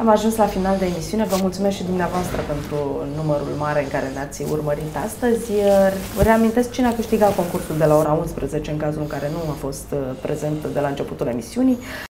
Am 0.00 0.08
ajuns 0.08 0.36
la 0.36 0.46
final 0.46 0.76
de 0.78 0.84
emisiune. 0.84 1.24
Vă 1.24 1.36
mulțumesc 1.40 1.76
și 1.76 1.84
dumneavoastră 1.84 2.40
pentru 2.52 2.78
numărul 3.16 3.54
mare 3.58 3.82
în 3.82 3.88
care 3.88 4.10
ne-ați 4.14 4.42
urmărit 4.50 4.94
astăzi. 5.06 5.50
Reamintesc 6.18 6.70
cine 6.70 6.86
a 6.86 6.94
câștigat 6.94 7.34
concursul 7.34 7.76
de 7.78 7.84
la 7.84 7.96
ora 7.96 8.12
11 8.12 8.70
în 8.70 8.76
cazul 8.76 9.00
în 9.00 9.06
care 9.06 9.30
nu 9.32 9.50
a 9.50 9.56
fost 9.58 9.86
uh, 9.92 9.98
prezent 10.20 10.66
de 10.74 10.80
la 10.80 10.88
începutul 10.88 11.26
emisiunii. 11.26 11.78